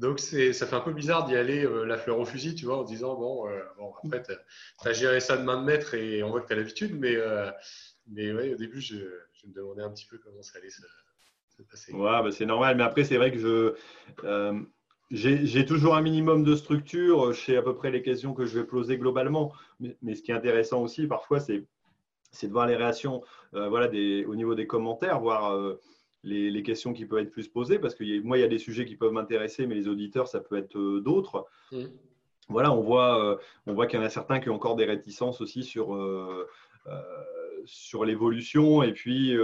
Donc, 0.00 0.18
ça 0.18 0.66
fait 0.66 0.74
un 0.74 0.80
peu 0.80 0.94
bizarre 0.94 1.26
d'y 1.26 1.36
aller 1.36 1.62
euh, 1.62 1.84
la 1.84 1.98
fleur 1.98 2.18
au 2.18 2.24
fusil, 2.24 2.54
tu 2.54 2.64
vois, 2.64 2.78
en 2.78 2.84
disant, 2.84 3.16
bon, 3.16 3.46
euh, 3.46 3.60
bon 3.76 3.92
après, 4.02 4.22
tu 4.22 4.88
as, 4.88 4.92
géré 4.94 5.20
ça 5.20 5.36
de 5.36 5.42
main 5.42 5.60
de 5.60 5.66
maître 5.66 5.92
et 5.92 6.22
on 6.22 6.30
voit 6.30 6.40
que 6.40 6.46
tu 6.46 6.54
as 6.54 6.56
l'habitude. 6.56 6.98
Mais, 6.98 7.16
euh, 7.16 7.50
mais 8.06 8.32
au 8.32 8.56
début, 8.56 8.80
je, 8.80 8.96
me 8.96 9.52
demandais 9.52 9.82
un 9.82 9.90
petit 9.90 10.06
peu 10.06 10.16
comment 10.16 10.40
ça 10.40 10.58
allait 10.58 10.70
se, 10.70 10.80
passer. 11.70 11.92
Ouais, 11.92 12.22
bah, 12.22 12.30
c'est 12.32 12.46
normal. 12.46 12.78
Mais 12.78 12.82
après, 12.82 13.04
c'est 13.04 13.18
vrai 13.18 13.30
que 13.30 13.38
je. 13.38 14.64
j'ai 15.10 15.66
toujours 15.66 15.94
un 15.94 16.00
minimum 16.00 16.44
de 16.44 16.56
structure. 16.56 17.36
Sais 17.36 17.58
à 17.58 17.62
peu 17.62 17.74
près 17.74 17.90
les 17.90 18.00
questions 18.00 18.32
que 18.32 18.46
je 18.46 18.58
vais 18.58 18.64
poser 18.64 18.96
globalement. 18.96 19.52
Mais, 19.80 20.14
ce 20.14 20.22
qui 20.22 20.30
est 20.30 20.34
intéressant 20.34 20.80
aussi, 20.80 21.08
parfois, 21.08 21.40
c'est 21.40 21.66
de 22.42 22.52
voir 22.52 22.66
les 22.66 22.76
réactions 22.76 23.22
voilà, 23.52 23.86
des, 23.86 24.24
au 24.24 24.34
niveau 24.34 24.54
des 24.54 24.66
commentaires, 24.66 25.20
voir 25.20 25.76
les, 26.22 26.62
questions 26.62 26.92
qui 26.92 27.06
peuvent 27.06 27.20
être 27.20 27.30
plus 27.30 27.48
posées, 27.48 27.78
parce 27.78 27.94
que 27.94 28.20
moi, 28.22 28.38
il 28.38 28.40
y 28.40 28.44
a 28.44 28.48
des 28.48 28.58
sujets 28.58 28.84
qui 28.84 28.96
peuvent 28.96 29.12
m'intéresser, 29.12 29.66
mais 29.66 29.74
les 29.74 29.88
auditeurs, 29.88 30.28
ça 30.28 30.40
peut 30.40 30.56
être 30.56 30.76
euh, 30.76 31.00
d'autres. 31.00 31.46
Mm. 31.72 31.84
Voilà, 32.48 32.72
on 32.72 32.80
voit, 32.80 33.24
euh, 33.24 33.36
on 33.66 33.74
voit 33.74 33.86
qu'il 33.86 33.98
y 33.98 34.02
en 34.02 34.04
a 34.04 34.10
certains 34.10 34.40
qui 34.40 34.50
ont 34.50 34.54
encore 34.54 34.76
des 34.76 34.84
réticences 34.84 35.40
aussi 35.40 35.62
sur, 35.62 35.94
euh, 35.94 36.48
sur 37.64 38.04
l'évolution, 38.04 38.82
et 38.82 38.92
puis 38.92 39.36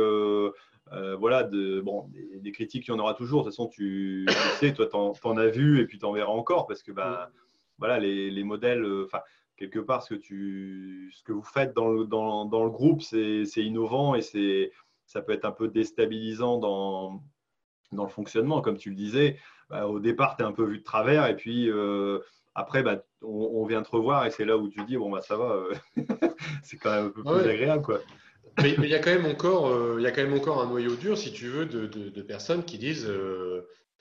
voilà, 1.18 1.44
de, 1.44 1.80
bon, 1.80 2.10
des, 2.40 2.52
critiques, 2.52 2.88
il 2.88 2.90
y 2.90 2.94
en 2.94 2.98
aura 2.98 3.14
toujours. 3.14 3.42
De 3.42 3.48
toute 3.48 3.56
façon, 3.56 3.68
tu, 3.68 4.26
sais, 4.58 4.72
toi, 4.72 4.86
tu 4.86 4.96
en, 4.96 5.36
as 5.36 5.46
vu, 5.46 5.80
et 5.80 5.86
puis 5.86 5.98
tu 5.98 6.04
en 6.04 6.12
verras 6.12 6.32
encore, 6.32 6.66
parce 6.66 6.82
que 6.82 6.92
bah, 6.92 7.30
mm. 7.30 7.38
voilà, 7.78 7.98
les, 8.00 8.30
les 8.30 8.44
modèles, 8.44 8.84
enfin, 9.04 9.20
quelque 9.56 9.78
part, 9.78 10.02
ce 10.02 10.14
que, 10.14 10.20
tu, 10.20 11.10
ce 11.14 11.22
que 11.22 11.32
vous 11.32 11.42
faites 11.42 11.74
dans 11.74 11.88
le, 11.88 12.04
dans, 12.06 12.44
dans 12.44 12.64
le 12.64 12.70
groupe, 12.70 13.02
c'est 13.02 13.44
innovant 13.56 14.14
et 14.14 14.20
c'est 14.20 14.72
ça 15.06 15.22
peut 15.22 15.32
être 15.32 15.44
un 15.44 15.52
peu 15.52 15.68
déstabilisant 15.68 16.58
dans, 16.58 17.22
dans 17.92 18.04
le 18.04 18.10
fonctionnement. 18.10 18.60
Comme 18.60 18.76
tu 18.76 18.90
le 18.90 18.96
disais, 18.96 19.38
bah, 19.70 19.86
au 19.86 20.00
départ, 20.00 20.36
tu 20.36 20.42
es 20.42 20.46
un 20.46 20.52
peu 20.52 20.64
vu 20.64 20.78
de 20.78 20.84
travers 20.84 21.26
et 21.26 21.36
puis 21.36 21.70
euh, 21.70 22.20
après, 22.54 22.82
bah, 22.82 23.02
on, 23.22 23.64
vient 23.66 23.82
te 23.82 23.90
revoir 23.90 24.26
et 24.26 24.30
c'est 24.30 24.44
là 24.44 24.56
où 24.56 24.68
tu 24.68 24.84
dis, 24.84 24.96
bon, 24.96 25.10
bah, 25.10 25.20
ça 25.20 25.36
va, 25.36 25.52
euh, 25.52 25.74
c'est 26.62 26.76
quand 26.76 26.90
même 26.90 27.06
un 27.06 27.10
peu 27.10 27.22
plus 27.22 27.50
agréable. 27.50 27.82
Quoi. 27.82 28.00
Mais 28.62 28.72
il 28.72 28.86
y, 28.86 28.94
a 28.94 28.98
quand 29.00 29.10
même 29.10 29.26
encore, 29.26 29.68
euh, 29.68 29.96
il 29.98 30.02
y 30.02 30.06
a 30.06 30.12
quand 30.12 30.22
même 30.22 30.32
encore 30.32 30.62
un 30.62 30.66
noyau 30.66 30.96
dur, 30.96 31.18
si 31.18 31.30
tu 31.30 31.46
veux, 31.46 31.66
de, 31.66 31.86
de, 31.86 32.22
personnes 32.22 32.64
qui 32.64 32.78
disent 32.78 33.06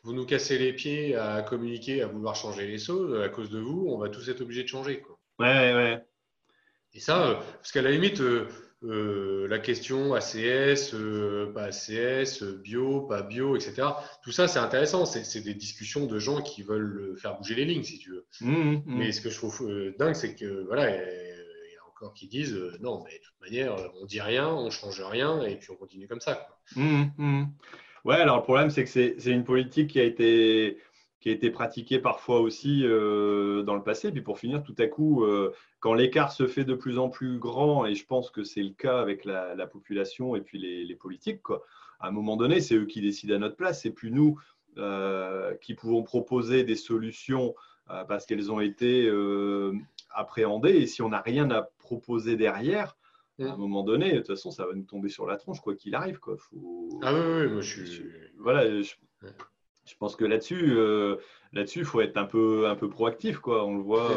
Vous 0.03 0.14
nous 0.14 0.26
cassez 0.26 0.57
les 0.57 0.72
pieds 0.72 1.15
à 1.15 1.41
communiquer, 1.41 2.02
à 2.02 2.07
vouloir 2.07 2.36
changer 2.36 2.65
les 2.65 2.77
choses, 2.77 3.22
à 3.22 3.27
cause 3.27 3.49
de 3.49 3.60
vous, 3.60 3.88
on 3.90 3.98
va 3.98 4.07
tous 4.07 4.30
être 4.30 4.40
obligés 4.40 4.64
de 4.64 4.69
changer. 4.69 5.02
Quoi. 5.02 5.19
Ouais, 5.40 5.73
ouais. 5.73 6.06
Et 6.94 7.02
ça, 7.02 7.41
parce 7.57 7.73
qu'à 7.73 7.82
la 7.82 7.91
limite, 7.91 8.22
euh, 8.88 9.48
la 9.48 9.60
question 9.60 10.14
ACS, 10.14 10.94
euh, 10.94 11.52
pas 11.53 11.66
ACS, 11.66 12.44
bio, 12.44 13.02
pas 13.02 13.24
bio, 13.24 13.56
etc. 13.56 13.88
Tout 14.24 14.32
ça, 14.32 14.48
c'est 14.48 14.60
intéressant. 14.60 15.06
C'est 15.06 15.41
des 15.41 15.53
discussions 15.53 16.06
de 16.06 16.20
gens 16.20 16.41
qui 16.41 16.64
veulent 16.64 17.16
faire 17.18 17.38
bouger 17.38 17.56
les 17.56 17.66
lignes, 17.66 17.84
si 17.84 17.98
tu 17.98 18.12
veux. 18.12 18.26
Mmh, 18.41 18.53
mmh. 18.53 18.82
Mais 18.86 19.12
ce 19.12 19.22
que 19.22 19.30
je 19.30 19.36
trouve 19.36 19.62
euh, 19.64 19.95
dingue, 19.98 20.16
c'est 20.16 20.36
que 20.36 20.66
voilà, 20.66 20.90
il 20.90 20.95
y 20.95 21.78
a 21.78 21.88
encore 21.90 22.14
qui 22.14 22.28
disent 22.28 22.57
non, 22.80 23.03
mais 23.03 23.14
de 23.14 23.24
toute 23.24 23.41
manière, 23.41 23.76
on 24.02 24.06
dit 24.06 24.22
rien, 24.22 24.49
on 24.49 24.70
change 24.70 25.02
rien, 25.02 25.41
et 25.44 25.56
puis 25.56 25.72
on 25.72 25.76
continue 25.76 26.07
comme 26.07 26.22
ça. 26.22 26.48
Mmh, 26.76 27.44
ouais, 28.06 28.16
alors 28.16 28.38
le 28.38 28.44
problème, 28.44 28.70
c'est 28.70 28.84
que 28.84 28.90
c'est 28.90 29.32
une 29.32 29.44
politique 29.45 29.91
qui 29.91 29.99
a 29.99 30.03
été 30.03 30.78
qui 31.26 31.31
a 31.31 31.34
été 31.34 31.49
pratiquée 31.49 31.97
parfois 31.97 32.39
aussi 32.39 32.84
dans 32.84 33.73
le 33.76 33.81
passé. 33.81 34.11
Puis 34.11 34.22
pour 34.22 34.38
finir, 34.38 34.61
tout 34.61 34.76
à 34.77 34.85
coup, 34.85 35.26
quand 35.80 35.95
l'écart 35.95 36.31
se 36.31 36.45
fait 36.45 36.65
de 36.65 36.76
plus 36.76 36.99
en 36.99 37.10
plus 37.10 37.39
grand, 37.39 37.88
et 37.88 37.95
je 37.95 38.06
pense 38.06 38.30
que 38.30 38.43
c'est 38.43 38.61
le 38.61 38.76
cas 38.76 38.99
avec 38.99 39.26
la, 39.26 39.65
population 39.65 40.35
et 40.35 40.41
puis 40.41 40.60
les, 40.60 40.95
politiques, 40.95 41.41
quoi, 41.41 41.64
à 41.99 42.10
un 42.10 42.11
moment 42.11 42.38
donné, 42.38 42.61
c'est 42.61 42.76
eux 42.76 42.85
qui 42.85 43.02
décident 43.02 43.34
à 43.34 43.39
notre 43.39 43.56
place, 43.56 43.81
c'est 43.81 43.89
plus 43.89 44.11
nous 44.11 44.39
euh, 44.77 45.56
qui 45.56 45.73
pouvons 45.73 46.03
proposer 46.03 46.64
des 46.64 46.76
solutions 46.76 47.56
euh, 47.89 48.03
parce 48.03 48.27
qu'elles 48.27 48.52
ont 48.52 48.60
été 48.60 49.07
euh, 49.07 49.73
appréhendées. 50.11 50.76
Et 50.76 50.85
si 50.85 51.02
on 51.02 51.10
n'a 51.10 51.22
rien 51.22 51.49
à 51.49 51.64
proposer 51.80 52.35
derrière, 52.35 52.95
à 53.39 53.45
un 53.45 53.56
mm. 53.56 53.60
moment 53.60 53.84
donné, 53.84 54.11
de 54.11 54.18
toute 54.18 54.27
façon, 54.27 54.52
ça 54.52 54.68
va 54.68 54.73
nous 54.73 54.84
tomber 54.84 55.10
sur 55.10 55.26
la 55.26 55.38
tronche, 55.38 55.60
quoi 55.60 55.73
qu'il 55.73 55.95
arrive. 55.95 56.19
Quoi. 56.19 56.38
Ah 57.02 57.15
oui, 57.15 57.22
oui, 57.26 57.47
moi 57.47 57.61
je 57.61 57.84
suis. 57.84 58.03
Voilà, 58.38 58.81
je, 58.81 58.93
pense 59.99 60.16
que 60.16 60.26
là-dessus, 60.26 60.76
là-dessus, 61.53 61.80
il 61.80 61.86
faut 61.86 62.02
être 62.02 62.18
un 62.18 62.26
peu, 62.26 62.68
un 62.68 62.76
peu 62.76 62.90
proactif. 62.90 63.38
Quoi. 63.38 63.64
On 63.66 63.78
le 63.78 63.84
voit 63.84 64.10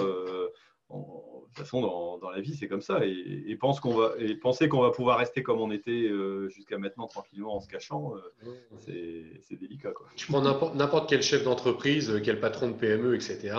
de 1.59 1.65
toute 1.65 1.65
façon, 1.65 2.19
dans, 2.21 2.31
la 2.31 2.41
vie, 2.41 2.55
c'est 2.55 2.69
comme 2.69 2.81
ça. 2.81 3.01
Et, 3.05 3.57
pense 3.57 3.81
qu'on 3.81 3.95
va, 3.95 4.13
et 4.19 4.35
penser 4.35 4.69
qu'on 4.69 4.81
va 4.81 4.91
pouvoir 4.91 5.19
rester 5.19 5.43
comme 5.43 5.61
on 5.61 5.71
était 5.71 5.91
euh, 5.91 6.49
jusqu'à 6.49 6.79
maintenant, 6.79 7.07
tranquillement, 7.07 7.57
en 7.57 7.61
se 7.61 7.69
cachant, 7.69 8.15
euh, 8.15 8.53
c'est 8.77 9.57
délicat. 9.59 9.93
Quoi. 9.93 10.07
Tu 10.17 10.27
prends 10.27 10.43
n'importe 10.43 11.09
quel 11.09 11.23
chef 11.23 11.45
d'entreprise, 11.45 12.11
euh, 12.11 12.21
quel 12.23 12.41
patron 12.41 12.69
de 12.69 12.75
PME, 12.75 13.15
etc. 13.15 13.57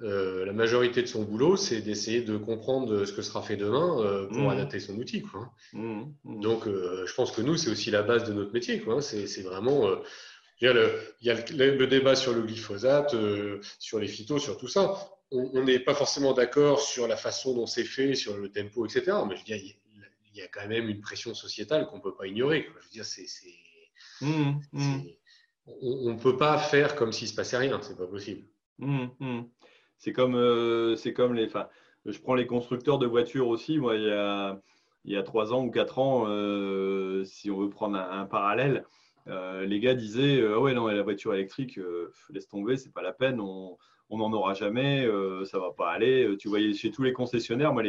la 0.00 0.52
majorité 0.52 1.02
de 1.02 1.06
son 1.06 1.24
boulot, 1.24 1.56
c'est 1.56 1.80
d'essayer 1.80 2.22
de 2.22 2.36
comprendre 2.36 3.04
ce 3.04 3.12
que 3.12 3.22
sera 3.22 3.42
fait 3.42 3.56
demain 3.56 4.26
pour 4.30 4.42
mmh. 4.42 4.48
adapter 4.48 4.78
son 4.78 4.96
outil. 4.96 5.22
Quoi. 5.22 5.50
Mmh, 5.72 6.02
mmh. 6.24 6.40
Donc, 6.40 6.66
je 6.66 7.14
pense 7.14 7.32
que 7.32 7.42
nous, 7.42 7.56
c'est 7.56 7.70
aussi 7.70 7.90
la 7.90 8.02
base 8.02 8.24
de 8.24 8.32
notre 8.32 8.52
métier. 8.52 8.82
C'est 9.00 9.42
vraiment. 9.42 9.88
Il 10.60 10.64
y 10.64 10.68
a, 10.68 11.34
le, 11.34 11.86
débat 11.86 12.16
sur 12.16 12.32
le 12.32 12.42
glyphosate, 12.42 13.14
sur 13.78 13.98
les 13.98 14.08
phytos, 14.08 14.38
sur 14.38 14.56
tout 14.56 14.68
ça 14.68 15.16
on 15.30 15.64
n'est 15.64 15.80
pas 15.80 15.94
forcément 15.94 16.32
d'accord 16.32 16.80
sur 16.80 17.08
la 17.08 17.16
façon 17.16 17.54
dont 17.54 17.66
c'est 17.66 17.84
fait, 17.84 18.14
sur 18.14 18.36
le 18.36 18.50
tempo, 18.50 18.86
etc. 18.86 19.18
Mais 19.28 19.34
je 19.34 19.40
veux 19.40 19.44
dire, 19.44 19.56
il 19.56 20.38
y, 20.38 20.42
a 20.42 20.48
quand 20.48 20.68
même 20.68 20.88
une 20.88 21.00
pression 21.00 21.34
sociétale 21.34 21.86
qu'on 21.86 21.96
ne 21.96 22.02
peut 22.02 22.14
pas 22.14 22.26
ignorer. 22.26 22.68
Je 22.68 22.84
veux 22.84 22.90
dire, 22.92 23.04
c'est, 23.04 23.26
mmh, 24.20 24.60
mmh. 24.72 25.00
on 25.82 26.12
ne 26.12 26.20
peut 26.20 26.36
pas 26.36 26.58
faire 26.58 26.94
comme 26.94 27.12
s'il 27.12 27.26
ne 27.26 27.30
se 27.30 27.36
passait 27.36 27.56
rien. 27.56 27.80
C'est 27.82 27.96
pas 27.96 28.06
possible. 28.06 28.46
Mmh, 28.78 29.42
c'est 29.98 30.12
comme, 30.12 30.36
euh, 30.36 30.94
c'est 30.96 31.12
comme 31.12 31.34
les. 31.34 31.48
je 32.04 32.18
prends 32.20 32.34
les 32.34 32.46
constructeurs 32.46 32.98
de 32.98 33.06
voitures 33.06 33.48
aussi. 33.48 33.78
Moi, 33.78 33.96
il 33.96 34.04
y 34.04 34.10
a, 34.10 34.60
il 35.04 35.12
y 35.12 35.16
a 35.16 35.22
3 35.22 35.54
ans 35.54 35.64
ou 35.64 35.70
4 35.70 35.98
ans, 35.98 36.24
euh, 36.28 37.24
si 37.24 37.50
on 37.50 37.58
veut 37.58 37.70
prendre 37.70 37.96
un, 37.96 38.26
parallèle, 38.26 38.84
euh, 38.84 38.84
les 39.26 39.80
gars 39.80 39.94
disaient 39.94 40.42
Ah 40.46 40.60
ouais, 40.60 40.74
non, 40.74 40.86
la 40.86 41.02
voiture 41.02 41.34
électrique, 41.34 41.80
laisse 42.30 42.48
tomber, 42.48 42.76
c'est 42.76 42.92
pas 42.92 43.02
la 43.02 43.12
peine. 43.12 43.40
On, 43.40 43.76
n'en 44.10 44.32
aura 44.32 44.54
jamais, 44.54 45.04
euh, 45.04 45.44
ça 45.44 45.58
va 45.58 45.72
pas 45.72 45.90
aller. 45.90 46.24
Euh, 46.24 46.36
tu 46.36 46.48
voyais 46.48 46.72
chez 46.74 46.90
tous 46.90 47.02
les 47.02 47.12
concessionnaires, 47.12 47.72
moi, 47.72 47.82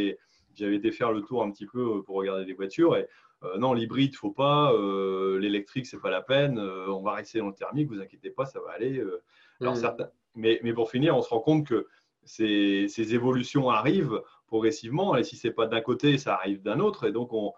j'avais 0.55 0.75
été 0.75 0.91
faire 0.91 1.11
le 1.11 1.21
tour 1.21 1.43
un 1.43 1.51
petit 1.51 1.67
peu 1.67 1.97
euh, 1.97 2.01
pour 2.01 2.15
regarder 2.15 2.45
les 2.45 2.53
voitures 2.53 2.95
et 2.97 3.07
non, 3.59 3.73
l'hybride, 3.73 4.15
faut 4.15 4.31
pas, 4.31 4.73
l'électrique, 5.39 5.85
c'est 5.85 6.01
pas 6.01 6.09
la 6.09 6.23
peine, 6.23 6.57
on 6.57 7.03
va 7.03 7.13
rester 7.13 7.37
dans 7.37 7.49
le 7.49 7.53
thermique, 7.53 7.87
vous 7.87 8.01
inquiétez 8.01 8.31
pas, 8.31 8.45
ça 8.45 8.59
va 8.59 8.71
aller. 8.71 8.99
Alors, 9.61 9.77
mais, 10.33 10.59
pour 10.73 10.89
finir, 10.89 11.15
on 11.15 11.21
se 11.21 11.29
rend 11.29 11.41
compte 11.41 11.67
que 11.67 11.85
ces, 12.23 13.13
évolutions 13.13 13.69
arrivent 13.69 14.23
progressivement 14.47 15.15
et 15.15 15.23
si 15.23 15.35
c'est 15.35 15.51
pas 15.51 15.67
d'un 15.67 15.81
côté, 15.81 16.17
ça 16.17 16.33
arrive 16.33 16.63
d'un 16.63 16.79
autre 16.79 17.05
et 17.05 17.11
donc 17.11 17.31
on, 17.31 17.53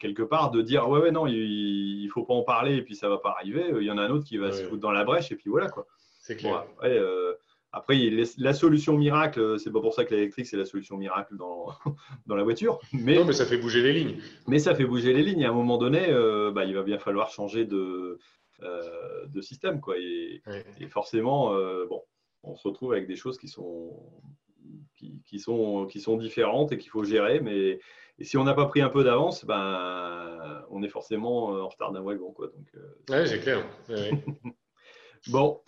quelque 0.00 0.22
part 0.22 0.50
de 0.50 0.62
dire 0.62 0.88
ouais, 0.88 1.00
ouais 1.00 1.10
non 1.10 1.26
il, 1.26 2.08
faut 2.12 2.24
pas 2.24 2.34
en 2.34 2.42
parler 2.42 2.76
et 2.76 2.82
puis 2.82 2.96
ça 2.96 3.08
va 3.08 3.18
pas 3.18 3.30
arriver 3.30 3.72
il 3.76 3.86
y 3.86 3.90
en 3.90 3.98
a 3.98 4.02
un 4.02 4.10
autre 4.10 4.24
qui 4.24 4.38
va 4.38 4.50
se 4.50 4.64
foutre 4.64 4.80
dans 4.80 4.90
la 4.90 5.04
brèche 5.04 5.30
et 5.30 5.36
puis 5.36 5.50
voilà 5.50 5.68
quoi 5.68 5.86
c'est 6.28 6.36
clair. 6.36 6.66
Euh, 6.84 7.34
après, 7.72 7.96
la 8.36 8.52
solution 8.52 8.98
miracle, 8.98 9.58
c'est 9.58 9.72
pas 9.72 9.80
pour 9.80 9.94
ça 9.94 10.04
que 10.04 10.14
l'électrique, 10.14 10.46
c'est 10.46 10.58
la 10.58 10.66
solution 10.66 10.98
miracle 10.98 11.36
dans, 11.36 11.68
dans 12.26 12.36
la 12.36 12.42
voiture. 12.42 12.78
Mais, 12.92 13.16
non, 13.16 13.24
mais 13.24 13.32
ça 13.32 13.46
fait 13.46 13.56
bouger 13.56 13.82
les 13.82 13.94
lignes. 13.94 14.20
Mais 14.46 14.58
ça 14.58 14.74
fait 14.74 14.84
bouger 14.84 15.14
les 15.14 15.22
lignes. 15.22 15.46
à 15.46 15.48
un 15.48 15.54
moment 15.54 15.78
donné, 15.78 16.10
euh, 16.10 16.50
bah, 16.50 16.66
il 16.66 16.74
va 16.74 16.82
bien 16.82 16.98
falloir 16.98 17.30
changer 17.30 17.64
de, 17.64 18.18
euh, 18.62 19.26
de 19.26 19.40
système. 19.40 19.80
Quoi. 19.80 19.96
Et, 19.98 20.42
forcément, 20.90 21.54
bon, 21.86 22.02
on 22.42 22.56
se 22.56 22.68
retrouve 22.68 22.92
avec 22.92 23.06
des 23.06 23.16
choses 23.16 23.38
qui 23.38 23.48
sont, 23.48 23.98
qui, 25.24 25.38
sont, 25.38 25.86
qui 25.86 26.00
sont 26.00 26.18
différentes 26.18 26.72
et 26.72 26.78
qu'il 26.78 26.90
faut 26.90 27.04
gérer. 27.04 27.40
Mais 27.40 27.80
et 28.18 28.24
si 28.24 28.36
on 28.36 28.44
n'a 28.44 28.54
pas 28.54 28.66
pris 28.66 28.80
un 28.80 28.88
peu 28.88 29.04
d'avance, 29.04 29.44
ben, 29.44 30.64
on 30.70 30.82
est 30.82 30.88
forcément 30.88 31.48
en 31.48 31.68
retard 31.68 31.92
d'un 31.92 32.02
wagon. 32.02 32.32
Quoi. 32.32 32.48
Donc, 32.48 32.66
ouais, 33.10 33.26
c'est 33.26 33.40
clair. 33.40 33.64
bon. 35.28 35.60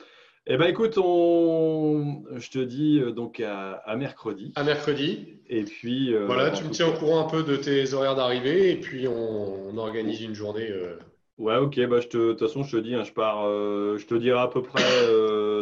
Eh 0.47 0.57
bien, 0.57 0.67
écoute, 0.67 0.97
on... 0.97 2.25
je 2.35 2.51
te 2.51 2.59
dis 2.59 2.99
euh, 2.99 3.13
donc 3.13 3.41
à, 3.41 3.95
mercredi. 3.97 4.53
À 4.57 4.65
mercredi. 4.65 5.39
Et 5.49 5.65
puis. 5.65 6.15
Euh, 6.15 6.27
voilà, 6.27 6.51
tu 6.51 6.65
me 6.65 6.71
tiens 6.71 6.89
au 6.89 6.93
courant 6.93 7.25
un 7.25 7.31
peu 7.31 7.43
de 7.43 7.57
tes 7.57 7.93
horaires 7.93 8.17
d'arrivée 8.17 8.73
et 8.73 8.77
puis 8.77 9.07
on, 9.07 9.77
organise 9.77 10.23
une 10.23 10.35
journée. 10.35 10.69
Euh. 10.71 10.99
Ouais, 11.39 11.57
ok. 11.57 11.79
Bah, 11.87 12.01
je 12.01 12.09
te... 12.09 12.17
De 12.17 12.33
toute 12.33 12.41
façon, 12.41 12.65
je 12.65 12.77
te 12.77 12.83
dis, 12.83 12.95
hein, 12.95 13.05
je 13.05 13.13
pars. 13.13 13.45
je 13.45 14.05
te 14.07 14.15
dirai 14.15 14.41
à 14.41 14.49
peu 14.49 14.63
près 14.63 14.83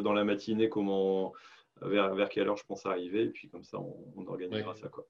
dans 0.03 0.13
la 0.13 0.25
matinée 0.25 0.69
comment, 0.69 1.33
vers, 1.83 2.15
vers 2.15 2.29
quelle 2.29 2.49
heure 2.49 2.57
je 2.57 2.65
pense 2.65 2.87
arriver. 2.87 3.25
Et 3.25 3.31
puis 3.31 3.49
comme 3.49 3.65
ça, 3.65 3.79
on, 3.79 4.27
organisera 4.27 4.75
ça. 4.75 4.89
Quoi. 4.89 5.07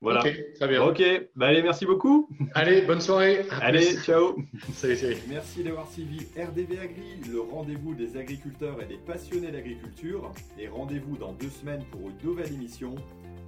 Voilà. 0.00 0.20
très 0.20 0.68
bien. 0.68 0.82
Ok, 0.84 1.02
bah, 1.34 1.46
allez, 1.46 1.62
merci 1.62 1.84
beaucoup. 1.84 2.28
Allez, 2.54 2.82
bonne 2.82 3.00
soirée. 3.00 3.44
allez, 3.50 3.96
ciao. 3.96 4.36
salut, 4.72 4.96
salut. 4.96 5.16
Merci 5.28 5.64
d'avoir 5.64 5.90
suivi 5.90 6.18
RDV 6.36 6.78
Agri, 6.78 7.20
le 7.28 7.40
rendez-vous 7.40 7.94
des 7.94 8.16
agriculteurs 8.16 8.80
et 8.80 8.86
des 8.86 8.98
passionnés 8.98 9.50
d'agriculture. 9.50 10.32
Et 10.58 10.68
rendez-vous 10.68 11.16
dans 11.16 11.32
deux 11.32 11.50
semaines 11.50 11.84
pour 11.90 12.02
une 12.08 12.18
nouvelle 12.22 12.52
émission. 12.52 12.94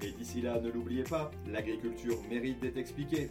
Et 0.03 0.11
d'ici 0.13 0.41
là, 0.41 0.59
ne 0.61 0.71
l'oubliez 0.71 1.05
pas, 1.05 1.31
l'agriculture 1.53 2.17
mérite 2.29 2.61
d'être 2.61 2.79
expliquée. 2.79 3.31